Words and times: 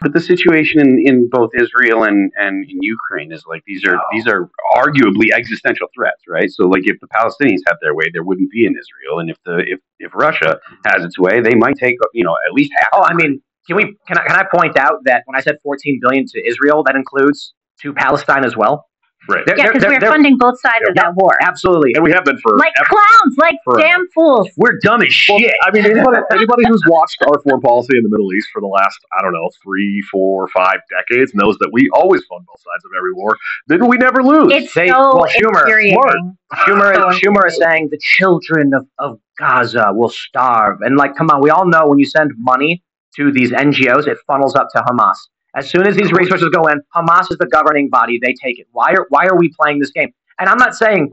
But 0.00 0.12
the 0.12 0.20
situation 0.20 0.80
in, 0.80 1.02
in 1.04 1.28
both 1.30 1.50
Israel 1.58 2.04
and, 2.04 2.30
and 2.36 2.64
in 2.70 2.82
Ukraine 2.82 3.32
is 3.32 3.44
like 3.46 3.62
these 3.66 3.84
are 3.84 3.94
No. 3.94 4.02
these 4.12 4.26
are 4.26 4.48
arguably 4.74 5.32
existential 5.34 5.88
threats, 5.94 6.22
right? 6.28 6.50
So 6.50 6.66
like 6.68 6.82
if 6.84 7.00
the 7.00 7.08
Palestinians 7.08 7.60
have 7.66 7.78
their 7.82 7.94
way, 7.94 8.06
there 8.12 8.22
wouldn't 8.22 8.50
be 8.50 8.66
an 8.66 8.74
Israel, 8.78 9.18
and 9.20 9.30
if 9.30 9.36
the 9.44 9.58
if, 9.66 9.80
if 9.98 10.12
Russia 10.14 10.58
has 10.86 11.04
its 11.04 11.18
way, 11.18 11.40
they 11.40 11.54
might 11.54 11.76
take 11.76 11.96
you 12.14 12.24
know 12.24 12.36
at 12.46 12.52
least 12.52 12.72
half. 12.76 12.88
Oh, 12.92 13.02
I 13.02 13.14
mean, 13.14 13.42
can 13.66 13.76
we 13.76 13.96
can 14.06 14.18
I 14.18 14.26
can 14.26 14.36
I 14.36 14.44
point 14.52 14.76
out 14.78 15.04
that 15.04 15.22
when 15.26 15.36
I 15.36 15.40
said 15.40 15.56
14 15.62 15.98
billion 16.02 16.26
to 16.26 16.48
Israel, 16.48 16.82
that 16.84 16.96
includes 16.96 17.54
to 17.82 17.92
Palestine 17.92 18.44
as 18.44 18.56
well? 18.56 18.86
Right. 19.28 19.44
They're- 19.46 19.56
Yeah, 19.58 19.66
because 19.72 19.84
we're 19.86 20.00
funding 20.00 20.38
both 20.38 20.58
sides 20.60 20.84
of 20.88 20.94
that 20.94 21.14
war. 21.14 21.32
Absolutely. 21.42 21.92
And 21.94 22.02
we 22.02 22.10
have 22.12 22.24
been 22.24 22.38
for 22.38 22.56
Like 22.56 22.72
ever. 22.78 22.86
clowns, 22.88 23.36
like 23.38 23.56
Forever. 23.64 23.80
damn 23.88 24.08
fools. 24.14 24.48
We're 24.56 24.78
dumb 24.82 25.02
as 25.02 25.14
Well, 25.28 25.38
shit. 25.38 25.54
I 25.62 25.70
mean, 25.70 25.84
anybody, 25.84 26.18
anybody 26.32 26.64
who's 26.66 26.82
watched 26.86 27.18
our 27.26 27.38
foreign 27.42 27.60
policy 27.60 27.96
in 27.98 28.02
the 28.04 28.08
Middle 28.08 28.32
East 28.32 28.48
for 28.52 28.60
the 28.60 28.66
last, 28.66 28.98
I 29.18 29.22
don't 29.22 29.32
know, 29.32 29.48
three, 29.62 30.02
four, 30.10 30.48
five 30.48 30.78
decades 30.90 31.32
knows 31.34 31.56
that 31.58 31.70
we 31.72 31.88
always 31.92 32.24
fund 32.24 32.44
both 32.46 32.60
sides 32.60 32.84
of 32.84 32.90
every 32.96 33.12
war. 33.14 33.36
Didn't 33.68 33.88
we 33.88 33.96
never 33.98 34.22
lose? 34.22 34.52
It's 34.52 34.72
They- 34.74 34.88
so 34.88 35.16
well, 35.16 35.26
Schumer, 35.26 35.60
infuriating. 35.62 36.36
Schumer, 36.54 36.94
So 36.94 37.10
Schumer 37.18 37.46
is 37.46 37.58
saying 37.58 37.88
the 37.90 37.98
children 38.00 38.72
of, 38.74 38.86
of 38.98 39.18
Gaza 39.38 39.90
will 39.92 40.08
starve. 40.08 40.78
And 40.80 40.96
like, 40.96 41.14
come 41.16 41.28
on, 41.30 41.40
we 41.42 41.50
all 41.50 41.66
know 41.66 41.86
when 41.86 41.98
you 41.98 42.06
send 42.06 42.32
money 42.38 42.82
to 43.16 43.30
these 43.32 43.50
NGOs, 43.52 44.06
it 44.06 44.16
funnels 44.26 44.54
up 44.56 44.68
to 44.74 44.82
Hamas. 44.82 45.16
As 45.58 45.68
soon 45.70 45.86
as 45.86 45.96
these 45.96 46.12
resources 46.12 46.48
go 46.50 46.66
in, 46.68 46.80
Hamas 46.94 47.30
is 47.30 47.38
the 47.38 47.46
governing 47.46 47.88
body. 47.90 48.18
They 48.22 48.34
take 48.42 48.58
it. 48.58 48.66
Why 48.72 48.92
are 48.92 49.06
why 49.10 49.26
are 49.26 49.36
we 49.36 49.52
playing 49.60 49.78
this 49.80 49.90
game? 49.90 50.12
And 50.38 50.48
I'm 50.48 50.58
not 50.58 50.74
saying 50.74 51.12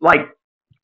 like 0.00 0.28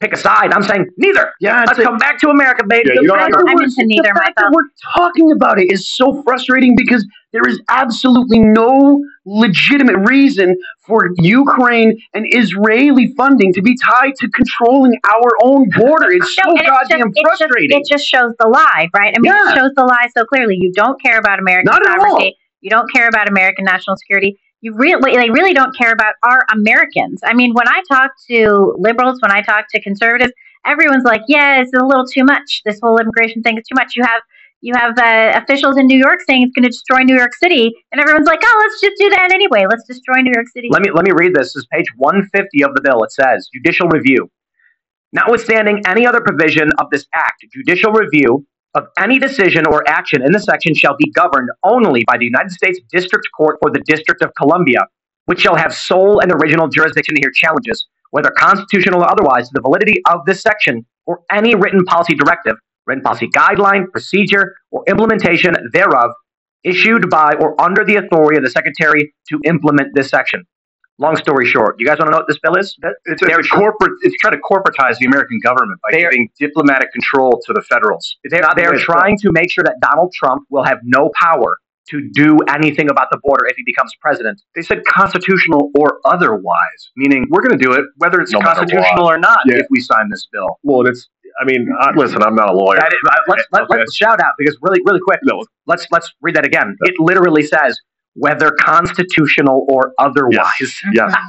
pick 0.01 0.13
a 0.13 0.17
side. 0.17 0.53
I'm 0.53 0.63
saying 0.63 0.87
neither. 0.97 1.33
yeah, 1.41 1.65
Let's 1.67 1.79
come 1.81 1.97
back 1.99 2.21
to 2.21 2.29
America, 2.29 2.65
baby. 2.65 2.91
Yeah, 2.95 3.01
you 3.01 3.09
don't 3.09 3.19
Let's 3.19 3.35
have 3.35 3.41
to- 3.41 3.45
go. 3.47 3.51
I'm 3.59 3.65
into 3.65 3.85
neither 3.85 4.11
the 4.15 4.21
fact 4.21 4.35
that 4.37 4.51
we're 4.53 4.69
talking 4.95 5.33
about 5.33 5.59
it 5.61 5.73
is 5.73 5.89
so 5.89 6.23
frustrating 6.23 6.77
because 6.77 7.05
there 7.33 7.43
is 7.49 7.61
absolutely 7.69 8.39
no 8.39 9.05
legitimate 9.27 9.97
reason 10.09 10.57
for 10.87 11.11
Ukraine 11.19 11.99
and 12.15 12.25
Israeli 12.31 13.13
funding 13.17 13.53
to 13.55 13.61
be 13.63 13.77
tied 13.77 14.15
to 14.21 14.29
controlling 14.31 14.95
our 15.15 15.31
own 15.43 15.69
border. 15.77 16.11
It's 16.13 16.35
so 16.35 16.43
No, 16.47 16.51
and 16.53 16.61
it's 16.61 16.69
goddamn 16.71 16.99
just, 17.01 17.19
it 17.19 17.23
just, 17.25 17.39
frustrating. 17.39 17.81
it 17.81 17.87
just 17.89 18.07
shows 18.07 18.33
the 18.39 18.47
lie, 18.49 18.89
right? 18.95 19.15
I 19.17 19.19
mean, 19.21 19.33
Yeah. 19.33 19.53
it 19.53 19.57
shows 19.57 19.73
the 19.77 19.85
lie 19.85 20.09
so 20.17 20.25
clearly. 20.25 20.57
You 20.61 20.73
don't 20.73 21.01
care 21.03 21.19
about 21.19 21.39
American 21.41 21.67
Not 21.73 21.87
at 21.87 21.99
all. 21.99 22.31
You 22.61 22.71
don't 22.71 22.91
care 22.93 23.09
about 23.09 23.29
American 23.29 23.65
national 23.65 23.97
security. 23.97 24.39
You 24.61 24.75
really, 24.75 25.17
they 25.17 25.31
really 25.31 25.55
don't 25.55 25.77
care 25.77 25.93
about 25.93 26.15
our 26.25 26.45
Americans. 26.53 27.21
I 27.25 27.33
mean, 27.33 27.55
when 27.55 27.69
I 27.69 27.83
talk 27.89 28.11
to 28.29 28.75
liberals, 28.79 29.21
when 29.23 29.31
I 29.31 29.41
talk 29.43 29.67
to 29.71 29.81
conservatives, 29.81 30.33
everyone's 30.67 31.05
like, 31.05 31.23
"Yeah, 31.29 31.61
it's 31.61 31.73
a 31.73 31.85
little 31.85 32.07
too 32.07 32.25
much. 32.25 32.63
This 32.65 32.81
whole 32.83 32.99
immigration 32.99 33.43
thing 33.43 33.57
is 33.57 33.65
too 33.69 33.77
much." 33.77 33.95
You 33.95 34.03
have 34.03 34.23
you 34.61 34.75
have 34.75 34.99
uh, 34.99 35.41
officials 35.41 35.79
in 35.79 35.87
New 35.87 35.99
York 35.99 36.19
saying 36.29 36.43
it's 36.43 36.53
going 36.53 36.65
to 36.65 36.71
destroy 36.71 37.03
New 37.03 37.15
York 37.15 37.35
City, 37.35 37.73
and 37.93 38.01
everyone's 38.01 38.27
like, 38.27 38.41
"Oh, 38.43 38.59
let's 38.61 38.81
just 38.81 38.95
do 38.99 39.11
that 39.11 39.31
anyway. 39.33 39.67
Let's 39.71 39.85
destroy 39.87 40.21
New 40.23 40.33
York 40.35 40.49
City." 40.49 40.69
Let 40.73 40.83
me 40.83 40.91
let 40.91 41.05
me 41.05 41.13
read 41.13 41.35
this. 41.35 41.55
This 41.55 41.63
is 41.63 41.67
page 41.73 41.87
150 41.97 42.65
of 42.65 42.75
the 42.75 42.81
bill. 42.81 43.05
It 43.05 43.13
says 43.13 43.49
judicial 43.55 43.89
review. 43.89 44.31
Notwithstanding 45.13 45.83
any 45.87 46.07
other 46.07 46.21
provision 46.21 46.71
of 46.79 46.91
this 46.91 47.07
act, 47.15 47.45
judicial 47.53 47.93
review 47.93 48.45
of 48.75 48.87
any 48.99 49.19
decision 49.19 49.67
or 49.67 49.89
action 49.89 50.23
in 50.23 50.33
the 50.33 50.41
section 50.41 50.75
shall 50.75 50.97
be 50.97 51.11
governed 51.13 51.49
only 51.65 52.05
by 52.07 52.19
the 52.19 52.25
United 52.25 52.51
States 52.51 52.79
District 52.91 53.27
Court 53.37 53.59
for 53.63 53.71
the 53.71 53.81
District 53.87 54.23
of 54.23 54.33
Columbia, 54.37 54.81
which 55.27 55.41
shall 55.41 55.57
have 55.57 55.75
sole 55.75 56.21
and 56.21 56.33
original 56.33 56.69
jurisdiction 56.69 57.15
to 57.15 57.21
hear 57.21 57.31
challenges, 57.31 57.87
whether 58.11 58.31
constitutional 58.31 59.03
or 59.03 59.11
otherwise, 59.11 59.49
to 59.49 59.53
the 59.55 59.61
validity 59.61 60.01
of 60.11 60.21
this 60.27 60.43
section 60.43 60.85
or 61.07 61.21
any 61.33 61.55
written 61.55 61.85
policy 61.85 62.15
directive, 62.15 62.57
written 62.87 63.03
policy 63.03 63.29
guideline, 63.29 63.91
procedure, 63.91 64.55
or 64.71 64.85
implementation 64.89 65.55
thereof 65.73 66.11
issued 66.65 67.09
by 67.09 67.33
or 67.41 67.61
under 67.61 67.85
the 67.85 67.97
authority 67.97 68.37
of 68.37 68.45
the 68.45 68.51
Secretary 68.51 69.15
to 69.29 69.41
implement 69.45 69.95
this 69.95 70.09
section. 70.09 70.45
Long 71.01 71.15
story 71.17 71.47
short, 71.47 71.77
you 71.79 71.87
guys 71.87 71.99
want 71.99 72.09
to 72.09 72.11
know 72.13 72.19
what 72.19 72.27
this 72.29 72.39
bill 72.41 72.57
is? 72.57 72.77
It's, 73.07 73.21
They're- 73.23 73.39
it's 73.39 73.49
corporate. 73.49 73.93
It's 74.03 74.17
trying 74.21 74.35
to 74.35 74.41
corporatize 74.41 74.99
the 74.99 75.07
American 75.07 75.39
government 75.43 75.79
by 75.89 75.97
giving 75.97 76.29
diplomatic 76.39 76.91
control 76.93 77.41
to 77.47 77.53
the 77.53 77.63
federals. 77.63 78.17
They're, 78.25 78.41
not 78.41 78.57
they're 78.57 78.73
trying 78.79 79.17
to 79.19 79.31
make 79.33 79.51
sure 79.53 79.63
that 79.65 79.77
Donald 79.81 80.13
Trump 80.13 80.43
will 80.51 80.65
have 80.65 80.79
no 80.83 81.11
power 81.15 81.59
to 81.91 82.07
do 82.13 82.37
anything 82.49 82.91
about 82.91 83.07
the 83.13 83.19
border 83.23 83.47
if 83.47 83.57
he 83.57 83.63
becomes 83.65 83.93
president. 84.01 84.43
They 84.57 84.61
said 84.63 84.85
constitutional 84.87 85.71
or 85.79 86.01
otherwise, 86.05 86.91
meaning 86.97 87.27
we're 87.31 87.41
going 87.43 87.57
to 87.59 87.65
do 87.65 87.73
it 87.73 87.85
whether 87.97 88.21
it's 88.21 88.33
No 88.33 88.41
constitutional 88.41 89.07
or 89.09 89.19
not 89.19 89.39
Yeah. 89.47 89.59
if 89.59 89.67
we 89.71 89.81
sign 89.81 90.11
this 90.11 90.27
bill. 90.33 90.59
well, 90.65 90.87
it's, 90.87 91.09
I 91.41 91.45
mean, 91.45 91.69
I, 91.81 91.93
listen, 91.93 92.23
I'm 92.23 92.35
not 92.35 92.51
a 92.51 92.53
lawyer. 92.53 92.79
That 92.81 92.93
is- 92.93 92.99
uh, 93.09 93.15
let's, 93.29 93.45
let, 93.53 93.63
Okay. 93.63 93.79
let's 93.79 93.95
shout 93.95 94.21
out 94.21 94.33
because 94.37 94.59
really, 94.61 94.81
really 94.85 95.01
quick. 95.01 95.21
No. 95.23 95.45
Let's 95.67 95.87
let's 95.93 96.13
read 96.21 96.35
that 96.35 96.45
again. 96.45 96.77
It 96.81 96.95
literally 96.99 97.45
says 97.45 97.79
whether 98.15 98.51
constitutional 98.51 99.67
or 99.69 99.93
otherwise. 99.99 100.35
Yes. 100.61 100.81
yes. 100.93 101.15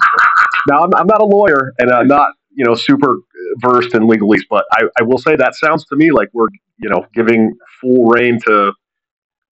Now, 0.67 0.83
I'm, 0.83 0.93
I'm 0.93 1.07
not 1.07 1.21
a 1.21 1.25
lawyer 1.25 1.73
and 1.79 1.89
I'm 1.89 2.07
not, 2.07 2.31
you 2.53 2.65
know, 2.65 2.75
super 2.75 3.15
versed 3.59 3.95
in 3.95 4.03
legalese, 4.03 4.41
but 4.49 4.65
I, 4.73 4.83
I 4.99 5.03
will 5.03 5.17
say 5.17 5.37
that 5.37 5.55
sounds 5.55 5.85
to 5.85 5.95
me 5.95 6.11
like 6.11 6.27
we're, 6.33 6.49
you 6.77 6.89
know, 6.89 7.05
giving 7.13 7.55
full 7.79 8.07
reign 8.07 8.39
to 8.45 8.73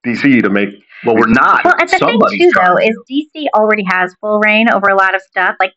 DC 0.06 0.42
to 0.42 0.50
make. 0.50 0.68
Well, 1.06 1.16
we're 1.16 1.26
not. 1.26 1.64
Well, 1.64 1.74
and 1.78 1.88
the 1.88 1.96
Somebody's 1.98 2.38
thing 2.38 2.52
too, 2.52 2.60
though, 2.60 2.76
is 2.76 2.96
DC 3.10 3.46
already 3.54 3.84
has 3.88 4.14
full 4.20 4.38
reign 4.40 4.68
over 4.70 4.88
a 4.88 4.96
lot 4.96 5.14
of 5.14 5.22
stuff. 5.22 5.56
Like 5.58 5.72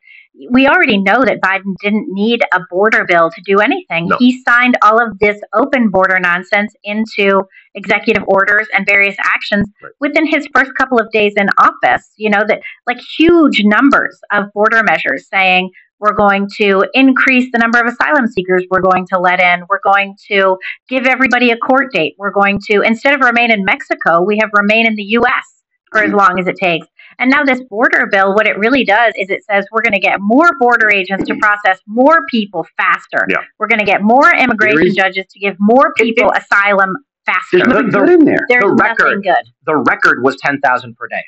we 0.50 0.68
already 0.68 0.98
know 0.98 1.24
that 1.26 1.42
Biden 1.42 1.76
didn't 1.82 2.08
need 2.10 2.42
a 2.54 2.60
border 2.70 3.06
bill 3.08 3.30
to 3.30 3.42
do 3.46 3.60
anything. 3.60 4.08
No. 4.08 4.18
He 4.18 4.42
signed 4.44 4.78
all 4.82 5.02
of 5.02 5.20
this 5.20 5.40
open 5.54 5.90
border 5.90 6.20
nonsense 6.20 6.74
into 6.84 7.44
executive 7.76 8.24
orders 8.28 8.68
and 8.74 8.86
various 8.86 9.16
actions 9.20 9.68
Right. 9.82 9.92
within 10.00 10.26
his 10.26 10.48
first 10.54 10.72
couple 10.76 11.00
of 11.00 11.12
days 11.12 11.34
in 11.36 11.48
office. 11.58 12.12
You 12.16 12.30
know 12.30 12.44
that 12.48 12.62
like 12.88 13.00
huge 13.18 13.64
numbers 13.64 14.20
of 14.32 14.52
border 14.54 14.84
measures 14.84 15.28
saying 15.28 15.70
we're 16.00 16.14
going 16.14 16.50
to 16.58 16.86
increase 16.94 17.50
the 17.54 17.60
number 17.60 17.80
of 17.80 17.86
asylum 17.86 18.28
seekers 18.28 18.66
we're 18.72 18.82
going 18.82 19.06
to 19.14 19.20
let 19.20 19.40
in. 19.40 19.64
We're 19.70 19.80
going 19.84 20.16
to 20.30 20.58
give 20.90 21.06
everybody 21.06 21.52
a 21.52 21.58
court 21.58 21.94
date. 21.94 22.16
We're 22.18 22.32
going 22.32 22.60
to, 22.72 22.82
instead 22.82 23.14
of 23.14 23.22
remain 23.22 23.52
in 23.52 23.64
Mexico, 23.64 24.22
we 24.22 24.40
have 24.42 24.50
remain 24.54 24.88
in 24.88 24.96
the 24.96 25.04
U.S. 25.04 25.62
for 25.92 26.00
as 26.00 26.08
mm-hmm. 26.08 26.18
long 26.18 26.40
as 26.40 26.48
it 26.48 26.56
takes. 26.56 26.88
And 27.20 27.30
now 27.30 27.44
this 27.44 27.62
border 27.70 28.08
bill, 28.12 28.34
what 28.34 28.48
it 28.48 28.58
really 28.58 28.84
does 28.84 29.14
is 29.18 29.30
it 29.30 29.44
says 29.46 29.66
we're 29.72 29.82
going 29.82 29.94
to 29.94 30.00
get 30.00 30.20
more 30.20 30.50
border 30.60 30.90
agents 30.90 31.26
to 31.28 31.36
process 31.36 31.80
more 31.88 32.20
people 32.30 32.66
faster. 32.78 33.26
Yeah. 33.30 33.38
We're 33.60 33.68
going 33.68 33.80
to 33.80 33.86
get 33.86 34.02
more 34.02 34.34
immigration 34.34 34.88
is- 34.88 34.96
judges 34.96 35.26
to 35.32 35.40
give 35.40 35.56
more 35.60 35.94
people 35.98 36.32
asylum 36.36 36.94
faster. 37.26 37.58
There's 37.60 37.68
nothing 37.68 37.90
The- 37.92 38.00
good 38.00 38.10
in 38.10 38.26
there. 38.26 38.46
There's 38.50 38.64
the 38.64 38.76
nothing 38.76 39.06
record- 39.20 39.24
good. 39.24 39.46
the 39.66 39.78
record 39.78 40.24
was 40.24 40.38
10,000 40.38 40.96
per 40.96 41.08
day. 41.08 41.24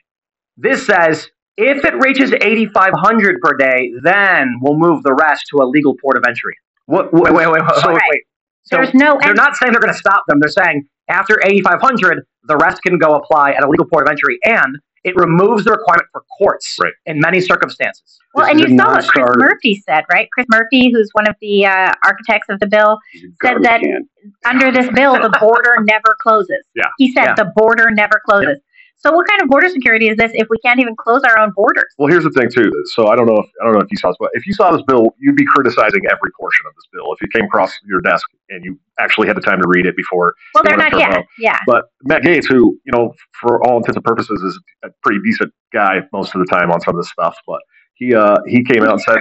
This 0.58 0.86
says 0.86 1.30
if 1.58 1.86
it 1.86 1.94
reaches 1.96 2.32
8,500 2.34 3.40
per 3.42 3.56
day, 3.56 3.92
then 4.04 4.56
we'll 4.62 4.78
move 4.78 5.04
the 5.04 5.14
rest 5.14 5.46
to 5.52 5.58
a 5.62 5.66
legal 5.66 5.96
port 6.02 6.18
of 6.18 6.24
entry. 6.28 6.54
What, 6.86 7.14
Wait, 7.14 7.32
wait, 7.34 7.48
wait, 7.48 7.62
wait, 7.62 7.62
So- 7.82 7.90
wait, 7.94 8.02
wait. 8.10 8.22
So 8.66 8.78
There's 8.78 8.94
no 8.94 9.18
they're 9.22 9.34
not 9.34 9.58
saying 9.58 9.74
they're 9.74 9.82
going 9.82 9.94
to 9.94 10.00
stop 10.00 10.24
them. 10.28 10.40
They're 10.40 10.48
saying 10.50 10.84
after 11.10 11.38
8,500, 11.44 12.24
the 12.46 12.56
rest 12.58 12.82
can 12.82 12.98
go 12.98 13.14
apply 13.16 13.52
at 13.52 13.64
a 13.64 13.70
legal 13.70 13.86
port 13.86 14.08
of 14.08 14.10
entry, 14.10 14.40
and 14.46 14.78
it 15.04 15.16
removes 15.16 15.66
the 15.66 15.72
requirement 15.72 16.08
for 16.12 16.24
courts 16.38 16.78
Right. 16.82 16.94
in 17.06 17.20
many 17.20 17.42
circumstances. 17.42 18.20
Well, 18.34 18.46
This 18.46 18.52
and 18.52 18.60
you 18.72 18.76
a 18.76 18.80
saw 18.80 18.94
what 18.94 19.08
Chris. 19.08 19.26
Murphy 19.38 19.84
said, 19.88 20.04
right? 20.12 20.28
Chris 20.34 20.46
Murphy, 20.50 20.92
who's 20.92 21.10
one 21.14 21.28
of 21.28 21.36
the 21.42 21.66
uh, 21.66 21.92
architects 22.06 22.48
of 22.50 22.60
the 22.60 22.68
bill, 22.68 22.98
said 23.42 23.62
that 23.64 23.82
can. 23.82 24.08
under 24.46 24.72
this 24.72 24.90
bill, 24.94 25.14
the 25.22 25.36
border 25.40 25.76
never 25.84 26.16
closes. 26.22 26.64
Yeah. 26.76 26.86
He 26.98 27.12
said 27.12 27.26
Yeah. 27.26 27.36
the 27.36 27.52
border 27.56 27.92
never 27.92 28.22
closes. 28.28 28.58
So 29.06 29.12
what 29.12 29.28
kind 29.28 29.42
of 29.42 29.50
border 29.50 29.68
security 29.68 30.08
is 30.08 30.16
this 30.16 30.32
if 30.34 30.48
we 30.50 30.58
can't 30.60 30.80
even 30.80 30.96
close 30.96 31.22
our 31.24 31.38
own 31.38 31.52
borders? 31.56 31.94
Well, 31.98 32.08
here's 32.08 32.24
the 32.24 32.32
thing 32.32 32.50
too. 32.50 32.72
So 32.94 33.08
I 33.08 33.16
don't 33.16 33.26
know 33.26 33.36
if 33.36 33.46
I 33.62 33.66
don't 33.66 33.74
know 33.74 33.82
if 33.82 33.92
you 33.92 33.98
saw 33.98 34.10
this, 34.10 34.18
but 34.20 34.30
if 34.34 34.48
you 34.48 34.54
saw 34.54 34.72
this 34.72 34.82
bill, 34.88 35.14
you'd 35.20 35.36
be 35.36 35.46
criticizing 35.46 36.02
every 36.06 36.32
portion 36.40 36.66
of 36.68 36.74
this 36.76 36.86
bill 36.94 37.14
if 37.14 37.22
it 37.22 37.32
came 37.34 37.46
across 37.46 37.74
your 37.86 38.00
desk 38.02 38.26
and 38.50 38.64
you 38.64 38.80
actually 39.00 39.28
had 39.28 39.36
the 39.36 39.42
time 39.42 39.62
to 39.62 39.68
read 39.68 39.86
it 39.86 39.98
before. 39.98 40.36
Well, 40.56 40.64
they're 40.64 40.78
not 40.78 40.98
yet. 40.98 41.12
out. 41.12 41.26
Yeah. 41.38 41.60
But 41.68 41.86
Matt 42.04 42.24
Gaetz, 42.24 42.48
who 42.48 42.80
you 42.86 42.92
know, 42.94 43.14
for 43.42 43.62
all 43.66 43.78
intents 43.78 43.98
and 43.98 44.06
purposes, 44.06 44.42
is 44.42 44.60
a 44.86 44.90
pretty 45.02 45.20
decent 45.24 45.54
guy 45.74 46.02
most 46.14 46.34
of 46.34 46.40
the 46.40 46.48
time 46.48 46.72
on 46.72 46.80
some 46.80 46.96
of 46.96 47.02
this 47.02 47.12
stuff, 47.12 47.36
but 47.46 47.60
he 47.96 48.16
uh, 48.16 48.38
he 48.48 48.64
came 48.64 48.84
out 48.84 48.94
and 48.94 49.02
said 49.02 49.18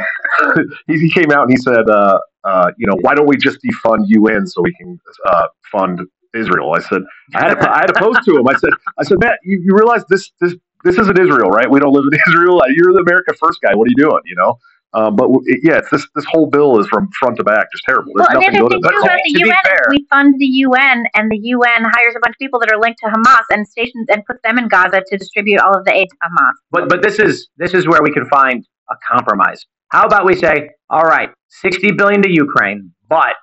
he, 0.86 0.98
he 0.98 1.10
came 1.10 1.30
out 1.32 1.42
and 1.42 1.50
he 1.50 1.56
said, 1.56 1.88
uh, 1.88 2.18
uh, 2.44 2.70
you 2.78 2.86
know, 2.86 2.96
why 3.00 3.14
don't 3.14 3.26
we 3.26 3.36
just 3.36 3.58
defund 3.62 4.04
UN 4.06 4.46
so 4.46 4.62
we 4.62 4.72
can 4.74 4.98
uh, 5.26 5.46
fund 5.70 6.00
Israel? 6.34 6.72
I 6.74 6.80
said 6.80 7.02
I 7.34 7.48
had 7.48 7.60
to, 7.60 7.70
I 7.76 7.78
had 7.78 7.86
to 7.86 7.94
pose 7.98 8.16
to 8.24 8.36
him. 8.38 8.46
I 8.48 8.54
said 8.54 8.70
I 8.98 9.04
said 9.04 9.18
Matt, 9.20 9.38
you, 9.44 9.60
you 9.64 9.74
realize 9.76 10.04
this 10.08 10.30
this 10.40 10.54
this 10.84 10.98
isn't 10.98 11.18
Israel, 11.18 11.48
right? 11.50 11.70
We 11.70 11.80
don't 11.80 11.92
live 11.92 12.04
in 12.10 12.18
Israel. 12.28 12.60
You're 12.74 12.92
the 12.92 13.00
America 13.00 13.32
First 13.40 13.60
guy. 13.62 13.74
What 13.74 13.86
are 13.88 13.90
you 13.96 14.02
doing? 14.04 14.20
You 14.26 14.36
know. 14.36 14.58
Um, 14.94 15.16
but 15.16 15.22
w- 15.24 15.40
it, 15.46 15.60
yeah, 15.62 15.78
it's 15.78 15.88
this 15.90 16.06
this 16.14 16.26
whole 16.28 16.46
bill 16.50 16.78
is 16.78 16.86
from 16.88 17.08
front 17.18 17.38
to 17.38 17.44
back 17.44 17.72
just 17.72 17.82
terrible. 17.84 18.12
There's 18.14 18.28
Well, 18.28 18.40
the 18.42 18.46
nothing 18.46 18.62
other 18.62 18.74
good 18.74 18.82
thing 18.82 18.90
too 18.92 18.98
about 19.06 19.18
the 19.24 19.32
To 19.32 19.40
be 19.40 19.48
UN 19.48 19.56
fair- 19.64 19.86
we 19.88 20.06
fund 20.10 20.34
the 20.38 20.44
UN, 20.68 21.04
and 21.14 21.30
the 21.30 21.38
UN 21.38 21.84
hires 21.84 22.14
a 22.14 22.20
bunch 22.20 22.34
of 22.34 22.38
people 22.38 22.60
that 22.60 22.70
are 22.70 22.78
linked 22.78 23.00
to 23.00 23.06
Hamas 23.06 23.44
and 23.50 23.66
stations 23.66 24.06
and 24.10 24.22
puts 24.26 24.40
them 24.44 24.58
in 24.58 24.68
Gaza 24.68 25.00
to 25.06 25.16
distribute 25.16 25.60
all 25.60 25.74
of 25.74 25.86
the 25.86 25.94
aid 25.94 26.08
to 26.10 26.16
Hamas. 26.22 26.52
But 26.70 26.90
but 26.90 27.00
this 27.02 27.18
is 27.18 27.48
this 27.56 27.72
is 27.72 27.88
where 27.88 28.02
we 28.02 28.12
can 28.12 28.26
find 28.26 28.66
a 28.90 28.94
compromise. 29.10 29.64
How 29.88 30.02
about 30.04 30.26
we 30.26 30.34
say, 30.36 30.68
all 30.90 31.04
right, 31.04 31.30
sixty 31.48 31.90
billion 31.92 32.20
to 32.22 32.30
Ukraine, 32.30 32.92
but 33.08 33.36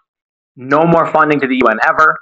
no 0.55 0.83
more 0.85 1.07
funding 1.11 1.39
to 1.39 1.47
the 1.47 1.59
UN 1.65 1.79
ever. 1.83 2.15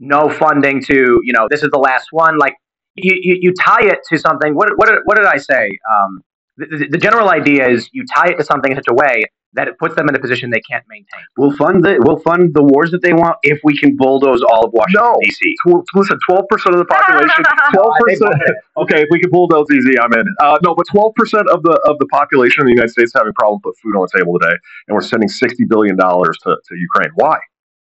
No 0.00 0.28
funding 0.28 0.82
to 0.84 1.20
you 1.22 1.32
know 1.32 1.46
this 1.48 1.62
is 1.62 1.70
the 1.70 1.78
last 1.78 2.08
one. 2.10 2.38
Like 2.38 2.54
you, 2.96 3.16
you, 3.20 3.38
you 3.40 3.54
tie 3.54 3.82
it 3.84 4.00
to 4.10 4.18
something. 4.18 4.54
What, 4.54 4.70
what, 4.76 4.88
did, 4.88 4.98
what 5.04 5.16
did 5.16 5.26
I 5.26 5.36
say? 5.36 5.78
Um, 5.90 6.22
the, 6.56 6.66
the, 6.66 6.88
the 6.92 6.98
general 6.98 7.30
idea 7.30 7.68
is 7.68 7.88
you 7.92 8.04
tie 8.14 8.28
it 8.28 8.38
to 8.38 8.44
something 8.44 8.72
in 8.72 8.76
such 8.76 8.88
a 8.88 8.94
way 8.94 9.24
that 9.54 9.66
it 9.66 9.76
puts 9.78 9.96
them 9.96 10.08
in 10.08 10.14
a 10.14 10.18
position 10.18 10.50
they 10.50 10.60
can't 10.60 10.84
maintain. 10.88 11.24
We'll 11.36 11.56
fund 11.56 11.84
the 11.84 11.96
we'll 11.98 12.20
fund 12.20 12.54
the 12.54 12.62
wars 12.62 12.92
that 12.92 13.02
they 13.02 13.12
want 13.12 13.36
if 13.42 13.58
we 13.64 13.76
can 13.76 13.96
bulldoze 13.96 14.42
all 14.42 14.64
of 14.66 14.72
Washington 14.72 15.12
No. 15.12 15.18
D.C. 15.24 15.56
Tw- 15.66 15.82
listen, 15.94 16.18
twelve 16.28 16.46
percent 16.48 16.74
of 16.74 16.78
the 16.78 16.84
population. 16.94 17.44
Twelve 17.72 17.94
percent. 17.98 18.34
Okay, 18.76 19.02
if 19.02 19.08
we 19.10 19.18
can 19.18 19.30
bulldoze 19.30 19.66
easy, 19.72 19.98
I'm 19.98 20.12
in. 20.12 20.24
Uh, 20.40 20.58
no, 20.62 20.74
but 20.74 20.86
twelve 20.88 21.14
percent 21.14 21.48
of 21.50 21.62
the 21.62 21.80
of 21.84 21.98
the 21.98 22.06
population 22.06 22.62
in 22.62 22.66
the 22.66 22.74
United 22.74 22.90
States 22.90 23.12
having 23.16 23.32
problem 23.32 23.60
put 23.62 23.76
food 23.82 23.96
on 23.96 24.06
the 24.12 24.18
table 24.18 24.38
today, 24.38 24.54
and 24.86 24.94
we're 24.94 25.00
sending 25.00 25.28
sixty 25.28 25.64
billion 25.64 25.96
dollars 25.96 26.38
to, 26.44 26.56
to 26.68 26.76
Ukraine. 26.76 27.10
Why? 27.16 27.38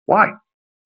Why? 0.06 0.32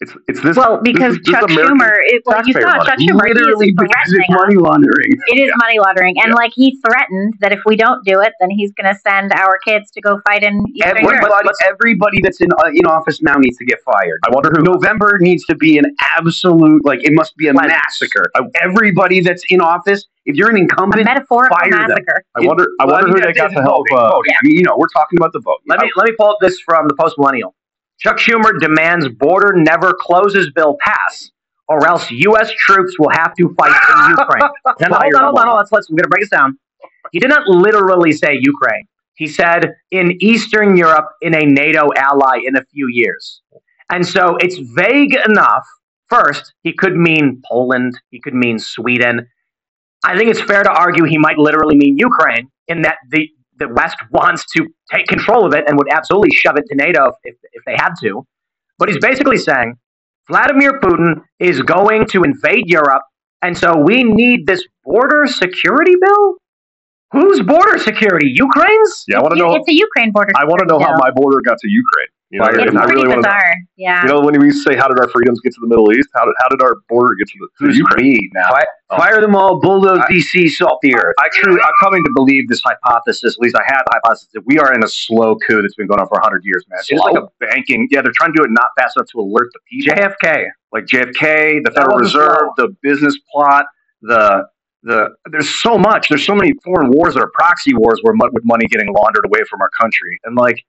It's 0.00 0.14
it's 0.28 0.40
this. 0.42 0.56
Well, 0.56 0.78
because 0.80 1.14
this, 1.18 1.18
is- 1.18 1.24
this 1.26 1.34
Chuck 1.34 1.50
Schumer, 1.50 1.90
it, 2.06 2.22
well, 2.24 2.46
you 2.46 2.52
saw 2.52 2.60
money. 2.60 2.84
Chuck 2.86 2.98
Schumer, 3.00 3.34
Literally 3.34 3.66
he 3.66 3.70
is 3.72 3.76
because 3.76 4.12
it's 4.14 4.30
money 4.30 4.54
laundering. 4.54 5.10
It 5.26 5.40
is 5.40 5.50
money 5.56 5.80
laundering, 5.80 6.14
and 6.20 6.28
Yeah. 6.28 6.34
like 6.34 6.52
he 6.54 6.78
threatened 6.86 7.34
that 7.40 7.50
if 7.50 7.58
we 7.66 7.74
don't 7.74 8.04
do 8.04 8.20
it, 8.20 8.32
then 8.38 8.48
he's 8.48 8.70
going 8.74 8.94
to 8.94 9.00
send 9.00 9.32
our 9.32 9.58
kids 9.66 9.90
to 9.90 10.00
go 10.00 10.20
fight 10.24 10.44
in 10.44 10.62
Eastern 10.72 11.02
Europe. 11.02 11.14
Everybody, 11.24 11.48
everybody 11.66 12.20
that's 12.22 12.40
in 12.40 12.46
uh, 12.62 12.70
in 12.72 12.86
office 12.86 13.20
now 13.22 13.34
needs 13.38 13.56
to 13.56 13.64
get 13.64 13.80
fired. 13.82 14.20
I 14.24 14.30
wonder 14.32 14.52
who. 14.56 14.62
November 14.62 15.18
needs 15.20 15.44
to 15.46 15.56
be 15.56 15.78
an 15.78 15.86
absolute 16.16 16.84
like 16.84 17.02
it 17.02 17.12
must 17.12 17.36
be 17.36 17.48
a 17.48 17.52
Cleanse. 17.52 17.72
massacre. 17.72 18.30
Everybody 18.62 19.18
that's 19.20 19.42
in 19.50 19.60
office, 19.60 20.06
if 20.26 20.36
you're 20.36 20.48
an 20.48 20.56
incumbent, 20.58 21.00
A 21.00 21.00
incumbent, 21.00 21.16
metaphorical 21.16 21.56
fire 21.58 21.70
them. 21.72 21.88
massacre. 21.88 22.22
I 22.36 22.46
wonder. 22.46 22.68
I 22.80 22.84
wonder 22.84 23.06
mean, 23.08 23.16
who 23.16 23.20
they 23.22 23.32
got 23.32 23.48
to 23.48 23.52
it's 23.54 23.60
help. 23.62 23.86
voting, 23.90 23.98
Uh, 23.98 24.10
voting. 24.12 24.32
I 24.40 24.46
mean, 24.46 24.56
you 24.58 24.62
know, 24.62 24.76
we're 24.78 24.86
talking 24.94 25.18
about 25.18 25.32
the 25.32 25.40
vote. 25.40 25.58
Let 25.66 25.80
me 25.80 25.90
let 25.96 26.04
me 26.08 26.12
pull 26.16 26.28
up 26.30 26.36
this 26.40 26.60
from 26.60 26.86
the 26.86 26.94
post 26.94 27.16
millennial. 27.18 27.54
Chuck 27.98 28.18
Schumer 28.18 28.58
demands 28.60 29.08
border 29.08 29.54
never 29.54 29.92
closes 29.98 30.50
bill 30.50 30.76
pass, 30.80 31.30
or 31.68 31.86
else 31.86 32.10
U.S. 32.10 32.50
troops 32.58 32.98
will 32.98 33.10
have 33.10 33.34
to 33.34 33.54
fight 33.58 33.70
in 33.70 34.10
Ukraine. 34.18 34.42
Hold 34.64 34.92
on, 34.92 35.02
hold 35.02 35.14
on, 35.14 35.22
hold 35.24 35.38
on. 35.38 35.56
Let's, 35.56 35.72
let's, 35.72 35.90
we're 35.90 35.96
going 35.96 36.04
to 36.04 36.08
break 36.08 36.22
this 36.22 36.30
down. 36.30 36.58
He 37.12 37.18
did 37.18 37.28
not 37.28 37.48
literally 37.48 38.12
say 38.12 38.38
Ukraine. 38.40 38.86
He 39.14 39.26
said 39.26 39.74
in 39.90 40.16
Eastern 40.22 40.76
Europe, 40.76 41.08
in 41.20 41.34
a 41.34 41.44
NATO 41.44 41.88
ally 41.96 42.40
in 42.46 42.56
a 42.56 42.64
few 42.72 42.86
years. 42.88 43.42
And 43.90 44.06
so 44.06 44.36
it's 44.36 44.58
vague 44.58 45.16
enough. 45.28 45.66
First, 46.08 46.54
he 46.62 46.72
could 46.72 46.94
mean 46.94 47.42
Poland, 47.44 47.98
he 48.10 48.20
could 48.20 48.34
mean 48.34 48.58
Sweden. 48.58 49.26
I 50.04 50.16
think 50.16 50.30
it's 50.30 50.40
fair 50.40 50.62
to 50.62 50.70
argue 50.70 51.04
he 51.04 51.18
might 51.18 51.36
literally 51.36 51.76
mean 51.76 51.98
Ukraine 51.98 52.48
in 52.68 52.82
that 52.82 52.98
the, 53.10 53.28
the 53.58 53.69
West 53.69 53.96
wants 54.10 54.44
to 54.56 54.66
take 54.93 55.06
control 55.06 55.46
of 55.46 55.55
it 55.55 55.64
and 55.66 55.76
would 55.78 55.93
absolutely 55.93 56.31
shove 56.31 56.56
it 56.56 56.64
to 56.69 56.75
NATO 56.75 57.12
if, 57.25 57.37
if 57.52 57.62
they 57.66 57.75
had 57.76 57.94
to. 58.02 58.25
But 58.78 58.88
he's 58.88 58.99
basically 58.99 59.38
saying 59.38 59.75
Vladimir 60.28 60.81
Putin 60.81 61.22
is 61.38 61.60
going 61.62 62.06
to 62.06 62.22
invade 62.22 62.69
Europe, 62.69 63.02
and 63.43 63.56
so 63.56 63.76
we 63.76 64.05
need 64.05 64.46
this 64.46 64.64
border 64.84 65.26
security 65.26 65.94
bill? 66.00 66.34
Whose 67.12 67.40
border 67.43 67.78
security? 67.78 68.28
Ukraine's? 68.34 69.05
yeah, 69.08 69.19
I 69.19 69.22
want 69.22 69.32
to 69.34 69.38
know. 69.38 69.55
It's 69.55 69.69
a 69.69 69.75
Ukraine 69.75 70.12
border. 70.12 70.32
I 70.37 70.44
want 70.44 70.60
to 70.60 70.66
know 70.66 70.78
how 70.78 70.94
my 70.99 71.10
border 71.10 71.40
got 71.40 71.58
to 71.58 71.69
Ukraine. 71.69 72.08
You 72.30 72.40
know, 72.40 72.44
Fire 72.44 72.60
It's 72.60 72.76
I 72.76 72.84
pretty 72.84 72.94
really 72.94 73.08
want 73.08 73.25
to 73.25 73.28
know. 73.28 73.34
bizarre. 73.34 73.54
Yeah. 73.76 74.02
You 74.02 74.08
know, 74.08 74.20
when 74.20 74.38
we 74.38 74.50
say, 74.50 74.76
"How 74.76 74.86
did 74.86 74.98
our 75.00 75.08
freedoms 75.08 75.40
get 75.40 75.54
to 75.54 75.60
the 75.60 75.66
Middle 75.66 75.90
East? 75.92 76.10
How 76.14 76.26
did 76.26 76.34
how 76.40 76.48
did 76.48 76.60
our 76.60 76.75
border 76.88 77.14
get 77.14 77.26
to 77.28 77.34
the 77.40 77.46
to 77.46 77.64
Who's 77.66 77.78
Ukraine?" 77.78 78.04
me 78.06 78.30
now? 78.34 78.48
Oh. 78.90 78.96
Fire 78.98 79.20
them 79.20 79.34
all, 79.34 79.58
bulldoze 79.60 80.00
I- 80.00 80.12
DC, 80.12 80.50
salt 80.50 80.78
the 80.82 80.94
earth. 80.94 81.14
I 81.19 81.28
truly, 81.32 81.58
I'm 81.60 81.72
coming 81.80 82.04
to 82.04 82.10
believe 82.14 82.48
this 82.48 82.60
hypothesis. 82.62 83.34
At 83.34 83.40
least 83.40 83.56
I 83.56 83.62
had 83.64 83.80
the 83.86 83.92
hypothesis 83.94 84.28
that 84.34 84.42
we 84.44 84.58
are 84.58 84.75
in 84.75 84.84
a 84.84 84.88
slow 84.88 85.36
coup 85.36 85.62
that's 85.62 85.75
been 85.75 85.86
going 85.86 86.00
on 86.00 86.08
for 86.08 86.19
100 86.20 86.44
years, 86.44 86.66
man. 86.69 86.80
It's 86.80 86.90
like 87.00 87.16
a 87.16 87.28
banking. 87.40 87.88
Yeah, 87.90 88.02
they're 88.02 88.12
trying 88.14 88.32
to 88.34 88.36
do 88.36 88.44
it 88.44 88.50
not 88.50 88.69
fast 88.78 88.96
enough 88.98 89.08
to 89.12 89.20
alert 89.20 89.48
the 89.54 89.60
people. 89.70 89.94
JFK. 89.96 90.48
like 90.72 90.84
JFK, 90.84 91.64
the 91.64 91.70
Federal 91.70 91.98
wasn't 91.98 92.20
Reserve, 92.20 92.48
the 92.58 92.76
business 92.82 93.19
plot, 93.32 93.64
the 94.02 94.46
the. 94.82 95.10
There's 95.31 95.48
so 95.48 95.78
much. 95.78 96.10
There's 96.10 96.26
so 96.26 96.34
many 96.34 96.52
foreign 96.62 96.90
wars 96.90 97.14
that 97.14 97.22
are 97.22 97.31
proxy 97.32 97.72
wars 97.74 98.00
where 98.02 98.14
with 98.14 98.44
money 98.44 98.66
getting 98.66 98.92
laundered 98.92 99.24
away 99.24 99.40
from 99.48 99.62
our 99.62 99.70
country, 99.70 100.19
and 100.24 100.36
like. 100.36 100.62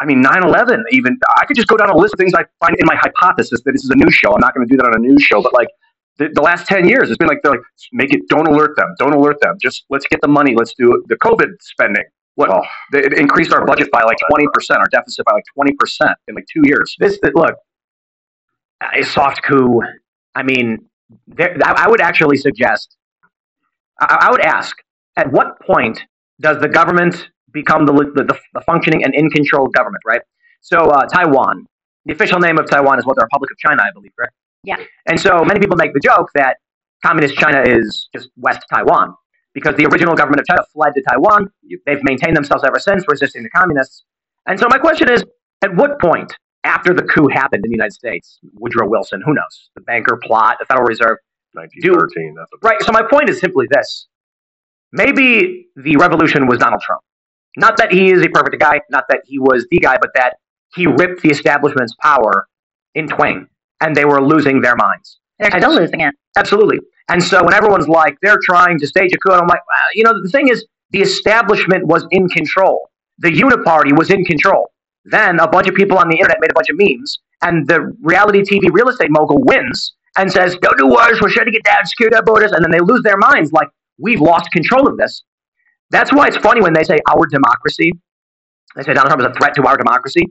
I 0.00 0.04
mean, 0.04 0.22
9/11. 0.22 0.82
Even 0.90 1.18
I 1.38 1.44
could 1.46 1.56
just 1.56 1.68
go 1.68 1.76
down 1.76 1.90
a 1.90 1.96
list 1.96 2.14
of 2.14 2.18
things 2.18 2.34
I 2.34 2.44
find 2.60 2.76
in 2.78 2.86
my 2.86 2.96
hypothesis 2.96 3.62
that 3.64 3.72
this 3.72 3.84
is 3.84 3.90
a 3.90 3.96
news 3.96 4.14
show. 4.14 4.32
I'm 4.34 4.40
not 4.40 4.54
going 4.54 4.66
to 4.66 4.70
do 4.70 4.76
that 4.78 4.86
on 4.86 4.94
a 4.94 4.98
news 4.98 5.22
show, 5.22 5.42
but 5.42 5.54
like 5.54 5.68
the, 6.18 6.28
the 6.34 6.42
last 6.42 6.66
10 6.66 6.88
years, 6.88 7.08
it's 7.10 7.18
been 7.18 7.28
like 7.28 7.38
they're 7.42 7.52
like 7.52 7.60
make 7.92 8.12
it. 8.12 8.22
Don't 8.28 8.46
alert 8.46 8.76
them. 8.76 8.94
Don't 8.98 9.14
alert 9.14 9.36
them. 9.40 9.56
Just 9.60 9.84
let's 9.90 10.06
get 10.06 10.20
the 10.20 10.28
money. 10.28 10.54
Let's 10.56 10.74
do. 10.74 11.02
The 11.08 11.16
COVID 11.16 11.50
spending. 11.60 12.04
What 12.34 12.50
Oh. 12.50 12.62
they, 12.92 13.00
it 13.00 13.14
increased 13.14 13.52
our 13.54 13.64
budget 13.64 13.90
by 13.90 14.02
like 14.02 14.18
20 14.30 14.46
percent, 14.52 14.80
our 14.80 14.88
deficit 14.88 15.24
by 15.24 15.32
like 15.32 15.44
20 15.54 15.72
percent 15.78 16.12
in 16.28 16.34
like 16.34 16.46
two 16.52 16.60
years. 16.64 16.94
This, 16.98 17.18
look, 17.34 17.54
a 18.94 19.02
soft 19.02 19.42
coup. 19.42 19.80
I 20.34 20.42
mean, 20.42 20.84
there, 21.26 21.56
I 21.64 21.84
I 21.84 21.88
would 21.88 22.02
actually 22.02 22.36
suggest, 22.36 22.96
I, 24.00 24.18
I 24.28 24.30
would 24.30 24.42
ask, 24.42 24.76
at 25.16 25.32
what 25.32 25.58
point 25.60 26.02
does 26.40 26.60
the 26.60 26.68
government 26.68 27.30
become 27.60 27.86
the, 27.86 27.92
the, 27.92 28.38
the 28.54 28.60
functioning 28.60 29.04
and 29.04 29.14
in 29.14 29.30
control 29.30 29.66
government, 29.68 30.02
right? 30.06 30.22
So, 30.60 30.78
uh, 30.78 31.06
Taiwan, 31.06 31.66
the 32.04 32.12
official 32.12 32.38
name 32.38 32.58
of 32.58 32.68
Taiwan 32.68 32.98
is 32.98 33.06
what 33.06 33.16
the 33.16 33.22
Republic 33.22 33.50
of 33.50 33.58
China, 33.58 33.82
I 33.82 33.90
believe, 33.92 34.12
correct? 34.16 34.34
Yeah. 34.62 34.76
And 35.06 35.20
so 35.20 35.44
many 35.44 35.60
people 35.60 35.76
make 35.76 35.92
the 35.94 36.00
joke 36.00 36.28
that 36.34 36.56
communist 37.04 37.36
China 37.36 37.62
is 37.62 38.08
just 38.14 38.30
West 38.36 38.60
Taiwan 38.72 39.14
because 39.54 39.74
the 39.76 39.86
original 39.86 40.14
government 40.14 40.40
of 40.40 40.46
China 40.46 40.62
fled 40.72 40.94
to 40.94 41.02
Taiwan. 41.02 41.50
They've 41.86 42.02
maintained 42.02 42.36
themselves 42.36 42.64
ever 42.64 42.78
since, 42.78 43.04
resisting 43.08 43.42
the 43.42 43.50
communists. 43.50 44.04
And 44.46 44.58
so 44.58 44.66
my 44.68 44.78
question 44.78 45.10
is, 45.10 45.24
at 45.62 45.74
what 45.74 46.00
point 46.00 46.32
after 46.64 46.92
the 46.92 47.02
coup 47.02 47.28
happened 47.28 47.64
in 47.64 47.70
the 47.70 47.76
United 47.76 47.92
States, 47.92 48.38
Woodrow 48.54 48.88
Wilson, 48.88 49.22
who 49.24 49.34
knows, 49.34 49.70
the 49.74 49.80
banker 49.80 50.18
plot, 50.22 50.56
the 50.58 50.66
Federal 50.66 50.86
Reserve, 50.86 51.18
1913. 51.56 52.34
That's 52.36 52.50
a 52.52 52.56
right? 52.62 52.80
So 52.82 52.92
my 52.92 53.02
point 53.02 53.28
is 53.28 53.40
simply 53.40 53.66
this: 53.70 54.08
maybe 54.92 55.68
the 55.76 55.96
revolution 55.96 56.46
was 56.46 56.58
Donald 56.58 56.82
Trump. 56.82 57.02
Not 57.56 57.76
that 57.78 57.92
he 57.92 58.12
is 58.12 58.22
a 58.24 58.28
perfect 58.28 58.60
guy, 58.60 58.80
not 58.90 59.04
that 59.08 59.22
he 59.24 59.38
was 59.38 59.66
the 59.70 59.78
guy, 59.78 59.96
but 60.00 60.10
that 60.14 60.36
he 60.74 60.86
ripped 60.86 61.22
the 61.22 61.30
establishment's 61.30 61.94
power 62.02 62.46
in 62.94 63.08
twain, 63.08 63.48
and 63.80 63.94
they 63.94 64.04
were 64.04 64.22
losing 64.22 64.60
their 64.60 64.76
minds. 64.76 65.18
They're 65.38 65.52
And 65.52 65.62
still 65.62 65.74
losing 65.74 66.00
it. 66.00 66.14
Absolutely. 66.36 66.80
And 67.08 67.22
so 67.22 67.42
when 67.44 67.54
everyone's 67.54 67.88
like, 67.88 68.18
they're 68.20 68.40
trying 68.42 68.78
to 68.80 68.86
stage 68.86 69.12
a 69.12 69.18
coup, 69.18 69.32
I'm 69.32 69.46
like, 69.46 69.60
well, 69.66 69.88
you 69.94 70.02
know, 70.04 70.12
the 70.22 70.28
thing 70.28 70.48
is, 70.48 70.66
the 70.90 71.00
establishment 71.00 71.86
was 71.86 72.06
in 72.10 72.28
control. 72.28 72.90
The 73.18 73.30
Uniparty 73.30 73.96
was 73.96 74.10
in 74.10 74.24
control. 74.24 74.70
Then 75.04 75.40
a 75.40 75.48
bunch 75.48 75.68
of 75.68 75.74
people 75.74 75.98
on 75.98 76.08
the 76.08 76.16
internet 76.16 76.38
made 76.40 76.50
a 76.50 76.54
bunch 76.54 76.68
of 76.68 76.76
memes, 76.78 77.18
and 77.42 77.66
the 77.66 77.92
reality 78.02 78.42
TV 78.42 78.70
real 78.72 78.88
estate 78.88 79.10
mogul 79.10 79.38
wins 79.40 79.94
and 80.16 80.30
says, 80.32 80.56
don't 80.60 80.78
do 80.78 80.86
wars, 80.86 81.20
we're 81.20 81.28
shutting 81.28 81.54
it 81.54 81.62
down, 81.64 81.84
secure 81.86 82.14
our 82.14 82.22
borders, 82.22 82.52
and 82.52 82.64
then 82.64 82.70
they 82.70 82.80
lose 82.80 83.02
their 83.02 83.18
minds 83.18 83.52
like, 83.52 83.68
we've 83.98 84.20
lost 84.20 84.50
control 84.50 84.88
of 84.88 84.96
this. 84.96 85.22
That's 85.90 86.12
why 86.12 86.26
it's 86.28 86.36
funny 86.36 86.60
when 86.60 86.72
they 86.72 86.82
say 86.84 86.98
our 87.08 87.26
democracy. 87.26 87.92
They 88.74 88.82
say 88.82 88.94
Donald 88.94 89.10
Trump 89.12 89.22
is 89.22 89.28
a 89.28 89.38
threat 89.38 89.54
to 89.56 89.66
our 89.66 89.76
democracy. 89.76 90.22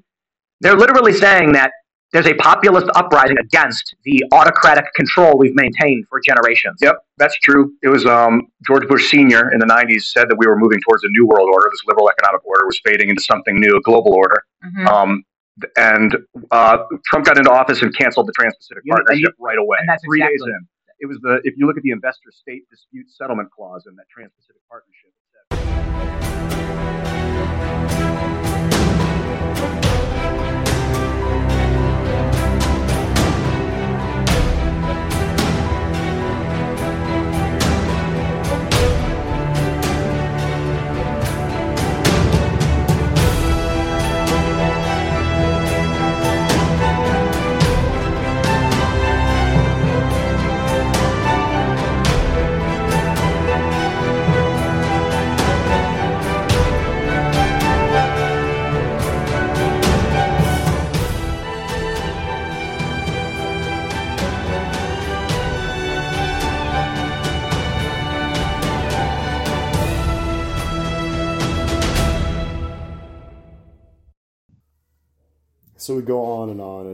They're 0.62 0.76
literally 0.76 1.14
saying 1.14 1.54
that 1.54 1.72
there's 2.14 2.28
a 2.28 2.34
populist 2.36 2.88
uprising 2.96 3.38
against 3.40 3.96
the 4.06 4.24
autocratic 4.32 4.86
control 4.96 5.38
we've 5.38 5.56
maintained 5.56 6.06
for 6.10 6.22
generations. 6.24 6.78
Yep, 6.82 6.96
that's 7.18 7.36
true. 7.40 7.74
It 7.82 7.90
was 7.90 8.06
um, 8.06 8.44
George 8.66 8.88
Bush 8.88 9.10
Sr. 9.10 9.52
in 9.52 9.60
the 9.60 9.66
90s 9.66 10.04
said 10.04 10.30
that 10.30 10.38
we 10.38 10.46
were 10.48 10.58
moving 10.58 10.80
towards 10.88 11.04
a 11.04 11.10
new 11.10 11.26
world 11.26 11.50
order. 11.52 11.68
This 11.72 11.82
liberal 11.88 12.10
economic 12.10 12.46
order 12.46 12.66
was 12.66 12.80
fading 12.86 13.10
into 13.10 13.22
something 13.22 13.60
new, 13.60 13.76
a 13.76 13.82
global 13.82 14.14
order. 14.14 14.44
Mhm. 14.64 14.88
Um, 14.88 15.24
and 15.78 16.16
uh, 16.52 16.78
Trump 17.06 17.26
got 17.26 17.38
into 17.38 17.50
office 17.52 17.82
and 17.82 17.96
canceled 17.96 18.28
the 18.28 18.34
Trans-Pacific 18.34 18.84
You 18.86 18.92
know, 18.92 18.98
and 18.98 19.06
Partnership 19.08 19.36
right 19.40 19.58
away. 19.58 19.78
and 19.80 19.90
that's 19.90 20.04
three 20.06 20.20
days 20.22 20.42
in. 20.44 20.68
It 21.00 21.08
was 21.08 21.18
the 21.22 21.42
if 21.44 21.56
you 21.58 21.66
look 21.68 21.76
at 21.78 21.84
the 21.84 21.92
investor-state 21.92 22.64
dispute 22.70 23.10
settlement 23.10 23.52
clause 23.52 23.86
in 23.88 23.96
that 23.96 24.06
Trans-Pacific 24.10 24.62
Partnership. 24.70 25.12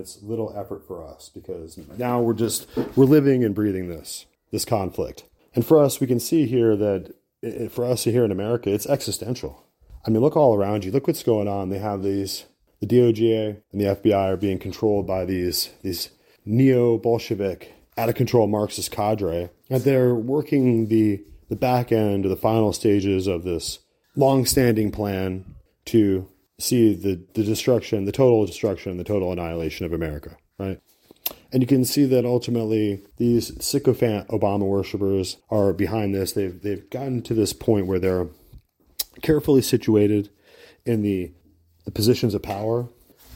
It's 0.01 0.21
little 0.21 0.53
effort 0.57 0.85
for 0.85 1.05
us 1.05 1.29
because 1.33 1.77
now 1.97 2.19
we're 2.19 2.33
just 2.33 2.67
we're 2.95 3.05
living 3.05 3.43
and 3.43 3.55
breathing 3.55 3.87
this 3.87 4.25
this 4.51 4.65
conflict. 4.65 5.23
And 5.55 5.65
for 5.65 5.79
us, 5.79 5.99
we 5.99 6.07
can 6.07 6.19
see 6.19 6.45
here 6.45 6.75
that 6.75 7.13
it, 7.41 7.71
for 7.71 7.85
us 7.85 8.03
here 8.03 8.25
in 8.25 8.31
America, 8.31 8.69
it's 8.71 8.87
existential. 8.87 9.65
I 10.05 10.09
mean, 10.09 10.21
look 10.21 10.35
all 10.35 10.55
around 10.55 10.83
you. 10.83 10.91
Look 10.91 11.07
what's 11.07 11.23
going 11.23 11.47
on. 11.47 11.69
They 11.69 11.79
have 11.79 12.03
these 12.03 12.45
the 12.79 12.87
DOJ 12.87 13.61
and 13.71 13.79
the 13.79 13.85
FBI 13.85 14.33
are 14.33 14.37
being 14.37 14.59
controlled 14.59 15.07
by 15.07 15.25
these 15.25 15.69
these 15.83 16.09
neo 16.45 16.97
Bolshevik, 16.97 17.73
out 17.97 18.09
of 18.09 18.15
control 18.15 18.47
Marxist 18.47 18.91
cadre, 18.91 19.49
and 19.69 19.83
they're 19.83 20.15
working 20.15 20.87
the 20.87 21.23
the 21.49 21.55
back 21.55 21.91
end 21.91 22.25
or 22.25 22.29
the 22.29 22.35
final 22.35 22.73
stages 22.73 23.27
of 23.27 23.43
this 23.43 23.79
long 24.15 24.45
standing 24.45 24.91
plan 24.91 25.45
to 25.85 26.27
see 26.61 26.93
the, 26.93 27.21
the 27.33 27.43
destruction, 27.43 28.05
the 28.05 28.11
total 28.11 28.45
destruction, 28.45 28.97
the 28.97 29.03
total 29.03 29.31
annihilation 29.31 29.85
of 29.85 29.93
America, 29.93 30.37
right? 30.57 30.79
And 31.51 31.61
you 31.61 31.67
can 31.67 31.85
see 31.85 32.05
that 32.05 32.25
ultimately 32.25 33.03
these 33.17 33.63
sycophant 33.63 34.27
Obama 34.29 34.65
worshippers 34.65 35.37
are 35.49 35.73
behind 35.73 36.15
this. 36.15 36.31
They've 36.33 36.61
they've 36.61 36.89
gotten 36.89 37.21
to 37.23 37.33
this 37.33 37.53
point 37.53 37.87
where 37.87 37.99
they're 37.99 38.27
carefully 39.21 39.61
situated 39.61 40.29
in 40.85 41.01
the 41.01 41.31
the 41.85 41.91
positions 41.91 42.33
of 42.33 42.41
power, 42.41 42.87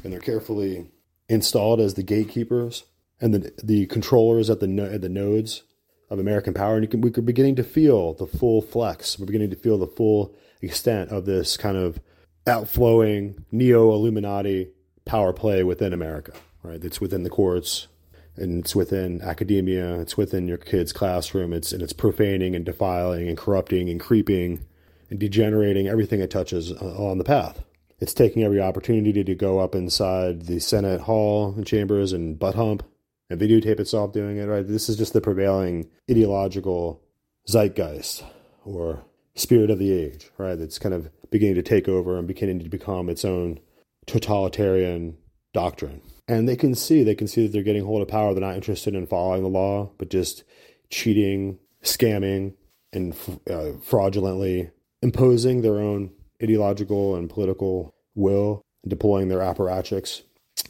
and 0.03 0.13
they're 0.13 0.19
carefully 0.19 0.87
installed 1.27 1.79
as 1.79 1.95
the 1.95 2.03
gatekeepers 2.03 2.85
and 3.19 3.33
the 3.33 3.51
the 3.63 3.85
controllers 3.87 4.49
at 4.49 4.59
the 4.59 4.89
at 4.91 5.01
the 5.01 5.09
nodes 5.09 5.63
of 6.09 6.19
American 6.19 6.53
power. 6.53 6.77
And 6.77 6.89
can, 6.89 7.01
we're 7.01 7.09
beginning 7.09 7.55
to 7.55 7.63
feel 7.63 8.13
the 8.13 8.27
full 8.27 8.61
flex. 8.61 9.19
We're 9.19 9.25
beginning 9.25 9.49
to 9.51 9.55
feel 9.55 9.77
the 9.77 9.87
full 9.87 10.35
extent 10.61 11.11
of 11.11 11.25
this 11.25 11.57
kind 11.57 11.77
of 11.77 11.99
outflowing 12.47 13.43
neo 13.51 13.91
Illuminati 13.91 14.69
power 15.05 15.33
play 15.33 15.63
within 15.63 15.93
America. 15.93 16.33
Right, 16.63 16.83
it's 16.83 16.99
within 16.99 17.21
the 17.23 17.29
courts, 17.29 17.87
and 18.35 18.61
it's 18.61 18.75
within 18.75 19.21
academia. 19.21 19.99
It's 19.99 20.17
within 20.17 20.47
your 20.47 20.57
kid's 20.57 20.91
classroom. 20.91 21.53
It's 21.53 21.71
and 21.71 21.83
it's 21.83 21.93
profaning 21.93 22.55
and 22.55 22.65
defiling 22.65 23.27
and 23.27 23.37
corrupting 23.37 23.89
and 23.89 23.99
creeping 23.99 24.65
and 25.11 25.19
degenerating 25.19 25.87
everything 25.87 26.21
it 26.21 26.31
touches 26.31 26.71
uh, 26.71 26.95
on 26.97 27.19
the 27.19 27.23
path 27.23 27.63
it's 27.99 28.13
taking 28.13 28.43
every 28.43 28.59
opportunity 28.59 29.23
to 29.23 29.35
go 29.35 29.59
up 29.59 29.75
inside 29.75 30.43
the 30.43 30.59
Senate 30.59 31.01
hall 31.01 31.53
and 31.55 31.65
chambers 31.65 32.13
and 32.13 32.37
butt 32.37 32.55
hump 32.55 32.83
and 33.29 33.39
videotape 33.39 33.79
itself 33.79 34.11
doing 34.11 34.37
it, 34.37 34.45
right? 34.45 34.67
This 34.67 34.89
is 34.89 34.97
just 34.97 35.13
the 35.13 35.21
prevailing 35.21 35.89
ideological 36.09 37.01
zeitgeist 37.47 38.23
or 38.65 39.03
spirit 39.35 39.69
of 39.69 39.79
the 39.79 39.91
age, 39.91 40.29
right? 40.37 40.55
That's 40.55 40.79
kind 40.79 40.93
of 40.93 41.09
beginning 41.31 41.55
to 41.55 41.63
take 41.63 41.87
over 41.87 42.17
and 42.17 42.27
beginning 42.27 42.59
to 42.59 42.69
become 42.69 43.09
its 43.09 43.25
own 43.25 43.59
totalitarian 44.05 45.17
doctrine. 45.53 46.01
And 46.27 46.47
they 46.49 46.55
can 46.55 46.75
see, 46.75 47.03
they 47.03 47.15
can 47.15 47.27
see 47.27 47.43
that 47.43 47.53
they're 47.53 47.63
getting 47.63 47.85
hold 47.85 48.01
of 48.01 48.07
power. 48.07 48.33
They're 48.33 48.41
not 48.41 48.55
interested 48.55 48.95
in 48.95 49.07
following 49.07 49.43
the 49.43 49.49
law, 49.49 49.91
but 49.97 50.09
just 50.09 50.43
cheating, 50.89 51.59
scamming, 51.83 52.53
and 52.93 53.15
uh, 53.49 53.73
fraudulently 53.81 54.71
imposing 55.01 55.61
their 55.61 55.79
own 55.79 56.11
ideological 56.41 57.15
and 57.15 57.29
political 57.29 57.93
will, 58.15 58.61
deploying 58.87 59.27
their 59.27 59.39
apparatchiks. 59.39 60.21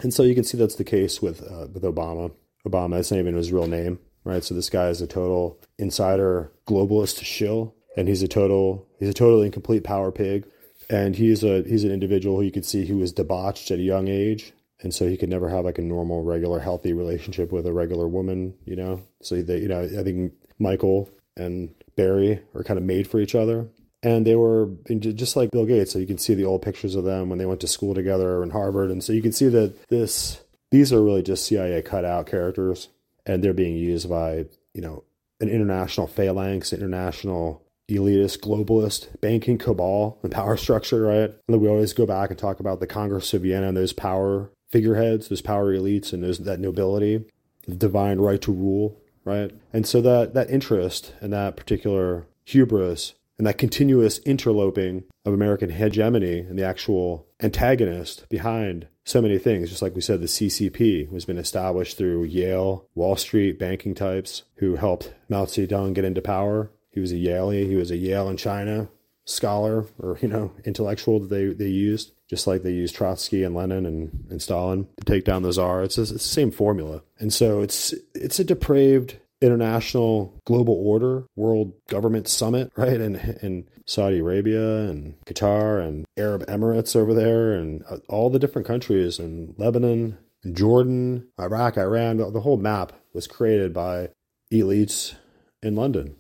And 0.01 0.13
so 0.13 0.23
you 0.23 0.35
can 0.35 0.43
see 0.43 0.57
that's 0.57 0.75
the 0.75 0.83
case 0.83 1.21
with 1.21 1.41
uh, 1.41 1.67
with 1.73 1.83
Obama. 1.83 2.31
Obama, 2.67 2.95
that's 2.95 3.11
not 3.11 3.19
even 3.19 3.35
his 3.35 3.51
real 3.51 3.67
name, 3.67 3.99
right? 4.23 4.43
So 4.43 4.55
this 4.55 4.69
guy 4.69 4.89
is 4.89 5.01
a 5.01 5.07
total 5.07 5.59
insider 5.77 6.51
globalist 6.67 7.23
shill, 7.23 7.75
and 7.95 8.07
he's 8.07 8.21
a 8.21 8.27
total 8.27 8.87
he's 8.99 9.09
a 9.09 9.13
totally 9.13 9.47
incomplete 9.47 9.83
power 9.83 10.11
pig. 10.11 10.45
And 10.89 11.15
he's 11.15 11.43
a 11.43 11.63
he's 11.63 11.83
an 11.83 11.91
individual 11.91 12.37
who 12.37 12.43
you 12.43 12.51
could 12.51 12.65
see 12.65 12.85
who 12.85 12.97
was 12.97 13.11
debauched 13.11 13.71
at 13.71 13.79
a 13.79 13.83
young 13.83 14.07
age, 14.07 14.53
and 14.81 14.93
so 14.93 15.07
he 15.07 15.17
could 15.17 15.29
never 15.29 15.49
have 15.49 15.65
like 15.65 15.79
a 15.79 15.81
normal, 15.81 16.23
regular, 16.23 16.59
healthy 16.59 16.93
relationship 16.93 17.51
with 17.51 17.65
a 17.65 17.73
regular 17.73 18.07
woman, 18.07 18.53
you 18.65 18.75
know. 18.75 19.01
So 19.23 19.41
they, 19.41 19.59
you 19.59 19.67
know, 19.67 19.81
I 19.81 20.03
think 20.03 20.33
Michael 20.59 21.09
and 21.35 21.73
Barry 21.95 22.39
are 22.53 22.63
kind 22.63 22.77
of 22.77 22.85
made 22.85 23.07
for 23.07 23.19
each 23.19 23.33
other 23.33 23.67
and 24.05 24.25
they 24.25 24.35
were 24.35 24.69
just 24.99 25.35
like 25.35 25.49
Bill 25.49 25.65
Gates. 25.65 25.91
So 25.91 25.99
you 25.99 26.05
can 26.05 26.19
see 26.19 26.35
the 26.35 26.45
old 26.45 26.61
pictures 26.61 26.93
of 26.93 27.03
them 27.03 27.27
when 27.27 27.39
they 27.39 27.45
went 27.47 27.59
to 27.61 27.67
school 27.67 27.95
together 27.95 28.43
in 28.43 28.51
Harvard, 28.51 28.91
and 28.91 29.03
so 29.03 29.11
you 29.11 29.21
can 29.21 29.31
see 29.31 29.47
that 29.49 29.89
this 29.89 30.43
these 30.71 30.93
are 30.93 31.03
really 31.03 31.23
just 31.23 31.45
CIA 31.45 31.81
cutout 31.81 32.27
characters, 32.27 32.89
and 33.25 33.43
they're 33.43 33.53
being 33.53 33.75
used 33.75 34.07
by 34.07 34.45
you 34.73 34.81
know 34.81 35.03
an 35.41 35.49
international 35.49 36.05
phalanx, 36.05 36.71
international 36.71 37.64
elitist, 37.89 38.39
globalist 38.39 39.19
banking 39.21 39.57
cabal 39.57 40.19
and 40.23 40.31
power 40.31 40.57
structure, 40.57 41.01
right? 41.01 41.29
And 41.29 41.39
then 41.47 41.59
we 41.59 41.67
always 41.67 41.93
go 41.93 42.05
back 42.05 42.29
and 42.29 42.39
talk 42.39 42.59
about 42.59 42.79
the 42.79 42.87
Congress 42.87 43.33
of 43.33 43.43
Vienna 43.43 43.67
and 43.67 43.77
those 43.77 43.93
power 43.93 44.51
figureheads, 44.69 45.27
those 45.27 45.41
power 45.41 45.75
elites, 45.75 46.11
and 46.11 46.23
those 46.23 46.39
that 46.39 46.59
nobility, 46.59 47.23
the 47.67 47.75
divine 47.75 48.19
right 48.19 48.41
to 48.41 48.51
rule, 48.51 48.99
right? 49.23 49.51
And 49.71 49.87
so 49.87 50.01
that 50.01 50.33
that 50.33 50.49
interest 50.49 51.13
and 51.21 51.31
that 51.33 51.57
particular 51.57 52.27
hubris 52.45 53.13
and 53.37 53.45
that 53.45 53.57
continuous 53.57 54.19
interloping 54.19 55.03
of 55.25 55.33
American 55.33 55.69
hegemony 55.69 56.39
and 56.39 56.57
the 56.57 56.65
actual 56.65 57.27
antagonist 57.41 58.27
behind 58.29 58.87
so 59.03 59.21
many 59.21 59.37
things. 59.37 59.69
Just 59.69 59.81
like 59.81 59.95
we 59.95 60.01
said, 60.01 60.21
the 60.21 60.27
CCP 60.27 61.11
has 61.11 61.25
been 61.25 61.37
established 61.37 61.97
through 61.97 62.23
Yale, 62.23 62.87
Wall 62.95 63.15
Street 63.15 63.59
banking 63.59 63.93
types 63.93 64.43
who 64.55 64.75
helped 64.75 65.13
Mao 65.29 65.45
Zedong 65.45 65.93
get 65.93 66.05
into 66.05 66.21
power. 66.21 66.71
He 66.95 67.01
was 67.01 67.11
a 67.11 67.17
Yale, 67.17 67.49
he 67.49 67.75
was 67.75 67.91
a 67.91 67.97
Yale 67.97 68.29
in 68.29 68.37
China 68.37 68.87
scholar 69.25 69.85
or, 69.99 70.17
you 70.21 70.27
know, 70.27 70.51
intellectual 70.63 71.19
that 71.19 71.29
they, 71.29 71.47
they 71.47 71.67
used, 71.67 72.13
just 72.29 72.47
like 72.47 72.63
they 72.63 72.71
used 72.71 72.95
Trotsky 72.95 73.43
and 73.43 73.53
Lenin 73.53 73.85
and, 73.85 74.25
and 74.29 74.41
Stalin 74.41 74.87
to 74.97 75.05
take 75.05 75.25
down 75.25 75.43
the 75.43 75.51
czar. 75.51 75.83
It's, 75.83 75.97
a, 75.97 76.03
it's 76.03 76.11
the 76.11 76.19
same 76.19 76.51
formula. 76.51 77.03
And 77.19 77.33
so 77.33 77.61
it's, 77.61 77.93
it's 78.13 78.39
a 78.39 78.45
depraved 78.45 79.17
international 79.41 80.41
global 80.45 80.75
order 80.75 81.25
world 81.35 81.73
government 81.89 82.27
summit 82.27 82.71
right 82.77 83.01
in 83.01 83.15
in 83.41 83.67
Saudi 83.85 84.19
Arabia 84.19 84.89
and 84.89 85.15
Qatar 85.25 85.85
and 85.85 86.05
Arab 86.17 86.45
Emirates 86.47 86.95
over 86.95 87.13
there 87.13 87.53
and 87.53 87.83
uh, 87.89 87.97
all 88.07 88.29
the 88.29 88.39
different 88.39 88.65
countries 88.65 89.19
and 89.19 89.53
Lebanon 89.57 90.17
and 90.43 90.55
Jordan 90.55 91.27
Iraq 91.39 91.77
Iran 91.77 92.17
the 92.17 92.39
whole 92.39 92.57
map 92.57 92.93
was 93.13 93.27
created 93.27 93.73
by 93.73 94.09
elites 94.53 95.15
in 95.61 95.75
London 95.75 96.15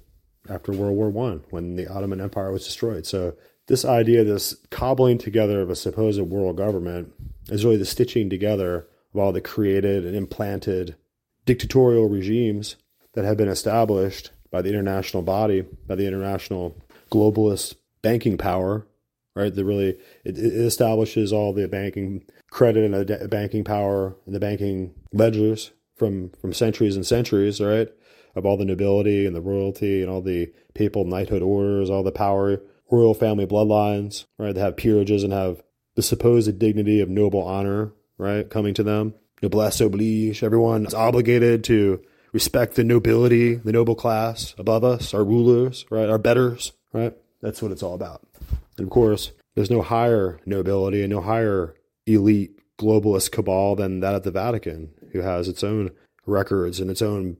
after 0.49 0.71
World 0.71 0.95
War 0.95 1.09
1 1.09 1.45
when 1.49 1.75
the 1.75 1.87
Ottoman 1.87 2.21
Empire 2.21 2.51
was 2.51 2.65
destroyed 2.65 3.05
so 3.05 3.35
this 3.67 3.85
idea 3.85 4.23
this 4.23 4.55
cobbling 4.69 5.17
together 5.17 5.61
of 5.61 5.69
a 5.69 5.75
supposed 5.75 6.21
world 6.21 6.57
government 6.57 7.11
is 7.49 7.65
really 7.65 7.77
the 7.77 7.85
stitching 7.85 8.29
together 8.29 8.87
of 9.13 9.19
all 9.19 9.31
the 9.31 9.41
created 9.41 10.05
and 10.05 10.15
implanted 10.15 10.95
dictatorial 11.45 12.09
regimes 12.09 12.75
that 13.13 13.25
have 13.25 13.37
been 13.37 13.47
established 13.47 14.31
by 14.51 14.61
the 14.61 14.69
international 14.69 15.23
body, 15.23 15.65
by 15.87 15.95
the 15.95 16.05
international 16.05 16.75
globalist 17.11 17.75
banking 18.01 18.37
power, 18.37 18.85
right? 19.35 19.53
That 19.53 19.65
really 19.65 19.97
it, 20.23 20.37
it 20.37 20.37
establishes 20.37 21.31
all 21.31 21.53
the 21.53 21.67
banking 21.67 22.25
credit 22.51 22.83
and 22.83 22.93
the 22.93 23.27
banking 23.27 23.63
power 23.63 24.15
and 24.25 24.35
the 24.35 24.39
banking 24.39 24.93
ledgers 25.11 25.71
from 25.95 26.29
from 26.41 26.53
centuries 26.53 26.95
and 26.95 27.05
centuries, 27.05 27.61
right? 27.61 27.89
Of 28.35 28.45
all 28.45 28.57
the 28.57 28.65
nobility 28.65 29.25
and 29.25 29.35
the 29.35 29.41
royalty 29.41 30.01
and 30.01 30.11
all 30.11 30.21
the 30.21 30.51
papal 30.73 31.05
knighthood 31.05 31.41
orders, 31.41 31.89
all 31.89 32.03
the 32.03 32.11
power, 32.11 32.61
royal 32.91 33.13
family 33.13 33.45
bloodlines, 33.45 34.25
right? 34.37 34.53
They 34.53 34.61
have 34.61 34.77
peerages 34.77 35.23
and 35.23 35.33
have 35.33 35.61
the 35.95 36.01
supposed 36.01 36.59
dignity 36.59 36.99
of 36.99 37.09
noble 37.09 37.41
honor, 37.41 37.93
right? 38.17 38.49
Coming 38.49 38.73
to 38.73 38.83
them. 38.83 39.13
Noblesse 39.41 39.81
oblige. 39.81 40.43
Everyone 40.43 40.85
is 40.85 40.93
obligated 40.93 41.63
to 41.65 42.01
respect 42.33 42.75
the 42.75 42.83
nobility, 42.83 43.55
the 43.55 43.71
noble 43.71 43.95
class 43.95 44.53
above 44.57 44.83
us, 44.83 45.13
our 45.13 45.23
rulers, 45.23 45.85
right, 45.89 46.09
our 46.09 46.17
betters, 46.17 46.73
right? 46.91 47.13
That's 47.41 47.61
what 47.61 47.71
it's 47.71 47.83
all 47.83 47.93
about. 47.93 48.27
And 48.77 48.85
of 48.85 48.89
course, 48.89 49.31
there's 49.55 49.71
no 49.71 49.81
higher 49.81 50.39
nobility 50.45 51.01
and 51.01 51.11
no 51.11 51.21
higher 51.21 51.75
elite 52.05 52.59
globalist 52.77 53.31
cabal 53.31 53.75
than 53.75 54.01
that 54.01 54.15
of 54.15 54.23
the 54.23 54.31
Vatican, 54.31 54.91
who 55.13 55.21
has 55.21 55.47
its 55.47 55.63
own 55.63 55.91
records 56.25 56.79
and 56.79 56.91
its 56.91 57.01
own 57.01 57.37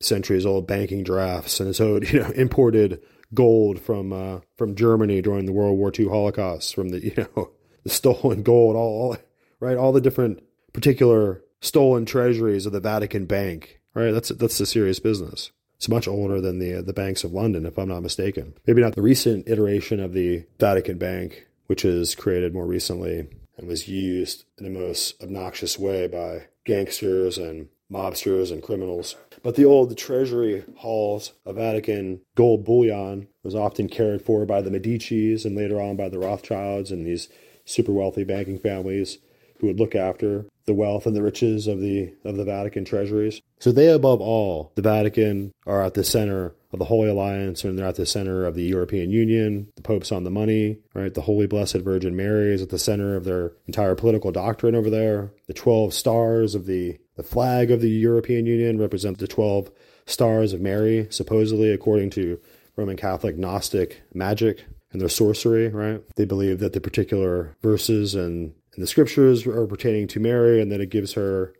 centuries 0.00 0.46
old 0.46 0.66
banking 0.66 1.02
drafts 1.02 1.60
and 1.60 1.68
its 1.68 1.80
own, 1.80 2.02
you 2.02 2.20
know, 2.20 2.30
imported 2.30 3.00
gold 3.32 3.80
from 3.80 4.12
uh, 4.12 4.40
from 4.56 4.74
Germany 4.74 5.22
during 5.22 5.46
the 5.46 5.52
World 5.52 5.78
War 5.78 5.92
II 5.96 6.08
Holocaust, 6.08 6.74
from 6.74 6.90
the 6.90 7.00
you 7.04 7.14
know 7.16 7.50
the 7.82 7.90
stolen 7.90 8.42
gold, 8.42 8.76
all, 8.76 9.10
all 9.10 9.18
right, 9.60 9.76
all 9.76 9.92
the 9.92 10.00
different 10.00 10.42
particular 10.72 11.42
stolen 11.60 12.04
treasuries 12.04 12.66
of 12.66 12.72
the 12.72 12.80
Vatican 12.80 13.26
Bank 13.26 13.80
right? 13.94 14.10
That's 14.10 14.28
that's 14.30 14.60
a 14.60 14.66
serious 14.66 14.98
business. 14.98 15.50
It's 15.76 15.88
much 15.88 16.06
older 16.06 16.40
than 16.40 16.58
the 16.58 16.82
the 16.82 16.92
banks 16.92 17.24
of 17.24 17.32
London, 17.32 17.66
if 17.66 17.78
I'm 17.78 17.88
not 17.88 18.02
mistaken. 18.02 18.54
Maybe 18.66 18.82
not 18.82 18.94
the 18.94 19.02
recent 19.02 19.48
iteration 19.48 20.00
of 20.00 20.12
the 20.12 20.44
Vatican 20.58 20.98
Bank, 20.98 21.46
which 21.66 21.84
is 21.84 22.14
created 22.14 22.52
more 22.52 22.66
recently 22.66 23.28
and 23.56 23.68
was 23.68 23.88
used 23.88 24.44
in 24.58 24.64
the 24.64 24.78
most 24.78 25.22
obnoxious 25.22 25.78
way 25.78 26.08
by 26.08 26.46
gangsters 26.64 27.38
and 27.38 27.68
mobsters 27.94 28.50
and 28.50 28.62
criminals. 28.62 29.16
But 29.42 29.54
the 29.54 29.64
old 29.64 29.96
treasury 29.96 30.64
halls 30.78 31.32
of 31.46 31.56
Vatican 31.56 32.20
gold 32.34 32.64
bullion 32.64 33.28
was 33.42 33.54
often 33.54 33.88
cared 33.88 34.22
for 34.22 34.44
by 34.44 34.60
the 34.60 34.70
Medicis 34.70 35.44
and 35.44 35.56
later 35.56 35.80
on 35.80 35.96
by 35.96 36.08
the 36.08 36.18
Rothschilds 36.18 36.90
and 36.90 37.06
these 37.06 37.28
super 37.64 37.92
wealthy 37.92 38.24
banking 38.24 38.58
families 38.58 39.18
who 39.58 39.68
would 39.68 39.78
look 39.78 39.94
after 39.94 40.46
the 40.66 40.74
wealth 40.74 41.06
and 41.06 41.14
the 41.14 41.22
riches 41.22 41.66
of 41.66 41.80
the 41.80 42.12
of 42.24 42.36
the 42.36 42.44
Vatican 42.44 42.84
treasuries. 42.84 43.40
So 43.60 43.70
they 43.70 43.88
above 43.88 44.20
all, 44.20 44.72
the 44.74 44.82
Vatican 44.82 45.52
are 45.66 45.84
at 45.84 45.94
the 45.94 46.04
center 46.04 46.54
of 46.74 46.78
the 46.78 46.84
Holy 46.84 47.08
Alliance 47.08 47.64
and 47.64 47.78
they're 47.78 47.86
at 47.86 47.96
the 47.96 48.04
center 48.04 48.44
of 48.44 48.54
the 48.54 48.64
European 48.64 49.10
Union. 49.10 49.68
The 49.76 49.82
Pope's 49.82 50.12
on 50.12 50.24
the 50.24 50.30
money, 50.30 50.78
right? 50.92 51.14
The 51.14 51.22
Holy 51.22 51.46
Blessed 51.46 51.78
Virgin 51.78 52.14
Mary 52.14 52.52
is 52.52 52.62
at 52.62 52.68
the 52.68 52.78
center 52.78 53.16
of 53.16 53.24
their 53.24 53.52
entire 53.66 53.94
political 53.94 54.32
doctrine 54.32 54.74
over 54.74 54.90
there. 54.90 55.32
The 55.46 55.54
12 55.54 55.94
stars 55.94 56.54
of 56.54 56.66
the 56.66 56.98
the 57.16 57.22
flag 57.22 57.70
of 57.70 57.80
the 57.80 57.90
European 57.90 58.44
Union 58.44 58.78
represent 58.78 59.18
the 59.18 59.28
12 59.28 59.70
stars 60.04 60.52
of 60.52 60.60
Mary, 60.60 61.06
supposedly 61.10 61.70
according 61.70 62.10
to 62.10 62.40
Roman 62.76 62.96
Catholic 62.96 63.38
Gnostic 63.38 64.02
magic 64.12 64.64
and 64.90 65.00
their 65.00 65.08
sorcery, 65.08 65.68
right? 65.68 66.02
They 66.16 66.24
believe 66.24 66.58
that 66.58 66.72
the 66.72 66.80
particular 66.80 67.56
verses 67.62 68.16
and, 68.16 68.52
and 68.74 68.82
the 68.82 68.88
scriptures 68.88 69.46
are 69.46 69.66
pertaining 69.66 70.08
to 70.08 70.20
Mary, 70.20 70.60
and 70.60 70.72
that 70.72 70.80
it 70.80 70.90
gives 70.90 71.12
her 71.12 71.52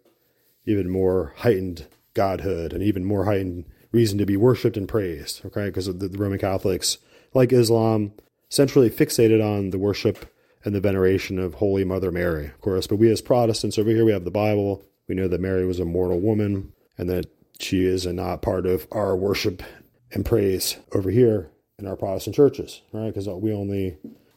even 0.67 0.91
more 0.91 1.35
heightened 1.37 1.87
godhood 2.15 2.73
and 2.73 2.83
even 2.83 3.05
more 3.05 3.25
heightened 3.25 3.65
reason 3.95 4.19
to 4.19 4.27
be 4.27 4.37
worshipped 4.37 4.77
and 4.77 4.89
praised, 4.89 5.47
okay? 5.47 5.67
Because 5.67 5.87
the, 5.87 6.09
the 6.09 6.19
Roman 6.19 6.39
Catholics, 6.39 6.99
like 7.33 7.53
Islam, 7.53 8.13
centrally 8.49 8.91
fixated 8.91 9.43
on 9.43 9.71
the 9.71 9.79
worship 9.79 10.27
and 10.65 10.75
the 10.75 10.81
veneration 10.81 11.39
of 11.39 11.55
Holy 11.55 11.85
Mother 11.85 12.11
Mary, 12.11 12.47
of 12.47 12.61
course. 12.61 12.87
But 12.87 12.97
we 12.97 13.11
as 13.11 13.21
Protestants 13.21 13.79
over 13.79 13.91
here, 13.91 14.05
we 14.05 14.13
have 14.13 14.25
the 14.25 14.31
Bible. 14.31 14.85
We 15.09 15.15
know 15.15 15.29
that 15.29 15.41
Mary 15.41 15.65
was 15.65 15.79
a 15.79 15.85
mortal 15.85 16.21
woman 16.21 16.73
and 16.99 17.09
that 17.09 17.27
she 17.61 17.85
is 17.85 18.05
not 18.07 18.43
part 18.43 18.67
of 18.67 18.89
our 18.91 19.17
worship 19.17 19.63
and 20.11 20.25
praise 20.25 20.77
over 20.93 21.11
here 21.11 21.51
in 21.79 21.87
our 21.87 21.97
Protestant 21.97 22.35
churches, 22.35 22.83
right? 22.93 23.09
Because 23.09 23.29
we 23.29 23.53
only 23.53 23.97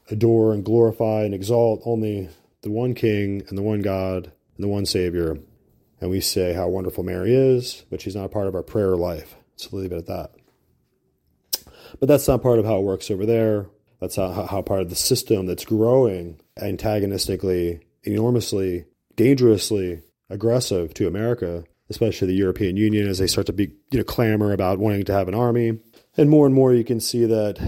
adore 0.09 0.53
and 0.53 0.63
glorify 0.63 1.23
and 1.23 1.33
exalt 1.33 1.81
only 1.83 2.29
the 2.61 2.71
one 2.71 2.93
King 2.93 3.43
and 3.49 3.57
the 3.57 3.63
one 3.63 3.81
God 3.81 4.31
and 4.55 4.63
the 4.63 4.67
one 4.67 4.85
Savior. 4.85 5.37
And 5.99 6.11
we 6.11 6.21
say 6.21 6.53
how 6.53 6.67
wonderful 6.67 7.03
Mary 7.03 7.33
is, 7.33 7.85
but 7.89 8.01
she's 8.01 8.15
not 8.15 8.25
a 8.25 8.29
part 8.29 8.47
of 8.47 8.53
our 8.53 8.63
prayer 8.63 8.95
life. 8.95 9.35
So 9.57 9.75
leave 9.75 9.91
it 9.91 9.97
at 9.97 10.05
that. 10.05 10.31
But 11.99 12.07
that's 12.07 12.27
not 12.27 12.41
part 12.41 12.59
of 12.59 12.65
how 12.65 12.77
it 12.77 12.83
works 12.83 13.11
over 13.11 13.25
there. 13.25 13.67
That's 13.99 14.15
how, 14.15 14.31
how 14.31 14.61
part 14.61 14.81
of 14.81 14.89
the 14.89 14.95
system 14.95 15.47
that's 15.47 15.65
growing 15.65 16.39
antagonistically, 16.61 17.81
enormously, 18.03 18.85
dangerously 19.15 20.03
aggressive 20.29 20.93
to 20.95 21.07
America, 21.07 21.63
especially 21.89 22.27
the 22.27 22.35
European 22.35 22.77
Union, 22.77 23.07
as 23.07 23.17
they 23.17 23.27
start 23.27 23.47
to 23.47 23.53
be 23.53 23.71
you 23.91 23.99
know 23.99 24.03
clamor 24.03 24.53
about 24.53 24.79
wanting 24.79 25.03
to 25.05 25.13
have 25.13 25.27
an 25.27 25.35
army. 25.35 25.79
And 26.15 26.29
more 26.29 26.45
and 26.45 26.53
more, 26.53 26.73
you 26.73 26.83
can 26.83 26.99
see 26.99 27.25
that 27.25 27.59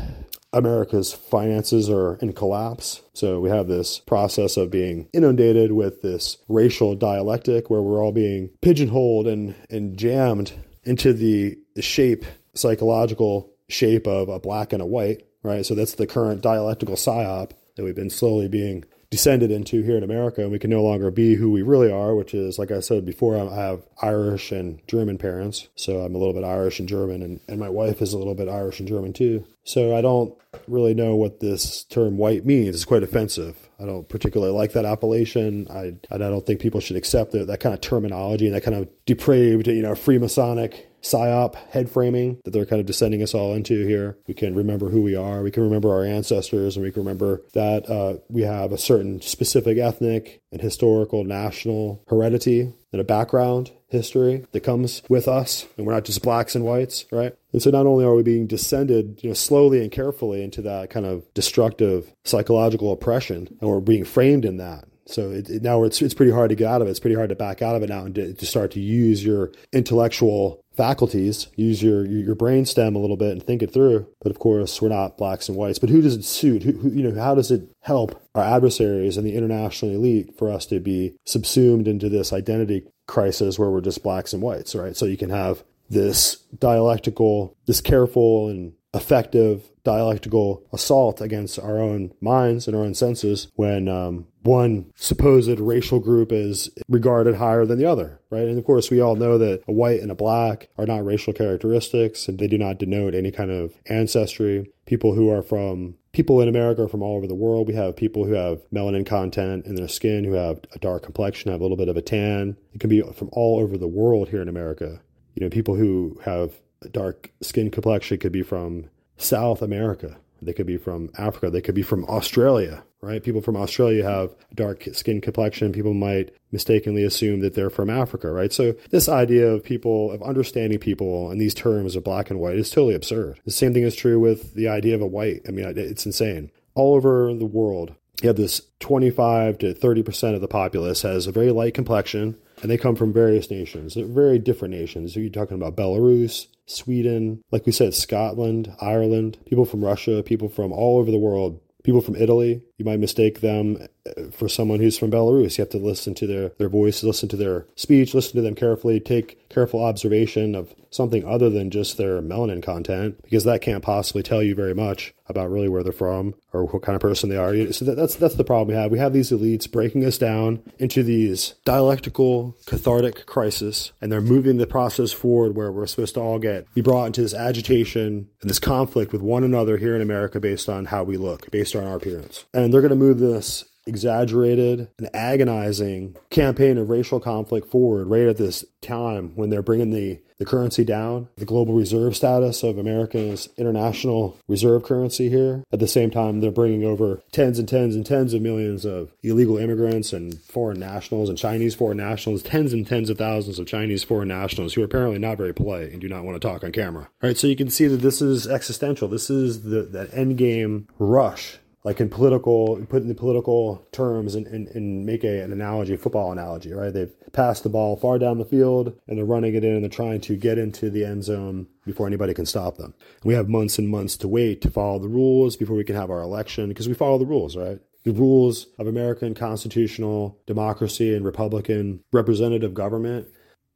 America's 0.52 1.14
finances 1.14 1.90
are 1.90 2.16
in 2.16 2.34
collapse. 2.34 3.02
So 3.14 3.40
we 3.40 3.50
have 3.50 3.68
this 3.68 4.00
process 4.00 4.58
of 4.58 4.72
being 4.72 5.08
inundated 5.14 5.72
with 5.72 6.02
this 6.02 6.38
racial 6.48 6.96
dialectic 6.96 7.70
where 7.70 7.82
we're 7.82 8.04
all 8.04 8.12
being 8.12 8.50
pigeonholed 8.62 9.28
and, 9.28 9.56
and 9.70 9.98
jammed 9.98 10.54
into 10.84 11.14
the, 11.14 11.58
shape, 11.80 12.26
psychological 12.54 13.54
shape 13.70 14.06
of 14.06 14.28
a 14.28 14.40
black 14.40 14.74
and 14.74 14.82
a 14.82 14.86
white, 14.86 15.24
right? 15.44 15.66
So 15.66 15.76
that's 15.76 15.96
the 15.96 16.08
current 16.08 16.42
dialectical 16.42 16.96
psyop 16.96 17.52
that 17.76 17.84
we've 17.84 17.96
been 17.96 18.10
slowly 18.10 18.50
being 18.50 18.84
descended 19.12 19.50
into 19.50 19.82
here 19.82 19.98
in 19.98 20.04
America, 20.04 20.42
and 20.42 20.52
we 20.52 20.60
can 20.60 20.70
no 20.70 20.84
longer 20.84 21.10
be 21.10 21.36
who 21.36 21.52
we 21.52 21.64
really 21.64 21.92
are, 21.92 22.14
which 22.14 22.34
is, 22.34 22.60
like 22.60 22.70
I 22.70 22.80
said 22.80 23.06
before, 23.06 23.38
I 23.38 23.56
have 23.56 23.82
Irish 24.02 24.52
and 24.52 24.80
German 24.88 25.18
parents. 25.18 25.68
So 25.76 26.00
I'm 26.00 26.14
a 26.14 26.18
little 26.18 26.34
bit 26.34 26.44
Irish 26.44 26.80
and 26.80 26.88
German, 26.88 27.24
and, 27.24 27.40
and 27.48 27.60
my 27.60 27.70
wife 27.70 28.02
is 28.02 28.14
a 28.14 28.18
little 28.18 28.36
bit 28.36 28.48
Irish 28.48 28.80
and 28.80 28.88
German 28.88 29.14
too. 29.14 29.46
So 29.64 29.96
I 29.96 30.02
don't 30.02 30.36
really 30.68 30.94
know 30.94 31.16
what 31.16 31.40
this 31.40 31.84
term 31.86 32.18
white 32.18 32.46
means. 32.46 32.76
It's 32.76 32.86
quite 32.86 33.04
offensive. 33.04 33.56
I 33.80 33.86
don't 33.86 34.08
particularly 34.08 34.54
like 34.54 34.74
that 34.74 34.86
appellation. 34.86 35.68
I, 35.70 35.96
I 36.12 36.18
don't 36.18 36.46
think 36.46 36.60
people 36.60 36.80
should 36.80 36.98
accept 36.98 37.34
it, 37.34 37.48
that 37.48 37.60
kind 37.60 37.74
of 37.74 37.82
terminology 37.82 38.46
and 38.46 38.56
that 38.56 38.64
kind 38.64 38.78
of 38.78 38.90
depraved, 39.06 39.68
you 39.68 39.82
know, 39.82 39.94
Freemasonic 39.94 40.86
psyop 41.02 41.56
head 41.72 41.90
framing 41.90 42.40
that 42.44 42.52
they're 42.52 42.66
kind 42.66 42.80
of 42.80 42.86
descending 42.86 43.22
us 43.22 43.34
all 43.34 43.54
into 43.54 43.86
here. 43.86 44.18
We 44.28 44.34
can 44.34 44.56
remember 44.56 44.90
who 44.90 45.02
we 45.02 45.16
are. 45.16 45.42
We 45.42 45.52
can 45.52 45.64
remember 45.64 45.92
our 45.92 46.04
ancestors, 46.04 46.76
and 46.76 46.84
we 46.84 46.92
can 46.92 47.04
remember 47.04 47.42
that 47.54 47.90
uh, 47.90 48.18
we 48.30 48.42
have 48.44 48.72
a 48.72 48.78
certain 48.78 49.22
specific 49.22 49.78
ethnic 49.78 50.42
and 50.52 50.62
historical 50.62 51.24
national 51.24 52.04
heredity 52.08 52.74
and 52.92 53.00
a 53.00 53.04
background 53.04 53.72
history 53.88 54.46
that 54.52 54.62
comes 54.62 55.02
with 55.10 55.28
us, 55.28 55.68
and 55.78 55.86
we're 55.86 55.94
not 55.94 56.06
just 56.06 56.22
blacks 56.22 56.56
and 56.56 56.66
whites, 56.66 57.06
right? 57.12 57.36
And 57.54 57.62
so 57.62 57.70
not 57.70 57.86
only 57.86 58.06
are 58.06 58.16
we 58.16 58.24
being 58.24 58.48
descended, 58.48 59.20
you 59.24 59.30
know, 59.30 59.34
slowly 59.34 59.82
and 59.82 59.92
carefully 59.92 60.44
into 60.44 60.62
that 60.64 60.90
kind 60.90 61.06
of 61.06 61.32
destructive 61.34 62.14
psychological 62.24 62.92
oppression, 62.92 63.58
and 63.60 63.70
we're 63.70 63.80
being 63.80 64.06
framed 64.06 64.46
in 64.46 64.58
that. 64.58 64.86
So 65.10 65.32
it, 65.32 65.50
it, 65.50 65.64
now 65.64 65.84
it's 65.84 66.02
it's 66.02 66.14
pretty 66.14 66.32
hard 66.32 66.50
to 66.50 66.56
get 66.56 66.68
out 66.68 66.82
of 66.82 66.88
it. 66.88 66.92
It's 66.92 67.00
pretty 67.00 67.16
hard 67.16 67.30
to 67.30 67.36
back 67.36 67.62
out 67.62 67.76
of 67.76 67.84
it 67.84 67.90
now 67.90 68.06
and 68.06 68.16
to, 68.16 68.34
to 68.34 68.46
start 68.46 68.72
to 68.72 68.80
use 68.80 69.24
your 69.24 69.52
intellectual 69.74 70.64
faculties, 70.76 71.48
use 71.56 71.82
your 71.82 72.06
your 72.06 72.36
brain 72.36 72.66
stem 72.66 72.96
a 72.96 73.00
little 73.00 73.18
bit 73.18 73.32
and 73.32 73.44
think 73.44 73.62
it 73.62 73.74
through. 73.74 74.08
But 74.22 74.32
of 74.32 74.40
course, 74.40 74.82
we're 74.82 74.90
not 74.90 75.18
blacks 75.18 75.50
and 75.50 75.58
whites. 75.58 75.80
But 75.80 75.90
who 75.90 76.02
does 76.02 76.16
it 76.16 76.24
suit? 76.24 76.64
Who, 76.64 76.74
who, 76.74 76.90
you 76.90 77.04
know, 77.04 77.20
how 77.20 77.36
does 77.36 77.52
it 77.52 77.70
help 77.82 78.22
our 78.36 78.44
adversaries 78.44 79.18
and 79.18 79.26
the 79.26 79.36
international 79.36 79.92
elite 79.92 80.38
for 80.38 80.52
us 80.52 80.66
to 80.68 80.80
be 80.80 81.16
subsumed 81.26 81.88
into 81.88 82.08
this 82.08 82.32
identity 82.32 82.84
crisis 83.08 83.58
where 83.58 83.70
we're 83.70 83.82
just 83.82 84.04
blacks 84.04 84.34
and 84.34 84.42
whites, 84.42 84.76
right? 84.76 84.96
So 84.96 85.06
you 85.06 85.18
can 85.18 85.32
have 85.32 85.64
this 85.90 86.38
dialectical, 86.60 87.58
this 87.66 87.82
careful 87.82 88.50
and 88.50 88.74
effective 88.94 89.64
dialectical 89.90 90.64
assault 90.72 91.20
against 91.20 91.58
our 91.58 91.80
own 91.80 92.12
minds 92.22 92.68
and 92.68 92.78
our 92.78 92.84
own 92.84 92.94
senses 92.94 93.48
when 93.56 93.88
um, 93.88 94.28
one 94.44 94.92
supposed 94.96 95.60
racial 95.60 96.00
group 96.00 96.32
is 96.32 96.70
regarded 96.88 97.36
higher 97.36 97.66
than 97.66 97.80
the 97.80 97.86
other, 97.86 98.20
right? 98.30 98.48
And 98.48 98.60
of 98.60 98.66
course, 98.66 98.92
we 98.92 99.02
all 99.02 99.16
know 99.16 99.40
that 99.40 99.64
a 99.68 99.72
white 99.72 100.00
and 100.00 100.12
a 100.12 100.16
black 100.16 100.70
are 100.78 100.86
not 100.86 101.04
racial 101.04 101.34
characteristics 101.34 102.28
and 102.28 102.38
they 102.38 102.46
do 102.46 102.60
not 102.60 102.78
denote 102.78 103.16
any 103.16 103.32
kind 103.32 103.50
of 103.50 103.74
ancestry. 103.88 104.72
People 104.86 105.16
who 105.16 105.32
are 105.32 105.42
from 105.42 105.96
people 106.12 106.40
in 106.40 106.48
America 106.48 106.84
are 106.84 106.88
from 106.88 107.02
all 107.02 107.18
over 107.18 107.26
the 107.26 107.34
world. 107.34 107.68
We 107.68 107.74
have 107.74 107.96
people 107.96 108.26
who 108.26 108.34
have 108.34 108.62
melanin 108.72 109.08
content 109.08 109.66
in 109.66 109.74
their 109.74 109.88
skin, 109.88 110.24
who 110.24 110.34
have 110.34 110.60
a 110.72 110.78
dark 110.78 111.02
complexion, 111.02 111.52
have 111.52 111.62
a 111.62 111.64
little 111.64 111.78
bit 111.78 111.90
of 111.90 111.98
a 111.98 112.02
tan. 112.04 112.58
It 112.76 112.80
can 112.80 112.92
be 112.92 113.02
from 113.02 113.30
all 113.32 113.60
over 113.60 113.76
the 113.76 113.88
world 113.88 114.30
here 114.30 114.44
in 114.44 114.50
America. 114.50 115.02
You 115.34 115.42
know, 115.44 115.50
people 115.50 115.74
who 115.74 116.20
have 116.26 116.54
dark 116.92 117.32
skin 117.42 117.72
complexion 117.72 118.20
could 118.20 118.32
be 118.32 118.44
from 118.44 118.90
South 119.20 119.62
America. 119.62 120.18
They 120.42 120.54
could 120.54 120.66
be 120.66 120.78
from 120.78 121.10
Africa. 121.18 121.50
They 121.50 121.62
could 121.62 121.76
be 121.76 121.82
from 121.82 122.06
Australia, 122.06 122.84
right? 123.02 123.22
People 123.22 123.42
from 123.42 123.58
Australia 123.58 124.04
have 124.04 124.34
dark 124.56 124.88
skin 124.94 125.22
complexion. 125.22 125.74
People 125.74 125.94
might 125.94 126.34
mistakenly 126.52 127.04
assume 127.04 127.42
that 127.42 127.54
they're 127.54 127.70
from 127.70 127.90
Africa, 127.90 128.32
right? 128.32 128.52
So 128.54 128.74
this 128.90 129.10
idea 129.10 129.48
of 129.48 129.64
people, 129.64 130.12
of 130.12 130.24
understanding 130.24 130.80
people 130.80 131.30
and 131.30 131.40
these 131.40 131.54
terms 131.54 131.96
of 131.96 132.04
black 132.04 132.30
and 132.30 132.40
white 132.40 132.56
is 132.56 132.70
totally 132.70 132.96
absurd. 132.96 133.40
The 133.46 133.52
same 133.52 133.74
thing 133.74 133.84
is 133.84 133.96
true 133.96 134.20
with 134.20 134.54
the 134.54 134.70
idea 134.70 134.96
of 134.96 135.02
a 135.02 135.08
white. 135.08 135.42
I 135.48 135.52
mean, 135.52 135.66
it's 135.78 136.06
insane. 136.06 136.52
All 136.74 136.96
over 136.96 137.34
the 137.34 137.46
world, 137.46 137.94
you 138.22 138.28
have 138.28 138.38
this 138.38 138.62
25 138.80 139.58
to 139.60 139.74
30% 139.74 140.36
of 140.36 140.42
the 140.42 140.48
populace 140.48 141.02
has 141.02 141.28
a 141.28 141.32
very 141.32 141.52
light 141.52 141.74
complexion 141.74 142.38
and 142.62 142.70
they 142.70 142.78
come 142.78 142.96
from 142.96 143.14
various 143.14 143.50
nations, 143.50 143.96
very 143.96 144.40
different 144.40 144.74
nations. 144.74 145.16
You're 145.16 145.30
talking 145.30 145.56
about 145.56 145.76
Belarus, 145.76 146.48
Sweden, 146.66 147.44
like 147.52 147.66
we 147.66 147.72
said, 147.72 147.94
Scotland, 147.94 148.74
Ireland, 148.80 149.38
people 149.46 149.66
from 149.66 149.84
Russia, 149.84 150.24
people 150.24 150.50
from 150.50 150.72
all 150.72 151.00
over 151.00 151.12
the 151.12 151.18
world, 151.18 151.60
people 151.84 152.02
from 152.02 152.16
Italy. 152.16 152.62
You 152.78 152.86
might 152.86 153.00
mistake 153.00 153.42
them 153.42 153.88
uh, 154.06 154.30
for 154.32 154.48
someone 154.48 154.80
who's 154.80 154.98
from 154.98 155.12
Belarus. 155.12 155.58
You 155.58 155.64
have 155.64 155.70
to 155.70 155.78
listen 155.78 156.14
to 156.16 156.28
their, 156.28 156.50
their 156.58 156.70
voice, 156.70 157.04
listen 157.04 157.30
to 157.30 157.38
their 157.38 157.66
speech, 157.76 158.14
listen 158.14 158.36
to 158.36 158.42
them 158.42 158.56
carefully, 158.56 159.00
take 159.00 159.50
careful 159.50 159.84
observation 159.84 160.56
of 160.56 160.74
something 160.90 161.26
other 161.26 161.50
than 161.50 161.70
just 161.70 161.98
their 161.98 162.22
melanin 162.22 162.64
content, 162.64 163.22
because 163.24 163.44
that 163.44 163.62
can't 163.62 163.84
possibly 163.84 164.24
tell 164.24 164.42
you 164.42 164.56
very 164.56 164.74
much 164.74 165.14
about 165.28 165.52
really 165.52 165.70
where 165.70 165.84
they're 165.84 165.92
from 165.92 166.34
or 166.52 166.66
what 166.66 166.82
kind 166.82 166.96
of 166.96 167.02
person 167.02 167.30
they 167.30 167.38
are. 167.38 167.72
So 167.72 167.86
that's 167.86 168.16
that's 168.16 168.36
the 168.36 168.44
problem 168.44 168.70
we 168.70 168.82
have. 168.82 168.92
We 168.92 169.00
have 169.00 169.14
these 169.14 169.32
elites 169.32 169.72
breaking 169.72 170.04
us 170.04 170.18
down 170.18 170.64
into 170.80 171.04
these 171.04 171.56
dialectical, 171.66 172.58
cathartic 172.66 173.26
crisis, 173.26 173.92
and 174.02 174.12
they're 174.12 174.22
moving 174.22 174.58
the 174.58 174.68
process 174.68 175.12
forward 175.12 175.56
where 175.56 175.72
we're 175.72 175.86
supposed 175.88 176.16
to 176.16 176.22
all 176.22 176.40
get 176.40 176.72
be 176.74 176.82
brought 176.82 177.06
into 177.06 177.22
this 177.22 177.34
agitation 177.34 178.28
and 178.42 178.50
this 178.50 178.60
conflict 178.60 179.12
with 179.12 179.22
one 179.22 179.44
another 179.44 179.78
here 179.78 179.96
in 179.96 180.02
America 180.02 180.40
based 180.40 180.70
on 180.70 180.86
how 180.86 181.04
we 181.04 181.18
look, 181.18 181.50
based 181.52 181.76
on 181.76 181.86
our 181.86 181.98
appearance. 181.98 182.46
And 182.54 182.74
they're 182.74 182.82
going 182.82 182.90
to 182.90 182.96
move 182.96 183.20
this 183.20 183.66
exaggerated 183.86 184.88
and 184.98 185.10
agonizing 185.16 186.16
campaign 186.30 186.78
of 186.78 186.90
racial 186.90 187.20
conflict 187.20 187.68
forward 187.68 188.08
right 188.08 188.28
at 188.28 188.38
this 188.38 188.64
time 188.82 189.32
when 189.36 189.50
they're 189.50 189.64
bringing 189.64 189.90
the, 189.90 190.20
the 190.40 190.46
currency 190.46 190.84
down, 190.84 191.28
the 191.36 191.46
global 191.46 191.74
reserve 191.74 192.16
status 192.16 192.64
of 192.64 192.78
America's 192.78 193.50
international 193.58 194.38
reserve 194.48 194.84
currency 194.84 195.30
here. 195.30 195.64
At 195.72 195.80
the 195.80 195.88
same 195.88 196.10
time, 196.10 196.40
they're 196.40 196.50
bringing 196.50 196.84
over 196.84 197.22
tens 197.32 197.60
and 197.60 197.68
tens 197.68 197.96
and 197.96 198.06
tens 198.06 198.34
of 198.34 198.42
millions 198.42 198.86
of 198.86 199.12
illegal 199.22 199.58
immigrants 199.58 200.14
and 200.14 200.40
foreign 200.40 200.80
nationals 200.80 201.30
and 201.30 201.38
Chinese 201.38 201.76
foreign 201.76 201.98
nationals, 201.98 202.42
tens 202.42 202.74
and 202.74 202.88
tens 202.88 203.10
of 203.10 203.18
thousands 203.18 203.60
of 203.60 203.68
Chinese 203.68 204.04
foreign 204.04 204.30
nationals 204.30 204.74
who 204.74 204.82
are 204.82 204.86
apparently 204.86 205.20
not 205.20 205.38
very 205.38 205.54
polite 205.54 205.92
and 205.92 206.02
do 206.02 206.08
not 206.08 206.24
want 206.24 206.42
to 206.42 206.48
talk 206.48 206.64
on 206.64 206.72
camera. 206.72 207.04
All 207.22 207.30
right, 207.30 207.38
so 207.38 207.48
you 207.48 207.56
can 207.56 207.70
see 207.70 207.88
that 207.88 207.98
this 207.98 208.22
is 208.22 208.48
existential. 208.48 209.08
This 209.08 209.30
is 209.30 209.64
the 209.64 209.84
that 209.84 210.14
end 210.14 210.38
game 210.38 210.88
rush 210.98 211.59
like 211.84 212.02
in 212.02 212.10
political, 212.10 212.76
put 212.90 213.02
in 213.02 213.08
the 213.08 213.16
political 213.16 213.88
terms 213.92 214.36
and, 214.36 214.46
and, 214.48 214.68
and 214.70 215.06
make 215.06 215.24
a, 215.24 215.42
an 215.42 215.54
analogy, 215.54 215.96
football 215.96 216.32
analogy, 216.32 216.74
right? 216.74 216.94
They've 216.94 217.14
passed 217.32 217.64
the 217.64 217.70
ball 217.70 217.96
far 217.96 218.20
down 218.20 218.38
the 218.38 218.46
field 218.46 219.00
and 219.08 219.18
they're 219.18 219.26
running 219.26 219.56
it 219.56 219.64
in 219.64 219.76
and 219.76 219.84
they're 219.84 219.90
trying 219.90 220.22
to 220.22 220.36
get 220.36 220.58
into 220.58 220.90
the 220.90 221.06
end 221.06 221.24
zone 221.24 221.68
before 221.86 222.08
anybody 222.08 222.34
can 222.34 222.46
stop 222.46 222.78
them. 222.78 222.94
We 223.24 223.34
have 223.34 223.48
months 223.48 223.78
and 223.78 223.88
months 223.88 224.18
to 224.18 224.28
wait 224.28 224.62
to 224.62 224.70
follow 224.70 225.00
the 225.00 225.08
rules 225.08 225.56
before 225.56 225.78
we 225.78 225.86
can 225.86 225.96
have 225.96 226.10
our 226.10 226.22
election 226.22 226.68
because 226.68 226.88
we 226.88 226.94
follow 226.94 227.18
the 227.18 227.26
rules, 227.26 227.56
right? 227.56 227.80
The 228.04 228.12
rules 228.12 228.68
of 228.78 228.88
American 228.88 229.34
constitutional 229.34 230.40
democracy 230.48 231.16
and 231.16 231.26
Republican 231.26 232.02
representative 232.12 232.74
government 232.74 233.28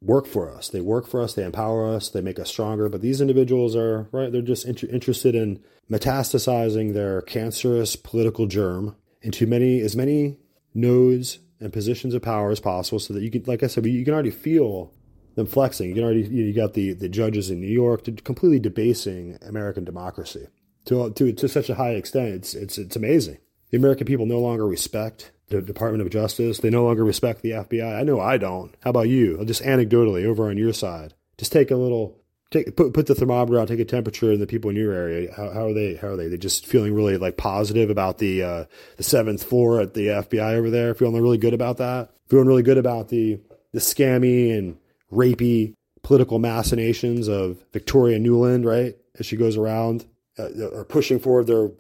work 0.04 0.28
for 0.28 0.52
us. 0.52 0.70
They 0.70 0.82
work 0.82 1.08
for 1.08 1.22
us. 1.22 1.34
They 1.34 1.46
empower 1.46 1.88
us. 1.88 2.10
They 2.10 2.22
make 2.22 2.40
us 2.40 2.50
stronger. 2.50 2.90
But 2.90 3.02
these 3.02 3.22
individuals 3.22 3.76
are 3.76 4.08
right. 4.12 4.32
They're 4.32 4.42
just 4.42 4.66
inter- 4.66 4.88
interested 4.88 5.34
in 5.36 5.64
metastasizing 5.90 6.94
their 6.94 7.22
cancerous 7.22 7.96
political 7.96 8.46
germ 8.46 8.96
into 9.22 9.48
many 9.48 9.80
as 9.80 9.96
many 9.96 10.38
nodes 10.74 11.40
and 11.60 11.72
positions 11.72 12.14
of 12.14 12.22
power 12.22 12.52
as 12.52 12.60
possible, 12.60 13.00
so 13.00 13.14
that 13.14 13.24
you 13.24 13.32
can, 13.32 13.44
like 13.46 13.64
I 13.64 13.68
said, 13.68 13.86
you 13.86 14.04
can 14.04 14.14
already 14.14 14.32
feel 14.32 14.94
them 15.36 15.48
flexing. 15.48 15.90
You 15.90 15.96
can 15.96 16.04
already 16.04 16.24
you 16.24 16.54
got 16.54 16.74
the 16.74 16.94
the 16.94 17.10
judges 17.10 17.50
in 17.50 17.62
New 17.62 17.68
York 17.68 18.04
completely 18.24 18.60
debasing 18.60 19.38
American 19.42 19.84
democracy 19.84 20.48
to 20.86 21.12
to 21.12 21.32
to 21.32 21.48
such 21.48 21.70
a 21.70 21.76
high 21.76 21.92
extent. 21.92 22.34
It's 22.34 22.54
it's 22.54 22.78
it's 22.78 22.96
amazing. 22.96 23.38
The 23.72 23.78
American 23.78 24.06
people 24.06 24.26
no 24.26 24.40
longer 24.40 24.68
respect 24.68 25.32
the 25.62 25.68
Department 25.68 26.02
of 26.02 26.10
Justice. 26.10 26.60
They 26.60 26.70
no 26.70 26.84
longer 26.84 27.04
respect 27.04 27.42
the 27.42 27.52
FBI. 27.52 28.00
I 28.00 28.04
know 28.04 28.20
I 28.20 28.38
don't. 28.38 28.74
How 28.82 28.90
about 28.90 29.10
you? 29.10 29.44
Just 29.46 29.64
anecdotally, 29.64 30.26
over 30.26 30.50
on 30.50 30.58
your 30.58 30.74
side, 30.74 31.14
just 31.38 31.52
take 31.52 31.72
a 31.72 31.76
little, 31.76 32.18
take 32.52 32.76
put 32.76 32.94
put 32.94 33.08
the 33.08 33.16
thermometer 33.16 33.60
out, 33.60 33.68
take 33.68 33.80
a 33.80 33.86
temperature 33.86 34.32
in 34.32 34.40
the 34.40 34.48
people 34.48 34.70
in 34.70 34.76
your 34.76 34.94
area. 34.94 35.34
How, 35.36 35.52
how 35.52 35.66
are 35.68 35.74
they? 35.74 35.96
How 35.96 36.10
are 36.10 36.16
they? 36.16 36.28
They 36.28 36.38
just 36.38 36.66
feeling 36.66 36.94
really 36.94 37.18
like 37.18 37.38
positive 37.38 37.90
about 37.90 38.18
the 38.18 38.44
uh, 38.44 38.66
the 38.98 39.04
seventh 39.04 39.44
floor 39.44 39.82
at 39.82 39.94
the 39.94 40.08
FBI 40.08 40.56
over 40.56 40.70
there. 40.70 40.94
Feeling 40.94 41.22
really 41.22 41.38
good 41.38 41.54
about 41.54 41.78
that. 41.78 42.10
Feeling 42.28 42.48
really 42.48 42.64
good 42.64 42.78
about 42.78 43.10
the 43.10 43.40
the 43.72 43.80
scammy 43.80 44.58
and 44.58 44.78
rapey 45.12 45.74
political 46.04 46.38
machinations 46.38 47.28
of 47.28 47.64
Victoria 47.72 48.20
Nuland, 48.20 48.66
right? 48.66 48.96
As 49.18 49.26
she 49.26 49.38
goes 49.38 49.58
around, 49.58 50.06
uh, 50.38 50.50
are 50.76 50.86
pushing 50.86 51.20
forward 51.20 51.48
their 51.48 51.72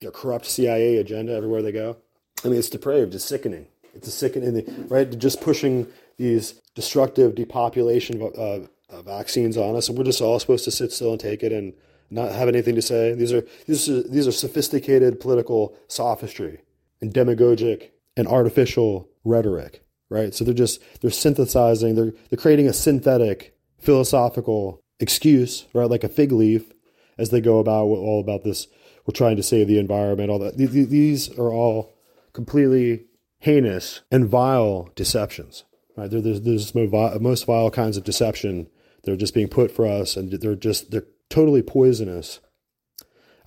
their 0.00 0.10
corrupt 0.10 0.46
CIA 0.46 0.96
agenda 0.96 1.32
everywhere 1.32 1.62
they 1.62 1.72
go. 1.72 1.96
I 2.44 2.48
mean, 2.48 2.58
it's 2.58 2.68
depraved. 2.68 3.14
It's 3.14 3.24
sickening. 3.24 3.66
It's 3.94 4.08
a 4.08 4.10
sickening, 4.10 4.86
right? 4.88 5.18
Just 5.18 5.40
pushing 5.40 5.86
these 6.18 6.54
destructive 6.74 7.34
depopulation 7.34 8.22
uh, 8.22 8.60
uh, 8.90 9.02
vaccines 9.02 9.56
on 9.56 9.76
us, 9.76 9.88
and 9.88 9.98
we're 9.98 10.04
just 10.04 10.20
all 10.20 10.38
supposed 10.38 10.64
to 10.64 10.70
sit 10.70 10.92
still 10.92 11.12
and 11.12 11.20
take 11.20 11.42
it 11.42 11.52
and 11.52 11.74
not 12.10 12.32
have 12.32 12.48
anything 12.48 12.74
to 12.74 12.82
say. 12.82 13.14
These 13.14 13.32
are 13.32 13.42
these 13.66 13.88
are 13.88 14.02
these 14.02 14.26
are 14.26 14.32
sophisticated 14.32 15.20
political 15.20 15.76
sophistry 15.88 16.60
and 17.00 17.12
demagogic 17.12 17.92
and 18.16 18.26
artificial 18.26 19.08
rhetoric, 19.24 19.84
right? 20.08 20.34
So 20.34 20.44
they're 20.44 20.54
just 20.54 20.80
they're 21.00 21.10
synthesizing. 21.10 21.94
They're 21.94 22.12
they're 22.30 22.38
creating 22.38 22.68
a 22.68 22.72
synthetic 22.72 23.56
philosophical 23.78 24.82
excuse, 25.00 25.66
right? 25.74 25.90
Like 25.90 26.04
a 26.04 26.08
fig 26.08 26.32
leaf, 26.32 26.72
as 27.18 27.30
they 27.30 27.40
go 27.40 27.58
about 27.58 27.84
all 27.84 28.20
about 28.20 28.44
this. 28.44 28.68
We're 29.06 29.12
trying 29.12 29.36
to 29.36 29.42
save 29.42 29.68
the 29.68 29.78
environment. 29.78 30.30
All 30.30 30.38
that. 30.40 30.56
These 30.56 31.30
are 31.38 31.52
all 31.52 31.94
completely 32.38 33.04
heinous 33.40 34.02
and 34.12 34.28
vile 34.28 34.90
deceptions. 34.94 35.64
Right? 35.96 36.08
There, 36.08 36.20
there's, 36.20 36.42
there's 36.42 36.72
most 36.72 37.46
vile 37.46 37.68
kinds 37.72 37.96
of 37.96 38.04
deception. 38.04 38.68
They're 39.02 39.16
just 39.16 39.34
being 39.34 39.48
put 39.48 39.72
for 39.72 39.84
us, 39.84 40.16
and 40.16 40.30
they're 40.30 40.54
just 40.54 40.92
they're 40.92 41.08
totally 41.30 41.62
poisonous 41.62 42.38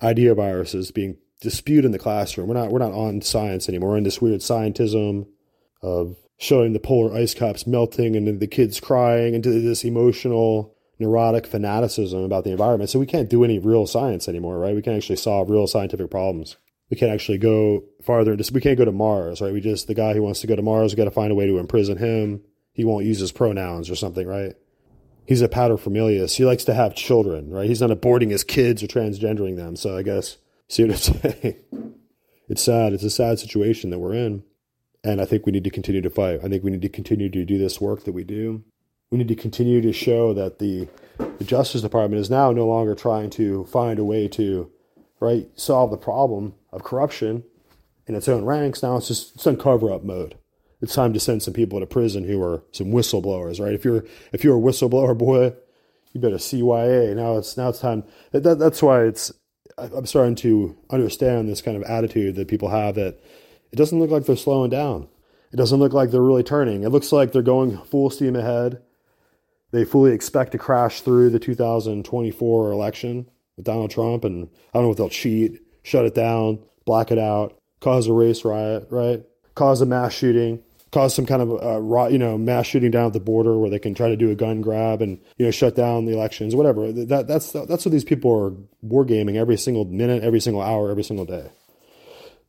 idea 0.02 0.34
viruses 0.34 0.90
being 0.90 1.16
disputed 1.40 1.86
in 1.86 1.92
the 1.92 1.98
classroom. 1.98 2.48
We're 2.48 2.54
not 2.54 2.70
we're 2.70 2.80
not 2.80 2.92
on 2.92 3.22
science 3.22 3.66
anymore. 3.66 3.92
We're 3.92 3.96
in 3.96 4.04
this 4.04 4.20
weird 4.20 4.40
scientism 4.40 5.26
of 5.80 6.16
showing 6.36 6.74
the 6.74 6.78
polar 6.78 7.16
ice 7.16 7.32
caps 7.32 7.66
melting 7.66 8.14
and 8.14 8.40
the 8.40 8.46
kids 8.46 8.78
crying 8.78 9.32
into 9.32 9.48
this 9.48 9.84
emotional 9.84 10.76
neurotic 10.98 11.46
fanaticism 11.46 12.22
about 12.24 12.44
the 12.44 12.50
environment. 12.50 12.90
So 12.90 12.98
we 12.98 13.06
can't 13.06 13.30
do 13.30 13.42
any 13.42 13.58
real 13.58 13.86
science 13.86 14.28
anymore, 14.28 14.58
right? 14.58 14.74
We 14.74 14.82
can't 14.82 14.98
actually 14.98 15.16
solve 15.16 15.48
real 15.48 15.66
scientific 15.66 16.10
problems 16.10 16.58
we 16.92 16.96
can't 16.96 17.10
actually 17.10 17.38
go 17.38 17.82
farther 18.02 18.32
into 18.32 18.52
we 18.52 18.60
can't 18.60 18.76
go 18.76 18.84
to 18.84 18.92
Mars, 18.92 19.40
right? 19.40 19.50
We 19.50 19.62
just 19.62 19.86
the 19.86 19.94
guy 19.94 20.12
who 20.12 20.22
wants 20.22 20.42
to 20.42 20.46
go 20.46 20.54
to 20.54 20.60
Mars, 20.60 20.92
we 20.92 20.98
got 20.98 21.06
to 21.06 21.10
find 21.10 21.32
a 21.32 21.34
way 21.34 21.46
to 21.46 21.56
imprison 21.56 21.96
him. 21.96 22.42
He 22.74 22.84
won't 22.84 23.06
use 23.06 23.18
his 23.18 23.32
pronouns 23.32 23.88
or 23.88 23.94
something, 23.94 24.26
right? 24.26 24.56
He's 25.26 25.40
a 25.40 25.48
paterfamilias. 25.48 26.34
He 26.34 26.44
likes 26.44 26.64
to 26.64 26.74
have 26.74 26.94
children, 26.94 27.48
right? 27.48 27.66
He's 27.66 27.80
not 27.80 27.88
aborting 27.88 28.28
his 28.28 28.44
kids 28.44 28.82
or 28.82 28.88
transgendering 28.88 29.56
them. 29.56 29.74
So 29.74 29.96
I 29.96 30.02
guess 30.02 30.36
see 30.68 30.84
what 30.84 30.92
I'm 30.92 30.98
saying? 31.32 31.94
It's 32.50 32.62
sad. 32.62 32.92
It's 32.92 33.04
a 33.04 33.10
sad 33.10 33.38
situation 33.38 33.88
that 33.88 33.98
we're 33.98 34.14
in. 34.14 34.42
And 35.02 35.18
I 35.22 35.24
think 35.24 35.46
we 35.46 35.52
need 35.52 35.64
to 35.64 35.70
continue 35.70 36.02
to 36.02 36.10
fight. 36.10 36.40
I 36.44 36.48
think 36.50 36.62
we 36.62 36.70
need 36.70 36.82
to 36.82 36.90
continue 36.90 37.30
to 37.30 37.44
do 37.46 37.56
this 37.56 37.80
work 37.80 38.04
that 38.04 38.12
we 38.12 38.22
do. 38.22 38.64
We 39.10 39.16
need 39.16 39.28
to 39.28 39.34
continue 39.34 39.80
to 39.80 39.94
show 39.94 40.34
that 40.34 40.58
the, 40.58 40.88
the 41.38 41.44
Justice 41.44 41.80
Department 41.80 42.20
is 42.20 42.28
now 42.28 42.52
no 42.52 42.66
longer 42.66 42.94
trying 42.94 43.30
to 43.30 43.64
find 43.64 43.98
a 43.98 44.04
way 44.04 44.28
to 44.28 44.70
right 45.20 45.48
solve 45.54 45.90
the 45.90 45.96
problem 45.96 46.52
of 46.72 46.82
corruption 46.82 47.44
in 48.06 48.14
its 48.14 48.28
own 48.28 48.44
ranks. 48.44 48.82
Now 48.82 48.96
it's 48.96 49.08
just 49.08 49.34
it's 49.34 49.46
in 49.46 49.56
cover 49.56 49.92
up 49.92 50.04
mode. 50.04 50.36
It's 50.80 50.94
time 50.94 51.12
to 51.12 51.20
send 51.20 51.42
some 51.42 51.54
people 51.54 51.78
to 51.78 51.86
prison 51.86 52.24
who 52.24 52.42
are 52.42 52.64
some 52.72 52.88
whistleblowers, 52.88 53.60
right? 53.60 53.72
If 53.72 53.84
you're 53.84 54.04
if 54.32 54.42
you're 54.42 54.58
a 54.58 54.60
whistleblower, 54.60 55.16
boy, 55.16 55.54
you 56.12 56.20
better 56.20 56.36
CYA. 56.36 57.14
Now 57.14 57.36
it's 57.36 57.56
now 57.56 57.68
it's 57.68 57.80
time. 57.80 58.04
That, 58.32 58.58
that's 58.58 58.82
why 58.82 59.04
it's. 59.04 59.32
I'm 59.78 60.04
starting 60.04 60.34
to 60.36 60.76
understand 60.90 61.48
this 61.48 61.62
kind 61.62 61.78
of 61.78 61.82
attitude 61.84 62.34
that 62.34 62.48
people 62.48 62.68
have 62.68 62.94
that 62.96 63.22
it 63.72 63.76
doesn't 63.76 63.98
look 63.98 64.10
like 64.10 64.26
they're 64.26 64.36
slowing 64.36 64.70
down. 64.70 65.08
It 65.50 65.56
doesn't 65.56 65.78
look 65.78 65.94
like 65.94 66.10
they're 66.10 66.20
really 66.20 66.42
turning. 66.42 66.82
It 66.82 66.90
looks 66.90 67.10
like 67.10 67.32
they're 67.32 67.42
going 67.42 67.78
full 67.78 68.10
steam 68.10 68.36
ahead. 68.36 68.82
They 69.70 69.84
fully 69.84 70.12
expect 70.12 70.52
to 70.52 70.58
crash 70.58 71.00
through 71.00 71.30
the 71.30 71.38
2024 71.38 72.70
election 72.70 73.30
with 73.56 73.64
Donald 73.64 73.90
Trump, 73.90 74.24
and 74.24 74.50
I 74.74 74.78
don't 74.78 74.84
know 74.84 74.90
if 74.90 74.98
they'll 74.98 75.08
cheat 75.08 75.61
shut 75.82 76.04
it 76.04 76.14
down, 76.14 76.60
black 76.84 77.10
it 77.10 77.18
out, 77.18 77.58
cause 77.80 78.06
a 78.06 78.12
race 78.12 78.44
riot, 78.44 78.86
right? 78.90 79.24
Cause 79.54 79.80
a 79.80 79.86
mass 79.86 80.12
shooting, 80.12 80.62
cause 80.90 81.14
some 81.14 81.26
kind 81.26 81.42
of 81.42 81.50
uh, 81.62 82.08
you 82.08 82.18
know 82.18 82.38
mass 82.38 82.66
shooting 82.66 82.90
down 82.90 83.06
at 83.06 83.12
the 83.12 83.20
border 83.20 83.58
where 83.58 83.70
they 83.70 83.78
can 83.78 83.94
try 83.94 84.08
to 84.08 84.16
do 84.16 84.30
a 84.30 84.34
gun 84.34 84.60
grab 84.60 85.02
and 85.02 85.18
you 85.36 85.44
know 85.44 85.50
shut 85.50 85.74
down 85.74 86.06
the 86.06 86.12
elections, 86.12 86.54
whatever. 86.54 86.92
That 86.92 87.26
that's 87.26 87.52
that's 87.52 87.84
what 87.84 87.92
these 87.92 88.04
people 88.04 88.32
are 88.32 88.52
wargaming 88.86 89.36
every 89.36 89.56
single 89.56 89.84
minute, 89.84 90.22
every 90.22 90.40
single 90.40 90.62
hour, 90.62 90.90
every 90.90 91.04
single 91.04 91.26
day. 91.26 91.50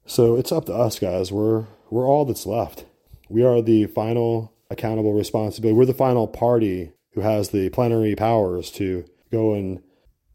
So 0.06 0.36
it's 0.36 0.52
up 0.52 0.66
to 0.66 0.74
us, 0.74 1.00
guys. 1.00 1.32
We're 1.32 1.66
we're 1.90 2.08
all 2.08 2.26
that's 2.26 2.46
left. 2.46 2.86
We 3.30 3.44
are 3.44 3.62
the 3.62 3.88
final 3.88 4.54
accountable 4.70 5.14
responsibility. 5.14 5.78
We're 5.78 5.86
the 5.86 5.94
final 5.94 6.28
party 6.28 6.92
who 7.14 7.22
has 7.22 7.50
the 7.50 7.70
plenary 7.70 8.16
powers 8.16 8.72
to 8.72 9.06
go 9.32 9.54
and 9.54 9.82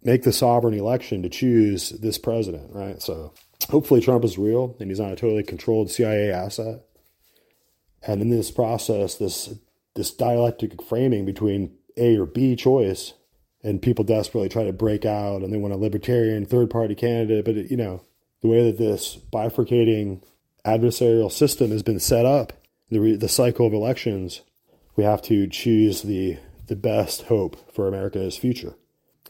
make 0.08 0.22
the 0.22 0.32
sovereign 0.32 0.72
election 0.72 1.22
to 1.22 1.28
choose 1.28 1.90
this 1.90 2.16
president, 2.16 2.72
right? 2.72 3.02
So 3.02 3.34
hopefully 3.68 4.00
Trump 4.00 4.24
is 4.24 4.38
real 4.38 4.74
and 4.80 4.90
he's 4.90 5.00
not 5.00 5.12
a 5.12 5.16
totally 5.16 5.42
controlled 5.42 5.90
CIA 5.90 6.32
asset. 6.32 6.80
And 8.06 8.22
in 8.22 8.30
this 8.30 8.50
process, 8.50 9.16
this 9.16 9.54
this 9.94 10.10
dialectic 10.10 10.80
framing 10.82 11.26
between 11.26 11.76
A 11.98 12.16
or 12.16 12.24
B 12.24 12.56
choice, 12.56 13.12
and 13.62 13.82
people 13.82 14.04
desperately 14.04 14.48
try 14.48 14.64
to 14.64 14.72
break 14.72 15.04
out 15.04 15.42
and 15.42 15.52
they 15.52 15.58
want 15.58 15.74
a 15.74 15.76
libertarian 15.76 16.46
third 16.46 16.70
party 16.70 16.94
candidate, 16.94 17.44
but 17.44 17.56
it, 17.56 17.70
you 17.70 17.76
know 17.76 18.00
the 18.40 18.48
way 18.48 18.64
that 18.64 18.78
this 18.78 19.18
bifurcating 19.30 20.22
adversarial 20.64 21.30
system 21.30 21.70
has 21.70 21.82
been 21.82 22.00
set 22.00 22.24
up, 22.24 22.54
the 22.88 23.14
the 23.16 23.28
cycle 23.28 23.66
of 23.66 23.74
elections, 23.74 24.40
we 24.96 25.04
have 25.04 25.20
to 25.20 25.46
choose 25.48 26.00
the 26.00 26.38
the 26.66 26.76
best 26.76 27.24
hope 27.24 27.70
for 27.74 27.86
America's 27.86 28.38
future. 28.38 28.74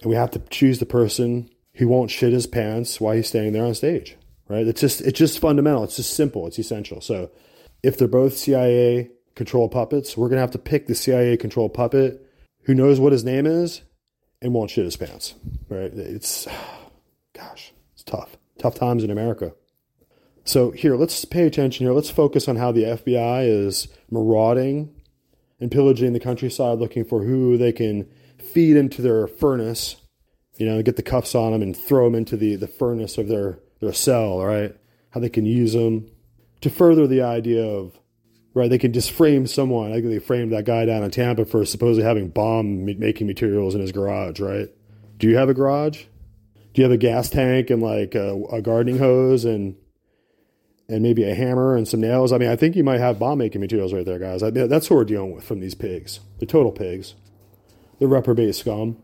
And 0.02 0.10
we 0.10 0.16
have 0.16 0.30
to 0.32 0.42
choose 0.50 0.78
the 0.78 0.86
person 0.86 1.50
who 1.74 1.88
won't 1.88 2.10
shit 2.10 2.32
his 2.32 2.46
pants 2.46 3.00
while 3.00 3.14
he's 3.14 3.28
standing 3.28 3.52
there 3.52 3.64
on 3.64 3.74
stage. 3.74 4.16
Right? 4.48 4.66
It's 4.66 4.80
just 4.80 5.00
it's 5.02 5.18
just 5.18 5.38
fundamental. 5.38 5.84
It's 5.84 5.96
just 5.96 6.14
simple. 6.14 6.46
It's 6.46 6.58
essential. 6.58 7.00
So 7.00 7.30
if 7.82 7.98
they're 7.98 8.08
both 8.08 8.36
CIA 8.36 9.10
control 9.34 9.68
puppets, 9.68 10.16
we're 10.16 10.28
gonna 10.28 10.40
have 10.40 10.50
to 10.52 10.58
pick 10.58 10.86
the 10.86 10.94
CIA 10.94 11.36
control 11.36 11.68
puppet 11.68 12.24
who 12.62 12.74
knows 12.74 12.98
what 13.00 13.12
his 13.12 13.24
name 13.24 13.46
is 13.46 13.82
and 14.40 14.54
won't 14.54 14.70
shit 14.70 14.84
his 14.84 14.96
pants. 14.96 15.34
Right? 15.68 15.92
It's 15.92 16.48
gosh, 17.34 17.72
it's 17.92 18.04
tough. 18.04 18.36
Tough 18.58 18.74
times 18.74 19.04
in 19.04 19.10
America. 19.10 19.52
So 20.44 20.70
here, 20.70 20.96
let's 20.96 21.26
pay 21.26 21.46
attention 21.46 21.84
here. 21.84 21.92
Let's 21.92 22.10
focus 22.10 22.48
on 22.48 22.56
how 22.56 22.72
the 22.72 22.84
FBI 22.84 23.46
is 23.46 23.88
marauding 24.10 24.94
and 25.60 25.70
pillaging 25.70 26.14
the 26.14 26.20
countryside 26.20 26.78
looking 26.78 27.04
for 27.04 27.22
who 27.22 27.58
they 27.58 27.70
can 27.70 28.08
feed 28.48 28.76
into 28.76 29.02
their 29.02 29.26
furnace, 29.26 29.96
you 30.56 30.66
know, 30.66 30.82
get 30.82 30.96
the 30.96 31.02
cuffs 31.02 31.34
on 31.34 31.52
them 31.52 31.62
and 31.62 31.76
throw 31.76 32.04
them 32.04 32.14
into 32.14 32.36
the, 32.36 32.56
the 32.56 32.66
furnace 32.66 33.18
of 33.18 33.28
their, 33.28 33.58
their 33.80 33.92
cell, 33.92 34.42
right? 34.42 34.74
How 35.10 35.20
they 35.20 35.28
can 35.28 35.46
use 35.46 35.72
them 35.72 36.10
to 36.60 36.70
further 36.70 37.06
the 37.06 37.22
idea 37.22 37.64
of, 37.64 37.98
right, 38.54 38.68
they 38.68 38.78
can 38.78 38.92
just 38.92 39.12
frame 39.12 39.46
someone. 39.46 39.92
I 39.92 39.96
think 39.96 40.06
they 40.06 40.18
framed 40.18 40.52
that 40.52 40.64
guy 40.64 40.84
down 40.84 41.04
in 41.04 41.10
Tampa 41.10 41.44
for 41.44 41.64
supposedly 41.64 42.04
having 42.04 42.28
bomb 42.28 42.84
making 42.84 43.26
materials 43.26 43.74
in 43.74 43.80
his 43.80 43.92
garage, 43.92 44.40
right? 44.40 44.68
Do 45.18 45.28
you 45.28 45.36
have 45.36 45.48
a 45.48 45.54
garage? 45.54 46.04
Do 46.74 46.82
you 46.82 46.84
have 46.84 46.92
a 46.92 46.98
gas 46.98 47.30
tank 47.30 47.70
and 47.70 47.82
like 47.82 48.14
a, 48.14 48.40
a 48.52 48.62
gardening 48.62 48.98
hose 48.98 49.44
and 49.44 49.76
and 50.88 51.02
maybe 51.02 51.22
a 51.24 51.34
hammer 51.34 51.76
and 51.76 51.86
some 51.86 52.00
nails. 52.00 52.32
I 52.32 52.38
mean, 52.38 52.48
I 52.48 52.56
think 52.56 52.74
you 52.74 52.84
might 52.84 53.00
have 53.00 53.18
bomb 53.18 53.38
making 53.38 53.60
materials 53.60 53.92
right 53.92 54.06
there, 54.06 54.18
guys. 54.18 54.42
I 54.42 54.50
that's 54.50 54.88
what 54.88 54.96
we're 54.96 55.04
dealing 55.04 55.34
with 55.34 55.44
from 55.44 55.60
these 55.60 55.74
pigs. 55.74 56.20
The 56.38 56.46
total 56.46 56.72
pigs. 56.72 57.14
The 57.98 58.06
reprobate 58.06 58.54
scum. 58.54 59.02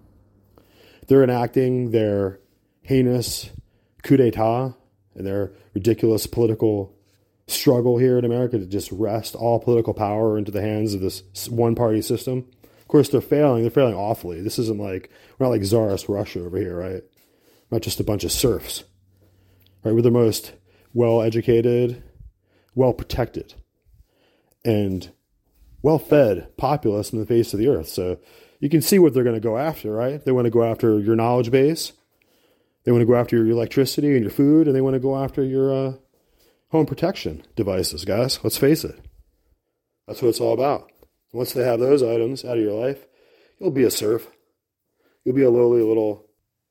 They're 1.07 1.25
enacting 1.25 1.91
their 1.91 2.41
heinous 2.83 3.51
coup 4.03 4.17
d'etat 4.17 4.75
and 5.15 5.27
their 5.27 5.53
ridiculous 5.75 6.27
political 6.27 6.95
struggle 7.47 7.99
here 7.99 8.19
in 8.19 8.25
America 8.25 8.59
to 8.59 8.67
just 8.67 8.91
wrest 8.93 9.35
all 9.35 9.59
political 9.59 9.95
power 9.95 10.39
into 10.39 10.51
the 10.51 10.63
hands 10.63 10.95
of 10.95 11.01
this 11.01 11.23
one 11.49 11.75
party 11.75 12.01
system. 12.03 12.47
Of 12.81 12.89
course, 12.89 13.09
they're 13.09 13.21
failing. 13.21 13.63
They're 13.63 13.71
failing 13.71 13.95
awfully. 13.95 14.41
This 14.41 14.59
isn't 14.59 14.81
like, 14.81 15.11
we're 15.39 15.47
not 15.47 15.51
like 15.51 15.63
Tsarist 15.63 16.09
Russia 16.09 16.45
over 16.45 16.59
here, 16.59 16.77
right? 16.77 17.03
Not 17.71 17.83
just 17.83 18.01
a 18.01 18.05
bunch 18.05 18.25
of 18.25 18.33
serfs, 18.33 18.85
right? 19.83 19.95
We're 19.95 20.03
the 20.03 20.11
most 20.11 20.53
well 20.93 21.21
educated, 21.21 22.03
well 22.75 22.93
protected, 22.93 23.55
and 24.65 25.11
well 25.83 25.99
fed 25.99 26.57
populace 26.57 27.13
in 27.13 27.19
the 27.19 27.27
face 27.27 27.53
of 27.53 27.59
the 27.59 27.69
earth. 27.69 27.89
So 27.89 28.19
you 28.61 28.69
can 28.69 28.83
see 28.83 28.99
what 28.99 29.15
they're 29.15 29.25
going 29.25 29.35
to 29.35 29.41
go 29.41 29.59
after, 29.59 29.93
right? 29.93 30.25
They 30.25 30.33
want 30.33 30.47
to 30.47 30.51
go 30.51 30.65
after 30.65 30.99
your 30.99 31.17
knowledge 31.17 31.51
base, 31.51 31.93
they 32.85 32.93
want 32.93 33.03
to 33.03 33.07
go 33.07 33.15
after 33.15 33.37
your 33.37 33.49
electricity 33.49 34.13
and 34.13 34.23
your 34.23 34.31
food, 34.31 34.67
and 34.67 34.77
they 34.77 34.81
want 34.81 34.95
to 34.95 35.01
go 35.01 35.17
after 35.17 35.43
your 35.43 35.73
uh, 35.73 35.93
home 36.69 36.87
protection 36.87 37.45
devices, 37.57 38.05
guys. 38.05 38.41
Let's 38.43 38.59
face 38.59 38.85
it. 38.85 39.01
That's 40.07 40.21
what 40.21 40.29
it's 40.29 40.41
all 40.41 40.53
about. 40.53 40.91
Once 41.33 41.53
they 41.53 41.65
have 41.65 41.81
those 41.81 42.03
items 42.03 42.45
out 42.45 42.59
of 42.59 42.63
your 42.63 42.75
life, 42.75 43.07
you'll 43.59 43.71
be 43.71 43.85
a 43.85 43.91
serf. 43.91 44.29
You'll 45.25 45.35
be 45.35 45.43
a 45.43 45.51
lowly 45.51 45.83
little 45.83 46.27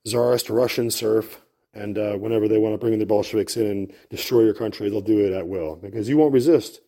czarist 0.05 0.49
Russian 0.49 0.91
serf 0.91 1.43
and 1.73 1.97
uh, 1.97 2.13
whenever 2.13 2.47
they 2.47 2.57
want 2.57 2.73
to 2.73 2.77
bring 2.77 2.99
the 2.99 3.05
Bolsheviks 3.05 3.57
in 3.57 3.65
and 3.65 3.93
destroy 4.09 4.43
your 4.43 4.53
country, 4.53 4.89
they'll 4.89 5.01
do 5.01 5.19
it 5.19 5.33
at 5.33 5.47
will 5.47 5.75
because 5.75 6.07
you 6.07 6.17
won't 6.17 6.33
resist. 6.33 6.81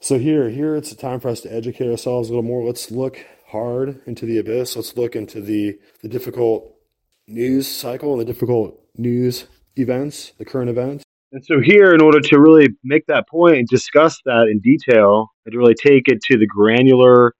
So 0.00 0.18
here, 0.18 0.50
here 0.50 0.76
it's 0.76 0.92
a 0.92 0.96
time 0.96 1.18
for 1.18 1.28
us 1.28 1.40
to 1.40 1.52
educate 1.52 1.90
ourselves 1.90 2.28
a 2.28 2.32
little 2.32 2.42
more. 2.42 2.64
Let's 2.64 2.90
look 2.90 3.24
hard 3.48 4.00
into 4.06 4.26
the 4.26 4.38
abyss. 4.38 4.76
Let's 4.76 4.96
look 4.96 5.16
into 5.16 5.40
the, 5.40 5.78
the 6.02 6.08
difficult 6.08 6.74
news 7.26 7.66
cycle 7.66 8.12
and 8.12 8.20
the 8.20 8.24
difficult 8.24 8.80
news 8.96 9.46
events, 9.76 10.32
the 10.38 10.44
current 10.44 10.70
events. 10.70 11.04
And 11.32 11.44
so 11.44 11.60
here, 11.60 11.92
in 11.92 12.00
order 12.00 12.20
to 12.20 12.40
really 12.40 12.68
make 12.82 13.06
that 13.06 13.28
point 13.28 13.58
and 13.58 13.68
discuss 13.68 14.18
that 14.24 14.48
in 14.50 14.60
detail, 14.60 15.30
and 15.44 15.52
to 15.52 15.58
really 15.58 15.74
take 15.74 16.08
it 16.08 16.22
to 16.24 16.38
the 16.38 16.46
granular 16.46 17.34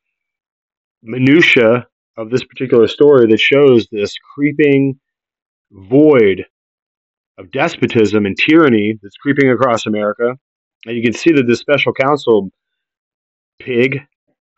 minutia 1.03 1.87
of 2.17 2.31
this 2.31 2.45
particular 2.45 2.89
story 2.89 3.27
that 3.27 3.41
shows 3.41 3.87
this 3.91 4.15
creeping 4.35 4.99
void 5.71 6.45
of 7.39 7.51
despotism 7.51 8.27
and 8.27 8.37
tyranny 8.37 8.99
that's 9.03 9.17
creeping 9.17 9.51
across 9.51 9.87
America. 9.87 10.35
And 10.85 10.97
you 10.97 11.03
can 11.03 11.13
see 11.13 11.33
that 11.33 11.47
this 11.47 11.61
special 11.61 11.93
counsel 11.93 12.51
pig, 13.59 14.01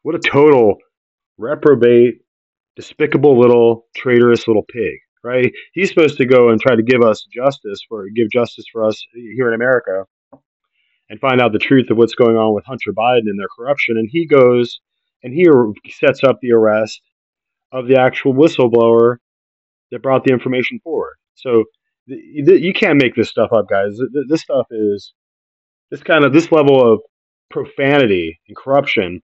what 0.02 0.14
a 0.14 0.18
total 0.18 0.78
reprobate, 1.40 2.20
despicable 2.76 3.38
little 3.38 3.86
traitorous 3.96 4.46
little 4.46 4.62
pig, 4.62 4.98
right? 5.24 5.52
He's 5.72 5.88
supposed 5.88 6.18
to 6.18 6.26
go 6.26 6.50
and 6.50 6.60
try 6.60 6.76
to 6.76 6.82
give 6.82 7.02
us 7.02 7.26
justice 7.34 7.80
for 7.88 8.06
give 8.14 8.30
justice 8.30 8.66
for 8.72 8.84
us 8.84 9.02
here 9.14 9.48
in 9.48 9.54
America 9.54 10.04
and 11.08 11.18
find 11.18 11.40
out 11.40 11.52
the 11.52 11.58
truth 11.58 11.90
of 11.90 11.96
what's 11.96 12.14
going 12.14 12.36
on 12.36 12.54
with 12.54 12.64
Hunter 12.66 12.92
Biden 12.96 13.26
and 13.26 13.38
their 13.38 13.48
corruption. 13.56 13.96
And 13.96 14.08
he 14.10 14.26
goes 14.26 14.80
and 15.22 15.34
he 15.34 15.46
sets 15.90 16.22
up 16.22 16.38
the 16.40 16.52
arrest 16.52 17.00
of 17.72 17.88
the 17.88 17.98
actual 17.98 18.32
whistleblower 18.32 19.16
that 19.90 20.02
brought 20.02 20.24
the 20.24 20.32
information 20.32 20.78
forward. 20.84 21.16
So 21.34 21.64
you 22.06 22.72
can't 22.72 23.00
make 23.00 23.14
this 23.14 23.28
stuff 23.28 23.52
up, 23.52 23.68
guys. 23.68 23.98
This 24.28 24.42
stuff 24.42 24.66
is 24.70 25.12
this 25.90 26.02
kind 26.02 26.24
of 26.24 26.32
this 26.32 26.52
level 26.52 26.92
of 26.92 27.00
profanity 27.50 28.40
and 28.46 28.56
corruption 28.56 29.20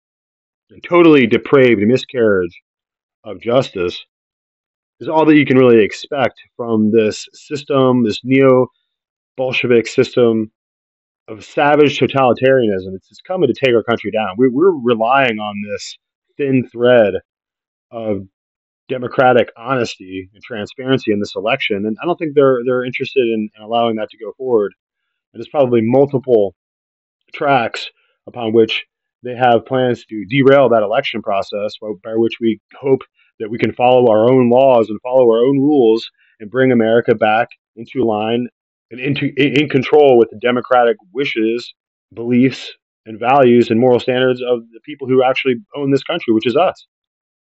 totally 0.80 1.26
depraved 1.26 1.80
miscarriage 1.82 2.60
of 3.24 3.40
justice 3.40 4.04
is 5.00 5.08
all 5.08 5.24
that 5.24 5.36
you 5.36 5.46
can 5.46 5.58
really 5.58 5.82
expect 5.82 6.40
from 6.56 6.90
this 6.90 7.28
system, 7.32 8.04
this 8.04 8.20
neo 8.22 8.68
Bolshevik 9.36 9.86
system 9.86 10.50
of 11.28 11.44
savage 11.44 11.98
totalitarianism. 11.98 12.94
It's, 12.94 13.10
it's 13.10 13.20
coming 13.20 13.48
to 13.48 13.54
take 13.54 13.74
our 13.74 13.82
country 13.82 14.10
down. 14.10 14.34
We're, 14.36 14.50
we're 14.50 14.76
relying 14.76 15.38
on 15.38 15.54
this 15.70 15.96
thin 16.36 16.68
thread 16.70 17.14
of 17.90 18.26
democratic 18.88 19.48
honesty 19.56 20.28
and 20.34 20.42
transparency 20.42 21.12
in 21.12 21.20
this 21.20 21.34
election, 21.36 21.86
and 21.86 21.96
I 22.02 22.06
don't 22.06 22.18
think 22.18 22.34
they're 22.34 22.60
they're 22.64 22.84
interested 22.84 23.22
in, 23.22 23.48
in 23.56 23.62
allowing 23.62 23.96
that 23.96 24.10
to 24.10 24.18
go 24.18 24.32
forward. 24.36 24.74
And 25.32 25.40
there's 25.40 25.48
probably 25.48 25.80
multiple 25.82 26.54
tracks 27.32 27.88
upon 28.26 28.52
which 28.52 28.84
they 29.22 29.34
have 29.34 29.66
plans 29.66 30.04
to 30.06 30.24
derail 30.26 30.68
that 30.70 30.82
election 30.82 31.22
process, 31.22 31.74
by 31.80 32.14
which 32.14 32.34
we 32.40 32.60
hope 32.78 33.02
that 33.38 33.50
we 33.50 33.58
can 33.58 33.72
follow 33.72 34.10
our 34.10 34.30
own 34.30 34.50
laws 34.50 34.88
and 34.88 35.00
follow 35.02 35.24
our 35.30 35.44
own 35.44 35.58
rules 35.58 36.08
and 36.40 36.50
bring 36.50 36.72
America 36.72 37.14
back 37.14 37.48
into 37.76 38.04
line 38.04 38.48
and 38.90 39.00
into 39.00 39.32
in 39.36 39.68
control 39.68 40.18
with 40.18 40.28
the 40.30 40.38
democratic 40.38 40.96
wishes, 41.12 41.72
beliefs, 42.14 42.72
and 43.06 43.18
values 43.18 43.70
and 43.70 43.80
moral 43.80 43.98
standards 43.98 44.40
of 44.40 44.60
the 44.72 44.80
people 44.84 45.08
who 45.08 45.24
actually 45.24 45.54
own 45.76 45.90
this 45.90 46.04
country, 46.04 46.34
which 46.34 46.46
is 46.46 46.56
us. 46.56 46.86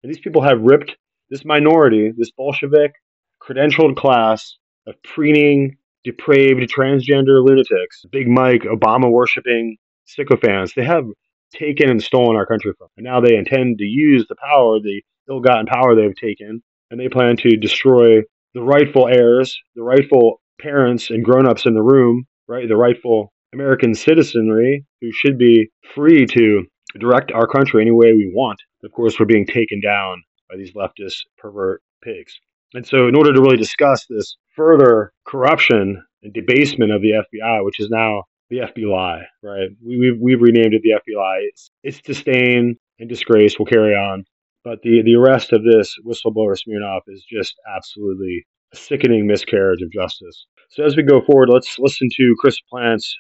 And 0.03 0.13
these 0.13 0.21
people 0.21 0.41
have 0.41 0.61
ripped 0.61 0.95
this 1.29 1.43
minority, 1.43 2.11
this 2.15 2.31
Bolshevik 2.31 2.93
credentialed 3.41 3.95
class 3.97 4.57
of 4.87 4.95
preening, 5.03 5.77
depraved, 6.03 6.61
transgender 6.71 7.43
lunatics, 7.43 8.05
Big 8.11 8.27
Mike, 8.27 8.63
Obama 8.63 9.09
worshipping 9.09 9.77
sycophants, 10.05 10.73
they 10.75 10.83
have 10.83 11.05
taken 11.53 11.89
and 11.89 12.01
stolen 12.01 12.35
our 12.35 12.45
country 12.45 12.73
from. 12.77 12.87
And 12.97 13.05
now 13.05 13.21
they 13.21 13.35
intend 13.35 13.77
to 13.77 13.85
use 13.85 14.25
the 14.27 14.35
power, 14.35 14.79
the 14.79 15.01
ill 15.29 15.39
gotten 15.39 15.65
power 15.65 15.95
they've 15.95 16.15
taken, 16.15 16.61
and 16.91 16.99
they 16.99 17.09
plan 17.09 17.37
to 17.37 17.57
destroy 17.57 18.21
the 18.53 18.61
rightful 18.61 19.07
heirs, 19.07 19.57
the 19.75 19.83
rightful 19.83 20.41
parents 20.59 21.09
and 21.09 21.25
grown 21.25 21.47
ups 21.47 21.65
in 21.65 21.73
the 21.73 21.81
room, 21.81 22.25
right? 22.47 22.67
The 22.67 22.77
rightful 22.77 23.33
American 23.53 23.93
citizenry 23.93 24.85
who 25.01 25.11
should 25.11 25.37
be 25.37 25.69
free 25.95 26.25
to 26.25 26.65
direct 26.99 27.31
our 27.31 27.47
country 27.47 27.81
any 27.81 27.91
way 27.91 28.13
we 28.13 28.31
want. 28.33 28.59
Of 28.83 28.91
course, 28.91 29.19
we're 29.19 29.25
being 29.25 29.45
taken 29.45 29.79
down 29.81 30.21
by 30.49 30.57
these 30.57 30.73
leftist 30.73 31.21
pervert 31.37 31.81
pigs. 32.03 32.37
And 32.73 32.85
so, 32.85 33.07
in 33.07 33.15
order 33.15 33.33
to 33.33 33.41
really 33.41 33.57
discuss 33.57 34.05
this 34.07 34.35
further 34.55 35.13
corruption 35.25 36.03
and 36.23 36.33
debasement 36.33 36.91
of 36.91 37.01
the 37.01 37.11
FBI, 37.11 37.63
which 37.63 37.79
is 37.79 37.89
now 37.89 38.23
the 38.49 38.57
FBI, 38.57 39.23
right? 39.41 39.69
We, 39.85 39.97
we've, 39.97 40.19
we've 40.19 40.41
renamed 40.41 40.73
it 40.73 40.81
the 40.83 40.91
FBI. 40.91 41.37
It's, 41.49 41.71
its 41.83 42.01
disdain 42.01 42.77
and 42.99 43.09
disgrace 43.09 43.57
will 43.57 43.65
carry 43.65 43.93
on. 43.93 44.25
But 44.63 44.81
the, 44.81 45.01
the 45.03 45.15
arrest 45.15 45.51
of 45.51 45.63
this 45.63 45.95
whistleblower 46.05 46.57
Smirnov 46.57 47.01
is 47.07 47.25
just 47.29 47.55
absolutely 47.75 48.45
a 48.73 48.77
sickening 48.77 49.27
miscarriage 49.27 49.81
of 49.81 49.91
justice. 49.91 50.45
So, 50.69 50.83
as 50.83 50.95
we 50.95 51.03
go 51.03 51.21
forward, 51.21 51.49
let's 51.49 51.77
listen 51.79 52.07
to 52.15 52.35
Chris 52.39 52.57
Plante's 52.69 53.13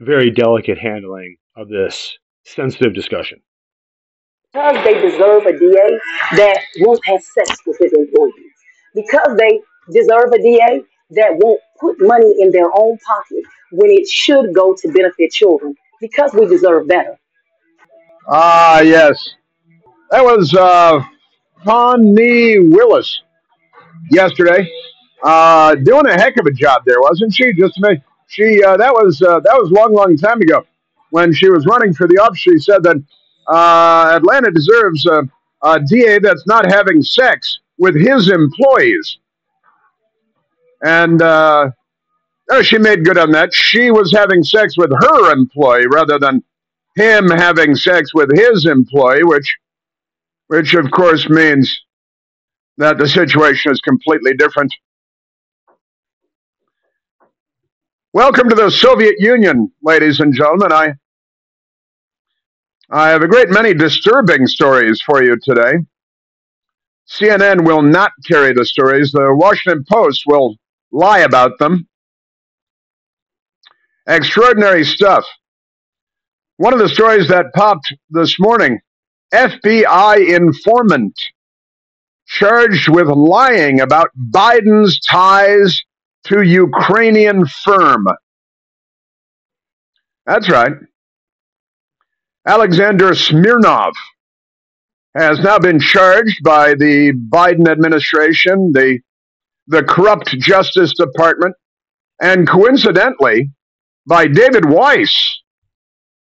very 0.00 0.30
delicate 0.30 0.78
handling 0.78 1.36
of 1.56 1.68
this 1.68 2.18
sensitive 2.44 2.94
discussion 2.94 3.40
because 4.52 4.84
they 4.84 4.94
deserve 4.94 5.46
a 5.46 5.58
DA 5.58 5.98
that 6.36 6.60
won't 6.80 7.04
have 7.06 7.22
sex 7.22 7.56
with 7.66 7.78
his 7.78 7.92
employees, 7.92 8.52
because 8.94 9.36
they 9.38 9.60
deserve 9.92 10.32
a 10.32 10.38
DA 10.38 10.82
that 11.10 11.30
won't 11.36 11.60
put 11.78 11.96
money 12.00 12.34
in 12.40 12.50
their 12.50 12.70
own 12.74 12.98
pocket 12.98 13.44
when 13.72 13.90
it 13.90 14.06
should 14.08 14.54
go 14.54 14.74
to 14.74 14.88
benefit 14.88 15.30
children, 15.30 15.74
because 16.00 16.32
we 16.34 16.46
deserve 16.46 16.88
better. 16.88 17.18
Ah, 18.28 18.80
yes. 18.80 19.34
That 20.10 20.24
was 20.24 20.54
uh, 20.54 21.00
Fani 21.64 22.58
Willis 22.58 23.22
yesterday, 24.10 24.70
uh, 25.22 25.74
doing 25.76 26.06
a 26.06 26.14
heck 26.14 26.36
of 26.38 26.46
a 26.46 26.52
job 26.52 26.82
there, 26.84 27.00
wasn't 27.00 27.34
she? 27.34 27.52
Just 27.52 27.74
to 27.74 27.80
make 27.80 28.00
she 28.30 28.62
uh, 28.62 28.76
that 28.76 28.92
was 28.92 29.20
uh, 29.22 29.40
that 29.40 29.54
was 29.54 29.70
long, 29.72 29.92
long 29.92 30.16
time 30.16 30.40
ago 30.40 30.64
when 31.10 31.32
she 31.32 31.48
was 31.48 31.66
running 31.66 31.92
for 31.92 32.06
the 32.06 32.16
office. 32.18 32.38
She 32.38 32.58
said 32.58 32.82
that 32.84 32.96
uh, 33.48 34.16
Atlanta 34.16 34.52
deserves 34.52 35.04
a, 35.06 35.22
a 35.62 35.80
DA 35.80 36.20
that's 36.20 36.46
not 36.46 36.70
having 36.70 37.02
sex 37.02 37.58
with 37.78 37.96
his 37.96 38.30
employees. 38.30 39.18
And 40.82 41.20
uh, 41.20 41.70
oh, 42.50 42.62
she 42.62 42.78
made 42.78 43.04
good 43.04 43.18
on 43.18 43.32
that. 43.32 43.52
She 43.52 43.90
was 43.90 44.12
having 44.12 44.42
sex 44.42 44.76
with 44.76 44.90
her 44.90 45.32
employee 45.32 45.86
rather 45.86 46.18
than 46.18 46.42
him 46.96 47.28
having 47.28 47.76
sex 47.76 48.14
with 48.14 48.30
his 48.34 48.66
employee, 48.66 49.24
which, 49.24 49.56
which 50.48 50.74
of 50.74 50.90
course 50.90 51.28
means 51.28 51.80
that 52.78 52.98
the 52.98 53.08
situation 53.08 53.70
is 53.70 53.80
completely 53.80 54.34
different. 54.34 54.72
Welcome 58.12 58.48
to 58.48 58.56
the 58.56 58.70
Soviet 58.70 59.16
Union, 59.18 59.70
ladies 59.82 60.18
and 60.18 60.34
gentlemen. 60.34 60.72
I 60.72 60.94
I 62.90 63.10
have 63.10 63.22
a 63.22 63.28
great 63.28 63.50
many 63.50 63.72
disturbing 63.72 64.48
stories 64.48 65.00
for 65.00 65.22
you 65.22 65.38
today. 65.40 65.74
CNN 67.08 67.64
will 67.64 67.82
not 67.82 68.10
carry 68.26 68.52
the 68.52 68.64
stories. 68.64 69.12
The 69.12 69.32
Washington 69.32 69.84
Post 69.88 70.24
will 70.26 70.56
lie 70.92 71.20
about 71.20 71.58
them. 71.58 71.86
Extraordinary 74.06 74.84
stuff. 74.84 75.24
One 76.56 76.72
of 76.72 76.78
the 76.78 76.88
stories 76.88 77.28
that 77.28 77.46
popped 77.54 77.94
this 78.10 78.38
morning 78.38 78.80
FBI 79.32 80.34
informant 80.36 81.14
charged 82.26 82.88
with 82.88 83.08
lying 83.08 83.80
about 83.80 84.08
Biden's 84.30 85.00
ties 85.00 85.80
to 86.24 86.42
Ukrainian 86.42 87.46
firm. 87.46 88.06
That's 90.26 90.48
right. 90.50 90.72
Alexander 92.46 93.14
Smirnov 93.14 93.92
has 95.16 95.40
now 95.40 95.58
been 95.58 95.80
charged 95.80 96.42
by 96.44 96.74
the 96.74 97.12
Biden 97.32 97.68
administration, 97.68 98.72
the, 98.72 99.00
the 99.70 99.84
corrupt 99.84 100.36
Justice 100.38 100.92
Department, 100.94 101.54
and 102.20 102.46
coincidentally, 102.46 103.50
by 104.06 104.26
David 104.26 104.68
Weiss, 104.68 105.14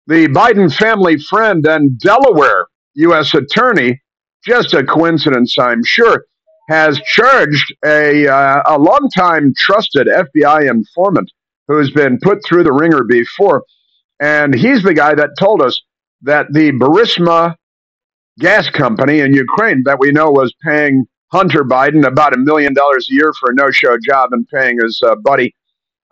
the 0.08 0.26
Biden 0.26 0.74
family 0.74 1.16
friend 1.16 1.64
and 1.64 1.98
Delaware 2.00 2.66
U.S. 2.94 3.34
attorney, 3.34 4.02
just 4.44 4.74
a 4.74 4.82
coincidence, 4.84 5.56
I'm 5.58 5.84
sure, 5.84 6.24
has 6.68 7.00
charged 7.02 7.72
a, 7.84 8.26
uh, 8.26 8.62
a 8.66 8.78
longtime 8.78 9.54
trusted 9.56 10.08
FBI 10.08 10.68
informant 10.68 11.30
who's 11.68 11.92
been 11.92 12.18
put 12.20 12.44
through 12.44 12.64
the 12.64 12.72
ringer 12.72 13.04
before. 13.04 13.62
And 14.20 14.54
he's 14.54 14.82
the 14.82 14.94
guy 14.94 15.14
that 15.14 15.30
told 15.38 15.62
us 15.62 15.80
that 16.22 16.46
the 16.52 16.72
Burisma 16.72 17.54
gas 18.40 18.68
company 18.70 19.20
in 19.20 19.32
Ukraine 19.32 19.84
that 19.84 20.00
we 20.00 20.10
know 20.10 20.30
was 20.30 20.52
paying 20.64 21.06
Hunter 21.32 21.64
Biden 21.64 22.06
about 22.06 22.34
a 22.34 22.38
million 22.38 22.72
dollars 22.74 23.08
a 23.10 23.14
year 23.14 23.32
for 23.38 23.50
a 23.50 23.54
no 23.54 23.70
show 23.70 23.96
job 23.98 24.32
and 24.32 24.46
paying 24.48 24.78
his 24.80 25.00
uh, 25.04 25.16
buddy, 25.16 25.54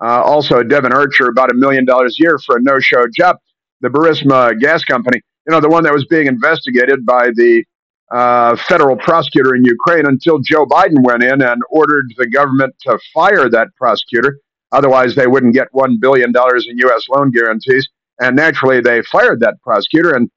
uh, 0.02 0.22
also 0.22 0.62
Devon 0.62 0.92
Archer, 0.92 1.28
about 1.28 1.50
a 1.50 1.54
million 1.54 1.84
dollars 1.84 2.16
a 2.18 2.22
year 2.22 2.38
for 2.38 2.56
a 2.56 2.62
no 2.62 2.80
show 2.80 3.04
job. 3.14 3.36
The 3.80 3.88
Burisma 3.88 4.58
gas 4.58 4.84
company, 4.84 5.20
you 5.46 5.52
know, 5.52 5.60
the 5.60 5.68
one 5.68 5.84
that 5.84 5.92
was 5.92 6.04
being 6.06 6.26
investigated 6.26 7.04
by 7.06 7.28
the 7.34 7.64
uh, 8.10 8.56
federal 8.56 8.96
prosecutor 8.96 9.54
in 9.54 9.64
Ukraine 9.64 10.06
until 10.06 10.38
Joe 10.38 10.66
Biden 10.66 11.02
went 11.02 11.22
in 11.22 11.42
and 11.42 11.62
ordered 11.70 12.06
the 12.16 12.28
government 12.28 12.74
to 12.82 12.98
fire 13.12 13.48
that 13.48 13.68
prosecutor. 13.76 14.38
Otherwise, 14.72 15.14
they 15.14 15.26
wouldn't 15.26 15.54
get 15.54 15.68
$1 15.72 16.00
billion 16.00 16.30
in 16.30 16.78
U.S. 16.78 17.04
loan 17.08 17.30
guarantees. 17.30 17.88
And 18.20 18.36
naturally, 18.36 18.80
they 18.80 19.02
fired 19.02 19.40
that 19.40 19.54
prosecutor. 19.62 20.14
And 20.14 20.30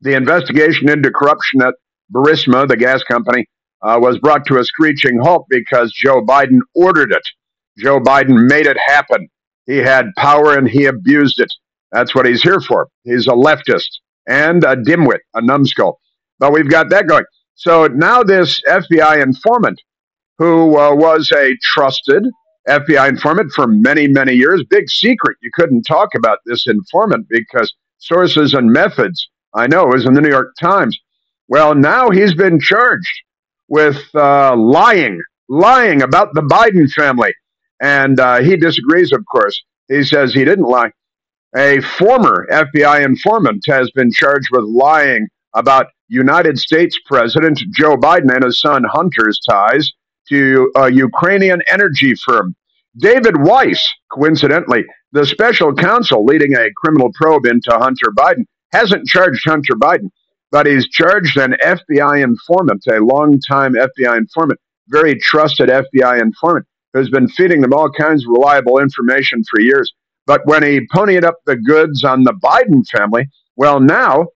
the 0.00 0.14
investigation 0.14 0.88
into 0.88 1.10
corruption 1.10 1.62
at 1.62 1.74
Burisma, 2.14 2.68
the 2.68 2.76
gas 2.76 3.02
company, 3.02 3.46
uh, 3.82 3.98
was 4.00 4.18
brought 4.18 4.46
to 4.46 4.58
a 4.58 4.64
screeching 4.64 5.18
halt 5.18 5.46
because 5.48 5.92
Joe 5.92 6.22
Biden 6.22 6.58
ordered 6.74 7.12
it. 7.12 7.22
Joe 7.78 8.00
Biden 8.00 8.48
made 8.48 8.66
it 8.66 8.76
happen. 8.86 9.28
He 9.66 9.78
had 9.78 10.06
power 10.16 10.56
and 10.56 10.68
he 10.68 10.86
abused 10.86 11.40
it. 11.40 11.52
That's 11.90 12.14
what 12.14 12.26
he's 12.26 12.42
here 12.42 12.60
for. 12.60 12.88
He's 13.04 13.26
a 13.26 13.32
leftist 13.32 13.88
and 14.26 14.64
a 14.64 14.76
dimwit, 14.76 15.20
a 15.34 15.42
numbskull. 15.42 16.00
But 16.38 16.52
we've 16.52 16.70
got 16.70 16.90
that 16.90 17.06
going. 17.06 17.24
So 17.54 17.86
now 17.86 18.22
this 18.22 18.60
FBI 18.68 19.22
informant, 19.22 19.80
who 20.38 20.78
uh, 20.78 20.94
was 20.94 21.30
a 21.32 21.56
trusted 21.62 22.24
FBI 22.68 23.08
informant 23.08 23.52
for 23.52 23.66
many, 23.66 24.08
many 24.08 24.32
years, 24.32 24.64
big 24.68 24.88
secret. 24.88 25.36
You 25.42 25.50
couldn't 25.52 25.82
talk 25.82 26.14
about 26.14 26.38
this 26.46 26.66
informant 26.66 27.26
because 27.28 27.72
sources 27.98 28.54
and 28.54 28.72
methods 28.72 29.28
I 29.54 29.66
know 29.66 29.86
was 29.86 30.06
in 30.06 30.14
the 30.14 30.20
New 30.20 30.30
York 30.30 30.54
Times. 30.60 30.98
Well, 31.48 31.74
now 31.74 32.10
he's 32.10 32.34
been 32.34 32.58
charged 32.58 33.22
with 33.72 34.04
uh, 34.14 34.54
lying, 34.54 35.18
lying 35.48 36.02
about 36.02 36.34
the 36.34 36.42
Biden 36.42 36.90
family. 36.90 37.32
And 37.80 38.20
uh, 38.20 38.40
he 38.40 38.54
disagrees, 38.54 39.12
of 39.12 39.24
course. 39.24 39.58
He 39.88 40.02
says 40.02 40.34
he 40.34 40.44
didn't 40.44 40.66
lie. 40.66 40.90
A 41.56 41.80
former 41.80 42.46
FBI 42.52 43.02
informant 43.02 43.64
has 43.66 43.90
been 43.92 44.12
charged 44.12 44.48
with 44.52 44.64
lying 44.64 45.26
about 45.54 45.86
United 46.08 46.58
States 46.58 46.98
President 47.06 47.62
Joe 47.74 47.96
Biden 47.96 48.30
and 48.34 48.44
his 48.44 48.60
son 48.60 48.84
Hunter's 48.84 49.40
ties 49.40 49.90
to 50.28 50.70
a 50.76 50.92
Ukrainian 50.92 51.62
energy 51.66 52.14
firm. 52.14 52.54
David 52.98 53.38
Weiss, 53.38 53.82
coincidentally, 54.12 54.84
the 55.12 55.24
special 55.24 55.74
counsel 55.74 56.26
leading 56.26 56.54
a 56.54 56.70
criminal 56.76 57.10
probe 57.14 57.46
into 57.46 57.70
Hunter 57.70 58.12
Biden, 58.14 58.44
hasn't 58.72 59.06
charged 59.06 59.48
Hunter 59.48 59.76
Biden, 59.76 60.10
but 60.52 60.66
he's 60.66 60.86
charged 60.88 61.38
an 61.38 61.56
FBI 61.64 62.22
informant, 62.22 62.84
a 62.86 63.00
long-time 63.00 63.72
FBI 63.72 64.16
informant, 64.18 64.60
very 64.88 65.18
trusted 65.18 65.70
FBI 65.70 66.20
informant, 66.20 66.66
who's 66.92 67.10
been 67.10 67.28
feeding 67.28 67.62
them 67.62 67.72
all 67.72 67.90
kinds 67.90 68.24
of 68.24 68.30
reliable 68.30 68.78
information 68.78 69.42
for 69.50 69.60
years. 69.60 69.90
But 70.26 70.46
when 70.46 70.62
he 70.62 70.86
ponied 70.94 71.24
up 71.24 71.38
the 71.46 71.56
goods 71.56 72.04
on 72.04 72.22
the 72.22 72.34
Biden 72.34 72.86
family, 72.86 73.28
well, 73.56 73.80
now 73.80 74.26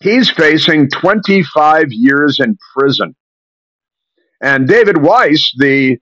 he's 0.00 0.30
facing 0.30 0.88
25 0.88 1.92
years 1.92 2.40
in 2.40 2.58
prison. 2.74 3.14
And 4.40 4.66
David 4.66 5.02
Weiss, 5.02 5.52
the 5.58 5.98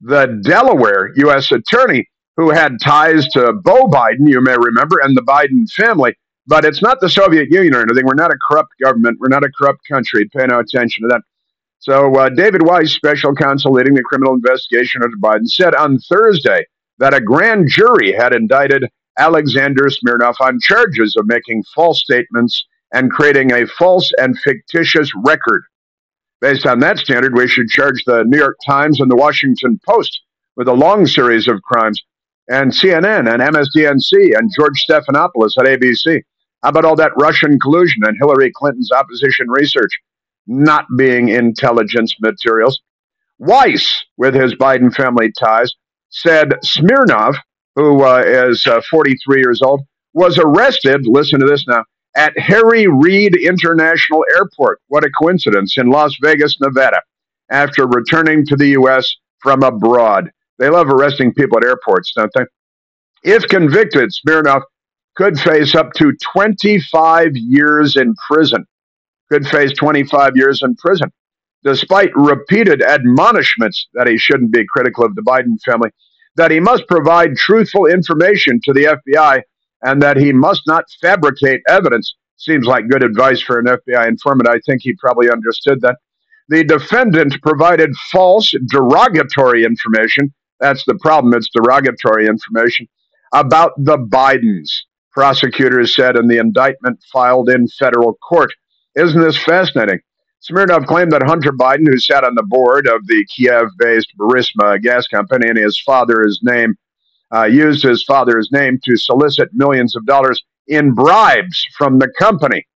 the 0.00 0.40
Delaware 0.44 1.12
U.S. 1.16 1.50
attorney 1.50 2.08
who 2.36 2.50
had 2.50 2.78
ties 2.82 3.26
to 3.28 3.52
Beau 3.52 3.86
Biden, 3.86 4.28
you 4.28 4.40
may 4.42 4.56
remember, 4.58 4.98
and 5.02 5.16
the 5.16 5.22
Biden 5.22 5.70
family, 5.70 6.14
but 6.46 6.64
it's 6.64 6.82
not 6.82 7.00
the 7.00 7.08
Soviet 7.08 7.48
Union 7.50 7.74
or 7.74 7.82
anything. 7.82 8.04
We're 8.06 8.14
not 8.14 8.32
a 8.32 8.38
corrupt 8.48 8.72
government. 8.82 9.18
We're 9.20 9.28
not 9.28 9.44
a 9.44 9.50
corrupt 9.50 9.80
country. 9.90 10.28
Pay 10.34 10.46
no 10.46 10.58
attention 10.58 11.02
to 11.02 11.08
that. 11.08 11.22
So, 11.78 12.14
uh, 12.16 12.30
David 12.30 12.62
Weiss, 12.66 12.92
special 12.92 13.34
counsel 13.34 13.72
leading 13.72 13.94
the 13.94 14.02
criminal 14.02 14.34
investigation 14.34 15.02
under 15.02 15.16
Biden, 15.16 15.46
said 15.46 15.74
on 15.74 15.98
Thursday 15.98 16.64
that 16.98 17.14
a 17.14 17.20
grand 17.20 17.68
jury 17.68 18.12
had 18.12 18.34
indicted 18.34 18.84
Alexander 19.18 19.88
Smirnov 19.90 20.36
on 20.40 20.58
charges 20.60 21.14
of 21.18 21.26
making 21.26 21.62
false 21.74 22.00
statements 22.00 22.64
and 22.92 23.10
creating 23.10 23.52
a 23.52 23.66
false 23.66 24.10
and 24.18 24.38
fictitious 24.38 25.10
record. 25.24 25.64
Based 26.40 26.66
on 26.66 26.80
that 26.80 26.98
standard, 26.98 27.34
we 27.34 27.48
should 27.48 27.68
charge 27.68 28.04
the 28.04 28.24
New 28.24 28.38
York 28.38 28.56
Times 28.66 29.00
and 29.00 29.10
the 29.10 29.16
Washington 29.16 29.80
Post 29.86 30.20
with 30.56 30.68
a 30.68 30.72
long 30.72 31.06
series 31.06 31.48
of 31.48 31.62
crimes, 31.62 32.00
and 32.48 32.70
CNN 32.70 33.32
and 33.32 33.42
MSDNC 33.42 34.38
and 34.38 34.50
George 34.56 34.84
Stephanopoulos 34.88 35.56
at 35.58 35.66
ABC. 35.66 36.22
How 36.64 36.70
about 36.70 36.86
all 36.86 36.96
that 36.96 37.12
Russian 37.20 37.60
collusion 37.60 38.04
and 38.06 38.16
Hillary 38.18 38.50
Clinton's 38.50 38.90
opposition 38.90 39.50
research 39.50 39.90
not 40.46 40.86
being 40.96 41.28
intelligence 41.28 42.14
materials? 42.18 42.80
Weiss, 43.38 44.02
with 44.16 44.34
his 44.34 44.54
Biden 44.54 44.92
family 44.94 45.30
ties, 45.38 45.70
said 46.08 46.54
Smirnov, 46.62 47.36
who 47.76 48.02
uh, 48.02 48.22
is 48.24 48.66
uh, 48.66 48.80
43 48.90 49.40
years 49.40 49.60
old, 49.60 49.82
was 50.14 50.38
arrested, 50.38 51.02
listen 51.04 51.38
to 51.38 51.46
this 51.46 51.66
now, 51.68 51.84
at 52.16 52.32
Harry 52.38 52.86
Reid 52.86 53.36
International 53.36 54.24
Airport. 54.34 54.80
What 54.88 55.04
a 55.04 55.10
coincidence, 55.10 55.76
in 55.76 55.90
Las 55.90 56.16
Vegas, 56.22 56.56
Nevada, 56.62 57.02
after 57.50 57.86
returning 57.86 58.46
to 58.46 58.56
the 58.56 58.68
U.S. 58.68 59.14
from 59.42 59.62
abroad. 59.62 60.30
They 60.58 60.70
love 60.70 60.88
arresting 60.88 61.34
people 61.34 61.58
at 61.58 61.64
airports, 61.64 62.14
don't 62.16 62.32
they? 62.34 62.44
If 63.22 63.46
convicted, 63.48 64.14
Smirnov 64.14 64.62
could 65.16 65.38
face 65.38 65.74
up 65.74 65.92
to 65.94 66.12
25 66.32 67.32
years 67.34 67.96
in 67.96 68.14
prison. 68.28 68.64
Could 69.30 69.46
face 69.46 69.72
25 69.72 70.36
years 70.36 70.60
in 70.62 70.74
prison. 70.76 71.10
Despite 71.62 72.10
repeated 72.14 72.82
admonishments 72.82 73.88
that 73.94 74.06
he 74.06 74.18
shouldn't 74.18 74.52
be 74.52 74.66
critical 74.68 75.04
of 75.04 75.14
the 75.14 75.22
Biden 75.22 75.58
family, 75.64 75.90
that 76.36 76.50
he 76.50 76.60
must 76.60 76.86
provide 76.88 77.36
truthful 77.36 77.86
information 77.86 78.60
to 78.64 78.72
the 78.72 78.98
FBI, 79.08 79.42
and 79.82 80.02
that 80.02 80.16
he 80.16 80.32
must 80.32 80.62
not 80.66 80.84
fabricate 81.00 81.60
evidence. 81.68 82.14
Seems 82.36 82.66
like 82.66 82.88
good 82.88 83.02
advice 83.02 83.40
for 83.40 83.58
an 83.58 83.66
FBI 83.66 84.08
informant. 84.08 84.48
I 84.48 84.58
think 84.66 84.82
he 84.82 84.94
probably 84.96 85.30
understood 85.30 85.80
that. 85.82 85.96
The 86.48 86.64
defendant 86.64 87.40
provided 87.42 87.94
false, 88.12 88.52
derogatory 88.68 89.64
information. 89.64 90.34
That's 90.60 90.84
the 90.84 90.98
problem. 91.00 91.32
It's 91.32 91.48
derogatory 91.54 92.26
information 92.26 92.86
about 93.32 93.72
the 93.78 93.96
Bidens 93.96 94.70
prosecutors 95.14 95.94
said 95.94 96.16
in 96.16 96.26
the 96.26 96.38
indictment 96.38 97.00
filed 97.12 97.48
in 97.48 97.68
federal 97.68 98.14
court. 98.14 98.50
Isn't 98.96 99.20
this 99.20 99.42
fascinating? 99.42 100.00
Smirnov 100.40 100.86
claimed 100.86 101.12
that 101.12 101.22
Hunter 101.22 101.52
Biden, 101.52 101.86
who 101.86 101.98
sat 101.98 102.24
on 102.24 102.34
the 102.34 102.42
board 102.42 102.86
of 102.86 103.06
the 103.06 103.24
Kiev 103.34 103.68
based 103.78 104.12
Burisma 104.18 104.82
gas 104.82 105.06
company, 105.06 105.48
and 105.48 105.56
his 105.56 105.80
father's 105.80 106.40
name, 106.42 106.74
uh, 107.34 107.44
used 107.44 107.82
his 107.82 108.04
father's 108.04 108.50
name 108.52 108.78
to 108.84 108.96
solicit 108.96 109.48
millions 109.54 109.96
of 109.96 110.04
dollars 110.04 110.42
in 110.66 110.92
bribes 110.92 111.64
from 111.78 111.98
the 111.98 112.12
company. 112.18 112.66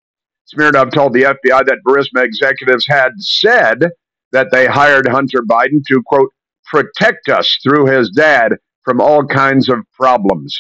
Smirnov 0.47 0.91
told 0.93 1.13
the 1.13 1.25
FBI 1.25 1.67
that 1.67 1.81
Burisma 1.87 2.25
executives 2.25 2.87
had 2.87 3.13
said 3.19 3.91
that 4.33 4.49
they 4.51 4.67
hired 4.67 5.07
Hunter 5.07 5.43
Biden 5.43 5.85
to, 5.89 6.03
quote, 6.07 6.31
protect 6.65 7.29
us 7.29 7.59
through 7.63 7.87
his 7.87 8.11
dad 8.11 8.55
from 8.83 9.01
all 9.01 9.27
kinds 9.27 9.69
of 9.69 9.79
problems. 9.93 10.59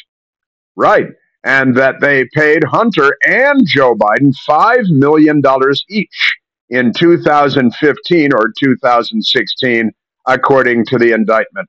Right 0.77 1.07
and 1.49 1.75
that 1.75 1.99
they 2.03 2.27
paid 2.35 2.63
Hunter 2.63 3.17
and 3.27 3.67
Joe 3.67 3.95
Biden 3.95 4.37
$5 4.47 4.91
million 4.91 5.43
each 5.89 6.37
in 6.69 6.93
2015 6.93 8.33
or 8.35 8.53
2016, 8.61 9.91
according 10.27 10.85
to 10.85 10.99
the 10.99 11.13
indictment. 11.13 11.67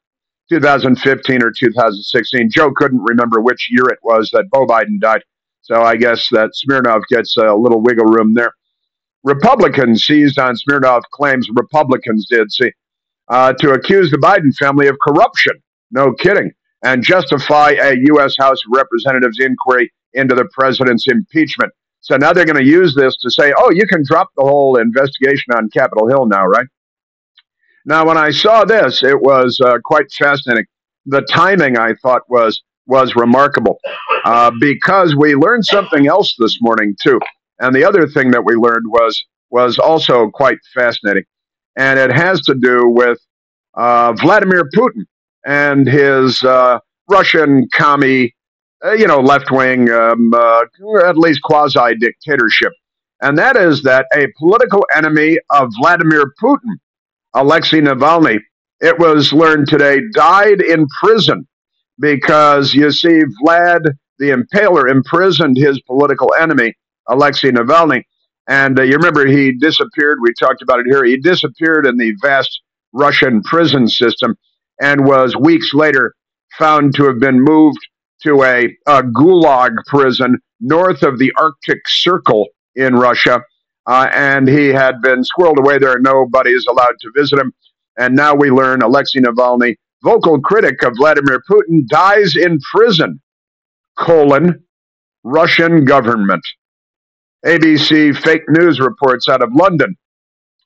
2015 0.50 1.42
or 1.42 1.54
2016. 1.58 2.50
Joe 2.52 2.72
couldn't 2.76 3.02
remember 3.02 3.40
which 3.40 3.70
year 3.72 3.86
it 3.86 4.00
was 4.04 4.30
that 4.34 4.50
Beau 4.52 4.68
Biden 4.68 5.00
died. 5.00 5.22
So 5.62 5.82
I 5.82 5.96
guess 5.96 6.28
that 6.32 6.50
Smirnov 6.56 7.04
gets 7.10 7.38
a 7.38 7.54
little 7.54 7.82
wiggle 7.82 8.06
room 8.06 8.34
there. 8.34 8.52
Republicans 9.24 10.04
seized 10.04 10.40
on 10.40 10.58
Smirnov 10.58 11.04
claims 11.14 11.48
Republicans 11.56 12.28
did 12.30 12.52
see 12.52 12.72
uh, 13.30 13.54
to 13.54 13.72
accuse 13.72 14.12
the 14.12 14.18
Biden 14.18 14.54
family 14.56 14.88
of 14.88 14.98
corruption. 15.02 15.54
No 15.92 16.12
kidding. 16.14 16.52
And 16.82 17.04
justify 17.04 17.72
a 17.72 17.96
U.S. 17.96 18.36
House 18.40 18.60
of 18.66 18.72
Representatives 18.74 19.38
inquiry 19.40 19.92
into 20.14 20.34
the 20.34 20.48
president's 20.54 21.06
impeachment. 21.08 21.72
So 22.02 22.16
now 22.16 22.32
they're 22.32 22.46
going 22.46 22.56
to 22.56 22.64
use 22.64 22.96
this 22.96 23.18
to 23.18 23.30
say, 23.30 23.54
oh, 23.58 23.72
you 23.72 23.86
can 23.86 24.04
drop 24.06 24.30
the 24.38 24.44
whole 24.44 24.78
investigation 24.78 25.54
on 25.56 25.70
Capitol 25.70 26.08
Hill 26.08 26.26
now, 26.26 26.46
right? 26.46 26.66
Now, 27.86 28.06
when 28.06 28.18
I 28.18 28.32
saw 28.32 28.66
this, 28.66 29.04
it 29.04 29.20
was 29.20 29.60
uh, 29.64 29.80
quite 29.84 30.12
fascinating. 30.12 30.66
The 31.06 31.22
timing, 31.30 31.78
I 31.78 31.94
thought, 32.02 32.22
was 32.30 32.62
was 32.86 33.16
remarkable 33.16 33.80
uh, 34.26 34.52
because 34.60 35.16
we 35.16 35.36
learned 35.36 35.64
something 35.64 36.08
else 36.08 36.36
this 36.40 36.58
morning 36.60 36.96
too. 37.00 37.20
And 37.60 37.76
the 37.76 37.84
other 37.84 38.08
thing 38.08 38.32
that 38.32 38.44
we 38.44 38.56
learned 38.56 38.86
was 38.88 39.24
was 39.52 39.78
also 39.78 40.30
quite 40.30 40.58
fascinating, 40.74 41.24
and 41.78 42.00
it 42.00 42.12
has 42.12 42.42
to 42.42 42.56
do 42.56 42.88
with 42.90 43.20
uh, 43.76 44.14
Vladimir 44.14 44.70
Putin 44.76 45.06
and 45.46 45.88
his 45.88 46.44
uh, 46.44 46.80
Russian 47.10 47.68
commie 47.74 48.34
uh, 48.84 48.94
you 48.94 49.08
know, 49.08 49.20
left 49.20 49.52
wing, 49.52 49.90
um, 49.90 50.34
uh, 50.34 50.62
at 51.06 51.18
least 51.18 51.42
quasi 51.42 51.96
dictatorship. 52.00 52.72
And 53.22 53.38
that 53.38 53.58
is 53.58 53.84
that 53.84 54.06
a 54.14 54.28
political 54.38 54.86
enemy 54.96 55.38
of 55.52 55.70
Vladimir 55.80 56.34
Putin, 56.42 56.76
Alexei 57.34 57.82
Navalny, 57.82 58.40
it 58.80 58.98
was 58.98 59.34
learned 59.34 59.68
today, 59.68 60.00
died 60.14 60.62
in 60.62 60.88
prison 61.02 61.46
because 62.00 62.74
you 62.74 62.92
see, 62.92 63.24
Vlad 63.44 63.82
the 64.20 64.30
Impaler 64.30 64.90
imprisoned 64.90 65.58
his 65.58 65.82
political 65.82 66.34
enemy, 66.40 66.74
Alexei 67.10 67.52
Navalny. 67.52 68.04
And 68.48 68.80
uh, 68.80 68.84
you 68.84 68.94
remember 68.96 69.26
he 69.26 69.52
disappeared. 69.52 70.20
We 70.22 70.34
talked 70.40 70.62
about 70.62 70.80
it 70.80 70.86
here. 70.90 71.04
He 71.04 71.18
disappeared 71.18 71.86
in 71.86 71.98
the 71.98 72.14
vast 72.22 72.62
Russian 72.94 73.42
prison 73.44 73.88
system 73.88 74.36
and 74.80 75.06
was 75.06 75.36
weeks 75.36 75.74
later 75.74 76.14
found 76.58 76.96
to 76.96 77.06
have 77.06 77.20
been 77.20 77.42
moved 77.42 77.80
to 78.24 78.44
a, 78.44 78.66
a 78.88 79.04
gulag 79.04 79.76
prison 79.88 80.38
north 80.60 81.04
of 81.04 81.20
the 81.20 81.32
Arctic 81.38 81.80
Circle 81.88 82.48
in 82.76 82.96
Russia. 82.96 83.42
Uh, 83.88 84.10
and 84.14 84.48
he 84.48 84.68
had 84.68 85.02
been 85.02 85.24
squirreled 85.24 85.58
away 85.58 85.78
there. 85.78 86.00
Nobody 86.00 86.52
is 86.52 86.66
allowed 86.70 86.96
to 87.02 87.12
visit 87.16 87.40
him. 87.40 87.54
And 87.98 88.16
now 88.16 88.36
we 88.36 88.52
learn 88.52 88.82
Alexei 88.82 89.20
Navalny, 89.20 89.76
vocal 90.04 90.40
critic 90.40 90.84
of 90.84 90.94
Vladimir 90.98 91.42
Putin, 91.50 91.88
dies 91.88 92.36
in 92.36 92.60
prison. 92.74 93.20
Colon, 93.98 94.64
Russian 95.24 95.86
government. 95.86 96.44
ABC 97.46 98.18
fake 98.18 98.44
news 98.50 98.80
reports 98.80 99.28
out 99.28 99.42
of 99.42 99.50
London. 99.54 99.96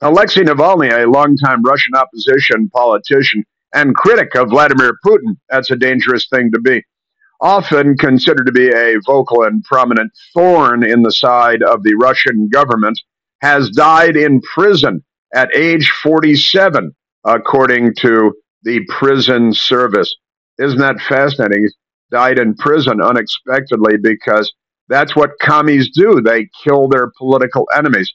Alexei 0.01 0.41
Navalny, 0.41 0.91
a 0.91 1.09
longtime 1.09 1.63
Russian 1.63 1.95
opposition 1.95 2.69
politician 2.69 3.43
and 3.73 3.95
critic 3.95 4.35
of 4.35 4.49
Vladimir 4.49 4.93
Putin, 5.05 5.37
that's 5.49 5.71
a 5.71 5.75
dangerous 5.75 6.27
thing 6.29 6.51
to 6.51 6.59
be 6.59 6.83
often 7.43 7.97
considered 7.97 8.45
to 8.45 8.51
be 8.53 8.69
a 8.69 8.95
vocal 9.05 9.43
and 9.43 9.63
prominent 9.65 10.11
thorn 10.33 10.83
in 10.83 11.03
the 11.03 11.11
side 11.11 11.61
of 11.61 11.83
the 11.83 11.93
Russian 11.95 12.47
government, 12.49 12.99
has 13.41 13.69
died 13.69 14.15
in 14.15 14.41
prison 14.41 15.03
at 15.35 15.53
age 15.53 15.91
47, 16.01 16.95
according 17.25 17.93
to 17.95 18.33
the 18.63 18.79
prison 18.87 19.53
service. 19.53 20.15
Isn't 20.57 20.79
that 20.79 21.01
fascinating? 21.01 21.63
He 21.63 21.69
died 22.11 22.39
in 22.39 22.55
prison 22.55 23.01
unexpectedly 23.01 23.97
because 24.01 24.51
that's 24.87 25.15
what 25.15 25.31
commies 25.41 25.91
do. 25.93 26.21
They 26.21 26.47
kill 26.63 26.87
their 26.87 27.11
political 27.17 27.67
enemies. 27.75 28.09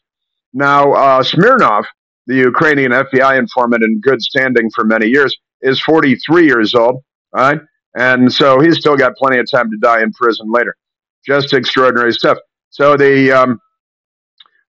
Now, 0.54 0.92
uh, 0.92 1.22
Smirnov, 1.22 1.84
the 2.26 2.36
Ukrainian 2.36 2.92
FBI 2.92 3.38
informant 3.38 3.84
in 3.84 4.00
good 4.00 4.22
standing 4.22 4.70
for 4.74 4.84
many 4.84 5.08
years, 5.08 5.36
is 5.62 5.80
43 5.80 6.46
years 6.46 6.74
old. 6.74 7.02
Right? 7.32 7.60
And 7.96 8.32
so 8.32 8.60
he's 8.60 8.78
still 8.78 8.96
got 8.96 9.16
plenty 9.16 9.38
of 9.38 9.50
time 9.50 9.70
to 9.70 9.76
die 9.80 10.02
in 10.02 10.12
prison 10.12 10.50
later. 10.52 10.76
Just 11.26 11.52
extraordinary 11.52 12.12
stuff. 12.12 12.38
So 12.70 12.96
the 12.96 13.32
um, 13.32 13.60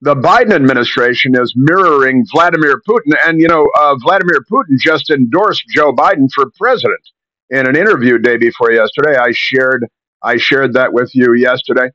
the 0.01 0.15
Biden 0.15 0.53
administration 0.53 1.35
is 1.35 1.53
mirroring 1.55 2.25
Vladimir 2.31 2.81
Putin, 2.87 3.13
and 3.25 3.39
you 3.39 3.47
know 3.47 3.69
uh, 3.77 3.95
Vladimir 3.95 4.43
Putin 4.51 4.79
just 4.79 5.09
endorsed 5.09 5.63
Joe 5.69 5.93
Biden 5.93 6.29
for 6.33 6.45
president 6.57 7.01
in 7.49 7.67
an 7.67 7.75
interview 7.75 8.17
day 8.17 8.37
before 8.37 8.71
yesterday. 8.71 9.17
I 9.17 9.31
shared 9.33 9.85
I 10.23 10.37
shared 10.37 10.73
that 10.73 10.93
with 10.93 11.11
you 11.13 11.33
yesterday. 11.33 11.89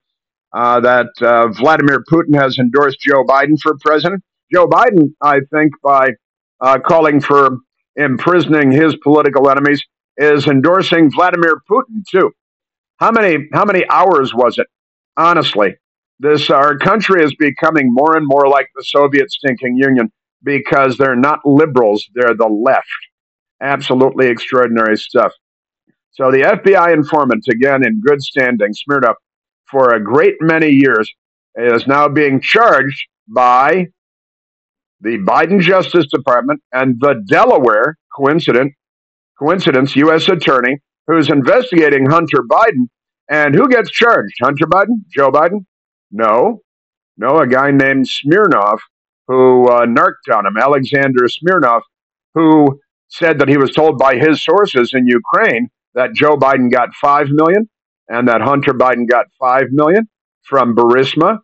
Uh, 0.52 0.78
that 0.80 1.08
uh, 1.20 1.48
Vladimir 1.48 2.04
Putin 2.10 2.40
has 2.40 2.58
endorsed 2.58 3.00
Joe 3.00 3.24
Biden 3.24 3.58
for 3.60 3.76
president. 3.80 4.22
Joe 4.52 4.68
Biden, 4.68 5.12
I 5.20 5.40
think, 5.52 5.72
by 5.82 6.10
uh, 6.60 6.78
calling 6.78 7.20
for 7.20 7.58
imprisoning 7.96 8.70
his 8.70 8.96
political 9.02 9.48
enemies, 9.48 9.82
is 10.16 10.46
endorsing 10.46 11.10
Vladimir 11.10 11.60
Putin 11.70 12.02
too. 12.10 12.30
How 12.98 13.10
many 13.10 13.48
how 13.52 13.64
many 13.64 13.84
hours 13.90 14.32
was 14.34 14.58
it? 14.58 14.66
Honestly, 15.16 15.74
this 16.20 16.50
our 16.50 16.78
country 16.78 17.22
is 17.24 17.34
becoming 17.34 17.88
more 17.92 18.16
and 18.16 18.26
more 18.26 18.48
like 18.48 18.68
the 18.74 18.84
Soviet 18.84 19.30
stinking 19.30 19.76
Union 19.76 20.12
because 20.42 20.96
they're 20.96 21.16
not 21.16 21.40
liberals, 21.44 22.06
they're 22.14 22.34
the 22.34 22.46
left. 22.46 22.86
Absolutely 23.60 24.28
extraordinary 24.28 24.96
stuff. 24.96 25.32
So 26.12 26.30
the 26.30 26.42
FBI 26.42 26.92
informant, 26.92 27.46
again 27.50 27.84
in 27.84 28.00
good 28.00 28.22
standing, 28.22 28.72
smeared 28.72 29.04
up 29.04 29.16
for 29.68 29.94
a 29.94 30.02
great 30.02 30.36
many 30.40 30.68
years, 30.68 31.12
is 31.56 31.86
now 31.86 32.08
being 32.08 32.40
charged 32.40 33.06
by 33.28 33.88
the 35.04 35.18
Biden 35.18 35.60
Justice 35.60 36.06
Department 36.06 36.60
and 36.72 36.96
the 36.98 37.22
Delaware, 37.28 37.96
coincident, 38.16 38.72
coincidence, 39.38 39.94
U.S. 39.96 40.28
attorney 40.28 40.78
who's 41.06 41.28
investigating 41.28 42.06
Hunter 42.06 42.42
Biden. 42.50 42.88
And 43.28 43.54
who 43.54 43.68
gets 43.68 43.90
charged? 43.90 44.34
Hunter 44.42 44.66
Biden? 44.66 45.04
Joe 45.14 45.30
Biden? 45.30 45.66
No. 46.10 46.60
No, 47.16 47.38
a 47.38 47.46
guy 47.46 47.70
named 47.70 48.08
Smirnov 48.08 48.80
who 49.28 49.68
uh, 49.68 49.86
narked 49.86 50.28
on 50.28 50.46
him, 50.46 50.56
Alexander 50.56 51.28
Smirnov, 51.28 51.82
who 52.34 52.80
said 53.08 53.38
that 53.38 53.48
he 53.48 53.56
was 53.56 53.70
told 53.70 53.98
by 53.98 54.16
his 54.16 54.42
sources 54.42 54.92
in 54.92 55.06
Ukraine 55.06 55.68
that 55.94 56.14
Joe 56.14 56.36
Biden 56.36 56.70
got 56.70 56.94
5 57.00 57.28
million 57.30 57.68
and 58.08 58.28
that 58.28 58.40
Hunter 58.40 58.72
Biden 58.72 59.08
got 59.08 59.26
5 59.38 59.64
million 59.70 60.08
from 60.42 60.74
Burisma 60.74 61.38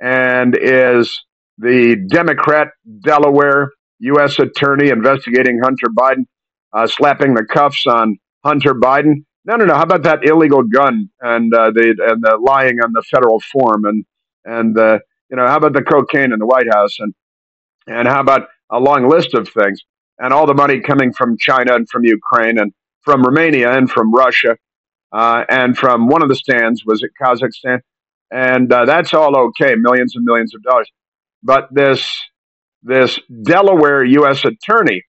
and 0.00 0.56
is 0.60 1.24
the 1.58 1.96
Democrat 2.08 2.68
Delaware 3.00 3.70
U.S. 4.00 4.38
attorney 4.38 4.90
investigating 4.90 5.60
Hunter 5.62 5.86
Biden 5.96 6.24
uh, 6.72 6.86
slapping 6.86 7.34
the 7.34 7.44
cuffs 7.44 7.86
on 7.86 8.18
Hunter 8.44 8.74
Biden. 8.74 9.24
No, 9.44 9.56
no, 9.56 9.64
no. 9.66 9.74
How 9.74 9.82
about 9.82 10.02
that 10.02 10.24
illegal 10.24 10.62
gun 10.62 11.10
and 11.20 11.54
uh, 11.54 11.70
the 11.70 11.94
and 12.08 12.22
the 12.22 12.38
lying 12.44 12.78
on 12.80 12.92
the 12.92 13.02
federal 13.02 13.40
form 13.40 13.84
and 13.84 14.04
and 14.44 14.78
uh, 14.78 14.98
you 15.30 15.36
know 15.36 15.46
how 15.46 15.56
about 15.56 15.74
the 15.74 15.82
cocaine 15.82 16.32
in 16.32 16.38
the 16.38 16.46
White 16.46 16.66
House 16.72 16.96
and 16.98 17.14
and 17.86 18.08
how 18.08 18.20
about 18.20 18.48
a 18.70 18.80
long 18.80 19.08
list 19.08 19.34
of 19.34 19.48
things 19.48 19.80
and 20.18 20.32
all 20.32 20.46
the 20.46 20.54
money 20.54 20.80
coming 20.80 21.12
from 21.12 21.36
China 21.38 21.74
and 21.74 21.88
from 21.88 22.04
Ukraine 22.04 22.58
and 22.58 22.72
from 23.02 23.22
Romania 23.22 23.76
and 23.76 23.90
from 23.90 24.12
Russia 24.12 24.56
uh, 25.12 25.44
and 25.48 25.76
from 25.76 26.08
one 26.08 26.22
of 26.22 26.28
the 26.28 26.36
stands 26.36 26.84
was 26.84 27.02
it 27.02 27.10
Kazakhstan 27.20 27.80
and 28.30 28.72
uh, 28.72 28.84
that's 28.84 29.14
all 29.14 29.36
okay, 29.36 29.74
millions 29.76 30.16
and 30.16 30.24
millions 30.24 30.54
of 30.54 30.62
dollars. 30.62 30.90
But 31.44 31.68
this 31.70 32.04
this 32.82 33.18
Delaware 33.44 34.04
U.S. 34.04 34.44
attorney 34.44 35.04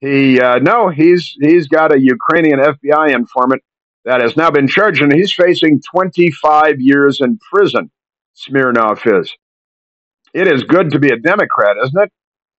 he 0.00 0.40
uh, 0.40 0.58
no, 0.58 0.88
he's 0.88 1.36
he's 1.40 1.68
got 1.68 1.94
a 1.94 2.00
Ukrainian 2.00 2.58
FBI 2.58 3.14
informant 3.14 3.62
that 4.04 4.22
has 4.22 4.36
now 4.36 4.50
been 4.50 4.66
charged, 4.66 5.02
and 5.02 5.12
he's 5.12 5.32
facing 5.32 5.80
25 5.94 6.80
years 6.80 7.20
in 7.20 7.38
prison. 7.52 7.90
Smirnov 8.32 9.02
is. 9.04 9.34
It 10.32 10.48
is 10.48 10.62
good 10.62 10.92
to 10.92 10.98
be 10.98 11.10
a 11.10 11.18
Democrat, 11.18 11.76
isn't 11.84 12.02
it? 12.02 12.10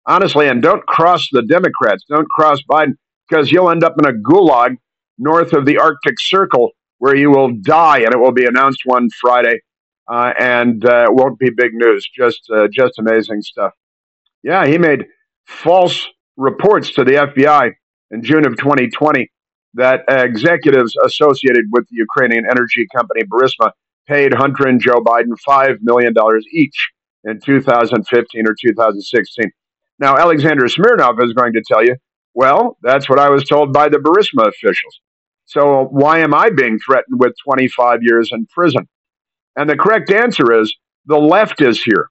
Honestly, 0.05 0.47
and 0.47 0.61
don't 0.61 0.85
cross 0.85 1.27
the 1.31 1.41
Democrats. 1.41 2.03
Don't 2.07 2.29
cross 2.29 2.59
Biden 2.69 2.93
because 3.27 3.51
you'll 3.51 3.71
end 3.71 3.83
up 3.83 3.95
in 3.97 4.05
a 4.05 4.13
gulag 4.13 4.75
north 5.17 5.53
of 5.53 5.65
the 5.65 5.79
Arctic 5.79 6.15
Circle 6.19 6.71
where 6.99 7.15
you 7.15 7.31
will 7.31 7.51
die, 7.61 7.99
and 7.99 8.13
it 8.13 8.19
will 8.19 8.33
be 8.33 8.45
announced 8.45 8.81
one 8.85 9.09
Friday, 9.19 9.61
uh, 10.07 10.33
and 10.39 10.85
uh, 10.85 11.05
it 11.05 11.13
won't 11.13 11.39
be 11.39 11.49
big 11.49 11.73
news. 11.73 12.07
Just 12.15 12.41
uh, 12.53 12.67
just 12.71 12.99
amazing 12.99 13.41
stuff. 13.41 13.73
Yeah, 14.43 14.65
he 14.65 14.77
made 14.77 15.05
false 15.45 16.07
reports 16.37 16.91
to 16.93 17.03
the 17.03 17.13
FBI 17.13 17.73
in 18.11 18.23
June 18.23 18.45
of 18.45 18.57
2020 18.57 19.29
that 19.75 20.01
executives 20.09 20.95
associated 21.03 21.65
with 21.71 21.85
the 21.89 21.97
Ukrainian 21.97 22.45
energy 22.45 22.87
company 22.93 23.21
Burisma 23.23 23.71
paid 24.07 24.33
Hunter 24.33 24.67
and 24.67 24.81
Joe 24.81 25.01
Biden 25.01 25.33
$5 25.47 25.77
million 25.81 26.13
each 26.51 26.89
in 27.23 27.39
2015 27.39 28.47
or 28.47 28.55
2016. 28.59 29.51
Now, 29.99 30.17
Alexander 30.17 30.67
Smirnov 30.67 31.21
is 31.21 31.33
going 31.33 31.53
to 31.53 31.63
tell 31.65 31.83
you 31.83 31.95
Well, 32.33 32.77
that's 32.81 33.09
what 33.09 33.19
I 33.19 33.29
was 33.29 33.43
told 33.45 33.71
by 33.71 33.89
the 33.89 33.97
Burisma 33.97 34.47
officials. 34.47 34.99
So 35.45 35.85
why 35.91 36.19
am 36.19 36.33
I 36.33 36.49
being 36.49 36.79
threatened 36.79 37.19
with 37.19 37.33
25 37.45 37.99
years 38.01 38.29
in 38.31 38.47
prison? 38.47 38.87
And 39.55 39.69
the 39.69 39.75
correct 39.77 40.11
answer 40.11 40.59
is 40.59 40.73
the 41.05 41.17
left 41.17 41.61
is 41.61 41.83
here. 41.83 42.09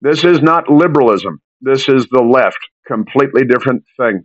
This 0.00 0.24
is 0.24 0.40
not 0.40 0.70
liberalism. 0.70 1.40
This 1.60 1.88
is 1.88 2.06
the 2.10 2.22
left. 2.22 2.58
Completely 2.86 3.44
different 3.44 3.84
thing. 3.98 4.24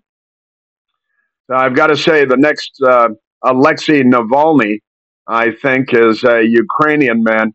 Now, 1.49 1.57
I've 1.57 1.75
got 1.75 1.88
to 1.88 1.97
say, 1.97 2.25
the 2.25 2.38
next 2.38 2.71
uh, 2.86 3.09
Alexei 3.43 4.01
Navalny, 4.03 4.79
I 5.27 5.51
think, 5.51 5.93
is 5.93 6.23
a 6.23 6.43
Ukrainian 6.43 7.23
man 7.23 7.53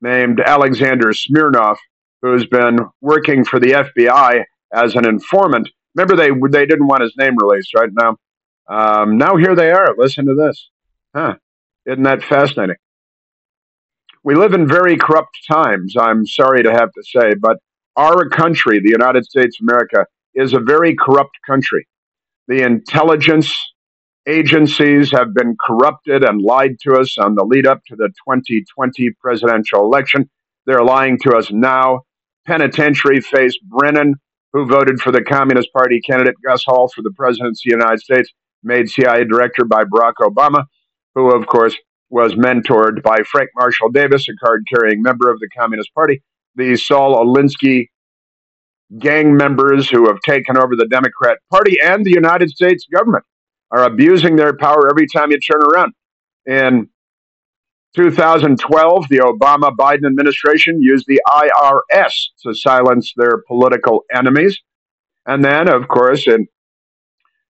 named 0.00 0.40
Alexander 0.40 1.12
Smirnov, 1.12 1.78
who's 2.22 2.46
been 2.46 2.78
working 3.00 3.44
for 3.44 3.60
the 3.60 3.72
FBI 3.72 4.44
as 4.72 4.94
an 4.94 5.06
informant. 5.06 5.68
Remember, 5.94 6.16
they 6.16 6.30
they 6.50 6.66
didn't 6.66 6.86
want 6.86 7.02
his 7.02 7.14
name 7.16 7.36
released, 7.36 7.74
right? 7.74 7.90
Now, 7.92 8.16
um, 8.68 9.18
now 9.18 9.36
here 9.36 9.54
they 9.54 9.70
are. 9.70 9.94
Listen 9.96 10.26
to 10.26 10.34
this, 10.34 10.70
huh? 11.14 11.34
Isn't 11.86 12.04
that 12.04 12.22
fascinating? 12.22 12.76
We 14.22 14.34
live 14.34 14.52
in 14.52 14.68
very 14.68 14.96
corrupt 14.96 15.38
times. 15.50 15.94
I'm 15.98 16.26
sorry 16.26 16.62
to 16.62 16.72
have 16.72 16.92
to 16.92 17.02
say, 17.02 17.34
but 17.40 17.56
our 17.96 18.28
country, 18.28 18.78
the 18.78 18.90
United 18.90 19.24
States 19.24 19.58
of 19.60 19.68
America, 19.68 20.04
is 20.34 20.52
a 20.52 20.60
very 20.60 20.94
corrupt 20.94 21.38
country. 21.46 21.86
The 22.46 22.62
intelligence 22.62 23.56
agencies 24.28 25.10
have 25.10 25.34
been 25.34 25.56
corrupted 25.58 26.22
and 26.22 26.42
lied 26.42 26.76
to 26.82 26.94
us 26.94 27.16
on 27.18 27.34
the 27.34 27.44
lead 27.44 27.66
up 27.66 27.80
to 27.86 27.96
the 27.96 28.08
2020 28.28 29.10
presidential 29.20 29.80
election. 29.80 30.28
They're 30.66 30.84
lying 30.84 31.18
to 31.20 31.36
us 31.36 31.50
now. 31.50 32.02
Penitentiary 32.46 33.20
face 33.20 33.58
Brennan, 33.62 34.16
who 34.52 34.66
voted 34.66 35.00
for 35.00 35.12
the 35.12 35.22
Communist 35.22 35.72
Party 35.72 36.00
candidate 36.00 36.34
Gus 36.44 36.64
Hall 36.64 36.88
for 36.88 37.02
the 37.02 37.12
presidency 37.12 37.72
of 37.72 37.78
the 37.78 37.84
United 37.84 38.00
States, 38.00 38.30
made 38.62 38.90
CIA 38.90 39.24
director 39.24 39.64
by 39.64 39.84
Barack 39.84 40.14
Obama, 40.20 40.64
who, 41.14 41.34
of 41.34 41.46
course, 41.46 41.76
was 42.10 42.34
mentored 42.34 43.02
by 43.02 43.18
Frank 43.22 43.50
Marshall 43.56 43.90
Davis, 43.90 44.28
a 44.28 44.32
card 44.44 44.64
carrying 44.68 45.00
member 45.00 45.30
of 45.30 45.38
the 45.40 45.48
Communist 45.56 45.94
Party. 45.94 46.22
The 46.56 46.76
Saul 46.76 47.24
Alinsky 47.24 47.88
gang 48.98 49.36
members 49.36 49.88
who 49.88 50.08
have 50.08 50.20
taken 50.20 50.56
over 50.56 50.74
the 50.76 50.86
Democrat 50.86 51.38
Party 51.50 51.78
and 51.82 52.04
the 52.04 52.10
United 52.10 52.50
States 52.50 52.86
government 52.92 53.24
are 53.70 53.84
abusing 53.84 54.34
their 54.34 54.56
power 54.56 54.90
every 54.90 55.06
time 55.06 55.30
you 55.30 55.38
turn 55.38 55.62
around. 55.62 55.92
In 56.46 56.88
2012, 57.94 59.08
the 59.08 59.18
Obama 59.18 59.74
Biden 59.76 60.06
administration 60.06 60.82
used 60.82 61.06
the 61.06 61.20
IRS 61.28 62.12
to 62.42 62.54
silence 62.54 63.12
their 63.16 63.42
political 63.46 64.04
enemies. 64.12 64.60
And 65.26 65.44
then, 65.44 65.68
of 65.68 65.86
course, 65.86 66.26
in 66.26 66.48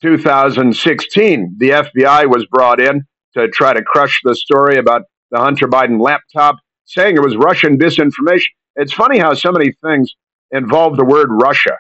2016, 0.01 1.55
the 1.57 1.69
FBI 1.69 2.29
was 2.29 2.45
brought 2.45 2.79
in 2.79 3.05
to 3.35 3.47
try 3.49 3.73
to 3.73 3.83
crush 3.83 4.21
the 4.23 4.35
story 4.35 4.77
about 4.77 5.03
the 5.31 5.39
Hunter 5.39 5.67
Biden 5.67 5.99
laptop, 6.01 6.55
saying 6.85 7.15
it 7.15 7.21
was 7.23 7.35
Russian 7.35 7.77
disinformation. 7.77 8.47
It's 8.75 8.93
funny 8.93 9.19
how 9.19 9.33
so 9.33 9.51
many 9.51 9.73
things 9.83 10.13
involve 10.51 10.97
the 10.97 11.05
word 11.05 11.29
Russia 11.31 11.75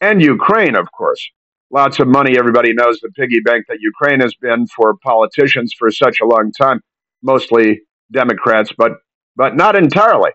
and 0.00 0.20
Ukraine, 0.22 0.76
of 0.76 0.90
course. 0.92 1.24
Lots 1.70 1.98
of 1.98 2.06
money. 2.06 2.38
Everybody 2.38 2.72
knows 2.72 3.00
the 3.00 3.10
piggy 3.16 3.40
bank 3.40 3.64
that 3.68 3.78
Ukraine 3.80 4.20
has 4.20 4.34
been 4.34 4.66
for 4.68 4.94
politicians 5.02 5.74
for 5.76 5.90
such 5.90 6.20
a 6.20 6.26
long 6.26 6.52
time, 6.52 6.80
mostly 7.22 7.80
Democrats, 8.12 8.72
but 8.76 8.92
but 9.36 9.56
not 9.56 9.76
entirely. 9.76 10.30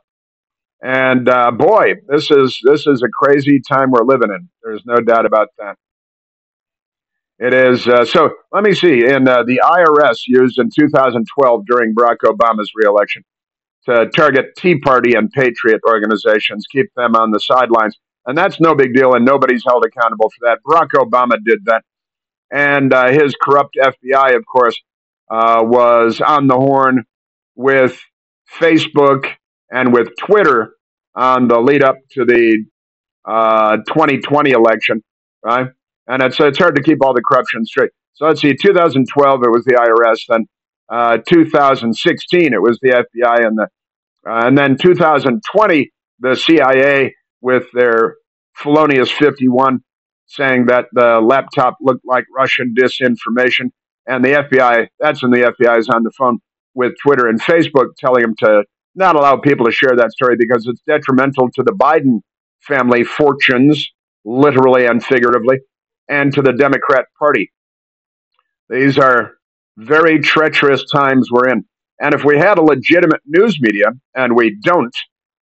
And 0.83 1.29
uh, 1.29 1.51
boy, 1.51 1.93
this 2.07 2.31
is 2.31 2.59
this 2.63 2.85
is 2.85 3.01
a 3.01 3.07
crazy 3.07 3.61
time 3.61 3.91
we're 3.91 4.03
living 4.03 4.29
in. 4.29 4.49
There's 4.63 4.83
no 4.85 4.97
doubt 4.97 5.25
about 5.25 5.49
that. 5.57 5.75
It 7.41 7.55
is. 7.55 7.87
Uh, 7.87 8.05
so 8.05 8.29
let 8.51 8.63
me 8.63 8.73
see. 8.73 9.03
In 9.03 9.27
uh, 9.27 9.41
the 9.41 9.61
IRS 9.65 10.19
used 10.27 10.59
in 10.59 10.69
2012 10.69 11.65
during 11.65 11.95
Barack 11.95 12.17
Obama's 12.23 12.71
reelection 12.75 13.23
to 13.85 14.07
target 14.15 14.55
Tea 14.55 14.77
Party 14.77 15.15
and 15.15 15.31
Patriot 15.31 15.81
organizations, 15.87 16.67
keep 16.71 16.93
them 16.95 17.15
on 17.15 17.31
the 17.31 17.39
sidelines. 17.39 17.97
And 18.27 18.37
that's 18.37 18.59
no 18.59 18.75
big 18.75 18.93
deal, 18.93 19.15
and 19.15 19.25
nobody's 19.25 19.63
held 19.65 19.83
accountable 19.83 20.29
for 20.29 20.45
that. 20.47 20.59
Barack 20.63 20.89
Obama 20.89 21.43
did 21.43 21.65
that. 21.65 21.81
And 22.51 22.93
uh, 22.93 23.09
his 23.09 23.33
corrupt 23.41 23.75
FBI, 23.75 24.35
of 24.35 24.45
course, 24.45 24.79
uh, 25.31 25.63
was 25.63 26.21
on 26.21 26.45
the 26.45 26.53
horn 26.55 27.05
with 27.55 27.99
Facebook 28.59 29.25
and 29.71 29.91
with 29.91 30.09
Twitter 30.19 30.75
on 31.15 31.47
the 31.47 31.59
lead 31.59 31.83
up 31.83 31.95
to 32.11 32.23
the 32.23 32.63
uh, 33.25 33.77
2020 33.77 34.51
election, 34.51 35.01
right? 35.43 35.69
And 36.07 36.21
it's, 36.21 36.39
it's 36.39 36.57
hard 36.57 36.75
to 36.75 36.81
keep 36.81 37.03
all 37.03 37.13
the 37.13 37.21
corruption 37.21 37.65
straight. 37.65 37.91
So 38.13 38.25
let's 38.25 38.41
see, 38.41 38.55
2012, 38.55 39.43
it 39.43 39.49
was 39.49 39.65
the 39.65 39.75
IRS. 39.75 40.19
Then 40.27 40.45
uh, 40.89 41.17
2016, 41.27 42.53
it 42.53 42.61
was 42.61 42.79
the 42.81 42.89
FBI. 42.89 43.45
And, 43.45 43.57
the, 43.57 43.67
uh, 44.29 44.47
and 44.47 44.57
then 44.57 44.77
2020, 44.77 45.91
the 46.19 46.35
CIA 46.35 47.15
with 47.41 47.65
their 47.73 48.15
felonious 48.55 49.09
51 49.11 49.79
saying 50.27 50.67
that 50.67 50.85
the 50.93 51.19
laptop 51.19 51.77
looked 51.81 52.05
like 52.05 52.25
Russian 52.35 52.73
disinformation. 52.77 53.69
And 54.07 54.23
the 54.23 54.29
FBI, 54.29 54.87
that's 54.99 55.21
when 55.21 55.31
the 55.31 55.53
FBI 55.59 55.79
is 55.79 55.89
on 55.89 56.03
the 56.03 56.11
phone 56.17 56.39
with 56.73 56.93
Twitter 57.01 57.27
and 57.27 57.41
Facebook 57.41 57.95
telling 57.97 58.21
them 58.21 58.35
to 58.39 58.63
not 58.95 59.15
allow 59.15 59.37
people 59.37 59.65
to 59.65 59.71
share 59.71 59.95
that 59.95 60.11
story 60.11 60.35
because 60.37 60.65
it's 60.67 60.81
detrimental 60.87 61.49
to 61.55 61.63
the 61.63 61.71
Biden 61.71 62.21
family 62.61 63.03
fortunes, 63.03 63.87
literally 64.23 64.85
and 64.85 65.03
figuratively, 65.03 65.59
and 66.11 66.33
to 66.33 66.41
the 66.41 66.51
Democrat 66.51 67.05
Party. 67.17 67.51
These 68.69 68.97
are 68.97 69.35
very 69.77 70.19
treacherous 70.19 70.83
times 70.91 71.29
we're 71.31 71.49
in. 71.49 71.63
And 71.99 72.13
if 72.13 72.23
we 72.25 72.37
had 72.37 72.57
a 72.57 72.61
legitimate 72.61 73.21
news 73.25 73.59
media, 73.61 73.87
and 74.13 74.35
we 74.35 74.57
don't, 74.63 74.95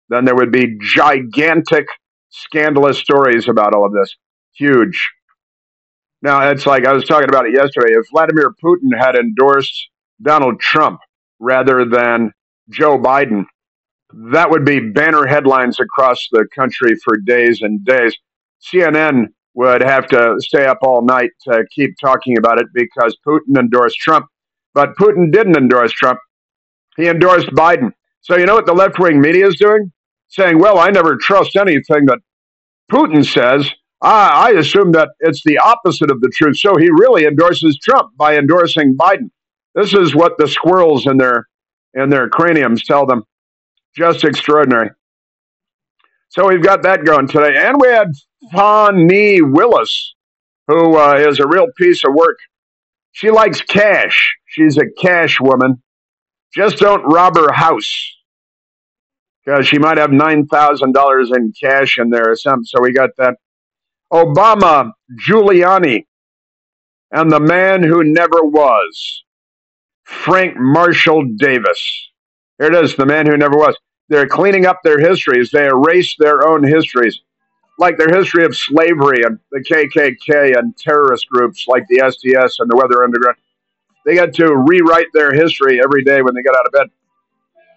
then 0.08 0.24
there 0.24 0.34
would 0.34 0.52
be 0.52 0.76
gigantic, 0.80 1.86
scandalous 2.30 2.98
stories 2.98 3.48
about 3.48 3.74
all 3.74 3.86
of 3.86 3.92
this. 3.92 4.14
Huge. 4.54 5.10
Now, 6.22 6.50
it's 6.50 6.66
like 6.66 6.86
I 6.86 6.92
was 6.92 7.04
talking 7.04 7.28
about 7.28 7.46
it 7.46 7.54
yesterday. 7.54 7.92
If 7.92 8.06
Vladimir 8.10 8.52
Putin 8.62 8.98
had 8.98 9.14
endorsed 9.14 9.90
Donald 10.20 10.58
Trump 10.60 11.00
rather 11.38 11.84
than 11.84 12.32
Joe 12.70 12.98
Biden, 12.98 13.44
that 14.32 14.50
would 14.50 14.64
be 14.64 14.80
banner 14.80 15.26
headlines 15.26 15.78
across 15.78 16.26
the 16.32 16.46
country 16.54 16.96
for 17.04 17.18
days 17.18 17.60
and 17.62 17.84
days. 17.84 18.16
CNN 18.72 19.26
would 19.56 19.82
have 19.82 20.06
to 20.06 20.36
stay 20.38 20.66
up 20.66 20.78
all 20.82 21.02
night 21.02 21.30
to 21.48 21.64
keep 21.74 21.94
talking 21.98 22.36
about 22.36 22.60
it 22.60 22.66
because 22.74 23.16
Putin 23.26 23.58
endorsed 23.58 23.96
Trump. 23.96 24.26
But 24.74 24.94
Putin 24.96 25.32
didn't 25.32 25.56
endorse 25.56 25.92
Trump. 25.92 26.20
He 26.98 27.08
endorsed 27.08 27.48
Biden. 27.48 27.92
So 28.20 28.36
you 28.36 28.44
know 28.44 28.54
what 28.54 28.66
the 28.66 28.74
left 28.74 28.98
wing 28.98 29.20
media 29.20 29.46
is 29.46 29.56
doing? 29.56 29.90
Saying, 30.28 30.58
well, 30.58 30.78
I 30.78 30.90
never 30.90 31.16
trust 31.16 31.56
anything 31.56 32.04
that 32.06 32.18
Putin 32.92 33.24
says. 33.24 33.70
I, 34.02 34.50
I 34.50 34.58
assume 34.58 34.92
that 34.92 35.08
it's 35.20 35.42
the 35.44 35.58
opposite 35.58 36.10
of 36.10 36.20
the 36.20 36.30
truth. 36.34 36.58
So 36.58 36.76
he 36.76 36.90
really 36.90 37.24
endorses 37.24 37.78
Trump 37.78 38.14
by 38.18 38.36
endorsing 38.36 38.94
Biden. 38.94 39.30
This 39.74 39.94
is 39.94 40.14
what 40.14 40.36
the 40.36 40.48
squirrels 40.48 41.06
in 41.06 41.16
their 41.16 41.48
in 41.94 42.10
their 42.10 42.28
craniums 42.28 42.84
tell 42.84 43.06
them. 43.06 43.24
Just 43.96 44.24
extraordinary. 44.24 44.90
So 46.28 46.48
we've 46.48 46.62
got 46.62 46.82
that 46.82 47.04
going 47.04 47.28
today. 47.28 47.56
And 47.56 47.80
we 47.80 47.88
had 47.88 48.08
Fani 48.52 49.40
Willis, 49.42 50.14
who 50.68 50.96
uh, 50.96 51.14
is 51.14 51.40
a 51.40 51.46
real 51.46 51.68
piece 51.76 52.04
of 52.04 52.14
work. 52.14 52.38
She 53.12 53.30
likes 53.30 53.60
cash. 53.62 54.36
She's 54.46 54.76
a 54.76 54.84
cash 55.00 55.40
woman. 55.40 55.82
Just 56.54 56.78
don't 56.78 57.04
rob 57.04 57.36
her 57.36 57.52
house 57.52 58.14
because 59.44 59.66
she 59.66 59.78
might 59.78 59.98
have 59.98 60.10
$9,000 60.10 61.36
in 61.36 61.52
cash 61.60 61.98
in 61.98 62.10
there 62.10 62.30
or 62.32 62.36
something. 62.36 62.64
So 62.64 62.82
we 62.82 62.92
got 62.92 63.10
that. 63.18 63.36
Obama, 64.12 64.92
Giuliani, 65.28 66.04
and 67.10 67.30
the 67.30 67.40
man 67.40 67.82
who 67.82 68.04
never 68.04 68.42
was, 68.42 69.24
Frank 70.04 70.56
Marshall 70.56 71.24
Davis. 71.36 72.10
Here 72.58 72.68
it 72.72 72.84
is, 72.84 72.96
the 72.96 73.06
man 73.06 73.26
who 73.26 73.36
never 73.36 73.56
was. 73.56 73.76
They're 74.08 74.28
cleaning 74.28 74.66
up 74.66 74.80
their 74.82 74.98
histories. 74.98 75.50
They 75.50 75.66
erase 75.66 76.14
their 76.18 76.46
own 76.46 76.62
histories, 76.62 77.20
like 77.78 77.98
their 77.98 78.08
history 78.08 78.44
of 78.44 78.56
slavery 78.56 79.22
and 79.24 79.38
the 79.50 79.60
KKK 79.60 80.56
and 80.56 80.76
terrorist 80.76 81.28
groups 81.28 81.66
like 81.66 81.84
the 81.88 81.98
SDS 81.98 82.60
and 82.60 82.70
the 82.70 82.76
Weather 82.76 83.02
Underground. 83.02 83.36
They 84.04 84.14
got 84.14 84.32
to 84.34 84.54
rewrite 84.54 85.08
their 85.12 85.32
history 85.32 85.80
every 85.82 86.04
day 86.04 86.22
when 86.22 86.34
they 86.34 86.42
get 86.42 86.54
out 86.54 86.66
of 86.66 86.72
bed. 86.72 86.86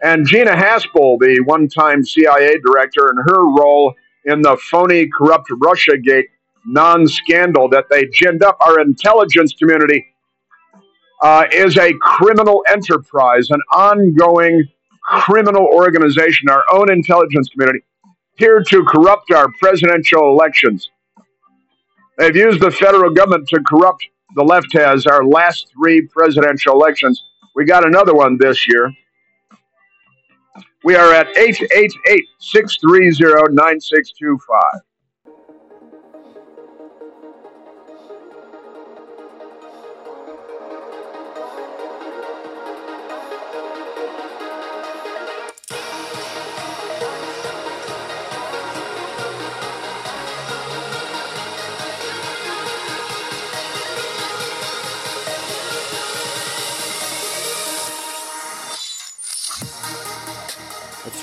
And 0.02 0.28
Gina 0.28 0.52
Haspel, 0.52 1.20
the 1.20 1.42
one 1.46 1.68
time 1.68 2.06
CIA 2.06 2.60
director, 2.60 3.10
and 3.10 3.20
her 3.26 3.46
role 3.46 3.94
in 4.26 4.42
the 4.42 4.56
phony, 4.72 5.10
corrupt 5.18 5.48
Russia 5.58 5.98
Gate 5.98 6.28
non 6.66 7.08
scandal 7.08 7.68
that 7.70 7.86
they 7.90 8.06
ginned 8.06 8.44
up 8.44 8.58
our 8.62 8.80
intelligence 8.80 9.54
community 9.54 10.06
uh, 11.22 11.46
is 11.52 11.78
a 11.78 11.94
criminal 12.00 12.64
enterprise, 12.70 13.50
an 13.50 13.60
ongoing 13.74 14.68
criminal 15.04 15.66
organization, 15.66 16.50
our 16.50 16.64
own 16.72 16.92
intelligence 16.92 17.50
community, 17.50 17.84
here 18.36 18.64
to 18.70 18.84
corrupt 18.86 19.32
our 19.32 19.48
presidential 19.60 20.30
elections. 20.30 20.90
They've 22.18 22.36
used 22.36 22.60
the 22.62 22.72
federal 22.72 23.14
government 23.14 23.48
to 23.50 23.62
corrupt 23.62 24.04
the 24.36 24.44
left 24.44 24.72
has 24.74 25.08
our 25.08 25.26
last 25.26 25.72
three 25.74 26.02
presidential 26.02 26.74
elections. 26.74 27.24
We 27.56 27.66
got 27.66 27.86
another 27.86 28.14
one 28.14 28.38
this 28.38 28.68
year. 28.68 28.92
We 30.84 30.96
are 30.96 31.14
at 31.14 31.28
888 31.36 32.24
630 32.40 33.54
9625. 33.54 34.62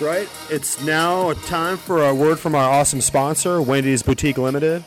Right. 0.07 0.29
It's 0.51 0.81
now 0.85 1.33
time 1.33 1.77
for 1.77 2.07
a 2.07 2.15
word 2.15 2.39
from 2.39 2.55
our 2.55 2.71
awesome 2.71 3.01
sponsor, 3.01 3.61
Wendy's 3.61 4.03
Boutique 4.03 4.39
Limited. 4.39 4.85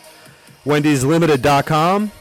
Wendy'sLimited.com. 0.65 2.11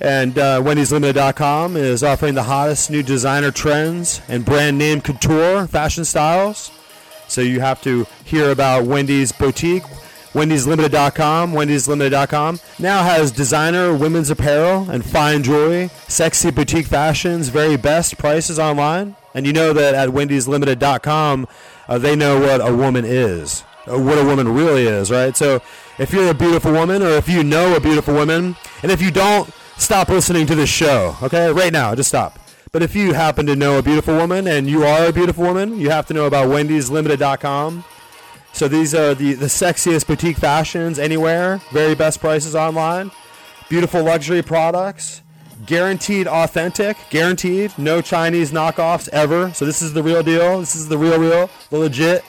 And 0.00 0.38
uh, 0.38 0.62
Wendy'sLimited.com 0.62 1.76
is 1.76 2.02
offering 2.02 2.34
the 2.34 2.44
hottest 2.44 2.90
new 2.90 3.02
designer 3.02 3.50
trends 3.50 4.22
and 4.28 4.44
brand 4.44 4.78
name 4.78 5.00
couture 5.00 5.66
fashion 5.66 6.04
styles. 6.04 6.70
So 7.26 7.42
you 7.42 7.60
have 7.60 7.82
to 7.82 8.06
hear 8.24 8.50
about 8.50 8.84
Wendy's 8.84 9.32
Boutique. 9.32 9.82
Wendy'sLimited.com. 10.32 11.52
Wendy'sLimited.com 11.52 12.60
now 12.78 13.02
has 13.02 13.30
designer 13.30 13.94
women's 13.94 14.30
apparel 14.30 14.88
and 14.90 15.04
fine 15.04 15.42
jewelry, 15.42 15.90
sexy 16.06 16.50
boutique 16.50 16.86
fashions, 16.86 17.48
very 17.48 17.76
best 17.76 18.16
prices 18.16 18.58
online. 18.58 19.16
And 19.34 19.46
you 19.46 19.52
know 19.52 19.72
that 19.72 19.94
at 19.94 20.08
Wendy'sLimited.com, 20.10 21.48
uh, 21.88 21.98
they 21.98 22.14
know 22.14 22.40
what 22.40 22.60
a 22.60 22.74
woman 22.74 23.04
is, 23.04 23.64
uh, 23.86 23.98
what 23.98 24.18
a 24.18 24.24
woman 24.24 24.48
really 24.48 24.86
is, 24.86 25.10
right? 25.10 25.36
So 25.36 25.62
if 25.98 26.12
you're 26.12 26.30
a 26.30 26.34
beautiful 26.34 26.72
woman, 26.72 27.02
or 27.02 27.10
if 27.10 27.28
you 27.28 27.42
know 27.42 27.74
a 27.76 27.80
beautiful 27.80 28.14
woman, 28.14 28.56
and 28.82 28.92
if 28.92 29.00
you 29.00 29.10
don't, 29.10 29.50
stop 29.78 30.08
listening 30.08 30.46
to 30.46 30.54
this 30.54 30.68
show, 30.68 31.16
okay? 31.22 31.50
Right 31.50 31.72
now, 31.72 31.94
just 31.94 32.08
stop. 32.08 32.38
But 32.70 32.82
if 32.82 32.94
you 32.94 33.14
happen 33.14 33.46
to 33.46 33.56
know 33.56 33.78
a 33.78 33.82
beautiful 33.82 34.14
woman 34.16 34.46
and 34.46 34.68
you 34.68 34.84
are 34.84 35.06
a 35.06 35.12
beautiful 35.12 35.44
woman, 35.44 35.78
you 35.78 35.90
have 35.90 36.06
to 36.06 36.14
know 36.14 36.26
about 36.26 36.48
Wendy'sLimited.com. 36.48 37.84
So 38.52 38.68
these 38.68 38.94
are 38.94 39.14
the, 39.14 39.34
the 39.34 39.46
sexiest 39.46 40.06
boutique 40.06 40.36
fashions 40.36 40.98
anywhere, 40.98 41.60
very 41.72 41.94
best 41.94 42.20
prices 42.20 42.54
online, 42.54 43.10
beautiful 43.68 44.02
luxury 44.02 44.42
products, 44.42 45.22
guaranteed 45.68 46.26
authentic, 46.26 46.96
guaranteed, 47.10 47.70
no 47.76 48.00
Chinese 48.00 48.50
knockoffs 48.52 49.06
ever. 49.10 49.52
So 49.52 49.66
this 49.66 49.82
is 49.82 49.92
the 49.92 50.02
real 50.02 50.22
deal. 50.22 50.60
This 50.60 50.74
is 50.74 50.88
the 50.88 50.96
real, 50.96 51.18
real, 51.20 51.50
the 51.68 51.78
legit, 51.78 52.24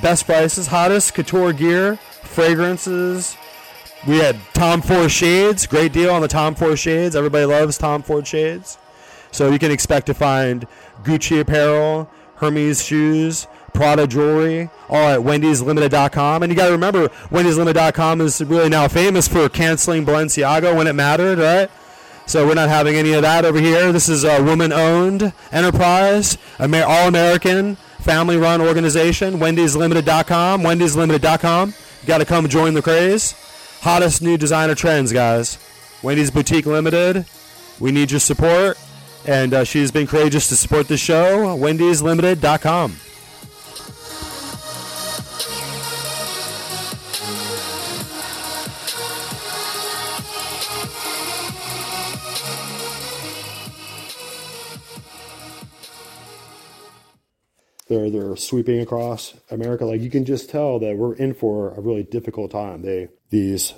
best 0.00 0.24
prices, 0.24 0.68
hottest 0.68 1.12
couture 1.12 1.52
gear, 1.52 1.96
fragrances. 2.22 3.36
We 4.08 4.18
had 4.18 4.36
Tom 4.54 4.80
Ford 4.80 5.10
shades, 5.10 5.66
great 5.66 5.92
deal 5.92 6.10
on 6.10 6.22
the 6.22 6.28
Tom 6.28 6.54
Ford 6.54 6.78
shades. 6.78 7.14
Everybody 7.14 7.44
loves 7.44 7.76
Tom 7.76 8.02
Ford 8.02 8.26
shades. 8.26 8.78
So 9.32 9.50
you 9.50 9.58
can 9.58 9.70
expect 9.70 10.06
to 10.06 10.14
find 10.14 10.66
Gucci 11.02 11.40
apparel, 11.40 12.10
Hermes 12.36 12.82
shoes, 12.82 13.46
Prada 13.74 14.06
jewelry, 14.06 14.70
all 14.88 15.08
at 15.08 15.20
Wendy'sLimited.com. 15.20 16.42
And 16.42 16.50
you 16.50 16.56
got 16.56 16.66
to 16.66 16.72
remember, 16.72 17.08
Wendy'sLimited.com 17.28 18.22
is 18.22 18.42
really 18.42 18.70
now 18.70 18.88
famous 18.88 19.28
for 19.28 19.48
canceling 19.50 20.06
Balenciaga 20.06 20.74
when 20.74 20.86
it 20.86 20.94
mattered, 20.94 21.38
right? 21.38 21.70
So 22.26 22.46
we're 22.46 22.54
not 22.54 22.68
having 22.68 22.94
any 22.94 23.12
of 23.12 23.22
that 23.22 23.44
over 23.44 23.58
here. 23.60 23.92
This 23.92 24.08
is 24.08 24.24
a 24.24 24.42
woman-owned 24.42 25.32
enterprise, 25.50 26.38
Amer- 26.60 26.84
all-American, 26.84 27.76
family-run 28.00 28.60
organization. 28.60 29.34
Wendy'sLimited.com. 29.34 30.62
Wendy'sLimited.com. 30.62 31.74
Got 32.06 32.18
to 32.18 32.24
come 32.24 32.48
join 32.48 32.74
the 32.74 32.82
craze. 32.82 33.34
Hottest 33.80 34.22
new 34.22 34.36
designer 34.38 34.74
trends, 34.74 35.12
guys. 35.12 35.58
Wendy's 36.02 36.30
Boutique 36.30 36.66
Limited. 36.66 37.26
We 37.80 37.92
need 37.92 38.10
your 38.10 38.20
support. 38.20 38.78
And 39.26 39.54
uh, 39.54 39.64
she's 39.64 39.90
been 39.90 40.06
courageous 40.06 40.48
to 40.48 40.56
support 40.56 40.88
the 40.88 40.96
show. 40.96 41.56
Wendy'sLimited.com. 41.56 42.96
They're 57.92 58.10
they're 58.10 58.36
sweeping 58.36 58.80
across 58.80 59.34
America. 59.50 59.84
Like 59.84 60.00
you 60.00 60.10
can 60.10 60.24
just 60.24 60.48
tell 60.48 60.78
that 60.78 60.96
we're 60.96 61.14
in 61.14 61.34
for 61.34 61.74
a 61.74 61.80
really 61.80 62.02
difficult 62.02 62.50
time. 62.50 62.82
They 62.82 63.08
these 63.30 63.74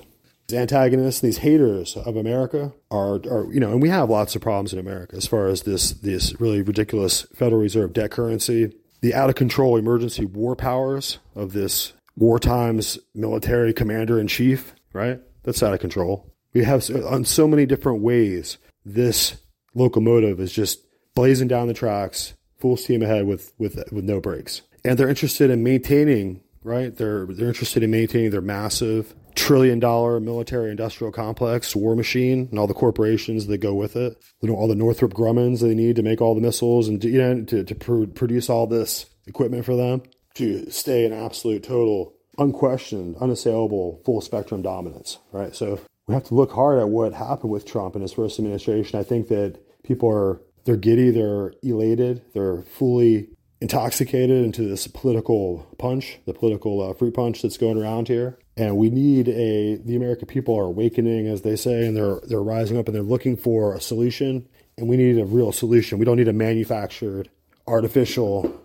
antagonists, 0.53 1.21
these 1.21 1.39
haters 1.39 1.97
of 1.97 2.17
America 2.17 2.73
are, 2.91 3.15
are 3.15 3.53
you 3.53 3.61
know, 3.61 3.71
and 3.71 3.83
we 3.83 3.89
have 3.89 4.11
lots 4.11 4.37
of 4.37 4.43
problems 4.43 4.73
in 4.73 4.79
America 4.79 5.17
as 5.17 5.27
far 5.27 5.49
as 5.49 5.63
this 5.63 5.93
this 5.93 6.39
really 6.41 6.63
ridiculous 6.63 7.23
Federal 7.35 7.61
Reserve 7.61 7.93
debt 7.93 8.11
currency, 8.11 8.73
the 9.01 9.15
out 9.15 9.31
of 9.31 9.37
control 9.37 9.77
emergency 9.77 10.25
war 10.25 10.55
powers 10.55 11.19
of 11.35 11.53
this 11.53 11.93
wartime's 12.17 12.99
military 13.15 13.73
commander 13.73 14.21
in 14.21 14.29
chief, 14.29 14.75
right? 14.93 15.21
That's 15.43 15.63
out 15.63 15.75
of 15.75 15.81
control. 15.81 16.33
We 16.53 16.65
have 16.65 16.89
on 16.91 17.25
so 17.25 17.49
many 17.49 17.67
different 17.67 18.01
ways 18.01 18.59
this 18.85 19.39
locomotive 19.75 20.39
is 20.39 20.53
just 20.53 20.87
blazing 21.15 21.49
down 21.49 21.69
the 21.69 21.75
tracks, 21.75 22.35
full 22.65 22.79
steam 22.79 23.03
ahead 23.03 23.27
with 23.27 23.53
with 23.59 23.75
with 23.93 24.05
no 24.05 24.21
brakes. 24.21 24.63
And 24.87 24.99
they're 24.99 25.11
interested 25.11 25.51
in 25.51 25.63
maintaining, 25.63 26.41
right? 26.63 26.97
They're 26.97 27.27
they're 27.27 27.49
interested 27.49 27.83
in 27.83 27.91
maintaining 27.91 28.31
their 28.31 28.41
massive 28.41 29.15
trillion 29.35 29.81
dollar 29.81 30.19
military 30.19 30.71
industrial 30.71 31.13
complex 31.13 31.77
war 31.77 31.95
machine 31.95 32.49
and 32.51 32.59
all 32.59 32.67
the 32.67 32.73
corporations 32.73 33.49
that 33.49 33.59
go 33.59 33.75
with 33.75 33.97
it. 33.97 34.17
You 34.41 34.49
know, 34.49 34.55
all 34.55 34.67
the 34.67 34.75
Northrop 34.75 35.13
Grumman's 35.13 35.61
they 35.61 35.75
need 35.75 35.97
to 35.97 36.03
make 36.03 36.23
all 36.23 36.35
the 36.35 36.41
missiles 36.41 36.89
and 36.89 37.05
you 37.05 37.19
know 37.19 37.43
to 37.43 37.65
to 37.65 37.75
pr- 37.75 38.07
produce 38.07 38.49
all 38.49 38.67
this 38.67 39.05
equipment 39.27 39.67
for 39.67 39.77
them 39.77 40.01
to 40.37 40.71
stay 40.71 41.05
in 41.05 41.13
absolute 41.13 41.65
total 41.65 42.15
unquestioned, 42.39 43.17
unassailable, 43.21 44.01
full 44.07 44.23
spectrum 44.23 44.63
dominance, 44.63 45.19
right? 45.33 45.55
So 45.55 45.81
we 46.07 46.15
have 46.15 46.25
to 46.25 46.35
look 46.35 46.53
hard 46.53 46.79
at 46.79 46.89
what 46.89 47.13
happened 47.13 47.53
with 47.53 47.67
Trump 47.67 47.95
and 47.95 48.01
his 48.01 48.15
first 48.15 48.39
administration. 48.39 48.99
I 48.99 49.03
think 49.03 49.29
that 49.29 49.59
people 49.83 50.11
are 50.11 50.41
they're 50.65 50.77
giddy, 50.77 51.11
they're 51.11 51.53
elated, 51.63 52.23
they're 52.33 52.63
fully 52.63 53.29
intoxicated 53.61 54.45
into 54.45 54.69
this 54.69 54.87
political 54.87 55.67
punch, 55.79 56.19
the 56.27 56.35
political 56.35 56.83
uh, 56.83 56.93
fruit 56.93 57.15
punch 57.15 57.43
that's 57.43 57.57
going 57.57 57.81
around 57.81 58.09
here. 58.09 58.39
And 58.57 58.77
we 58.77 58.91
need 58.91 59.29
a 59.29 59.77
the 59.77 59.97
American 59.97 60.27
people 60.27 60.57
are 60.57 60.65
awakening, 60.65 61.27
as 61.27 61.43
they 61.43 61.57
say, 61.57 61.87
and 61.87 61.97
they're 61.97 62.21
they're 62.29 62.43
rising 62.43 62.79
up 62.79 62.87
and 62.87 62.95
they're 62.95 63.03
looking 63.03 63.37
for 63.37 63.75
a 63.75 63.81
solution. 63.81 64.49
And 64.77 64.89
we 64.89 64.97
need 64.97 65.19
a 65.19 65.25
real 65.25 65.53
solution. 65.53 65.99
We 65.99 66.05
don't 66.05 66.17
need 66.17 66.29
a 66.29 66.33
manufactured, 66.33 67.31
artificial, 67.67 68.61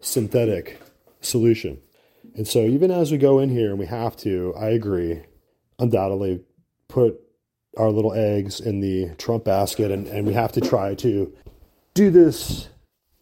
synthetic 0.00 0.80
solution. 1.20 1.78
And 2.34 2.46
so 2.46 2.60
even 2.60 2.90
as 2.90 3.10
we 3.10 3.18
go 3.18 3.38
in 3.38 3.48
here 3.48 3.70
and 3.70 3.78
we 3.78 3.86
have 3.86 4.16
to, 4.18 4.52
I 4.58 4.68
agree, 4.68 5.22
undoubtedly 5.78 6.44
put 6.88 7.20
our 7.76 7.90
little 7.90 8.12
eggs 8.12 8.60
in 8.60 8.80
the 8.80 9.10
Trump 9.16 9.44
basket 9.44 9.90
and, 9.90 10.06
and 10.06 10.26
we 10.26 10.32
have 10.32 10.52
to 10.52 10.60
try 10.60 10.94
to 10.94 11.32
do 11.94 12.10
this 12.10 12.68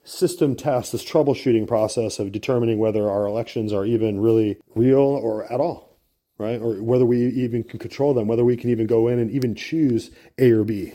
system 0.05 0.55
test, 0.55 0.92
this 0.92 1.05
troubleshooting 1.05 1.66
process 1.66 2.18
of 2.18 2.32
determining 2.32 2.78
whether 2.78 3.09
our 3.09 3.26
elections 3.26 3.72
are 3.72 3.86
even 3.86 4.20
really 4.20 4.59
real 4.74 5.00
or 5.00 5.50
at 5.52 5.61
all, 5.61 5.98
right? 6.38 6.61
Or 6.61 6.82
whether 6.82 7.07
we 7.07 7.26
even 7.28 7.64
can 7.64 7.78
control 7.78 8.12
them, 8.12 8.28
whether 8.28 8.44
we 8.44 8.57
can 8.57 8.70
even 8.70 8.86
go 8.86 9.09
in 9.09 9.18
and 9.18 9.30
even 9.30 9.55
choose 9.55 10.11
A 10.38 10.50
or 10.50 10.64
B, 10.64 10.92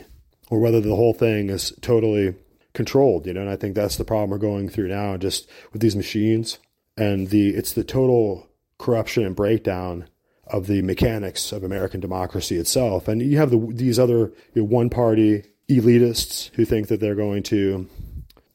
or 0.48 0.60
whether 0.60 0.80
the 0.80 0.94
whole 0.94 1.14
thing 1.14 1.50
is 1.50 1.72
totally 1.80 2.34
controlled, 2.72 3.26
you 3.26 3.34
know, 3.34 3.40
and 3.40 3.50
I 3.50 3.56
think 3.56 3.74
that's 3.74 3.96
the 3.96 4.04
problem 4.04 4.30
we're 4.30 4.38
going 4.38 4.68
through 4.68 4.88
now 4.88 5.16
just 5.16 5.48
with 5.72 5.82
these 5.82 5.96
machines 5.96 6.58
and 6.96 7.28
the 7.28 7.50
it's 7.50 7.72
the 7.72 7.84
total 7.84 8.48
corruption 8.78 9.24
and 9.24 9.34
breakdown 9.34 10.06
of 10.52 10.66
the 10.66 10.82
mechanics 10.82 11.52
of 11.52 11.64
American 11.64 12.00
democracy 12.00 12.56
itself. 12.56 13.08
And 13.08 13.22
you 13.22 13.38
have 13.38 13.50
the, 13.50 13.58
these 13.72 13.98
other 13.98 14.32
you 14.54 14.62
know, 14.62 14.64
one 14.64 14.90
party 14.90 15.44
elitists 15.68 16.50
who 16.54 16.64
think 16.64 16.88
that 16.88 17.00
they're 17.00 17.14
going 17.14 17.42
to, 17.44 17.88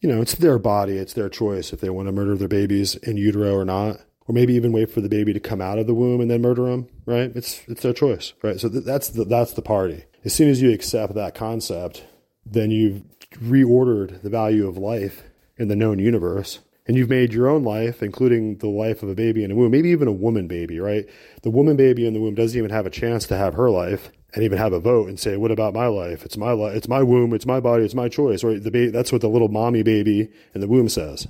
you 0.01 0.09
know, 0.09 0.21
it's 0.21 0.35
their 0.35 0.59
body, 0.59 0.97
it's 0.97 1.13
their 1.13 1.29
choice 1.29 1.73
if 1.73 1.81
they 1.81 1.89
want 1.89 2.07
to 2.07 2.11
murder 2.11 2.35
their 2.35 2.47
babies 2.47 2.95
in 2.95 3.17
utero 3.17 3.53
or 3.53 3.65
not, 3.65 3.97
or 4.27 4.33
maybe 4.33 4.53
even 4.53 4.71
wait 4.71 4.89
for 4.89 5.01
the 5.01 5.09
baby 5.09 5.33
to 5.33 5.39
come 5.39 5.61
out 5.61 5.79
of 5.79 5.87
the 5.87 5.93
womb 5.93 6.21
and 6.21 6.29
then 6.29 6.41
murder 6.41 6.65
them. 6.65 6.87
Right? 7.05 7.31
It's 7.35 7.61
it's 7.67 7.81
their 7.81 7.93
choice. 7.93 8.33
Right? 8.41 8.59
So 8.59 8.69
th- 8.69 8.83
that's 8.83 9.09
the 9.09 9.25
that's 9.25 9.53
the 9.53 9.61
party. 9.61 10.05
As 10.23 10.33
soon 10.33 10.49
as 10.49 10.61
you 10.61 10.71
accept 10.71 11.13
that 11.13 11.35
concept, 11.35 12.03
then 12.45 12.71
you've 12.71 13.03
reordered 13.37 14.21
the 14.21 14.29
value 14.29 14.67
of 14.67 14.77
life 14.77 15.23
in 15.57 15.67
the 15.67 15.75
known 15.75 15.99
universe 15.99 16.59
and 16.87 16.95
you've 16.95 17.09
made 17.09 17.33
your 17.33 17.47
own 17.47 17.63
life, 17.63 18.03
including 18.03 18.57
the 18.57 18.67
life 18.67 19.01
of 19.03 19.09
a 19.09 19.15
baby 19.15 19.43
in 19.43 19.51
a 19.51 19.55
womb, 19.55 19.71
maybe 19.71 19.89
even 19.89 20.07
a 20.07 20.11
woman 20.13 20.47
baby, 20.47 20.79
right? 20.79 21.05
The 21.41 21.49
woman 21.49 21.75
baby 21.75 22.05
in 22.05 22.13
the 22.13 22.21
womb 22.21 22.35
doesn't 22.35 22.57
even 22.57 22.71
have 22.71 22.85
a 22.85 22.91
chance 22.91 23.25
to 23.27 23.37
have 23.37 23.53
her 23.55 23.69
life. 23.69 24.11
and 24.33 24.43
even 24.43 24.57
have 24.57 24.73
a 24.73 24.81
vote 24.81 25.07
and 25.07 25.17
say, 25.17 25.37
"What 25.37 25.51
about 25.51 25.73
my 25.73 25.87
life? 25.87 26.25
It's 26.25 26.35
my 26.35 26.51
life. 26.51 26.75
It's 26.75 26.89
my 26.89 27.01
womb. 27.01 27.33
It's 27.33 27.45
my 27.45 27.61
body. 27.61 27.85
It's 27.85 27.95
my 27.95 28.09
choice." 28.09 28.43
Right? 28.43 28.61
The 28.61 28.69
ba- 28.69 28.91
that's 28.91 29.13
what 29.13 29.21
the 29.21 29.29
little 29.29 29.47
mommy 29.47 29.81
baby 29.81 30.27
in 30.53 30.59
the 30.59 30.67
womb 30.67 30.89
says. 30.89 31.25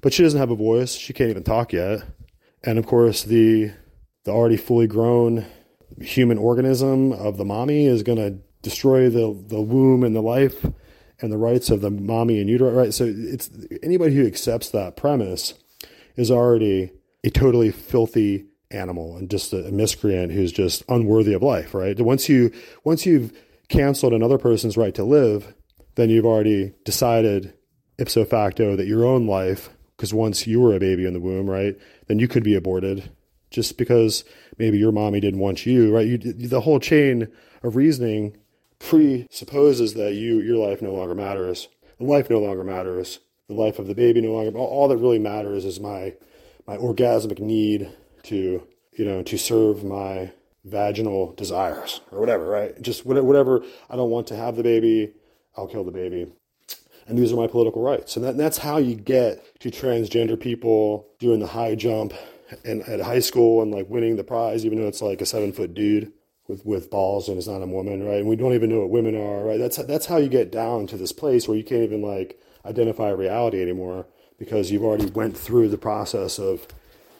But 0.00 0.12
she 0.12 0.22
doesn't 0.22 0.38
have 0.38 0.52
a 0.52 0.54
voice. 0.54 0.92
She 0.92 1.12
can't 1.12 1.30
even 1.30 1.42
talk 1.42 1.72
yet. 1.72 2.04
And 2.62 2.78
of 2.78 2.86
course, 2.86 3.24
the 3.24 3.72
the 4.22 4.30
already 4.30 4.56
fully 4.56 4.86
grown 4.86 5.44
human 6.00 6.38
organism 6.38 7.10
of 7.10 7.36
the 7.36 7.44
mommy 7.44 7.86
is 7.86 8.04
going 8.04 8.18
to 8.18 8.38
destroy 8.62 9.10
the 9.10 9.36
the 9.48 9.60
womb 9.60 10.04
and 10.04 10.14
the 10.14 10.22
life 10.22 10.64
and 11.20 11.32
the 11.32 11.38
rights 11.38 11.70
of 11.70 11.80
the 11.80 11.90
mommy 11.90 12.40
and 12.40 12.48
utero. 12.48 12.72
Right. 12.72 12.94
So 12.94 13.04
it's 13.06 13.50
anybody 13.82 14.14
who 14.14 14.26
accepts 14.26 14.70
that 14.70 14.96
premise 14.96 15.54
is 16.16 16.30
already 16.30 16.92
a 17.24 17.30
totally 17.30 17.70
filthy 17.70 18.46
animal 18.70 19.16
and 19.16 19.28
just 19.30 19.52
a, 19.52 19.66
a 19.66 19.70
miscreant 19.70 20.32
who's 20.32 20.52
just 20.52 20.82
unworthy 20.88 21.32
of 21.32 21.42
life. 21.42 21.74
Right. 21.74 21.98
Once 22.00 22.28
you 22.28 22.52
once 22.84 23.06
you've 23.06 23.32
canceled 23.68 24.12
another 24.12 24.38
person's 24.38 24.76
right 24.76 24.94
to 24.94 25.04
live, 25.04 25.54
then 25.94 26.10
you've 26.10 26.26
already 26.26 26.72
decided 26.84 27.54
ipso 27.98 28.24
facto 28.24 28.76
that 28.76 28.86
your 28.86 29.04
own 29.04 29.26
life 29.26 29.70
because 29.96 30.14
once 30.14 30.46
you 30.46 30.60
were 30.60 30.74
a 30.74 30.80
baby 30.80 31.04
in 31.04 31.12
the 31.12 31.20
womb, 31.20 31.48
right, 31.48 31.76
then 32.06 32.18
you 32.18 32.26
could 32.26 32.42
be 32.42 32.54
aborted 32.54 33.10
just 33.50 33.76
because 33.76 34.24
maybe 34.56 34.78
your 34.78 34.92
mommy 34.92 35.20
didn't 35.20 35.40
want 35.40 35.66
you, 35.66 35.94
right? 35.94 36.06
You, 36.06 36.16
the 36.16 36.62
whole 36.62 36.80
chain 36.80 37.28
of 37.62 37.76
reasoning 37.76 38.36
presupposes 38.80 39.94
that 39.94 40.14
you 40.14 40.40
your 40.40 40.56
life 40.56 40.82
no 40.82 40.92
longer 40.92 41.14
matters. 41.14 41.68
The 41.98 42.04
life 42.04 42.28
no 42.28 42.40
longer 42.40 42.64
matters. 42.64 43.20
The 43.48 43.54
life 43.54 43.78
of 43.78 43.86
the 43.86 43.94
baby 43.94 44.20
no 44.20 44.32
longer. 44.32 44.56
All 44.58 44.88
that 44.88 44.96
really 44.96 45.18
matters 45.18 45.64
is 45.64 45.78
my 45.78 46.14
my 46.66 46.76
orgasmic 46.76 47.38
need 47.38 47.90
to 48.24 48.66
you 48.92 49.04
know 49.04 49.22
to 49.22 49.38
serve 49.38 49.84
my 49.84 50.32
vaginal 50.64 51.32
desires 51.34 52.00
or 52.10 52.18
whatever, 52.20 52.46
right? 52.46 52.80
Just 52.82 53.06
whatever. 53.06 53.62
I 53.88 53.96
don't 53.96 54.10
want 54.10 54.26
to 54.28 54.36
have 54.36 54.56
the 54.56 54.62
baby. 54.62 55.12
I'll 55.56 55.68
kill 55.68 55.84
the 55.84 55.92
baby 55.92 56.32
and 57.10 57.18
these 57.18 57.32
are 57.32 57.36
my 57.36 57.48
political 57.48 57.82
rights. 57.82 58.16
And, 58.16 58.24
that, 58.24 58.30
and 58.30 58.40
that's 58.40 58.58
how 58.58 58.78
you 58.78 58.94
get 58.94 59.58
to 59.60 59.70
transgender 59.70 60.38
people 60.38 61.08
doing 61.18 61.40
the 61.40 61.48
high 61.48 61.74
jump 61.74 62.14
and 62.64 62.82
at 62.82 63.00
high 63.00 63.18
school 63.18 63.62
and 63.62 63.72
like 63.72 63.88
winning 63.88 64.16
the 64.16 64.24
prize, 64.24 64.64
even 64.64 64.80
though 64.80 64.88
it's 64.88 65.02
like 65.02 65.20
a 65.20 65.26
seven 65.26 65.52
foot 65.52 65.74
dude 65.74 66.12
with, 66.50 66.66
with 66.66 66.90
balls 66.90 67.28
and 67.28 67.38
it's 67.38 67.46
not 67.46 67.62
a 67.62 67.66
woman, 67.66 68.04
right? 68.04 68.18
And 68.18 68.28
we 68.28 68.36
don't 68.36 68.52
even 68.54 68.70
know 68.70 68.80
what 68.80 68.90
women 68.90 69.16
are, 69.16 69.44
right? 69.44 69.58
That's, 69.58 69.76
that's 69.84 70.06
how 70.06 70.16
you 70.16 70.28
get 70.28 70.50
down 70.50 70.86
to 70.88 70.96
this 70.96 71.12
place 71.12 71.46
where 71.46 71.56
you 71.56 71.64
can't 71.64 71.82
even 71.82 72.02
like 72.02 72.40
identify 72.66 73.10
reality 73.10 73.62
anymore 73.62 74.06
because 74.38 74.70
you've 74.70 74.82
already 74.82 75.06
went 75.06 75.36
through 75.36 75.68
the 75.68 75.78
process 75.78 76.38
of 76.38 76.66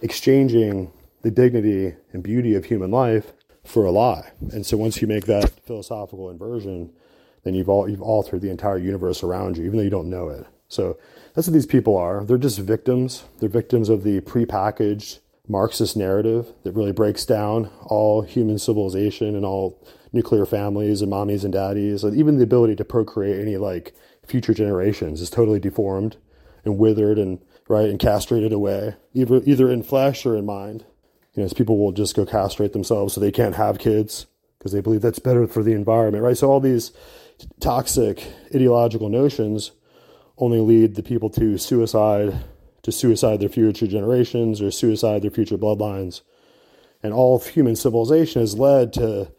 exchanging 0.03 0.93
the 1.22 1.31
dignity 1.31 1.95
and 2.12 2.22
beauty 2.22 2.55
of 2.55 2.64
human 2.64 2.91
life 2.91 3.33
for 3.64 3.85
a 3.85 3.91
lie. 3.91 4.33
And 4.53 4.66
so 4.66 4.76
once 4.76 5.01
you 5.01 5.07
make 5.07 5.26
that 5.26 5.61
philosophical 5.64 6.31
inversion, 6.31 6.93
then 7.45 7.55
you've 7.55 7.68
all 7.68 7.89
you've 7.89 8.03
altered 8.03 8.41
the 8.41 8.51
entire 8.51 8.78
universe 8.78 9.22
around 9.22 9.57
you, 9.57 9.64
even 9.64 9.76
though 9.76 9.85
you 9.85 9.91
don't 9.91 10.11
know 10.11 10.28
it. 10.28 10.47
So 10.68 10.99
that's 11.35 11.47
what 11.47 11.55
these 11.55 11.66
people 11.66 11.97
are. 11.97 12.24
They're 12.24 12.39
just 12.39 12.59
victims. 12.59 13.24
They're 13.39 13.49
victims 13.49 13.89
of 13.89 14.03
the 14.03 14.20
prepackaged 14.22 15.20
Marxist 15.51 15.96
narrative 15.96 16.53
that 16.62 16.72
really 16.72 16.92
breaks 16.92 17.26
down 17.26 17.70
all 17.82 18.22
human 18.22 18.59
civilization 18.59 19.34
and 19.34 19.44
all 19.44 19.84
nuclear 20.12 20.46
families 20.46 21.03
and 21.03 21.11
mommies 21.11 21.42
and 21.42 21.53
daddies, 21.53 22.05
and 22.05 22.16
even 22.16 22.36
the 22.36 22.44
ability 22.44 22.76
to 22.76 22.84
procreate 22.84 23.40
any 23.40 23.57
like 23.57 23.92
future 24.24 24.55
generations 24.55 25.20
is 25.20 25.28
totally 25.28 25.59
deformed 25.59 26.16
and 26.64 26.78
withered 26.78 27.18
and 27.18 27.40
right 27.68 27.88
and 27.88 27.98
castrated 27.98 28.53
away, 28.53 28.94
either 29.12 29.40
either 29.44 29.70
in 29.70 29.82
flesh 29.82 30.24
or 30.24 30.36
in 30.36 30.46
mind. 30.46 30.84
You 31.34 31.42
know, 31.42 31.46
as 31.46 31.53
people 31.53 31.78
will 31.78 31.92
just 31.92 32.16
go 32.16 32.24
castrate 32.24 32.72
themselves 32.72 33.14
so 33.14 33.20
they 33.20 33.32
can't 33.32 33.57
have 33.57 33.78
kids 33.78 34.26
because 34.59 34.72
they 34.72 34.80
believe 34.80 35.01
that's 35.01 35.18
better 35.18 35.46
for 35.46 35.62
the 35.62 35.72
environment, 35.72 36.22
right? 36.22 36.36
So 36.36 36.51
all 36.51 36.61
these 36.61 36.92
toxic 37.61 38.22
ideological 38.55 39.09
notions 39.09 39.72
only 40.38 40.61
lead 40.61 40.94
the 40.94 41.03
people 41.03 41.30
to 41.30 41.59
suicide, 41.59 42.38
to 42.83 42.93
suicide 42.93 43.41
their 43.41 43.49
future 43.49 43.87
generations 43.87 44.61
or 44.61 44.70
suicide 44.70 45.22
their 45.22 45.31
future 45.31 45.59
bloodlines. 45.59 46.22
And 47.03 47.12
all 47.12 47.37
of 47.37 47.47
human 47.47 47.76
civilization 47.76 48.41
has 48.41 48.59
led 48.59 48.93
to 48.95 49.33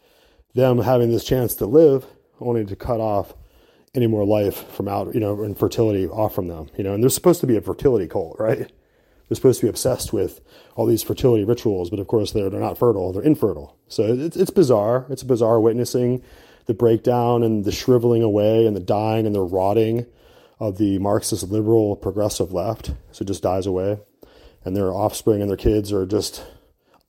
them 0.54 0.78
having 0.78 1.10
this 1.10 1.24
chance 1.24 1.54
to 1.56 1.66
live, 1.66 2.06
only 2.40 2.64
to 2.64 2.76
cut 2.76 3.00
off 3.00 3.34
any 3.94 4.06
more 4.06 4.24
life 4.24 4.68
from 4.70 4.88
out, 4.88 5.14
you 5.14 5.20
know, 5.20 5.42
and 5.42 5.56
fertility 5.56 6.06
off 6.08 6.34
from 6.34 6.48
them, 6.48 6.70
you 6.76 6.84
know. 6.84 6.94
And 6.94 7.02
they're 7.02 7.10
supposed 7.10 7.40
to 7.40 7.46
be 7.46 7.56
a 7.56 7.60
fertility 7.60 8.06
cult, 8.06 8.36
right? 8.38 8.70
They're 9.28 9.36
supposed 9.36 9.60
to 9.60 9.66
be 9.66 9.70
obsessed 9.70 10.12
with 10.12 10.40
all 10.74 10.86
these 10.86 11.02
fertility 11.02 11.44
rituals, 11.44 11.90
but 11.90 11.98
of 11.98 12.06
course 12.06 12.32
they're, 12.32 12.50
they're 12.50 12.60
not 12.60 12.78
fertile, 12.78 13.12
they're 13.12 13.22
infertile. 13.22 13.76
So 13.88 14.04
it's, 14.04 14.36
it's 14.36 14.50
bizarre. 14.50 15.06
It's 15.08 15.22
bizarre 15.22 15.60
witnessing 15.60 16.22
the 16.66 16.74
breakdown 16.74 17.42
and 17.42 17.64
the 17.64 17.72
shriveling 17.72 18.22
away 18.22 18.66
and 18.66 18.76
the 18.76 18.80
dying 18.80 19.26
and 19.26 19.34
the 19.34 19.40
rotting 19.40 20.06
of 20.62 20.78
the 20.78 20.98
Marxist 21.00 21.50
liberal 21.50 21.96
progressive 21.96 22.52
left. 22.52 22.92
So 23.10 23.22
it 23.22 23.26
just 23.26 23.42
dies 23.42 23.66
away. 23.66 23.98
And 24.64 24.76
their 24.76 24.92
offspring 24.92 25.40
and 25.40 25.50
their 25.50 25.56
kids 25.56 25.92
are 25.92 26.06
just 26.06 26.46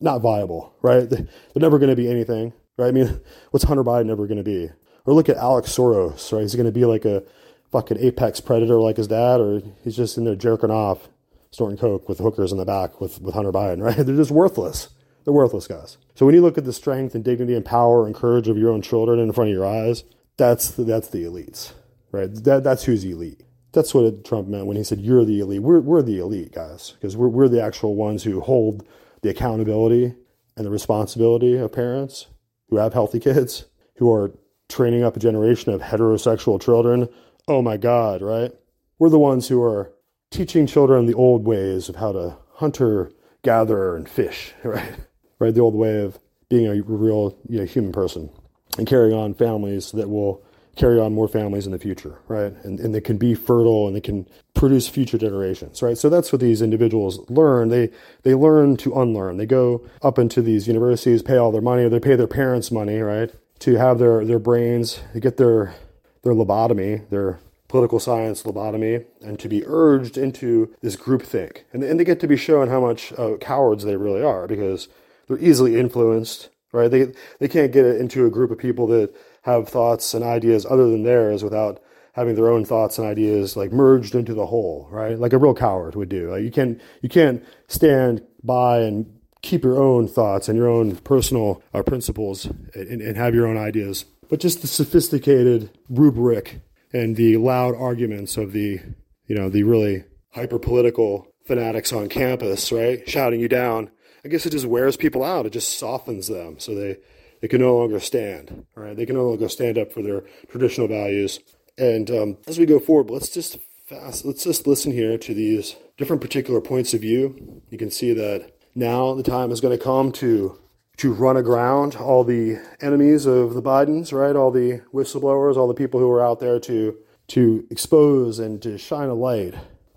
not 0.01 0.21
viable, 0.21 0.73
right? 0.81 1.07
They're 1.07 1.27
never 1.55 1.77
going 1.77 1.91
to 1.91 1.95
be 1.95 2.09
anything, 2.09 2.53
right? 2.77 2.87
I 2.87 2.91
mean, 2.91 3.21
what's 3.51 3.65
Hunter 3.65 3.83
Biden 3.83 4.09
ever 4.09 4.25
going 4.25 4.37
to 4.37 4.43
be? 4.43 4.69
Or 5.05 5.13
look 5.13 5.29
at 5.29 5.37
Alex 5.37 5.71
Soros, 5.71 6.31
right? 6.31 6.41
He's 6.41 6.55
going 6.55 6.65
to 6.65 6.71
be 6.71 6.85
like 6.85 7.05
a 7.05 7.23
fucking 7.71 7.99
apex 7.99 8.39
predator 8.39 8.79
like 8.79 8.97
his 8.97 9.07
dad, 9.07 9.39
or 9.39 9.61
he's 9.83 9.95
just 9.95 10.17
in 10.17 10.23
there 10.23 10.35
jerking 10.35 10.71
off, 10.71 11.07
snorting 11.51 11.77
coke 11.77 12.09
with 12.09 12.17
hookers 12.17 12.51
in 12.51 12.57
the 12.57 12.65
back 12.65 12.99
with, 12.99 13.21
with 13.21 13.35
Hunter 13.35 13.51
Biden, 13.51 13.81
right? 13.83 13.97
They're 13.97 14.15
just 14.15 14.31
worthless. 14.31 14.89
They're 15.25 15.33
worthless 15.33 15.67
guys. 15.67 15.97
So 16.15 16.25
when 16.25 16.33
you 16.33 16.41
look 16.41 16.57
at 16.57 16.65
the 16.65 16.73
strength 16.73 17.13
and 17.13 17.23
dignity 17.23 17.53
and 17.53 17.63
power 17.63 18.07
and 18.07 18.15
courage 18.15 18.47
of 18.47 18.57
your 18.57 18.71
own 18.71 18.81
children 18.81 19.19
in 19.19 19.31
front 19.31 19.51
of 19.51 19.55
your 19.55 19.65
eyes, 19.65 20.03
that's 20.37 20.71
the, 20.71 20.83
that's 20.83 21.09
the 21.09 21.23
elites, 21.23 21.73
right? 22.14 22.34
That, 22.34 22.64
that's 22.64 22.84
who's 22.84 23.03
elite. 23.03 23.41
That's 23.74 23.93
what 23.93 24.24
Trump 24.24 24.47
meant 24.47 24.68
when 24.68 24.78
he 24.78 24.84
said, 24.84 25.01
you're 25.01 25.26
the 25.26 25.41
elite. 25.41 25.64
We're, 25.64 25.82
we're 25.82 26.03
the 26.03 26.20
elite, 26.20 26.53
guys, 26.53 26.91
because 26.91 27.18
we're, 27.18 27.28
we're 27.28 27.49
the 27.49 27.61
actual 27.61 27.95
ones 27.95 28.24
who 28.24 28.39
hold 28.39 28.88
the 29.24 29.30
accountability 29.30 30.14
and 30.55 30.66
the 30.66 30.70
responsibility 30.70 31.57
of 31.57 31.72
parents 31.74 32.28
who 32.70 32.78
have 32.78 32.93
healthy 32.93 33.20
kids, 33.20 33.66
who 33.97 34.14
are 34.14 34.32
training 34.70 35.03
up 35.03 35.18
a 35.18 35.20
generation 35.20 35.74
of 35.74 35.82
heterosexual 35.82 36.61
children. 36.61 37.09
Oh 37.47 37.61
my 37.61 37.78
God, 37.78 38.22
right? 38.22 38.51
We're 38.99 39.09
the 39.09 39.20
ones 39.20 39.47
who 39.47 39.61
are 39.64 39.91
teaching 40.30 40.68
children 40.68 41.07
the 41.07 41.14
old 41.16 41.45
ways 41.45 41.89
of 41.89 41.95
how 41.95 42.11
to 42.11 42.38
hunter, 42.53 43.11
gather, 43.41 43.95
and 43.95 44.07
fish, 44.07 44.53
right? 44.64 44.93
right? 45.39 45.53
The 45.53 45.61
old 45.61 45.76
way 45.76 46.01
of 46.01 46.20
being 46.47 46.68
a 46.68 46.82
real 46.84 47.38
you 47.49 47.59
know, 47.59 47.66
human 47.66 47.91
person 47.91 48.30
and 48.78 48.88
carrying 48.88 49.18
on 49.18 49.34
families 49.34 49.91
that 49.91 50.09
will 50.09 50.43
carry 50.76 50.99
on 50.99 51.13
more 51.13 51.28
families 51.28 51.65
in 51.65 51.71
the 51.71 51.80
future, 51.80 52.19
right? 52.28 52.53
And, 52.63 52.80
and 52.80 52.95
they 52.95 53.01
can 53.01 53.17
be 53.17 53.36
fertile 53.36 53.88
and 53.88 53.95
they 53.95 54.01
can 54.01 54.28
produce 54.55 54.88
future 54.88 55.17
generations, 55.17 55.82
right? 55.82 55.97
So 55.97 56.09
that's 56.09 56.32
what 56.32 56.41
these 56.41 56.61
individuals 56.61 57.19
learn. 57.30 57.69
They, 57.69 57.91
they 58.24 58.34
learn 58.34 58.78
to 58.78 58.99
unlearn. 58.99 59.38
They 59.38 59.45
go 59.45 59.86
up 60.01 60.17
into 60.17 60.41
these 60.41 60.67
universities, 60.67 61.21
pay 61.21 61.38
all 61.38 61.51
their 61.51 61.61
money, 61.61 61.84
or 61.84 61.89
they 61.89 61.99
pay 61.99 62.15
their 62.15 62.28
parents 62.28 62.71
money, 62.71 62.99
right? 62.99 63.32
To 63.59 63.76
have 63.76 63.99
their, 63.99 64.26
their 64.26 64.39
brains, 64.39 65.01
they 65.13 65.19
get 65.19 65.38
their, 65.38 65.76
their 66.24 66.34
lobotomy, 66.34 67.07
their 67.09 67.39
political 67.67 67.99
science 67.99 68.43
lobotomy, 68.43 69.05
and 69.21 69.39
to 69.39 69.47
be 69.47 69.63
urged 69.65 70.17
into 70.17 70.74
this 70.82 70.95
groupthink. 70.95 71.63
And, 71.71 71.84
and 71.84 71.99
they 71.99 72.03
get 72.03 72.19
to 72.21 72.28
be 72.28 72.38
shown 72.38 72.69
how 72.69 72.82
much 72.82 73.13
uh, 73.13 73.38
cowards 73.39 73.84
they 73.84 73.95
really 73.95 74.24
are 74.24 74.47
because 74.47 74.88
they're 75.28 75.39
easily 75.39 75.80
influenced, 75.80 76.49
right? 76.71 76.89
They 76.89 77.13
they 77.39 77.47
can't 77.47 77.71
get 77.71 77.86
it 77.86 77.99
into 77.99 78.26
a 78.26 78.30
group 78.30 78.51
of 78.51 78.57
people 78.57 78.88
that 78.88 79.15
have 79.43 79.69
thoughts 79.69 80.13
and 80.13 80.23
ideas 80.23 80.65
other 80.65 80.89
than 80.89 81.03
theirs 81.03 81.43
without 81.43 81.81
having 82.13 82.35
their 82.35 82.49
own 82.49 82.63
thoughts 82.63 82.97
and 82.97 83.07
ideas 83.07 83.55
like 83.55 83.71
merged 83.71 84.15
into 84.15 84.33
the 84.33 84.45
whole, 84.45 84.87
right? 84.91 85.17
Like 85.17 85.33
a 85.33 85.37
real 85.37 85.53
coward 85.53 85.95
would 85.95 86.09
do. 86.09 86.31
Like 86.31 86.43
you 86.43 86.51
can't 86.51 86.81
you 87.01 87.09
can't 87.09 87.43
stand 87.67 88.21
by 88.43 88.79
and 88.79 89.19
keep 89.41 89.63
your 89.63 89.81
own 89.81 90.07
thoughts 90.07 90.47
and 90.47 90.57
your 90.57 90.69
own 90.69 90.95
personal 90.97 91.61
uh, 91.73 91.83
principles 91.83 92.45
and, 92.73 93.01
and 93.01 93.17
have 93.17 93.35
your 93.35 93.47
own 93.47 93.57
ideas, 93.57 94.05
but 94.29 94.39
just 94.39 94.61
the 94.61 94.67
sophisticated 94.67 95.69
rubric 95.89 96.61
and 96.93 97.15
the 97.15 97.37
loud 97.37 97.75
arguments 97.75 98.37
of 98.37 98.53
the 98.53 98.79
you 99.27 99.35
know 99.35 99.49
the 99.49 99.63
really 99.63 100.03
hyper 100.33 100.59
political 100.59 101.27
fanatics 101.45 101.91
on 101.91 102.07
campus, 102.07 102.71
right? 102.71 103.07
Shouting 103.09 103.39
you 103.39 103.49
down 103.49 103.89
I 104.25 104.29
guess 104.29 104.45
it 104.45 104.51
just 104.51 104.65
wears 104.65 104.95
people 104.95 105.23
out. 105.23 105.45
It 105.45 105.51
just 105.51 105.77
softens 105.77 106.27
them 106.27 106.59
so 106.59 106.73
they, 106.73 106.97
they 107.43 107.49
can 107.49 107.59
no 107.59 107.75
longer 107.75 107.99
stand, 107.99 108.65
All 108.77 108.83
right, 108.83 108.95
They 108.95 109.05
can 109.05 109.17
no 109.17 109.27
longer 109.27 109.49
stand 109.49 109.77
up 109.77 109.91
for 109.91 110.01
their 110.01 110.23
traditional 110.49 110.87
values. 110.87 111.41
And 111.77 112.09
um, 112.09 112.37
as 112.47 112.57
we 112.57 112.65
go 112.65 112.79
forward, 112.79 113.09
let's 113.09 113.27
just 113.27 113.57
fast, 113.85 114.23
let's 114.23 114.45
just 114.45 114.65
listen 114.65 114.93
here 114.93 115.17
to 115.17 115.33
these 115.33 115.75
different 115.97 116.21
particular 116.21 116.61
points 116.61 116.93
of 116.93 117.01
view. 117.01 117.61
You 117.69 117.77
can 117.77 117.91
see 117.91 118.13
that 118.13 118.53
now 118.75 119.13
the 119.13 119.23
time 119.23 119.51
is 119.51 119.59
going 119.59 119.77
to 119.77 119.83
come 119.83 120.13
to 120.13 120.57
to 120.95 121.11
run 121.11 121.35
aground 121.35 121.97
all 121.97 122.23
the 122.23 122.59
enemies 122.79 123.25
of 123.25 123.55
the 123.55 123.61
Bidens, 123.61 124.13
right? 124.13 124.37
All 124.37 124.49
the 124.49 124.81
whistleblowers, 124.93 125.57
all 125.57 125.67
the 125.67 125.73
people 125.73 125.99
who 125.99 126.07
were 126.07 126.23
out 126.23 126.39
there 126.39 126.61
to 126.61 126.97
to 127.27 127.67
expose 127.69 128.39
and 128.39 128.61
to 128.61 128.77
shine 128.77 129.09
a 129.09 129.13
light 129.13 129.53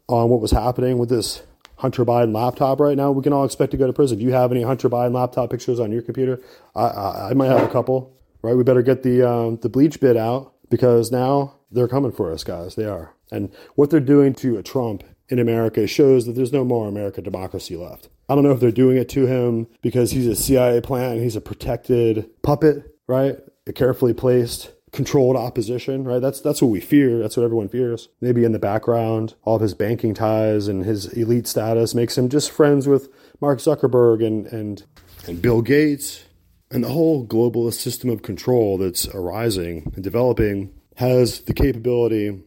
on 0.09 0.31
what 0.31 0.41
was 0.41 0.51
happening 0.51 0.99
with 0.99 1.11
this 1.11 1.45
Hunter 1.77 2.05
Biden 2.05 2.35
laptop 2.35 2.81
right 2.81 2.97
now, 2.97 3.11
we 3.11 3.23
can 3.23 3.33
all 3.33 3.45
expect 3.45 3.71
to 3.73 3.77
go 3.77 3.87
to 3.87 3.93
prison. 3.93 4.19
Do 4.19 4.25
you 4.25 4.33
have 4.33 4.51
any 4.51 4.63
Hunter 4.63 4.89
Biden 4.89 5.13
laptop 5.13 5.51
pictures 5.51 5.79
on 5.79 5.93
your 5.93 6.03
computer? 6.03 6.41
I, 6.75 6.85
I, 6.87 7.31
I 7.31 7.35
might 7.35 7.49
have 7.49 7.63
a 7.63 7.69
couple. 7.69 8.17
right? 8.43 8.55
We 8.57 8.63
better 8.65 8.83
get 8.83 9.03
the 9.03 9.23
um, 9.29 9.57
the 9.59 9.69
BleachBit 9.71 10.17
out 10.17 10.55
because 10.71 11.13
now 11.13 11.57
they're 11.71 11.89
coming 11.89 12.13
for 12.13 12.33
us, 12.33 12.45
guys. 12.45 12.75
They 12.77 12.87
are, 12.87 13.15
and 13.31 13.53
what 13.75 13.91
they're 13.91 14.01
doing 14.01 14.35
to 14.37 14.63
Trump 14.63 15.05
in 15.29 15.39
America 15.39 15.87
shows 15.87 16.25
that 16.27 16.33
there's 16.33 16.53
no 16.53 16.65
more 16.65 16.89
American 16.89 17.25
democracy 17.25 17.77
left. 17.77 18.09
I 18.29 18.35
don't 18.35 18.45
know 18.45 18.53
if 18.53 18.61
they're 18.61 18.71
doing 18.71 18.97
it 18.97 19.09
to 19.11 19.27
him 19.27 19.67
because 19.83 20.13
he's 20.13 20.27
a 20.27 20.37
CIA 20.37 20.81
plant, 20.81 21.21
he's 21.21 21.37
a 21.37 21.41
protected 21.41 22.31
puppet, 22.43 22.97
right? 23.07 23.37
A 23.67 23.73
carefully 23.73 24.15
placed 24.15 24.71
controlled 24.97 25.37
opposition, 25.37 26.05
right? 26.05 26.21
That's 26.21 26.41
that's 26.41 26.63
what 26.63 26.69
we 26.69 26.81
fear. 26.81 27.19
That's 27.19 27.37
what 27.37 27.45
everyone 27.45 27.69
fears. 27.69 28.09
Maybe 28.21 28.45
in 28.45 28.53
the 28.53 28.59
background, 28.59 29.35
all 29.45 29.57
of 29.57 29.63
his 29.63 29.75
banking 29.75 30.15
ties 30.15 30.67
and 30.67 30.85
his 30.85 31.07
elite 31.13 31.47
status 31.47 31.95
makes 31.95 32.17
him 32.17 32.31
just 32.31 32.51
friends 32.51 32.89
with 32.89 33.09
Mark 33.41 33.59
Zuckerberg 33.59 34.27
and 34.27 34.47
and 34.47 34.83
and 35.29 35.41
Bill 35.43 35.61
Gates 35.61 36.25
and 36.71 36.83
the 36.83 36.89
whole 36.89 37.27
globalist 37.27 37.75
system 37.75 38.11
of 38.11 38.23
control 38.23 38.79
that's 38.79 39.07
arising 39.09 39.93
and 39.95 40.03
developing 40.03 40.73
has 40.97 41.41
the 41.43 41.55
capability 41.55 42.43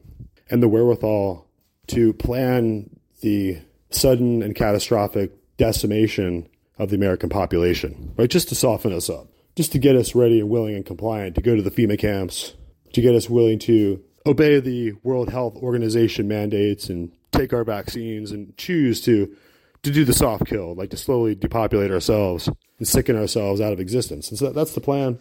and 0.49 0.63
the 0.63 0.67
wherewithal 0.67 1.47
to 1.87 2.13
plan 2.13 2.89
the 3.21 3.59
sudden 3.91 4.41
and 4.41 4.55
catastrophic 4.55 5.31
decimation 5.57 6.49
of 6.79 6.89
the 6.89 6.95
American 6.95 7.29
population, 7.29 8.13
right? 8.17 8.29
Just 8.29 8.49
to 8.49 8.55
soften 8.55 8.91
us 8.91 9.09
up 9.09 9.27
just 9.59 9.73
to 9.73 9.77
get 9.77 9.97
us 9.97 10.15
ready 10.15 10.39
and 10.39 10.49
willing 10.49 10.73
and 10.73 10.85
compliant 10.85 11.35
to 11.35 11.41
go 11.41 11.53
to 11.53 11.61
the 11.61 11.69
FEMA 11.69 11.99
camps, 11.99 12.53
to 12.93 13.01
get 13.01 13.13
us 13.13 13.29
willing 13.29 13.59
to 13.59 14.01
obey 14.25 14.57
the 14.57 14.93
World 15.03 15.27
Health 15.27 15.57
Organization 15.57 16.29
mandates 16.29 16.87
and 16.87 17.11
take 17.33 17.51
our 17.51 17.65
vaccines 17.65 18.31
and 18.31 18.55
choose 18.55 19.01
to 19.01 19.35
to 19.83 19.91
do 19.91 20.05
the 20.05 20.13
soft 20.13 20.45
kill, 20.45 20.75
like 20.75 20.91
to 20.91 20.95
slowly 20.95 21.35
depopulate 21.35 21.91
ourselves 21.91 22.47
and 22.77 22.87
sicken 22.87 23.17
ourselves 23.17 23.59
out 23.59 23.73
of 23.73 23.81
existence. 23.81 24.29
And 24.29 24.39
so 24.39 24.53
that's 24.53 24.75
the 24.75 24.79
plan. 24.79 25.19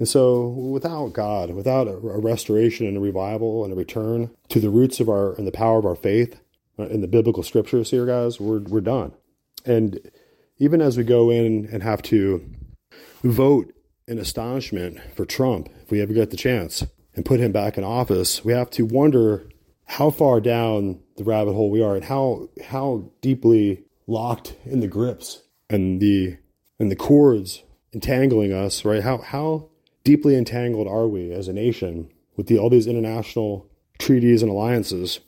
And 0.00 0.08
so 0.08 0.48
without 0.48 1.12
God, 1.12 1.50
without 1.50 1.86
a, 1.86 1.94
restoration 1.98 2.84
and 2.84 2.96
a 2.96 3.00
revival 3.00 3.62
and 3.62 3.72
a 3.72 3.76
return 3.76 4.28
to 4.48 4.58
the 4.58 4.70
roots 4.70 4.98
of 4.98 5.08
our 5.08 5.34
and 5.34 5.46
the 5.46 5.52
power 5.52 5.78
of 5.78 5.86
our 5.86 5.94
faith 5.94 6.40
uh, 6.80 6.88
in 6.88 7.00
the 7.00 7.06
biblical 7.06 7.44
scriptures 7.44 7.92
here, 7.92 8.06
guys, 8.06 8.40
we're 8.40 8.58
we're 8.58 8.80
done. 8.80 9.12
And 9.64 10.00
even 10.58 10.80
as 10.80 10.98
we 10.98 11.04
go 11.04 11.30
in 11.30 11.68
and 11.70 11.84
have 11.84 12.02
to 12.02 12.44
vote 13.22 13.74
in 14.06 14.18
astonishment 14.18 14.98
for 15.14 15.24
Trump 15.24 15.68
if 15.82 15.90
we 15.90 16.00
ever 16.00 16.12
get 16.12 16.30
the 16.30 16.36
chance 16.36 16.86
and 17.14 17.24
put 17.24 17.40
him 17.40 17.52
back 17.52 17.76
in 17.76 17.84
office, 17.84 18.44
we 18.44 18.52
have 18.52 18.70
to 18.70 18.84
wonder 18.84 19.48
how 19.84 20.10
far 20.10 20.40
down 20.40 21.00
the 21.16 21.24
rabbit 21.24 21.54
hole 21.54 21.70
we 21.70 21.82
are 21.82 21.96
and 21.96 22.04
how 22.04 22.48
how 22.66 23.10
deeply 23.20 23.84
locked 24.06 24.54
in 24.64 24.80
the 24.80 24.86
grips 24.86 25.42
and 25.68 26.00
the 26.00 26.36
and 26.78 26.90
the 26.90 26.96
cords 26.96 27.64
entangling 27.92 28.52
us, 28.52 28.84
right? 28.84 29.02
How 29.02 29.18
how 29.18 29.70
deeply 30.04 30.36
entangled 30.36 30.86
are 30.86 31.08
we 31.08 31.32
as 31.32 31.48
a 31.48 31.52
nation 31.52 32.10
with 32.36 32.46
the, 32.46 32.58
all 32.58 32.70
these 32.70 32.86
international 32.86 33.66
treaties 33.98 34.42
and 34.42 34.50
alliances 34.50 35.20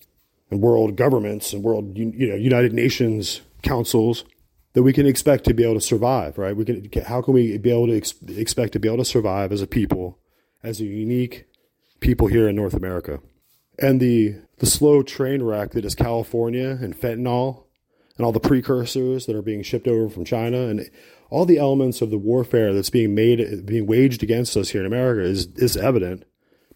and 0.50 0.60
world 0.60 0.96
governments 0.96 1.52
and 1.52 1.62
world 1.62 1.96
you 1.96 2.28
know 2.28 2.34
United 2.34 2.72
Nations 2.72 3.40
councils 3.62 4.24
that 4.72 4.82
we 4.82 4.92
can 4.92 5.06
expect 5.06 5.44
to 5.44 5.54
be 5.54 5.64
able 5.64 5.74
to 5.74 5.80
survive, 5.80 6.38
right? 6.38 6.56
We 6.56 6.64
can, 6.64 6.88
how 7.06 7.22
can 7.22 7.34
we 7.34 7.58
be 7.58 7.70
able 7.70 7.88
to 7.88 7.96
ex- 7.96 8.14
expect 8.28 8.72
to 8.74 8.78
be 8.78 8.88
able 8.88 8.98
to 8.98 9.04
survive 9.04 9.52
as 9.52 9.62
a 9.62 9.66
people, 9.66 10.18
as 10.62 10.80
a 10.80 10.84
unique 10.84 11.46
people 12.00 12.28
here 12.28 12.48
in 12.48 12.56
North 12.56 12.74
America? 12.74 13.20
And 13.78 14.00
the, 14.00 14.36
the 14.58 14.66
slow 14.66 15.02
train 15.02 15.42
wreck 15.42 15.72
that 15.72 15.84
is 15.84 15.94
California 15.94 16.78
and 16.80 16.98
fentanyl 16.98 17.64
and 18.16 18.24
all 18.24 18.32
the 18.32 18.40
precursors 18.40 19.26
that 19.26 19.34
are 19.34 19.42
being 19.42 19.62
shipped 19.62 19.88
over 19.88 20.08
from 20.08 20.24
China 20.24 20.68
and 20.68 20.88
all 21.30 21.46
the 21.46 21.58
elements 21.58 22.02
of 22.02 22.10
the 22.10 22.18
warfare 22.18 22.74
that's 22.74 22.90
being 22.90 23.14
made, 23.14 23.64
being 23.64 23.86
waged 23.86 24.22
against 24.22 24.56
us 24.56 24.70
here 24.70 24.80
in 24.80 24.86
America 24.86 25.22
is, 25.22 25.46
is 25.56 25.76
evident, 25.76 26.24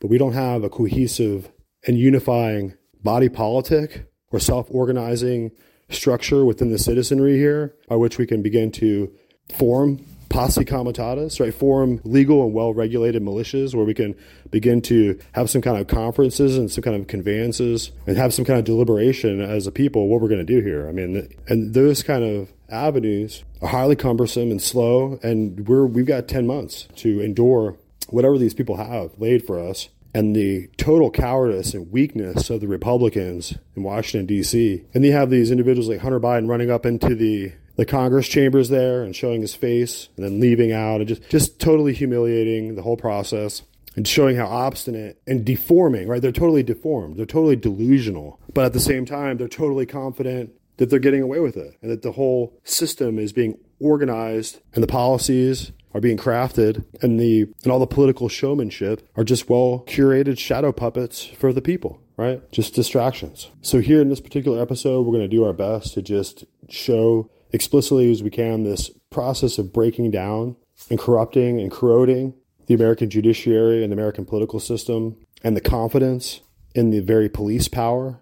but 0.00 0.08
we 0.08 0.16
don't 0.16 0.32
have 0.32 0.64
a 0.64 0.70
cohesive 0.70 1.50
and 1.86 1.98
unifying 1.98 2.74
body 3.02 3.28
politic 3.28 4.10
or 4.30 4.40
self 4.40 4.66
organizing 4.70 5.50
structure 5.90 6.44
within 6.44 6.70
the 6.70 6.78
citizenry 6.78 7.36
here 7.36 7.74
by 7.88 7.96
which 7.96 8.18
we 8.18 8.26
can 8.26 8.42
begin 8.42 8.70
to 8.72 9.12
form 9.54 10.04
posse 10.34 10.64
comitatus, 10.64 11.38
right? 11.38 11.54
Form 11.54 12.00
legal 12.02 12.44
and 12.44 12.52
well 12.52 12.74
regulated 12.74 13.22
militias 13.22 13.74
where 13.74 13.84
we 13.84 13.94
can 13.94 14.16
begin 14.50 14.82
to 14.82 15.18
have 15.32 15.48
some 15.48 15.62
kind 15.62 15.78
of 15.78 15.86
conferences 15.86 16.58
and 16.58 16.70
some 16.70 16.82
kind 16.82 16.96
of 16.96 17.06
conveyances 17.06 17.92
and 18.06 18.16
have 18.16 18.34
some 18.34 18.44
kind 18.44 18.58
of 18.58 18.64
deliberation 18.64 19.40
as 19.40 19.66
a 19.66 19.72
people 19.72 20.08
what 20.08 20.20
we're 20.20 20.28
going 20.28 20.44
to 20.44 20.60
do 20.60 20.60
here. 20.60 20.88
I 20.88 20.92
mean, 20.92 21.28
and 21.46 21.72
those 21.72 22.02
kind 22.02 22.24
of 22.24 22.52
avenues 22.68 23.44
are 23.62 23.68
highly 23.68 23.94
cumbersome 23.94 24.50
and 24.50 24.60
slow, 24.60 25.20
and 25.22 25.68
we're 25.68 25.86
we've 25.86 26.06
got 26.06 26.26
ten 26.26 26.46
months 26.46 26.88
to 26.96 27.20
endure 27.20 27.76
whatever 28.08 28.36
these 28.36 28.54
people 28.54 28.76
have 28.76 29.12
laid 29.18 29.46
for 29.46 29.58
us 29.58 29.88
and 30.14 30.34
the 30.34 30.68
total 30.76 31.10
cowardice 31.10 31.74
and 31.74 31.90
weakness 31.90 32.48
of 32.48 32.60
the 32.60 32.68
Republicans 32.68 33.58
in 33.74 33.82
Washington, 33.82 34.26
D.C. 34.26 34.84
And 34.94 35.04
you 35.04 35.12
have 35.12 35.28
these 35.28 35.50
individuals 35.50 35.88
like 35.88 36.00
Hunter 36.00 36.20
Biden 36.20 36.48
running 36.48 36.70
up 36.70 36.86
into 36.86 37.16
the, 37.16 37.52
the 37.76 37.84
Congress 37.84 38.28
chambers 38.28 38.68
there 38.68 39.02
and 39.02 39.14
showing 39.14 39.40
his 39.40 39.54
face 39.54 40.08
and 40.16 40.24
then 40.24 40.40
leaving 40.40 40.72
out 40.72 41.00
and 41.00 41.08
just, 41.08 41.28
just 41.28 41.58
totally 41.58 41.92
humiliating 41.92 42.76
the 42.76 42.82
whole 42.82 42.96
process 42.96 43.62
and 43.96 44.06
showing 44.06 44.36
how 44.36 44.46
obstinate 44.46 45.20
and 45.26 45.44
deforming, 45.44 46.08
right? 46.08 46.22
They're 46.22 46.32
totally 46.32 46.62
deformed. 46.62 47.16
They're 47.16 47.26
totally 47.26 47.56
delusional. 47.56 48.40
But 48.52 48.66
at 48.66 48.72
the 48.72 48.80
same 48.80 49.04
time, 49.04 49.36
they're 49.36 49.48
totally 49.48 49.86
confident 49.86 50.52
that 50.76 50.90
they're 50.90 50.98
getting 50.98 51.22
away 51.22 51.40
with 51.40 51.56
it 51.56 51.76
and 51.82 51.90
that 51.90 52.02
the 52.02 52.12
whole 52.12 52.58
system 52.64 53.18
is 53.18 53.32
being 53.32 53.58
organized 53.80 54.60
and 54.74 54.82
the 54.82 54.88
policies 54.88 55.72
are 55.94 56.00
being 56.00 56.18
crafted 56.18 56.84
and 57.02 57.18
the 57.18 57.46
and 57.62 57.72
all 57.72 57.78
the 57.78 57.86
political 57.86 58.28
showmanship 58.28 59.08
are 59.16 59.24
just 59.24 59.48
well 59.48 59.84
curated 59.86 60.38
shadow 60.38 60.72
puppets 60.72 61.24
for 61.24 61.52
the 61.52 61.62
people 61.62 62.00
right? 62.16 62.50
Just 62.52 62.74
distractions. 62.74 63.50
So 63.60 63.80
here 63.80 64.00
in 64.00 64.08
this 64.08 64.20
particular 64.20 64.60
episode 64.60 65.02
we're 65.02 65.12
going 65.12 65.28
to 65.28 65.36
do 65.36 65.44
our 65.44 65.52
best 65.52 65.94
to 65.94 66.02
just 66.02 66.44
show 66.68 67.30
explicitly 67.52 68.10
as 68.10 68.22
we 68.22 68.30
can 68.30 68.64
this 68.64 68.90
process 69.10 69.58
of 69.58 69.72
breaking 69.72 70.10
down 70.10 70.56
and 70.90 70.98
corrupting 70.98 71.60
and 71.60 71.70
corroding 71.70 72.34
the 72.66 72.74
american 72.74 73.08
judiciary 73.08 73.82
and 73.82 73.92
the 73.92 73.94
american 73.96 74.24
political 74.24 74.58
system 74.58 75.16
and 75.44 75.56
the 75.56 75.60
confidence 75.60 76.40
in 76.74 76.90
the 76.90 77.00
very 77.00 77.28
police 77.28 77.68
power 77.68 78.18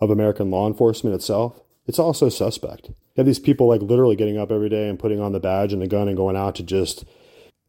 of 0.00 0.10
american 0.10 0.50
law 0.50 0.66
enforcement 0.66 1.14
itself. 1.14 1.60
It's 1.86 1.98
also 1.98 2.28
suspect. 2.28 2.90
You 3.14 3.20
have 3.20 3.26
these 3.26 3.38
people 3.38 3.68
like 3.68 3.80
literally 3.80 4.16
getting 4.16 4.38
up 4.38 4.50
every 4.50 4.68
day 4.68 4.88
and 4.88 4.98
putting 4.98 5.20
on 5.20 5.32
the 5.32 5.40
badge 5.40 5.72
and 5.72 5.80
the 5.80 5.86
gun 5.86 6.08
and 6.08 6.16
going 6.16 6.36
out 6.36 6.56
to 6.56 6.62
just 6.64 7.04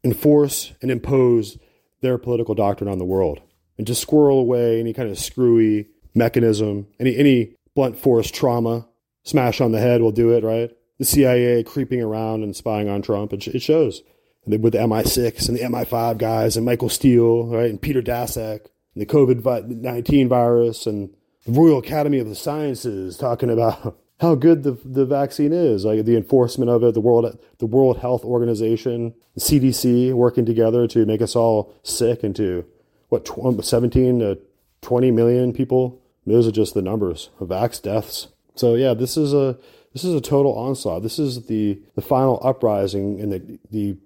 enforce 0.02 0.72
and 0.82 0.90
impose 0.90 1.58
their 2.00 2.18
political 2.18 2.54
doctrine 2.54 2.90
on 2.90 2.98
the 2.98 3.04
world 3.04 3.40
and 3.78 3.86
just 3.86 4.02
squirrel 4.02 4.38
away 4.38 4.80
any 4.80 4.92
kind 4.92 5.08
of 5.08 5.18
screwy 5.18 5.86
mechanism, 6.14 6.86
any 6.98 7.16
any 7.16 7.54
blunt 7.74 7.98
force 7.98 8.30
trauma, 8.30 8.88
smash 9.22 9.60
on 9.60 9.72
the 9.72 9.80
head 9.80 10.00
will 10.00 10.12
do 10.12 10.30
it, 10.30 10.42
right? 10.42 10.70
The 10.98 11.04
CIA 11.04 11.62
creeping 11.62 12.00
around 12.00 12.42
and 12.42 12.56
spying 12.56 12.88
on 12.88 13.02
Trump, 13.02 13.32
it, 13.32 13.46
it 13.46 13.60
shows. 13.60 14.02
And 14.44 14.62
with 14.62 14.72
the 14.72 14.78
MI6 14.78 15.48
and 15.48 15.58
the 15.58 15.62
MI5 15.62 16.18
guys 16.18 16.56
and 16.56 16.64
Michael 16.64 16.88
Steele, 16.88 17.46
right, 17.46 17.68
and 17.68 17.80
Peter 17.82 18.00
Daszak, 18.00 18.66
and 18.94 19.02
the 19.02 19.06
COVID 19.06 19.44
19 19.68 20.28
virus 20.28 20.86
and 20.86 21.14
the 21.44 21.52
Royal 21.52 21.78
Academy 21.78 22.18
of 22.18 22.28
the 22.28 22.34
Sciences 22.34 23.16
talking 23.16 23.50
about 23.50 23.98
how 24.20 24.34
good 24.34 24.62
the, 24.62 24.78
the 24.84 25.04
vaccine 25.04 25.52
is, 25.52 25.84
like 25.84 26.04
the 26.04 26.16
enforcement 26.16 26.70
of 26.70 26.82
it, 26.82 26.94
the 26.94 27.00
World 27.00 27.38
the 27.58 27.66
World 27.66 27.98
Health 27.98 28.24
Organization, 28.24 29.14
the 29.34 29.40
CDC 29.40 30.14
working 30.14 30.46
together 30.46 30.86
to 30.88 31.04
make 31.04 31.20
us 31.20 31.36
all 31.36 31.74
sick 31.82 32.22
and 32.22 32.34
to 32.36 32.64
what 33.08 33.30
um, 33.44 33.60
17 33.60 34.20
to 34.20 34.38
20 34.82 35.10
million 35.10 35.52
people. 35.52 36.00
Those 36.26 36.48
are 36.48 36.52
just 36.52 36.74
the 36.74 36.82
numbers 36.82 37.30
of 37.38 37.48
vax 37.48 37.80
deaths. 37.80 38.28
So 38.56 38.74
yeah, 38.74 38.94
this 38.94 39.16
is 39.16 39.34
a 39.34 39.58
this 39.92 40.02
is 40.02 40.14
a 40.14 40.20
total 40.20 40.56
onslaught. 40.58 41.02
This 41.02 41.18
is 41.18 41.46
the 41.46 41.80
the 41.94 42.02
final 42.02 42.40
uprising 42.42 43.18
in 43.18 43.30
the 43.30 43.58
the 43.70 43.96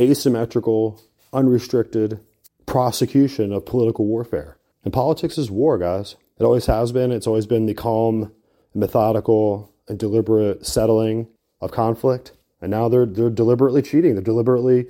asymmetrical, 0.00 1.00
unrestricted 1.32 2.20
prosecution 2.66 3.52
of 3.52 3.64
political 3.64 4.06
warfare. 4.06 4.56
And 4.84 4.92
politics 4.92 5.38
is 5.38 5.50
war, 5.50 5.78
guys. 5.78 6.16
It 6.38 6.44
always 6.44 6.66
has 6.66 6.90
been. 6.92 7.12
It's 7.12 7.26
always 7.26 7.46
been 7.46 7.66
the 7.66 7.74
calm 7.74 8.32
methodical 8.74 9.72
and 9.88 9.98
deliberate 9.98 10.66
settling 10.66 11.28
of 11.60 11.70
conflict. 11.72 12.32
And 12.60 12.70
now 12.70 12.88
they're 12.88 13.06
they're 13.06 13.30
deliberately 13.30 13.82
cheating. 13.82 14.14
They're 14.14 14.22
deliberately, 14.22 14.86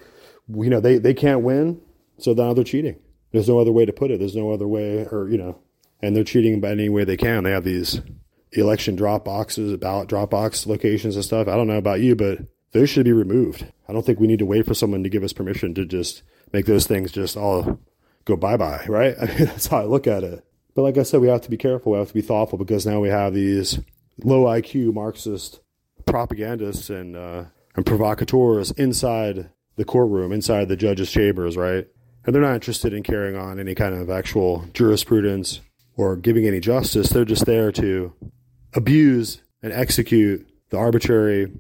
you 0.49 0.71
know, 0.71 0.81
they, 0.81 0.99
they 0.99 1.15
can't 1.15 1.43
win, 1.43 1.81
so 2.19 2.33
now 2.33 2.53
they're 2.53 2.65
cheating. 2.65 2.97
There's 3.33 3.49
no 3.49 3.59
other 3.59 3.73
way 3.73 3.87
to 3.87 3.93
put 3.93 4.11
it. 4.11 4.19
There's 4.19 4.37
no 4.37 4.51
other 4.51 4.69
way, 4.69 5.07
or 5.11 5.29
you 5.29 5.39
know, 5.39 5.59
and 6.01 6.15
they're 6.15 6.25
cheating 6.25 6.61
by 6.61 6.71
any 6.71 6.89
way 6.89 7.05
they 7.05 7.17
can. 7.17 7.45
They 7.45 7.51
have 7.51 7.65
these 7.65 8.03
election 8.53 8.95
drop 8.95 9.25
boxes, 9.25 9.77
ballot 9.79 10.09
drop 10.09 10.31
box 10.31 10.67
locations 10.67 11.17
and 11.17 11.25
stuff. 11.25 11.49
I 11.49 11.57
don't 11.57 11.67
know 11.67 11.79
about 11.79 12.01
you, 12.01 12.15
but 12.15 12.41
those 12.73 12.91
should 12.91 13.05
be 13.05 13.13
removed. 13.13 13.67
I 13.89 13.93
don't 13.93 14.05
think 14.05 14.21
we 14.21 14.27
need 14.27 14.41
to 14.41 14.47
wait 14.47 14.67
for 14.67 14.75
someone 14.75 15.03
to 15.03 15.09
give 15.09 15.23
us 15.23 15.33
permission 15.33 15.75
to 15.75 15.87
just 15.87 16.23
make 16.53 16.67
those 16.67 16.87
things 16.87 17.11
just 17.11 17.37
all 17.37 17.81
go 18.27 18.37
bye 18.37 18.57
bye, 18.57 18.85
right? 18.89 19.15
I 19.21 19.27
mean, 19.27 19.47
that's 19.47 19.69
how 19.69 19.79
I 19.79 19.85
look 19.85 20.07
at 20.07 20.25
it. 20.25 20.45
But 20.75 20.83
like 20.83 20.99
I 20.99 21.03
said, 21.03 21.21
we 21.21 21.29
have 21.29 21.43
to 21.43 21.51
be 21.51 21.57
careful. 21.57 21.93
We 21.93 21.99
have 21.99 22.09
to 22.09 22.15
be 22.15 22.23
thoughtful 22.23 22.59
because 22.59 22.87
now 22.87 23.01
we 23.01 23.09
have 23.09 23.35
these 23.35 23.79
low 24.25 24.45
IQ 24.45 24.95
Marxist 24.95 25.61
propagandists 26.07 26.91
and 26.91 27.17
uh, 27.17 27.45
and 27.75 27.87
provocateurs 27.87 28.71
inside 28.73 29.51
the 29.77 29.85
courtroom, 29.85 30.33
inside 30.33 30.69
the 30.69 30.77
judge's 30.77 31.11
chambers, 31.11 31.57
right? 31.57 31.87
And 32.25 32.35
they're 32.35 32.43
not 32.43 32.55
interested 32.55 32.93
in 32.93 33.03
carrying 33.03 33.37
on 33.37 33.59
any 33.59 33.75
kind 33.75 33.95
of 33.95 34.11
actual 34.11 34.67
jurisprudence 34.75 35.61
or 35.97 36.17
giving 36.17 36.47
any 36.47 36.61
justice. 36.61 37.09
They're 37.09 37.25
just 37.25 37.47
there 37.47 37.73
to 37.73 38.13
abuse 38.75 39.43
and 39.63 39.73
execute 39.73 40.47
the 40.71 40.79
arbitrary 40.79 41.51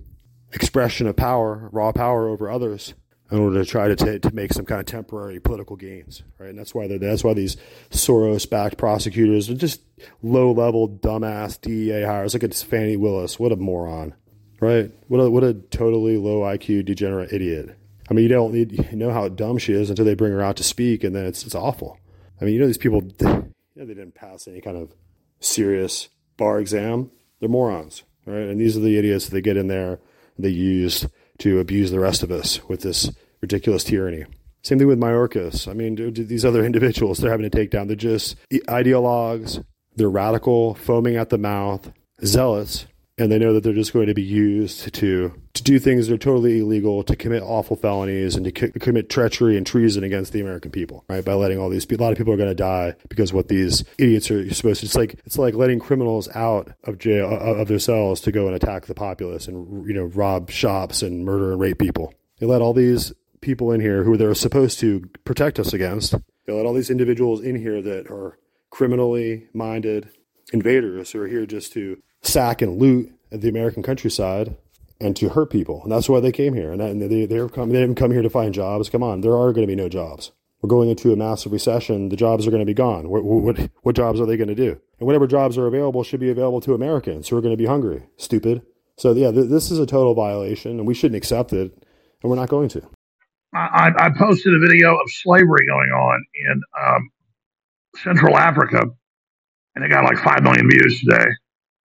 expression 0.52 1.06
of 1.06 1.16
power, 1.16 1.68
raw 1.72 1.92
power 1.92 2.28
over 2.28 2.50
others 2.50 2.94
in 3.32 3.38
order 3.38 3.64
to 3.64 3.68
try 3.68 3.88
to, 3.88 3.96
t- 3.96 4.18
to 4.18 4.34
make 4.34 4.52
some 4.52 4.66
kind 4.66 4.78
of 4.78 4.84
temporary 4.84 5.40
political 5.40 5.74
gains, 5.74 6.22
right? 6.38 6.50
And 6.50 6.58
that's 6.58 6.74
why 6.74 6.86
that's 6.86 7.24
why 7.24 7.32
these 7.32 7.56
Soros-backed 7.90 8.76
prosecutors 8.76 9.48
are 9.48 9.54
just 9.54 9.80
low-level 10.22 10.98
dumbass 11.00 11.58
DEA 11.58 12.02
hires. 12.02 12.34
Look 12.34 12.44
at 12.44 12.54
Fani 12.54 12.98
Willis, 12.98 13.38
what 13.38 13.50
a 13.50 13.56
moron, 13.56 14.14
right? 14.60 14.92
What 15.08 15.18
a 15.18 15.30
what 15.30 15.44
a 15.44 15.54
totally 15.54 16.18
low 16.18 16.40
IQ 16.40 16.84
degenerate 16.84 17.32
idiot. 17.32 17.74
I 18.10 18.14
mean, 18.14 18.24
you 18.24 18.28
don't 18.28 18.52
need 18.52 18.72
you 18.90 18.98
know 18.98 19.12
how 19.12 19.28
dumb 19.28 19.56
she 19.56 19.72
is 19.72 19.88
until 19.88 20.04
they 20.04 20.14
bring 20.14 20.32
her 20.32 20.42
out 20.42 20.56
to 20.56 20.64
speak, 20.64 21.02
and 21.02 21.16
then 21.16 21.24
it's 21.24 21.44
it's 21.46 21.54
awful. 21.54 21.98
I 22.38 22.44
mean, 22.44 22.52
you 22.52 22.60
know 22.60 22.66
these 22.66 22.76
people, 22.76 23.02
you 23.20 23.52
know, 23.76 23.86
they 23.86 23.94
didn't 23.94 24.14
pass 24.14 24.46
any 24.46 24.60
kind 24.60 24.76
of 24.76 24.94
serious 25.40 26.10
bar 26.36 26.60
exam. 26.60 27.10
They're 27.40 27.48
morons, 27.48 28.02
right? 28.26 28.42
And 28.42 28.60
these 28.60 28.76
are 28.76 28.80
the 28.80 28.98
idiots 28.98 29.24
that 29.24 29.30
they 29.32 29.40
get 29.40 29.56
in 29.56 29.68
there. 29.68 30.00
They 30.38 30.50
use 30.50 31.06
to 31.38 31.58
abuse 31.58 31.90
the 31.90 32.00
rest 32.00 32.22
of 32.22 32.30
us 32.30 32.62
with 32.68 32.82
this 32.82 33.10
ridiculous 33.42 33.84
tyranny. 33.84 34.24
Same 34.62 34.78
thing 34.78 34.88
with 34.88 35.00
Mayorkas. 35.00 35.68
I 35.68 35.74
mean, 35.74 36.14
these 36.14 36.44
other 36.44 36.64
individuals 36.64 37.18
they're 37.18 37.30
having 37.30 37.48
to 37.48 37.56
take 37.56 37.70
down, 37.70 37.88
they're 37.88 37.96
just 37.96 38.36
ideologues, 38.50 39.64
they're 39.96 40.08
radical, 40.08 40.74
foaming 40.74 41.16
at 41.16 41.30
the 41.30 41.38
mouth, 41.38 41.92
zealots, 42.24 42.86
and 43.18 43.30
they 43.30 43.38
know 43.38 43.52
that 43.52 43.62
they're 43.62 43.74
just 43.74 43.92
going 43.92 44.06
to 44.06 44.14
be 44.14 44.22
used 44.22 44.94
to 44.94 45.34
to 45.54 45.62
do 45.62 45.78
things 45.78 46.06
that 46.06 46.14
are 46.14 46.18
totally 46.18 46.60
illegal, 46.60 47.02
to 47.02 47.14
commit 47.14 47.42
awful 47.42 47.76
felonies, 47.76 48.36
and 48.36 48.46
to 48.46 48.60
c- 48.66 48.72
commit 48.78 49.10
treachery 49.10 49.56
and 49.56 49.66
treason 49.66 50.02
against 50.02 50.32
the 50.32 50.40
American 50.40 50.70
people. 50.70 51.04
Right, 51.08 51.24
by 51.24 51.34
letting 51.34 51.58
all 51.58 51.68
these 51.68 51.86
a 51.90 51.96
lot 51.96 52.12
of 52.12 52.18
people 52.18 52.32
are 52.32 52.38
going 52.38 52.48
to 52.48 52.54
die 52.54 52.94
because 53.08 53.32
what 53.32 53.48
these 53.48 53.84
idiots 53.98 54.30
are 54.30 54.52
supposed 54.54 54.80
to. 54.80 54.86
It's 54.86 54.94
like 54.94 55.20
it's 55.26 55.38
like 55.38 55.54
letting 55.54 55.78
criminals 55.78 56.28
out 56.34 56.72
of 56.84 56.98
jail 56.98 57.36
of 57.38 57.68
their 57.68 57.78
cells 57.78 58.20
to 58.22 58.32
go 58.32 58.46
and 58.46 58.56
attack 58.56 58.86
the 58.86 58.94
populace 58.94 59.46
and 59.46 59.86
you 59.86 59.92
know 59.92 60.04
rob 60.04 60.50
shops 60.50 61.02
and 61.02 61.24
murder 61.24 61.52
and 61.52 61.60
rape 61.60 61.78
people. 61.78 62.14
They 62.38 62.46
let 62.46 62.62
all 62.62 62.72
these 62.72 63.12
people 63.42 63.70
in 63.72 63.80
here 63.80 64.04
who 64.04 64.16
they're 64.16 64.34
supposed 64.34 64.80
to 64.80 65.00
protect 65.24 65.58
us 65.58 65.72
against. 65.72 66.14
They 66.46 66.52
let 66.52 66.64
all 66.64 66.74
these 66.74 66.90
individuals 66.90 67.42
in 67.42 67.56
here 67.56 67.82
that 67.82 68.10
are 68.10 68.38
criminally 68.70 69.48
minded 69.52 70.08
invaders 70.52 71.12
who 71.12 71.20
are 71.20 71.28
here 71.28 71.44
just 71.44 71.72
to 71.74 72.02
sack 72.22 72.62
and 72.62 72.80
loot 72.80 73.12
the 73.30 73.48
American 73.48 73.82
countryside 73.82 74.56
and 75.00 75.16
to 75.16 75.30
hurt 75.30 75.50
people. 75.50 75.82
And 75.82 75.92
that's 75.92 76.08
why 76.08 76.20
they 76.20 76.32
came 76.32 76.54
here. 76.54 76.72
And, 76.72 76.80
that, 76.80 76.90
and 76.90 77.02
they, 77.02 77.26
they're 77.26 77.48
coming, 77.48 77.74
they 77.74 77.80
didn't 77.80 77.96
come 77.96 78.12
here 78.12 78.22
to 78.22 78.30
find 78.30 78.54
jobs. 78.54 78.88
Come 78.88 79.02
on, 79.02 79.20
there 79.20 79.36
are 79.36 79.52
going 79.52 79.66
to 79.66 79.70
be 79.70 79.76
no 79.76 79.88
jobs. 79.88 80.32
We're 80.60 80.68
going 80.68 80.88
into 80.88 81.12
a 81.12 81.16
massive 81.16 81.50
recession. 81.50 82.08
The 82.08 82.16
jobs 82.16 82.46
are 82.46 82.50
going 82.50 82.60
to 82.60 82.66
be 82.66 82.74
gone. 82.74 83.08
What, 83.08 83.24
what, 83.24 83.58
what 83.82 83.96
jobs 83.96 84.20
are 84.20 84.26
they 84.26 84.36
going 84.36 84.48
to 84.48 84.54
do? 84.54 84.80
And 85.00 85.06
whatever 85.06 85.26
jobs 85.26 85.58
are 85.58 85.66
available 85.66 86.04
should 86.04 86.20
be 86.20 86.30
available 86.30 86.60
to 86.60 86.74
Americans 86.74 87.28
who 87.28 87.36
are 87.36 87.40
going 87.40 87.52
to 87.52 87.60
be 87.60 87.66
hungry. 87.66 88.04
Stupid. 88.16 88.62
So, 88.96 89.12
yeah, 89.12 89.32
th- 89.32 89.48
this 89.48 89.72
is 89.72 89.80
a 89.80 89.86
total 89.86 90.14
violation, 90.14 90.78
and 90.78 90.86
we 90.86 90.94
shouldn't 90.94 91.16
accept 91.16 91.52
it, 91.52 91.72
and 92.22 92.30
we're 92.30 92.36
not 92.36 92.48
going 92.48 92.68
to. 92.70 92.88
I, 93.54 93.92
I 93.98 94.10
posted 94.18 94.54
a 94.54 94.60
video 94.60 94.94
of 94.96 95.10
slavery 95.10 95.66
going 95.66 95.90
on 95.90 96.24
in 96.34 96.62
um, 96.86 97.10
Central 97.96 98.38
Africa, 98.38 98.82
and 99.76 99.84
it 99.84 99.88
got 99.90 100.04
like 100.04 100.18
5 100.18 100.42
million 100.44 100.68
views 100.70 101.00
today 101.00 101.26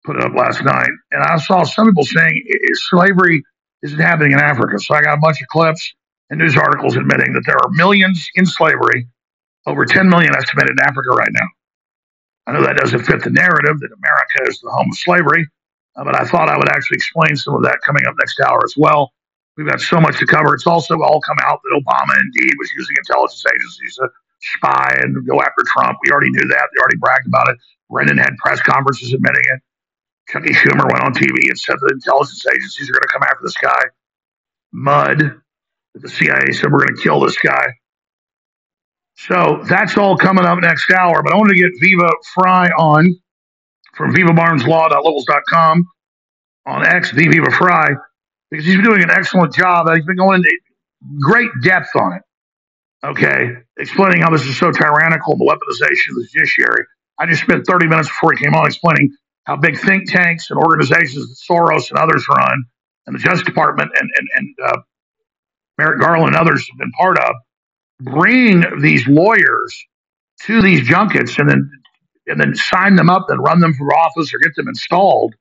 put 0.05 0.17
it 0.17 0.23
up 0.25 0.35
last 0.35 0.65
night, 0.65 0.91
and 1.13 1.23
I 1.23 1.37
saw 1.39 1.65
some 1.65 1.87
people 1.87 2.05
saying 2.05 2.45
slavery 2.75 3.43
isn't 3.83 3.99
happening 3.99 4.33
in 4.33 4.41
Africa. 4.41 4.79
So 4.79 4.95
I 4.95 5.03
got 5.03 5.15
a 5.19 5.21
bunch 5.21 5.41
of 5.43 5.49
clips 5.49 5.95
and 6.31 6.39
news 6.41 6.57
articles 6.57 6.97
admitting 6.97 7.33
that 7.35 7.43
there 7.47 7.57
are 7.57 7.71
millions 7.73 8.29
in 8.35 8.47
slavery, 8.47 9.09
over 9.67 9.85
10 9.85 10.09
million 10.09 10.35
estimated 10.37 10.73
in 10.73 10.81
Africa 10.81 11.11
right 11.11 11.31
now. 11.33 11.49
I 12.47 12.53
know 12.53 12.63
that 12.65 12.79
doesn't 12.79 13.05
fit 13.05 13.23
the 13.25 13.31
narrative 13.31 13.81
that 13.81 13.91
America 13.93 14.51
is 14.51 14.61
the 14.61 14.71
home 14.71 14.89
of 14.93 14.99
slavery, 14.99 15.49
uh, 15.97 16.05
but 16.05 16.17
I 16.21 16.25
thought 16.25 16.51
I 16.51 16.59
would 16.59 16.71
actually 16.71 16.97
explain 16.97 17.37
some 17.37 17.55
of 17.57 17.65
that 17.65 17.81
coming 17.87 18.07
up 18.07 18.15
next 18.19 18.41
hour 18.41 18.61
as 18.65 18.75
well. 18.77 19.13
We've 19.57 19.69
got 19.69 19.81
so 19.81 20.01
much 20.01 20.19
to 20.19 20.27
cover. 20.27 20.55
It's 20.55 20.67
also 20.67 21.01
all 21.03 21.21
come 21.21 21.39
out 21.43 21.61
that 21.63 21.83
Obama 21.83 22.15
indeed 22.21 22.53
was 22.59 22.71
using 22.77 22.97
intelligence 22.99 23.45
agencies 23.55 23.97
to 23.97 24.09
spy 24.57 24.99
and 25.01 25.27
go 25.27 25.41
after 25.41 25.65
Trump. 25.67 25.99
We 26.05 26.11
already 26.11 26.31
knew 26.31 26.47
that. 26.47 26.69
They 26.75 26.81
already 26.81 26.99
bragged 26.99 27.27
about 27.27 27.49
it. 27.49 27.57
Brennan 27.91 28.19
had 28.19 28.37
press 28.37 28.61
conferences 28.61 29.13
admitting 29.15 29.43
it. 29.55 29.61
Chucky 30.29 30.51
Schumer 30.51 30.85
went 30.93 31.05
on 31.05 31.15
TV 31.15 31.49
and 31.49 31.59
said 31.59 31.77
the 31.81 31.93
intelligence 31.95 32.45
agencies 32.47 32.91
are 32.91 32.93
going 32.93 33.03
to 33.03 33.13
come 33.13 33.23
after 33.23 33.41
this 33.43 33.57
guy. 33.57 33.83
Mud. 34.73 35.41
The 35.95 36.09
CIA 36.11 36.53
said 36.53 36.71
we're 36.71 36.85
going 36.85 36.97
to 36.97 37.03
kill 37.03 37.21
this 37.21 37.39
guy. 37.39 37.65
So 39.15 39.63
that's 39.67 39.97
all 39.97 40.19
coming 40.19 40.45
up 40.45 40.59
next 40.61 40.91
hour. 40.91 41.23
But 41.23 41.33
I 41.33 41.37
wanted 41.37 41.55
to 41.55 41.61
get 41.61 41.71
Viva 41.81 42.11
Frei 42.35 42.69
on 42.79 43.19
from 43.95 44.15
vivabarneslaw.locals.com 44.15 45.87
on 46.67 46.85
X, 46.87 47.13
the 47.13 47.29
Viva 47.29 47.51
Frei, 47.51 47.97
because 48.57 48.67
he's 48.67 48.77
been 48.77 48.85
doing 48.85 49.03
an 49.03 49.11
excellent 49.11 49.55
job. 49.55 49.89
He's 49.95 50.07
been 50.07 50.17
going 50.17 50.37
into 50.39 50.51
great 51.21 51.51
depth 51.63 51.91
on 51.97 52.15
it. 52.15 52.23
Okay, 53.05 53.55
explaining 53.79 54.23
how 54.23 54.31
this 54.31 54.45
is 54.47 54.59
so 54.59 54.73
tyrannical, 54.73 55.37
the 55.37 55.45
weaponization 55.45 56.11
of 56.11 56.17
the 56.17 56.29
judiciary. 56.33 56.85
I 57.19 57.27
just 57.27 57.43
spent 57.43 57.67
30 57.67 57.87
minutes 57.87 58.09
before 58.09 58.33
he 58.33 58.45
came 58.45 58.55
on 58.55 58.67
explaining 58.67 59.15
how 59.45 59.57
big 59.57 59.79
think 59.79 60.11
tanks 60.11 60.51
and 60.51 60.59
organizations 60.59 61.29
that 61.29 61.55
Soros 61.55 61.91
and 61.91 61.99
others 61.99 62.27
run, 62.29 62.65
and 63.07 63.15
the 63.15 63.21
Justice 63.21 63.47
Department 63.47 63.91
and 63.99 64.11
and, 64.17 64.29
and 64.37 64.57
uh, 64.67 64.79
Merrick 65.79 66.01
Garland 66.01 66.35
and 66.35 66.37
others 66.37 66.67
have 66.69 66.79
been 66.79 66.93
part 66.93 67.19
of, 67.19 67.35
bring 68.01 68.65
these 68.83 69.07
lawyers 69.09 69.85
to 70.43 70.63
these 70.63 70.87
junkets 70.87 71.39
and 71.39 71.49
then 71.49 71.71
and 72.29 72.41
then 72.41 72.55
sign 72.55 72.97
them 72.97 73.11
up 73.11 73.27
and 73.31 73.43
run 73.43 73.61
them 73.61 73.75
for 73.75 73.95
office 73.97 74.33
or 74.35 74.39
get 74.39 74.55
them 74.57 74.69
installed, 74.69 75.35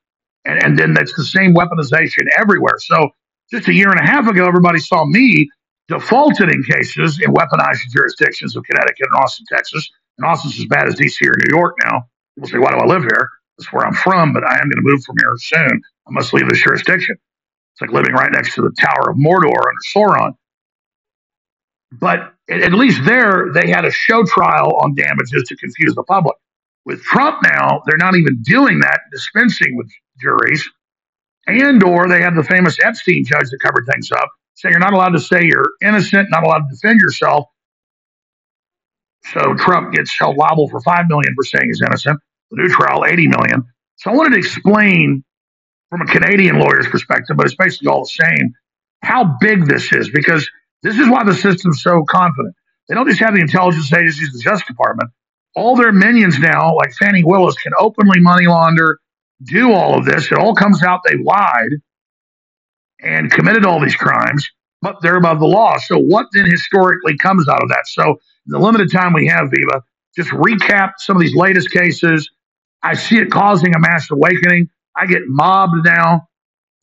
and, 0.46 0.64
and 0.64 0.78
then 0.78 0.94
that's 0.94 1.16
the 1.16 1.24
same 1.24 1.54
weaponization 1.54 2.24
everywhere. 2.38 2.76
So 2.80 3.10
just 3.52 3.68
a 3.68 3.74
year 3.74 3.90
and 3.90 4.00
a 4.00 4.04
half 4.04 4.28
ago, 4.28 4.46
everybody 4.48 4.80
saw 4.80 5.06
me 5.06 5.50
defaulted 5.88 6.50
in 6.50 6.64
cases 6.64 7.20
in 7.22 7.34
weaponized 7.34 7.82
jurisdictions 7.92 8.56
of 8.56 8.64
Connecticut 8.64 9.08
and 9.12 9.24
Austin, 9.24 9.46
Texas. 9.52 9.90
And 10.18 10.26
Austin's 10.26 10.60
as 10.60 10.66
bad 10.66 10.88
as 10.88 10.96
DC 10.96 11.22
or 11.24 11.36
New 11.38 11.58
York 11.58 11.76
now. 11.84 12.04
People 12.36 12.50
say, 12.50 12.58
why 12.58 12.72
do 12.72 12.78
I 12.78 12.86
live 12.86 13.04
here? 13.04 13.30
That's 13.58 13.72
where 13.72 13.86
I'm 13.86 13.94
from, 13.94 14.34
but 14.34 14.44
I 14.44 14.54
am 14.54 14.64
going 14.64 14.72
to 14.72 14.82
move 14.82 15.04
from 15.04 15.16
here 15.20 15.34
soon. 15.38 15.82
I 16.08 16.12
must 16.12 16.34
leave 16.34 16.50
this 16.50 16.62
jurisdiction. 16.62 17.16
It's 17.74 17.82
like 17.82 17.92
living 17.92 18.14
right 18.14 18.32
next 18.32 18.56
to 18.56 18.62
the 18.62 18.74
Tower 18.80 19.12
of 19.12 19.18
Mordor 19.18 19.48
under 19.48 19.84
Sauron. 19.94 20.36
But 21.92 22.34
at 22.50 22.74
least 22.74 23.06
there, 23.06 23.52
they 23.54 23.70
had 23.70 23.86
a 23.86 23.92
show 23.92 24.24
trial 24.26 24.78
on 24.82 24.96
damages 24.96 25.44
to 25.48 25.56
confuse 25.58 25.96
the 25.96 26.04
public. 26.04 26.36
With 26.86 27.02
Trump 27.04 27.40
now, 27.44 27.82
they're 27.86 27.98
not 27.98 28.16
even 28.16 28.42
doing 28.44 28.80
that, 28.80 29.00
dispensing 29.12 29.76
with 29.76 29.90
juries. 30.20 30.68
And 31.48 31.84
or 31.84 32.08
they 32.10 32.22
have 32.22 32.36
the 32.36 32.44
famous 32.44 32.78
Epstein 32.84 33.26
judge 33.26 33.50
that 33.52 33.60
covered 33.62 33.86
things 33.92 34.12
up, 34.12 34.30
saying 34.56 34.74
you're 34.74 34.80
not 34.80 34.94
allowed 34.94 35.12
to 35.12 35.20
say 35.20 35.44
you're 35.44 35.72
innocent, 35.82 36.30
not 36.32 36.44
allowed 36.44 36.60
to 36.70 36.76
defend 36.76 37.02
yourself. 37.02 37.46
So 39.34 39.56
Trump 39.56 39.94
gets 39.94 40.18
held 40.18 40.38
liable 40.38 40.70
for 40.70 40.82
five 40.82 41.06
million 41.10 41.34
for 41.36 41.44
saying 41.46 41.66
he's 41.68 41.82
innocent 41.82 42.20
the 42.52 42.58
new 42.64 42.70
trial 42.70 43.06
80 43.06 43.28
million. 43.30 43.64
So 43.98 44.12
I 44.12 44.16
wanted 44.16 44.32
to 44.32 44.38
explain 44.40 45.24
from 45.90 46.02
a 46.02 46.06
Canadian 46.06 46.60
lawyer's 46.60 46.88
perspective, 46.88 47.38
but 47.38 47.46
it's 47.46 47.56
basically 47.56 47.90
all 47.90 48.02
the 48.04 48.26
same, 48.26 48.54
how 49.04 49.38
big 49.42 49.68
this 49.68 49.92
is 49.94 50.10
because 50.12 50.50
this 50.84 50.98
is 51.00 51.10
why 51.10 51.24
the 51.24 51.34
system's 51.34 51.82
so 51.82 52.04
confident. 52.10 52.56
They 52.90 52.96
don't 52.96 53.08
just 53.08 53.20
have 53.22 53.36
the 53.36 53.42
intelligence 53.42 53.92
agencies, 53.94 54.34
the 54.34 54.40
Justice 54.40 54.68
Department. 54.68 55.10
All 55.56 55.76
their 55.76 55.92
minions 55.92 56.40
now, 56.40 56.76
like 56.76 56.94
Fani 56.94 57.24
Willis, 57.24 57.56
can 57.58 57.74
openly 57.80 58.20
money 58.20 58.48
launder, 58.48 59.00
do 59.44 59.72
all 59.74 59.98
of 59.98 60.06
this. 60.06 60.32
It 60.32 60.38
all 60.38 60.56
comes 60.56 60.84
out 60.84 61.02
they 61.08 61.18
lied 61.18 61.72
and 63.02 63.32
committed 63.32 63.66
all 63.66 63.82
these 63.82 63.96
crimes, 63.96 64.48
but 64.82 64.98
they're 65.02 65.18
above 65.18 65.40
the 65.40 65.48
law. 65.48 65.78
So 65.78 65.98
what 66.00 66.28
then 66.34 66.50
historically 66.50 67.18
comes 67.18 67.48
out 67.48 67.64
of 67.64 67.70
that? 67.70 67.86
So 67.88 68.18
the 68.48 68.60
limited 68.60 68.92
time 68.92 69.14
we 69.14 69.28
have, 69.28 69.50
Viva, 69.52 69.84
just 70.16 70.30
recap 70.32 70.94
some 71.00 71.16
of 71.18 71.22
these 71.22 71.36
latest 71.36 71.72
cases. 71.72 72.30
I 72.84 72.96
see 72.96 73.18
it 73.18 73.32
causing 73.32 73.76
a 73.76 73.80
mass 73.80 74.10
awakening. 74.12 74.70
I 74.98 75.06
get 75.06 75.24
mobbed 75.28 75.86
now 75.86 76.28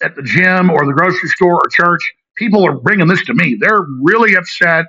at 0.03 0.17
the 0.17 0.23
gym 0.23 0.71
or 0.71 0.87
the 0.87 0.93
grocery 0.93 1.31
store 1.31 1.55
or 1.57 1.69
church. 1.71 2.03
People 2.37 2.65
are 2.67 2.75
bringing 2.81 3.09
this 3.09 3.25
to 3.27 3.35
me. 3.35 3.57
They're 3.61 3.87
really 4.03 4.37
upset. 4.37 4.87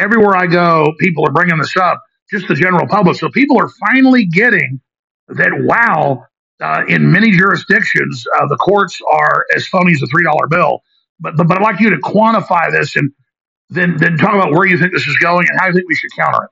Everywhere 0.00 0.36
I 0.36 0.46
go, 0.46 0.92
people 1.00 1.26
are 1.28 1.32
bringing 1.32 1.58
this 1.58 1.76
up, 1.76 2.02
just 2.30 2.48
the 2.48 2.54
general 2.54 2.86
public. 2.88 3.16
So 3.18 3.30
people 3.30 3.58
are 3.60 3.70
finally 3.90 4.26
getting 4.26 4.80
that, 5.28 5.52
wow, 5.60 6.24
uh, 6.62 6.84
in 6.88 7.10
many 7.10 7.36
jurisdictions, 7.36 8.24
uh, 8.38 8.46
the 8.46 8.56
courts 8.56 8.98
are 9.10 9.46
as 9.54 9.66
phony 9.66 9.92
as 9.92 10.02
a 10.02 10.06
$3 10.06 10.50
bill. 10.50 10.82
But, 11.20 11.36
but, 11.36 11.48
but 11.48 11.58
I'd 11.58 11.62
like 11.62 11.80
you 11.80 11.90
to 11.90 11.96
quantify 11.96 12.70
this 12.70 12.96
and 12.96 13.10
then, 13.70 13.96
then 13.96 14.16
talk 14.16 14.34
about 14.34 14.52
where 14.52 14.66
you 14.66 14.78
think 14.78 14.92
this 14.92 15.06
is 15.06 15.16
going 15.16 15.46
and 15.50 15.60
how 15.60 15.66
you 15.68 15.72
think 15.72 15.88
we 15.88 15.94
should 15.94 16.10
counter 16.16 16.44
it 16.44 16.50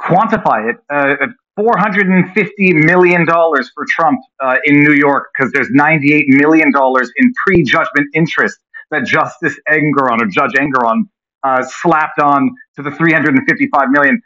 quantify 0.00 0.70
it. 0.70 0.76
Uh, 0.90 1.26
$450 1.58 2.84
million 2.84 3.26
for 3.26 3.86
Trump 3.88 4.20
uh, 4.40 4.56
in 4.64 4.80
New 4.80 4.92
York 4.92 5.30
because 5.36 5.52
there's 5.52 5.68
$98 5.70 6.24
million 6.28 6.72
in 7.16 7.32
prejudgment 7.46 8.08
interest 8.14 8.58
that 8.90 9.04
Justice 9.04 9.56
Engoron 9.68 10.20
or 10.20 10.26
Judge 10.26 10.52
Engoron 10.52 11.02
uh, 11.42 11.64
slapped 11.64 12.20
on 12.20 12.50
to 12.76 12.82
the 12.82 12.90
355 12.92 13.90
million. 13.90 14.20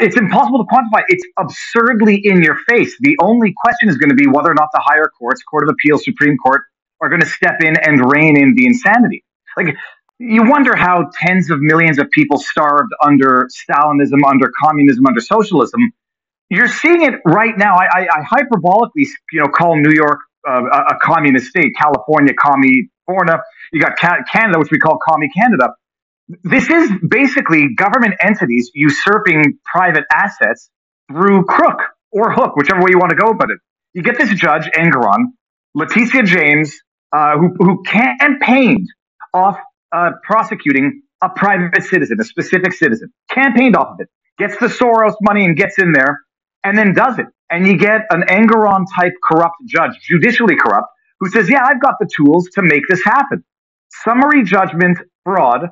It's 0.00 0.16
impossible 0.16 0.64
to 0.64 0.64
quantify. 0.64 1.02
It's 1.08 1.24
absurdly 1.38 2.16
in 2.16 2.42
your 2.42 2.58
face. 2.68 2.96
The 3.00 3.16
only 3.20 3.54
question 3.56 3.88
is 3.88 3.96
going 3.96 4.10
to 4.10 4.16
be 4.16 4.26
whether 4.26 4.50
or 4.50 4.54
not 4.54 4.68
the 4.72 4.82
higher 4.84 5.10
courts, 5.18 5.42
Court 5.42 5.62
of 5.62 5.68
Appeal, 5.70 5.98
Supreme 5.98 6.36
Court, 6.38 6.62
are 7.00 7.08
going 7.08 7.20
to 7.20 7.26
step 7.26 7.60
in 7.60 7.76
and 7.76 8.10
rein 8.10 8.36
in 8.36 8.54
the 8.54 8.66
insanity. 8.66 9.24
Like, 9.56 9.76
you 10.18 10.48
wonder 10.48 10.74
how 10.74 11.10
tens 11.14 11.50
of 11.50 11.60
millions 11.60 11.98
of 11.98 12.10
people 12.10 12.38
starved 12.38 12.92
under 13.02 13.48
Stalinism, 13.52 14.24
under 14.26 14.50
communism, 14.60 15.06
under 15.06 15.20
socialism. 15.20 15.80
You're 16.48 16.68
seeing 16.68 17.02
it 17.02 17.20
right 17.24 17.56
now. 17.56 17.74
I, 17.74 17.86
I, 18.00 18.08
I 18.10 18.22
hyperbolically, 18.22 19.06
you 19.32 19.40
know, 19.40 19.48
call 19.48 19.76
New 19.76 19.92
York 19.92 20.20
uh, 20.48 20.62
a, 20.62 20.94
a 20.94 20.98
communist 21.00 21.46
state, 21.48 21.74
California, 21.76 22.32
commie 22.34 22.88
Forna. 23.08 23.40
You 23.72 23.80
got 23.80 23.96
Canada, 23.98 24.58
which 24.58 24.70
we 24.70 24.78
call 24.78 24.98
commie 24.98 25.30
Canada. 25.36 25.68
This 26.28 26.70
is 26.70 26.90
basically 27.08 27.74
government 27.76 28.14
entities 28.20 28.70
usurping 28.74 29.58
private 29.64 30.04
assets 30.12 30.70
through 31.10 31.44
crook 31.44 31.80
or 32.12 32.32
hook, 32.32 32.56
whichever 32.56 32.80
way 32.82 32.90
you 32.90 32.98
want 32.98 33.10
to 33.10 33.16
go 33.16 33.28
about 33.30 33.50
it. 33.50 33.58
You 33.94 34.02
get 34.02 34.18
this 34.18 34.30
judge, 34.34 34.70
Engoron, 34.76 35.26
Letitia 35.74 36.24
James, 36.24 36.74
uh, 37.12 37.38
who, 37.38 37.54
who 37.58 37.82
campaigned 37.84 38.88
off 39.34 39.58
uh, 39.92 40.12
prosecuting 40.24 41.02
a 41.22 41.30
private 41.30 41.82
citizen, 41.84 42.18
a 42.20 42.24
specific 42.24 42.72
citizen, 42.74 43.12
campaigned 43.30 43.76
off 43.76 43.88
of 43.94 44.00
it, 44.00 44.08
gets 44.38 44.58
the 44.58 44.66
Soros 44.66 45.14
money 45.22 45.44
and 45.44 45.56
gets 45.56 45.78
in 45.78 45.92
there, 45.92 46.20
and 46.64 46.78
then 46.78 46.94
does 46.94 47.18
it. 47.18 47.26
And 47.50 47.66
you 47.66 47.78
get 47.78 48.02
an 48.10 48.22
Engoron 48.22 48.84
type 48.98 49.14
corrupt 49.24 49.56
judge, 49.66 49.92
judicially 50.08 50.56
corrupt, 50.56 50.88
who 51.20 51.30
says, 51.30 51.50
Yeah, 51.50 51.64
I've 51.64 51.80
got 51.82 51.94
the 52.00 52.08
tools 52.16 52.48
to 52.54 52.62
make 52.62 52.82
this 52.88 53.02
happen. 53.04 53.44
Summary 54.04 54.44
judgment 54.44 54.98
fraud 55.24 55.70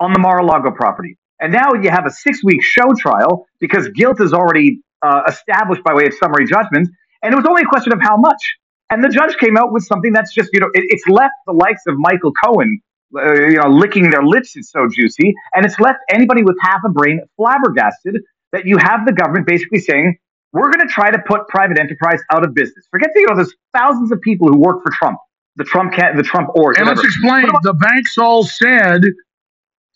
on 0.00 0.12
the 0.12 0.18
Mar-a-Lago 0.18 0.70
property. 0.72 1.16
And 1.40 1.52
now 1.52 1.74
you 1.74 1.90
have 1.90 2.06
a 2.06 2.10
six-week 2.10 2.62
show 2.62 2.94
trial 2.98 3.46
because 3.60 3.88
guilt 3.88 4.20
is 4.20 4.32
already 4.32 4.80
uh, 5.02 5.22
established 5.28 5.82
by 5.84 5.92
way 5.94 6.06
of 6.06 6.14
summary 6.14 6.46
judgment, 6.46 6.88
and 7.22 7.32
it 7.32 7.36
was 7.36 7.46
only 7.46 7.62
a 7.62 7.66
question 7.66 7.92
of 7.92 8.00
how 8.00 8.16
much. 8.16 8.42
And 8.90 9.02
the 9.02 9.08
judge 9.08 9.36
came 9.38 9.56
out 9.56 9.72
with 9.72 9.84
something 9.84 10.12
that's 10.12 10.32
just, 10.32 10.50
you 10.52 10.60
know, 10.60 10.70
it, 10.72 10.84
it's 10.88 11.06
left 11.06 11.34
the 11.46 11.52
likes 11.52 11.82
of 11.86 11.94
Michael 11.98 12.32
Cohen, 12.32 12.80
uh, 13.16 13.34
you 13.34 13.56
know, 13.56 13.68
licking 13.68 14.10
their 14.10 14.22
lips. 14.22 14.56
It's 14.56 14.70
so 14.70 14.88
juicy, 14.88 15.34
and 15.54 15.66
it's 15.66 15.78
left 15.80 15.98
anybody 16.08 16.42
with 16.42 16.56
half 16.62 16.80
a 16.86 16.88
brain 16.88 17.20
flabbergasted 17.36 18.22
that 18.52 18.64
you 18.64 18.78
have 18.78 19.04
the 19.04 19.12
government 19.12 19.46
basically 19.46 19.80
saying 19.80 20.16
we're 20.52 20.70
going 20.70 20.86
to 20.86 20.92
try 20.92 21.10
to 21.10 21.18
put 21.26 21.48
private 21.48 21.78
enterprise 21.78 22.20
out 22.32 22.44
of 22.44 22.54
business. 22.54 22.86
Forget 22.90 23.10
the, 23.12 23.20
you 23.20 23.26
know, 23.26 23.36
there's 23.36 23.54
thousands 23.76 24.12
of 24.12 24.20
people 24.20 24.48
who 24.48 24.58
work 24.58 24.82
for 24.82 24.90
Trump, 24.92 25.18
the 25.56 25.64
Trump 25.64 25.92
cat, 25.92 26.16
the 26.16 26.22
Trump 26.22 26.48
org. 26.54 26.78
And 26.78 26.86
let's 26.86 27.04
explain. 27.04 27.46
The 27.62 27.74
banks 27.74 28.16
all 28.16 28.44
said 28.44 29.02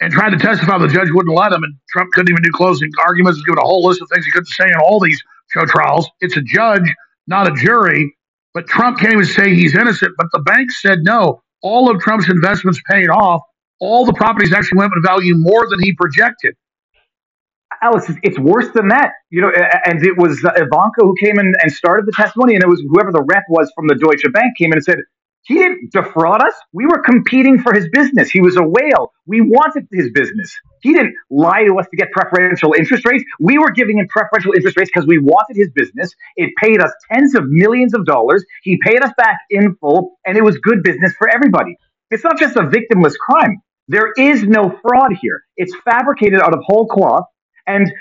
and 0.00 0.12
tried 0.12 0.30
to 0.30 0.38
testify. 0.38 0.78
The 0.78 0.88
judge 0.88 1.08
wouldn't 1.12 1.34
let 1.36 1.52
him, 1.52 1.62
and 1.64 1.74
Trump 1.90 2.12
couldn't 2.12 2.30
even 2.32 2.42
do 2.42 2.50
closing 2.52 2.90
arguments. 3.06 3.38
He's 3.38 3.46
given 3.46 3.58
a 3.58 3.66
whole 3.66 3.84
list 3.86 4.02
of 4.02 4.08
things 4.12 4.24
he 4.26 4.32
couldn't 4.32 4.46
say 4.48 4.66
in 4.66 4.76
all 4.84 5.00
these 5.00 5.22
show 5.52 5.66
trials. 5.66 6.08
It's 6.20 6.36
a 6.36 6.42
judge, 6.42 6.88
not 7.26 7.48
a 7.48 7.52
jury. 7.54 8.16
But 8.54 8.66
Trump 8.68 8.98
can't 8.98 9.14
even 9.14 9.26
say 9.26 9.54
he's 9.54 9.76
innocent. 9.76 10.12
But 10.18 10.28
the 10.32 10.40
bank 10.40 10.70
said 10.72 11.00
no. 11.02 11.42
All 11.62 11.90
of 11.90 12.00
Trump's 12.02 12.30
investments 12.30 12.80
paid 12.90 13.08
off. 13.10 13.42
All 13.80 14.04
the 14.06 14.14
properties 14.14 14.52
actually 14.52 14.78
went 14.78 14.92
in 14.96 15.02
value 15.02 15.34
more 15.36 15.68
than 15.68 15.80
he 15.82 15.94
projected. 15.94 16.54
Alex, 17.82 18.10
it's- 18.10 18.38
worse 18.38 18.70
than 18.72 18.88
that. 18.88 19.12
You 19.30 19.42
know, 19.42 19.50
and 19.86 20.04
it 20.04 20.16
was 20.18 20.40
Ivanka 20.56 21.00
who 21.02 21.14
came 21.20 21.38
in 21.38 21.54
and 21.62 21.72
started 21.72 22.06
the 22.06 22.12
testimony, 22.12 22.54
and 22.54 22.62
it 22.64 22.68
was 22.68 22.82
whoever 22.90 23.12
the 23.12 23.22
rep 23.22 23.44
was 23.48 23.72
from 23.76 23.86
the 23.88 23.94
Deutsche 23.94 24.26
Bank 24.32 24.56
came 24.58 24.68
in 24.72 24.78
and 24.78 24.84
said, 24.84 24.98
he 25.44 25.54
didn't 25.56 25.92
defraud 25.92 26.42
us. 26.42 26.54
We 26.72 26.86
were 26.86 27.02
competing 27.02 27.60
for 27.60 27.74
his 27.74 27.88
business. 27.92 28.30
He 28.30 28.40
was 28.40 28.56
a 28.56 28.62
whale. 28.62 29.12
We 29.26 29.40
wanted 29.42 29.88
his 29.92 30.10
business. 30.12 30.54
He 30.82 30.94
didn't 30.94 31.14
lie 31.30 31.64
to 31.64 31.78
us 31.78 31.86
to 31.90 31.96
get 31.96 32.12
preferential 32.12 32.74
interest 32.78 33.06
rates. 33.06 33.24
We 33.40 33.58
were 33.58 33.72
giving 33.72 33.98
him 33.98 34.08
preferential 34.08 34.52
interest 34.54 34.76
rates 34.78 34.90
because 34.94 35.06
we 35.08 35.18
wanted 35.18 35.56
his 35.56 35.70
business. 35.74 36.14
It 36.36 36.50
paid 36.62 36.80
us 36.82 36.92
tens 37.12 37.34
of 37.34 37.44
millions 37.48 37.94
of 37.94 38.06
dollars. 38.06 38.44
He 38.62 38.78
paid 38.84 39.02
us 39.02 39.12
back 39.18 39.38
in 39.50 39.76
full, 39.80 40.18
and 40.26 40.36
it 40.36 40.44
was 40.44 40.58
good 40.58 40.82
business 40.84 41.14
for 41.18 41.28
everybody. 41.28 41.76
It's 42.10 42.24
not 42.24 42.38
just 42.38 42.56
a 42.56 42.62
victimless 42.62 43.16
crime. 43.18 43.58
There 43.88 44.12
is 44.18 44.44
no 44.44 44.78
fraud 44.82 45.12
here. 45.20 45.42
It's 45.56 45.74
fabricated 45.84 46.40
out 46.40 46.54
of 46.54 46.60
whole 46.66 46.86
cloth. 46.88 47.24
And 47.66 47.92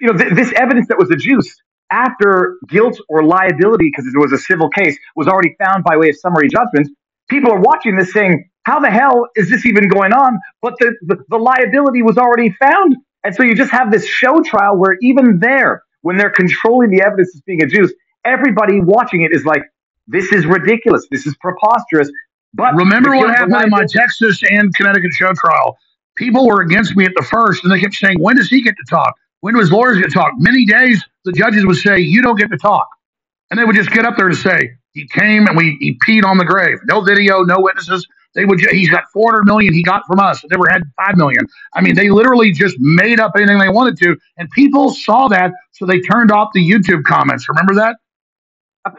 you 0.00 0.12
know 0.12 0.18
th- 0.18 0.34
this 0.34 0.52
evidence 0.56 0.88
that 0.88 0.98
was 0.98 1.10
adduced 1.10 1.62
after 1.90 2.56
guilt 2.68 2.98
or 3.08 3.24
liability, 3.24 3.90
because 3.90 4.06
it 4.06 4.18
was 4.18 4.32
a 4.32 4.38
civil 4.38 4.68
case, 4.70 4.98
was 5.16 5.28
already 5.28 5.56
found 5.62 5.84
by 5.84 5.96
way 5.96 6.10
of 6.10 6.16
summary 6.16 6.48
judgments, 6.48 6.90
People 7.28 7.52
are 7.52 7.60
watching 7.60 7.96
this 7.96 8.12
saying, 8.12 8.48
"How 8.64 8.80
the 8.80 8.90
hell 8.90 9.28
is 9.36 9.50
this 9.50 9.66
even 9.66 9.88
going 9.88 10.12
on?" 10.12 10.38
But 10.62 10.74
the, 10.78 10.94
the, 11.02 11.16
the 11.28 11.38
liability 11.38 12.02
was 12.02 12.16
already 12.16 12.50
found, 12.60 12.96
and 13.24 13.34
so 13.34 13.42
you 13.42 13.54
just 13.54 13.70
have 13.70 13.90
this 13.92 14.06
show 14.06 14.40
trial 14.42 14.76
where 14.78 14.96
even 15.02 15.38
there, 15.38 15.82
when 16.02 16.16
they're 16.16 16.30
controlling 16.30 16.90
the 16.90 17.02
evidence 17.02 17.30
that's 17.32 17.42
being 17.42 17.62
adduced, 17.62 17.94
everybody 18.24 18.80
watching 18.80 19.22
it 19.22 19.32
is 19.32 19.44
like, 19.44 19.62
"This 20.06 20.32
is 20.32 20.46
ridiculous. 20.46 21.06
This 21.10 21.26
is 21.26 21.36
preposterous." 21.40 22.10
But 22.54 22.74
Remember 22.76 23.14
what 23.16 23.30
happened 23.30 23.62
in 23.64 23.70
my 23.70 23.84
Texas 23.86 24.42
and 24.50 24.74
Connecticut 24.74 25.12
show 25.12 25.32
trial? 25.34 25.76
People 26.16 26.46
were 26.46 26.62
against 26.62 26.96
me 26.96 27.04
at 27.04 27.12
the 27.14 27.24
first, 27.24 27.62
and 27.62 27.72
they 27.72 27.78
kept 27.78 27.94
saying, 27.94 28.16
"When 28.20 28.36
does 28.36 28.48
he 28.48 28.62
get 28.62 28.74
to 28.76 28.84
talk? 28.88 29.14
When 29.40 29.54
do 29.54 29.60
his 29.60 29.70
lawyers 29.70 29.98
get 29.98 30.08
to 30.08 30.14
talk?" 30.14 30.32
Many 30.38 30.64
days, 30.64 31.04
the 31.28 31.38
judges 31.38 31.66
would 31.66 31.76
say, 31.78 32.00
"You 32.00 32.22
don't 32.22 32.38
get 32.38 32.50
to 32.50 32.58
talk," 32.58 32.88
and 33.50 33.60
they 33.60 33.64
would 33.64 33.76
just 33.76 33.92
get 33.92 34.06
up 34.06 34.16
there 34.18 34.28
and 34.28 34.36
say, 34.36 34.72
"He 34.94 35.08
came 35.08 35.46
and 35.48 35.56
we 35.56 35.78
he 35.80 35.98
peed 36.06 36.24
on 36.24 36.38
the 36.38 36.46
grave. 36.46 36.78
No 36.86 37.02
video, 37.02 37.42
no 37.42 37.60
witnesses." 37.60 38.06
They 38.34 38.46
would. 38.46 38.60
He's 38.60 38.90
got 38.90 39.04
four 39.12 39.32
hundred 39.32 39.46
million 39.46 39.74
he 39.74 39.82
got 39.82 40.04
from 40.06 40.20
us. 40.20 40.44
Never 40.50 40.64
had 40.70 40.82
five 40.98 41.16
million. 41.16 41.46
I 41.74 41.82
mean, 41.82 41.96
they 41.96 42.10
literally 42.10 42.52
just 42.52 42.76
made 42.80 43.20
up 43.20 43.32
anything 43.36 43.58
they 43.58 43.70
wanted 43.70 43.98
to, 44.00 44.16
and 44.38 44.50
people 44.52 44.90
saw 44.92 45.28
that, 45.28 45.52
so 45.72 45.86
they 45.86 46.00
turned 46.00 46.32
off 46.32 46.50
the 46.54 46.60
YouTube 46.68 47.04
comments. 47.04 47.48
Remember 47.48 47.74
that? 47.76 47.96
Uh, 48.84 48.90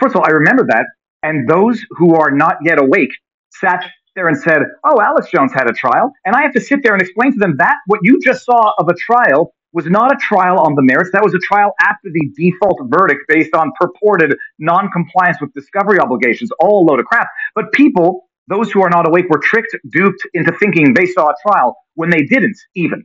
First 0.00 0.14
of 0.14 0.22
all, 0.22 0.26
I 0.26 0.30
remember 0.32 0.64
that, 0.68 0.86
and 1.22 1.48
those 1.48 1.80
who 1.90 2.14
are 2.16 2.30
not 2.30 2.56
yet 2.64 2.80
awake 2.80 3.10
sat 3.50 3.90
there 4.16 4.28
and 4.28 4.38
said, 4.38 4.62
"Oh, 4.84 5.00
Alex 5.02 5.30
Jones 5.30 5.52
had 5.52 5.68
a 5.68 5.74
trial," 5.74 6.12
and 6.24 6.36
I 6.36 6.42
have 6.42 6.52
to 6.54 6.60
sit 6.60 6.82
there 6.82 6.94
and 6.94 7.02
explain 7.02 7.32
to 7.32 7.38
them 7.40 7.56
that 7.58 7.76
what 7.86 8.00
you 8.02 8.20
just 8.24 8.44
saw 8.44 8.72
of 8.78 8.88
a 8.88 8.94
trial 8.94 9.54
was 9.78 9.86
not 9.86 10.10
a 10.10 10.16
trial 10.16 10.58
on 10.58 10.74
the 10.74 10.82
merits. 10.82 11.10
That 11.12 11.22
was 11.22 11.34
a 11.34 11.38
trial 11.38 11.72
after 11.80 12.08
the 12.12 12.24
default 12.36 12.80
verdict 12.88 13.22
based 13.28 13.54
on 13.54 13.70
purported 13.80 14.36
non-compliance 14.58 15.38
with 15.40 15.54
discovery 15.54 16.00
obligations. 16.00 16.50
All 16.58 16.82
a 16.82 16.84
load 16.90 16.98
of 16.98 17.06
crap. 17.06 17.28
But 17.54 17.72
people, 17.72 18.28
those 18.48 18.72
who 18.72 18.82
are 18.82 18.90
not 18.90 19.06
awake, 19.06 19.26
were 19.30 19.38
tricked, 19.38 19.76
duped 19.92 20.22
into 20.34 20.52
thinking 20.60 20.94
they 20.94 21.06
saw 21.06 21.28
a 21.28 21.34
trial 21.46 21.76
when 21.94 22.10
they 22.10 22.24
didn't 22.24 22.58
even 22.74 23.04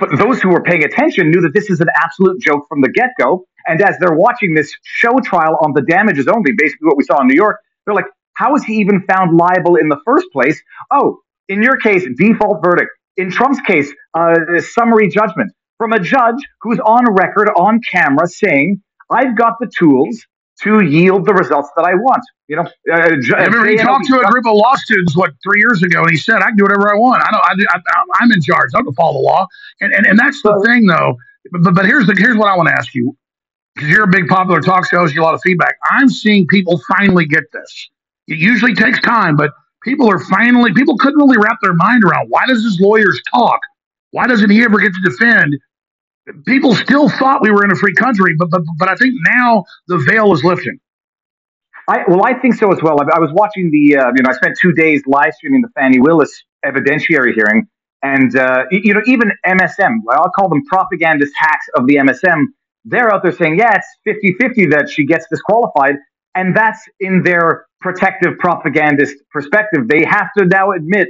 But 0.00 0.10
those 0.18 0.40
who 0.40 0.50
were 0.50 0.62
paying 0.62 0.84
attention 0.84 1.32
knew 1.32 1.40
that 1.42 1.52
this 1.52 1.68
is 1.68 1.80
an 1.80 1.88
absolute 1.96 2.40
joke 2.40 2.66
from 2.68 2.80
the 2.80 2.90
get 2.90 3.10
go. 3.20 3.44
And 3.66 3.82
as 3.82 3.96
they're 3.98 4.14
watching 4.14 4.54
this 4.54 4.72
show 4.84 5.18
trial 5.24 5.58
on 5.62 5.72
the 5.74 5.82
damages 5.82 6.28
only, 6.28 6.52
basically 6.56 6.86
what 6.86 6.96
we 6.96 7.04
saw 7.04 7.20
in 7.22 7.26
New 7.26 7.34
York, 7.34 7.58
they're 7.84 7.94
like, 7.94 8.06
how 8.34 8.54
is 8.54 8.64
he 8.64 8.74
even 8.74 9.02
found 9.02 9.36
liable 9.36 9.76
in 9.76 9.88
the 9.88 9.98
first 10.04 10.26
place? 10.32 10.62
Oh, 10.92 11.18
in 11.48 11.62
your 11.62 11.76
case, 11.76 12.06
default 12.16 12.62
verdict. 12.64 12.90
In 13.16 13.30
Trump's 13.30 13.60
case, 13.62 13.92
uh, 14.14 14.36
summary 14.60 15.08
judgment 15.08 15.52
from 15.78 15.92
a 15.92 16.00
judge 16.00 16.36
who's 16.62 16.78
on 16.80 17.04
record, 17.14 17.48
on 17.56 17.80
camera, 17.80 18.26
saying, 18.26 18.82
I've 19.10 19.36
got 19.36 19.54
the 19.60 19.70
tools 19.76 20.24
to 20.62 20.84
yield 20.84 21.26
the 21.26 21.34
results 21.34 21.70
that 21.76 21.84
I 21.84 21.94
want. 21.94 22.22
You 22.48 22.56
know, 22.56 22.62
uh, 22.92 23.10
ju- 23.20 23.34
I 23.36 23.44
remember 23.44 23.66
he 23.68 23.76
talked 23.76 24.06
to 24.06 24.20
a 24.20 24.24
group 24.30 24.46
of 24.46 24.54
law 24.56 24.74
students 24.76 25.16
what 25.16 25.32
three 25.42 25.60
years 25.60 25.82
ago, 25.82 26.02
and 26.02 26.10
he 26.10 26.16
said, 26.16 26.36
"I 26.36 26.46
can 26.48 26.56
do 26.56 26.64
whatever 26.64 26.94
I 26.94 26.98
want. 26.98 27.22
I 27.22 27.30
don't, 27.30 27.66
I, 27.68 27.76
I, 27.76 28.04
I'm 28.20 28.32
in 28.32 28.40
charge. 28.42 28.70
I 28.74 28.82
don't 28.82 28.94
follow 28.94 29.14
the 29.14 29.18
law." 29.26 29.46
And 29.80 29.92
and, 29.94 30.06
and 30.06 30.18
that's 30.18 30.42
the 30.42 30.62
thing, 30.64 30.86
though. 30.86 31.16
But 31.52 31.74
but 31.74 31.86
here's 31.86 32.06
the 32.06 32.14
here's 32.16 32.36
what 32.36 32.48
I 32.48 32.56
want 32.56 32.68
to 32.68 32.74
ask 32.74 32.94
you 32.94 33.16
because 33.74 33.88
you're 33.90 34.04
a 34.04 34.08
big 34.08 34.28
popular 34.28 34.60
talk 34.60 34.88
show, 34.88 35.02
you 35.04 35.14
get 35.14 35.20
a 35.20 35.24
lot 35.24 35.34
of 35.34 35.40
feedback. 35.42 35.76
I'm 35.90 36.08
seeing 36.08 36.46
people 36.46 36.80
finally 36.88 37.26
get 37.26 37.44
this. 37.52 37.90
It 38.28 38.38
usually 38.38 38.74
takes 38.74 39.00
time, 39.00 39.36
but 39.36 39.52
people 39.82 40.10
are 40.10 40.20
finally 40.20 40.72
people 40.72 40.96
couldn't 40.98 41.18
really 41.18 41.38
wrap 41.38 41.58
their 41.62 41.74
mind 41.74 42.04
around 42.04 42.28
why 42.28 42.46
does 42.46 42.62
his 42.64 42.78
lawyers 42.80 43.20
talk? 43.32 43.60
Why 44.14 44.28
doesn't 44.28 44.50
he 44.50 44.62
ever 44.64 44.78
get 44.78 44.92
to 44.94 45.10
defend? 45.10 45.54
People 46.46 46.74
still 46.76 47.08
thought 47.08 47.42
we 47.42 47.50
were 47.50 47.64
in 47.64 47.72
a 47.72 47.76
free 47.76 47.94
country, 47.94 48.36
but 48.38 48.48
but 48.50 48.62
but 48.78 48.88
I 48.88 48.94
think 48.94 49.14
now 49.34 49.64
the 49.88 49.98
veil 49.98 50.32
is 50.34 50.44
lifting. 50.44 50.78
I, 51.88 52.04
well, 52.08 52.24
I 52.24 52.34
think 52.34 52.54
so 52.54 52.72
as 52.72 52.80
well. 52.82 52.96
I, 53.00 53.16
I 53.16 53.20
was 53.20 53.30
watching 53.32 53.70
the, 53.70 53.96
uh, 53.98 54.06
you 54.16 54.22
know, 54.22 54.30
I 54.30 54.34
spent 54.34 54.56
two 54.60 54.72
days 54.72 55.02
live 55.06 55.34
streaming 55.34 55.62
the 55.62 55.68
Fani 55.74 56.00
Willis 56.00 56.30
evidentiary 56.64 57.34
hearing, 57.34 57.66
and 58.02 58.36
uh, 58.36 58.64
you 58.70 58.94
know, 58.94 59.02
even 59.06 59.32
MSM, 59.46 59.98
well, 60.04 60.20
I'll 60.22 60.32
call 60.32 60.48
them 60.48 60.64
propagandist 60.66 61.32
hacks 61.36 61.66
of 61.76 61.86
the 61.88 61.96
MSM. 61.96 62.44
They're 62.86 63.12
out 63.14 63.22
there 63.24 63.32
saying, 63.32 63.58
yeah, 63.58 63.76
it's 63.76 64.40
50-50 64.40 64.70
that 64.72 64.90
she 64.90 65.06
gets 65.06 65.26
disqualified, 65.30 65.96
and 66.36 66.56
that's 66.56 66.80
in 67.00 67.22
their 67.24 67.66
protective 67.80 68.38
propagandist 68.38 69.16
perspective. 69.32 69.88
They 69.88 70.04
have 70.06 70.28
to 70.38 70.46
now 70.46 70.72
admit 70.72 71.08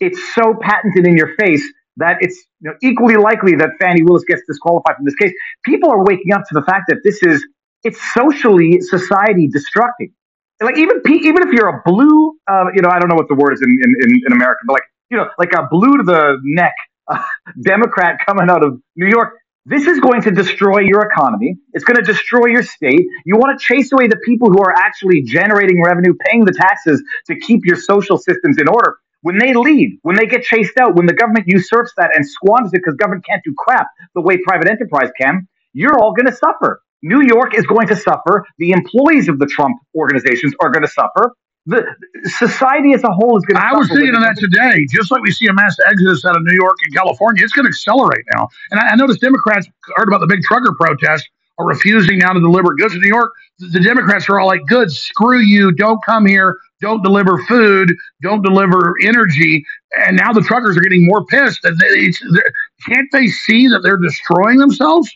it's 0.00 0.34
so 0.34 0.54
patented 0.60 1.06
in 1.06 1.16
your 1.16 1.34
face 1.36 1.64
that 1.96 2.16
it's 2.20 2.36
you 2.60 2.70
know, 2.70 2.76
equally 2.82 3.16
likely 3.16 3.54
that 3.56 3.70
Fani 3.80 4.02
Willis 4.02 4.24
gets 4.24 4.42
disqualified 4.46 4.96
from 4.96 5.04
this 5.04 5.14
case. 5.14 5.32
People 5.64 5.90
are 5.90 6.04
waking 6.04 6.32
up 6.32 6.42
to 6.48 6.54
the 6.54 6.62
fact 6.62 6.84
that 6.88 6.98
this 7.04 7.22
is 7.22 7.44
it's 7.82 7.98
socially 8.14 8.80
society 8.80 9.48
destructing. 9.48 10.12
Like 10.60 10.78
even 10.78 11.00
even 11.06 11.46
if 11.46 11.52
you're 11.52 11.68
a 11.68 11.82
blue, 11.84 12.36
uh, 12.50 12.66
you 12.74 12.82
know, 12.82 12.88
I 12.88 12.98
don't 12.98 13.08
know 13.08 13.16
what 13.16 13.28
the 13.28 13.34
word 13.34 13.52
is 13.52 13.62
in, 13.62 13.70
in, 13.70 14.22
in, 14.26 14.32
America, 14.32 14.60
but 14.66 14.74
like 14.74 14.84
you 15.10 15.16
know, 15.16 15.28
like 15.38 15.52
a 15.52 15.66
blue 15.70 15.98
to 15.98 16.02
the 16.02 16.38
neck 16.44 16.74
uh, 17.08 17.22
Democrat 17.62 18.18
coming 18.24 18.48
out 18.50 18.64
of 18.64 18.80
New 18.96 19.08
York. 19.08 19.34
This 19.66 19.86
is 19.86 19.98
going 19.98 20.20
to 20.22 20.30
destroy 20.30 20.80
your 20.80 21.00
economy. 21.06 21.56
It's 21.72 21.84
going 21.84 21.96
to 21.96 22.02
destroy 22.02 22.48
your 22.48 22.62
state. 22.62 23.00
You 23.24 23.36
want 23.36 23.58
to 23.58 23.64
chase 23.64 23.92
away 23.92 24.08
the 24.08 24.18
people 24.18 24.50
who 24.50 24.58
are 24.58 24.72
actually 24.76 25.22
generating 25.22 25.82
revenue, 25.82 26.14
paying 26.28 26.44
the 26.44 26.52
taxes 26.52 27.02
to 27.28 27.38
keep 27.40 27.64
your 27.64 27.76
social 27.76 28.18
systems 28.18 28.58
in 28.58 28.68
order. 28.68 28.98
When 29.24 29.38
they 29.38 29.54
leave, 29.54 29.98
when 30.04 30.16
they 30.16 30.26
get 30.26 30.44
chased 30.44 30.78
out, 30.78 30.96
when 30.96 31.06
the 31.06 31.14
government 31.14 31.46
usurps 31.48 31.92
that 31.98 32.12
and 32.16 32.28
squanders 32.28 32.72
it 32.74 32.82
because 32.84 32.96
government 32.96 33.26
can't 33.26 33.42
do 33.44 33.54
crap 33.58 33.88
the 34.14 34.22
way 34.22 34.38
private 34.46 34.70
enterprise 34.70 35.10
can, 35.20 35.48
you're 35.74 35.98
all 36.00 36.14
going 36.14 36.28
to 36.28 36.36
suffer. 36.36 36.82
New 37.02 37.22
York 37.22 37.54
is 37.56 37.66
going 37.66 37.88
to 37.88 37.96
suffer. 37.96 38.46
The 38.58 38.72
employees 38.72 39.28
of 39.28 39.40
the 39.40 39.46
Trump 39.46 39.76
organizations 39.96 40.54
are 40.62 40.70
going 40.70 40.84
to 40.84 40.90
suffer. 40.90 41.32
The 41.66 41.84
society 42.26 42.94
as 42.94 43.04
a 43.04 43.12
whole 43.12 43.38
is 43.38 43.44
going 43.46 43.56
to. 43.60 43.66
I 43.66 43.74
was 43.74 43.88
thinking 43.88 44.16
of 44.16 44.22
that 44.22 44.36
today. 44.38 44.86
Just 44.92 45.12
like 45.12 45.22
we 45.22 45.32
see 45.32 45.48
a 45.48 45.54
mass 45.54 45.76
exodus 45.88 46.24
out 46.26 46.36
of 46.36 46.44
New 46.44 46.54
York 46.56 46.76
and 46.86 46.94
California, 46.94 47.44
it's 47.44 47.54
going 47.54 47.66
to 47.66 47.70
accelerate 47.70 48.24
now. 48.34 48.48
And 48.72 48.80
I, 48.80 48.90
I 48.90 48.96
noticed 48.96 49.22
Democrats 49.22 49.68
heard 49.96 50.08
about 50.08 50.20
the 50.22 50.28
big 50.28 50.42
trucker 50.44 50.74
protest 50.80 51.28
are 51.58 51.66
refusing 51.66 52.18
now 52.18 52.34
to 52.34 52.40
deliver 52.40 52.74
goods 52.76 52.94
in 52.94 53.02
New 53.02 53.08
York. 53.08 53.32
The 53.60 53.80
Democrats 53.80 54.28
are 54.30 54.40
all 54.40 54.48
like, 54.48 54.62
"Good, 54.68 54.92
screw 54.92 55.40
you! 55.40 55.72
Don't 55.72 56.04
come 56.04 56.26
here! 56.26 56.56
Don't 56.84 57.02
deliver 57.02 57.38
food! 57.44 57.88
Don't 58.22 58.42
deliver 58.42 58.94
energy!" 59.02 59.64
And 60.06 60.16
now 60.16 60.32
the 60.32 60.42
truckers 60.42 60.76
are 60.76 60.80
getting 60.80 61.06
more 61.06 61.24
pissed. 61.26 61.60
They, 61.62 62.12
can't 62.86 63.08
they 63.12 63.26
see 63.28 63.68
that 63.68 63.80
they're 63.82 63.96
destroying 63.96 64.58
themselves? 64.58 65.10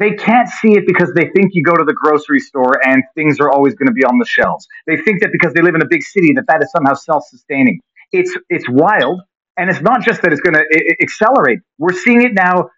They 0.00 0.12
can't 0.28 0.48
see 0.48 0.72
it 0.78 0.84
because 0.86 1.10
they 1.14 1.26
think 1.34 1.54
you 1.54 1.62
go 1.62 1.76
to 1.76 1.84
the 1.84 1.94
grocery 1.94 2.40
store 2.40 2.74
and 2.88 3.04
things 3.14 3.38
are 3.38 3.50
always 3.50 3.74
going 3.76 3.86
to 3.86 3.92
be 3.92 4.04
on 4.04 4.18
the 4.18 4.26
shelves. 4.26 4.66
They 4.88 4.96
think 4.96 5.20
that 5.22 5.30
because 5.30 5.52
they 5.54 5.62
live 5.62 5.76
in 5.76 5.82
a 5.82 5.90
big 5.96 6.02
city 6.02 6.32
that 6.34 6.46
that 6.48 6.60
is 6.62 6.70
somehow 6.72 6.94
self-sustaining. 6.94 7.78
It's 8.10 8.36
it's 8.50 8.68
wild, 8.68 9.22
and 9.56 9.70
it's 9.70 9.82
not 9.82 10.02
just 10.02 10.22
that 10.22 10.32
it's 10.32 10.40
going 10.40 10.54
to 10.54 10.96
accelerate. 11.00 11.60
We're 11.78 11.98
seeing 12.04 12.22
it 12.22 12.34
now. 12.34 12.70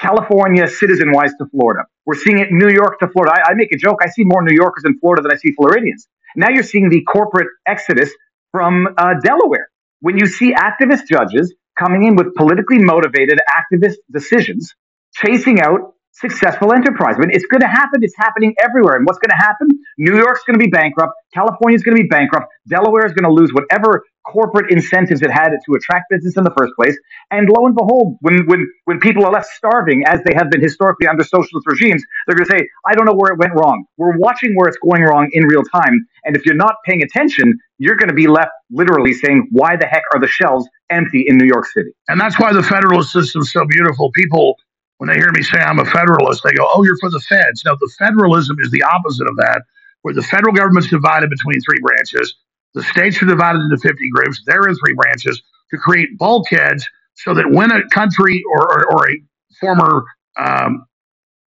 California 0.00 0.66
citizen-wise 0.66 1.32
to 1.38 1.46
Florida. 1.52 1.82
We're 2.06 2.16
seeing 2.24 2.38
it 2.40 2.48
New 2.50 2.70
York 2.70 2.98
to 3.00 3.08
Florida. 3.08 3.32
I, 3.36 3.52
I 3.52 3.54
make 3.54 3.70
a 3.72 3.76
joke. 3.76 3.98
I 4.02 4.08
see 4.10 4.24
more 4.24 4.42
New 4.42 4.54
Yorkers 4.54 4.84
in 4.84 4.98
Florida 4.98 5.22
than 5.22 5.30
I 5.30 5.36
see 5.36 5.52
Floridians. 5.52 6.08
Now 6.36 6.48
you're 6.50 6.62
seeing 6.64 6.88
the 6.90 7.02
corporate 7.02 7.48
exodus 7.66 8.10
from 8.52 8.88
uh, 8.98 9.14
Delaware. 9.24 9.68
When 10.00 10.18
you 10.18 10.26
see 10.26 10.54
activist 10.54 11.06
judges 11.08 11.54
coming 11.78 12.04
in 12.06 12.16
with 12.16 12.34
politically 12.34 12.78
motivated 12.78 13.38
activist 13.50 13.96
decisions, 14.12 14.74
chasing 15.14 15.60
out 15.60 15.94
successful 16.12 16.72
enterprise. 16.72 17.16
Mean, 17.18 17.30
it's 17.32 17.46
going 17.46 17.62
to 17.62 17.68
happen. 17.68 18.02
It's 18.02 18.16
happening 18.16 18.54
everywhere. 18.62 18.96
And 18.96 19.06
what's 19.06 19.18
going 19.18 19.30
to 19.30 19.36
happen? 19.36 19.68
New 19.98 20.16
York's 20.16 20.42
going 20.46 20.58
to 20.58 20.64
be 20.64 20.70
bankrupt. 20.70 21.12
California's 21.34 21.82
going 21.82 21.96
to 21.96 22.02
be 22.02 22.08
bankrupt. 22.08 22.46
Delaware 22.68 23.06
is 23.06 23.12
going 23.12 23.24
to 23.24 23.32
lose 23.32 23.52
whatever 23.52 24.04
corporate 24.26 24.70
incentives 24.70 25.22
it 25.22 25.30
had 25.30 25.50
to 25.50 25.74
attract 25.74 26.06
business 26.10 26.36
in 26.36 26.44
the 26.44 26.54
first 26.58 26.72
place. 26.76 26.98
And 27.30 27.48
lo 27.48 27.66
and 27.66 27.74
behold, 27.76 28.16
when 28.20 28.46
when 28.46 28.66
when 28.86 29.00
people 29.00 29.24
are 29.26 29.32
left 29.32 29.48
starving, 29.48 30.04
as 30.06 30.20
they 30.26 30.34
have 30.34 30.50
been 30.50 30.60
historically 30.62 31.08
under 31.08 31.24
socialist 31.24 31.66
regimes, 31.66 32.04
they're 32.26 32.36
going 32.36 32.48
to 32.48 32.58
say, 32.58 32.68
"I 32.88 32.94
don't 32.94 33.06
know 33.06 33.14
where 33.14 33.32
it 33.32 33.38
went 33.38 33.54
wrong." 33.54 33.84
We're 33.98 34.16
watching 34.18 34.54
where 34.56 34.68
it's 34.68 34.78
going 34.78 35.02
wrong 35.02 35.28
in 35.32 35.46
real 35.46 35.64
time. 35.64 36.06
And 36.24 36.36
if 36.36 36.46
you're 36.46 36.56
not 36.56 36.76
paying 36.86 37.02
attention, 37.02 37.58
you're 37.78 37.96
going 37.96 38.08
to 38.10 38.14
be 38.14 38.28
left 38.28 38.52
literally 38.70 39.14
saying, 39.14 39.48
"Why 39.52 39.76
the 39.76 39.86
heck 39.86 40.02
are 40.14 40.20
the 40.20 40.28
shelves 40.28 40.68
empty 40.90 41.24
in 41.28 41.38
New 41.38 41.46
York 41.46 41.66
City?" 41.66 41.90
And 42.08 42.20
that's 42.20 42.38
why 42.40 42.52
the 42.52 42.62
federalist 42.62 43.12
system's 43.12 43.52
so 43.52 43.64
beautiful. 43.68 44.12
People, 44.12 44.56
when 44.98 45.08
they 45.10 45.16
hear 45.16 45.32
me 45.32 45.42
say 45.42 45.58
I'm 45.58 45.80
a 45.80 45.86
federalist, 45.86 46.42
they 46.44 46.52
go, 46.52 46.68
"Oh, 46.74 46.84
you're 46.84 46.98
for 46.98 47.10
the 47.10 47.20
feds." 47.20 47.62
Now, 47.66 47.76
the 47.76 47.90
federalism 47.98 48.56
is 48.60 48.70
the 48.70 48.82
opposite 48.84 49.28
of 49.28 49.36
that, 49.38 49.62
where 50.02 50.14
the 50.14 50.22
federal 50.22 50.54
government's 50.54 50.90
divided 50.90 51.30
between 51.30 51.60
three 51.62 51.80
branches. 51.82 52.34
The 52.74 52.82
states 52.82 53.22
are 53.22 53.26
divided 53.26 53.60
into 53.62 53.78
50 53.78 54.10
groups. 54.10 54.42
They're 54.46 54.68
in 54.68 54.74
three 54.76 54.94
branches 54.94 55.42
to 55.70 55.78
create 55.78 56.18
bulkheads 56.18 56.86
so 57.14 57.34
that 57.34 57.50
when 57.50 57.70
a 57.72 57.88
country 57.90 58.42
or, 58.56 58.62
or, 58.72 58.92
or 58.92 59.10
a 59.10 59.16
former 59.60 60.04
um, 60.38 60.86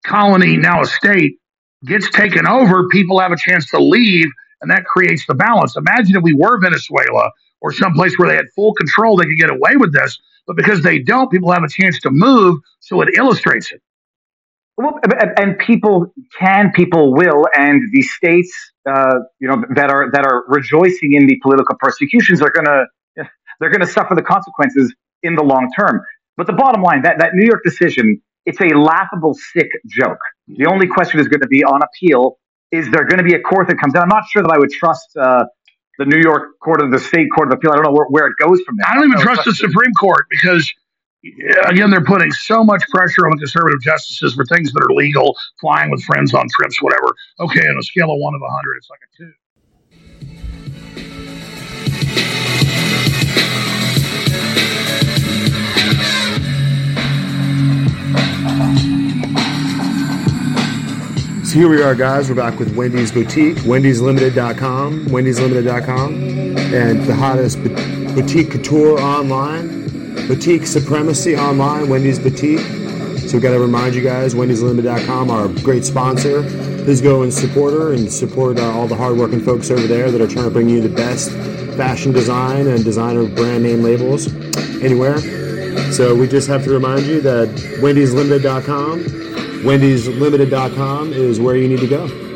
colony, 0.04 0.56
now 0.56 0.82
a 0.82 0.86
state, 0.86 1.34
gets 1.86 2.10
taken 2.10 2.46
over, 2.46 2.88
people 2.88 3.20
have 3.20 3.32
a 3.32 3.36
chance 3.36 3.70
to 3.70 3.80
leave, 3.80 4.26
and 4.62 4.70
that 4.70 4.84
creates 4.84 5.26
the 5.26 5.34
balance. 5.34 5.76
Imagine 5.76 6.16
if 6.16 6.22
we 6.22 6.34
were 6.34 6.60
Venezuela 6.60 7.30
or 7.60 7.72
someplace 7.72 8.18
where 8.18 8.28
they 8.28 8.36
had 8.36 8.46
full 8.56 8.74
control, 8.74 9.16
they 9.16 9.24
could 9.24 9.38
get 9.38 9.50
away 9.50 9.76
with 9.76 9.92
this. 9.92 10.18
But 10.46 10.56
because 10.56 10.82
they 10.82 10.98
don't, 10.98 11.30
people 11.30 11.52
have 11.52 11.62
a 11.62 11.68
chance 11.68 12.00
to 12.00 12.10
move, 12.10 12.58
so 12.80 13.00
it 13.02 13.10
illustrates 13.16 13.72
it. 13.72 13.82
Well, 14.76 15.00
and 15.38 15.58
people 15.58 16.12
can, 16.38 16.72
people 16.72 17.12
will, 17.14 17.46
and 17.56 17.82
the 17.92 18.02
states, 18.02 18.52
uh, 18.88 19.16
you 19.40 19.48
know, 19.48 19.64
that 19.74 19.90
are 19.90 20.10
that 20.12 20.24
are 20.24 20.44
rejoicing 20.48 21.12
in 21.14 21.26
the 21.26 21.38
political 21.42 21.76
persecutions 21.78 22.40
are 22.42 22.50
gonna 22.50 22.84
they're 23.60 23.70
gonna 23.70 23.86
suffer 23.86 24.14
the 24.14 24.22
consequences 24.22 24.94
in 25.22 25.34
the 25.34 25.42
long 25.42 25.68
term. 25.78 26.00
But 26.36 26.46
the 26.46 26.52
bottom 26.52 26.82
line, 26.82 27.02
that 27.02 27.18
that 27.18 27.30
New 27.34 27.46
York 27.46 27.62
decision, 27.64 28.20
it's 28.46 28.60
a 28.60 28.68
laughable, 28.76 29.34
sick 29.52 29.68
joke. 29.86 30.20
The 30.46 30.66
only 30.66 30.86
question 30.86 31.20
is 31.20 31.28
going 31.28 31.40
to 31.40 31.48
be 31.48 31.64
on 31.64 31.80
appeal: 31.82 32.38
is 32.70 32.90
there 32.90 33.04
going 33.04 33.18
to 33.18 33.24
be 33.24 33.34
a 33.34 33.40
court 33.40 33.68
that 33.68 33.78
comes 33.78 33.94
out? 33.94 34.02
I'm 34.02 34.08
not 34.08 34.24
sure 34.30 34.42
that 34.42 34.52
I 34.52 34.58
would 34.58 34.70
trust 34.70 35.16
uh, 35.16 35.44
the 35.98 36.04
New 36.04 36.20
York 36.22 36.58
Court 36.62 36.80
of 36.80 36.90
the 36.90 36.98
State 36.98 37.28
Court 37.34 37.48
of 37.48 37.54
Appeal. 37.54 37.72
I 37.72 37.76
don't 37.76 37.84
know 37.84 37.92
where, 37.92 38.06
where 38.06 38.26
it 38.26 38.34
goes 38.38 38.60
from 38.62 38.76
there. 38.76 38.86
I 38.88 38.94
don't 38.94 39.04
even 39.04 39.18
know, 39.18 39.22
trust 39.24 39.44
the 39.44 39.54
Supreme 39.54 39.92
Court 39.92 40.26
because, 40.30 40.72
again, 41.24 41.90
they're 41.90 42.04
putting 42.04 42.30
so 42.30 42.62
much 42.64 42.82
pressure 42.88 43.26
on 43.26 43.32
the 43.32 43.38
conservative 43.38 43.80
justices 43.82 44.34
for 44.34 44.44
things 44.46 44.72
that 44.72 44.82
are 44.82 44.94
legal, 44.94 45.36
flying 45.60 45.90
with 45.90 46.02
friends 46.04 46.34
on 46.34 46.46
trips, 46.48 46.80
whatever. 46.82 47.14
Okay, 47.40 47.60
on 47.60 47.78
a 47.78 47.82
scale 47.82 48.10
of 48.12 48.18
one 48.18 48.32
to 48.32 48.38
100, 48.38 48.76
it's 48.76 48.90
like 48.90 49.00
a 49.02 49.16
two. 49.16 49.32
So 61.44 61.54
here 61.54 61.70
we 61.70 61.82
are, 61.82 61.94
guys. 61.94 62.28
We're 62.28 62.34
back 62.34 62.58
with 62.58 62.76
Wendy's 62.76 63.10
Boutique, 63.10 63.56
wendyslimited.com, 63.58 65.06
wendyslimited.com, 65.06 66.14
and 66.58 67.02
the 67.04 67.14
hottest 67.14 67.62
boutique 68.14 68.50
couture 68.50 69.00
online, 69.00 69.97
boutique 70.28 70.66
supremacy 70.66 71.36
online, 71.36 71.88
Wendy's 71.88 72.18
Boutique. 72.18 72.60
So 72.60 73.32
we've 73.34 73.42
got 73.42 73.52
to 73.52 73.58
remind 73.58 73.94
you 73.94 74.02
guys, 74.02 74.34
wendyslimited.com, 74.34 75.30
our 75.30 75.48
great 75.62 75.86
sponsor. 75.86 76.42
Please 76.84 77.00
go 77.00 77.22
and 77.22 77.32
support 77.32 77.72
her 77.72 77.94
and 77.94 78.12
support 78.12 78.58
uh, 78.58 78.70
all 78.70 78.86
the 78.86 78.94
hardworking 78.94 79.40
folks 79.40 79.70
over 79.70 79.86
there 79.86 80.10
that 80.10 80.20
are 80.20 80.26
trying 80.26 80.44
to 80.44 80.50
bring 80.50 80.68
you 80.68 80.82
the 80.82 80.88
best 80.88 81.30
fashion 81.76 82.12
design 82.12 82.66
and 82.66 82.84
designer 82.84 83.26
brand 83.26 83.62
name 83.62 83.82
labels 83.82 84.32
anywhere. 84.82 85.18
So 85.92 86.14
we 86.14 86.28
just 86.28 86.46
have 86.48 86.62
to 86.64 86.70
remind 86.70 87.06
you 87.06 87.22
that 87.22 87.48
wendyslimited.com, 87.80 89.00
wendyslimited.com 89.64 91.12
is 91.14 91.40
where 91.40 91.56
you 91.56 91.68
need 91.68 91.80
to 91.80 91.88
go. 91.88 92.27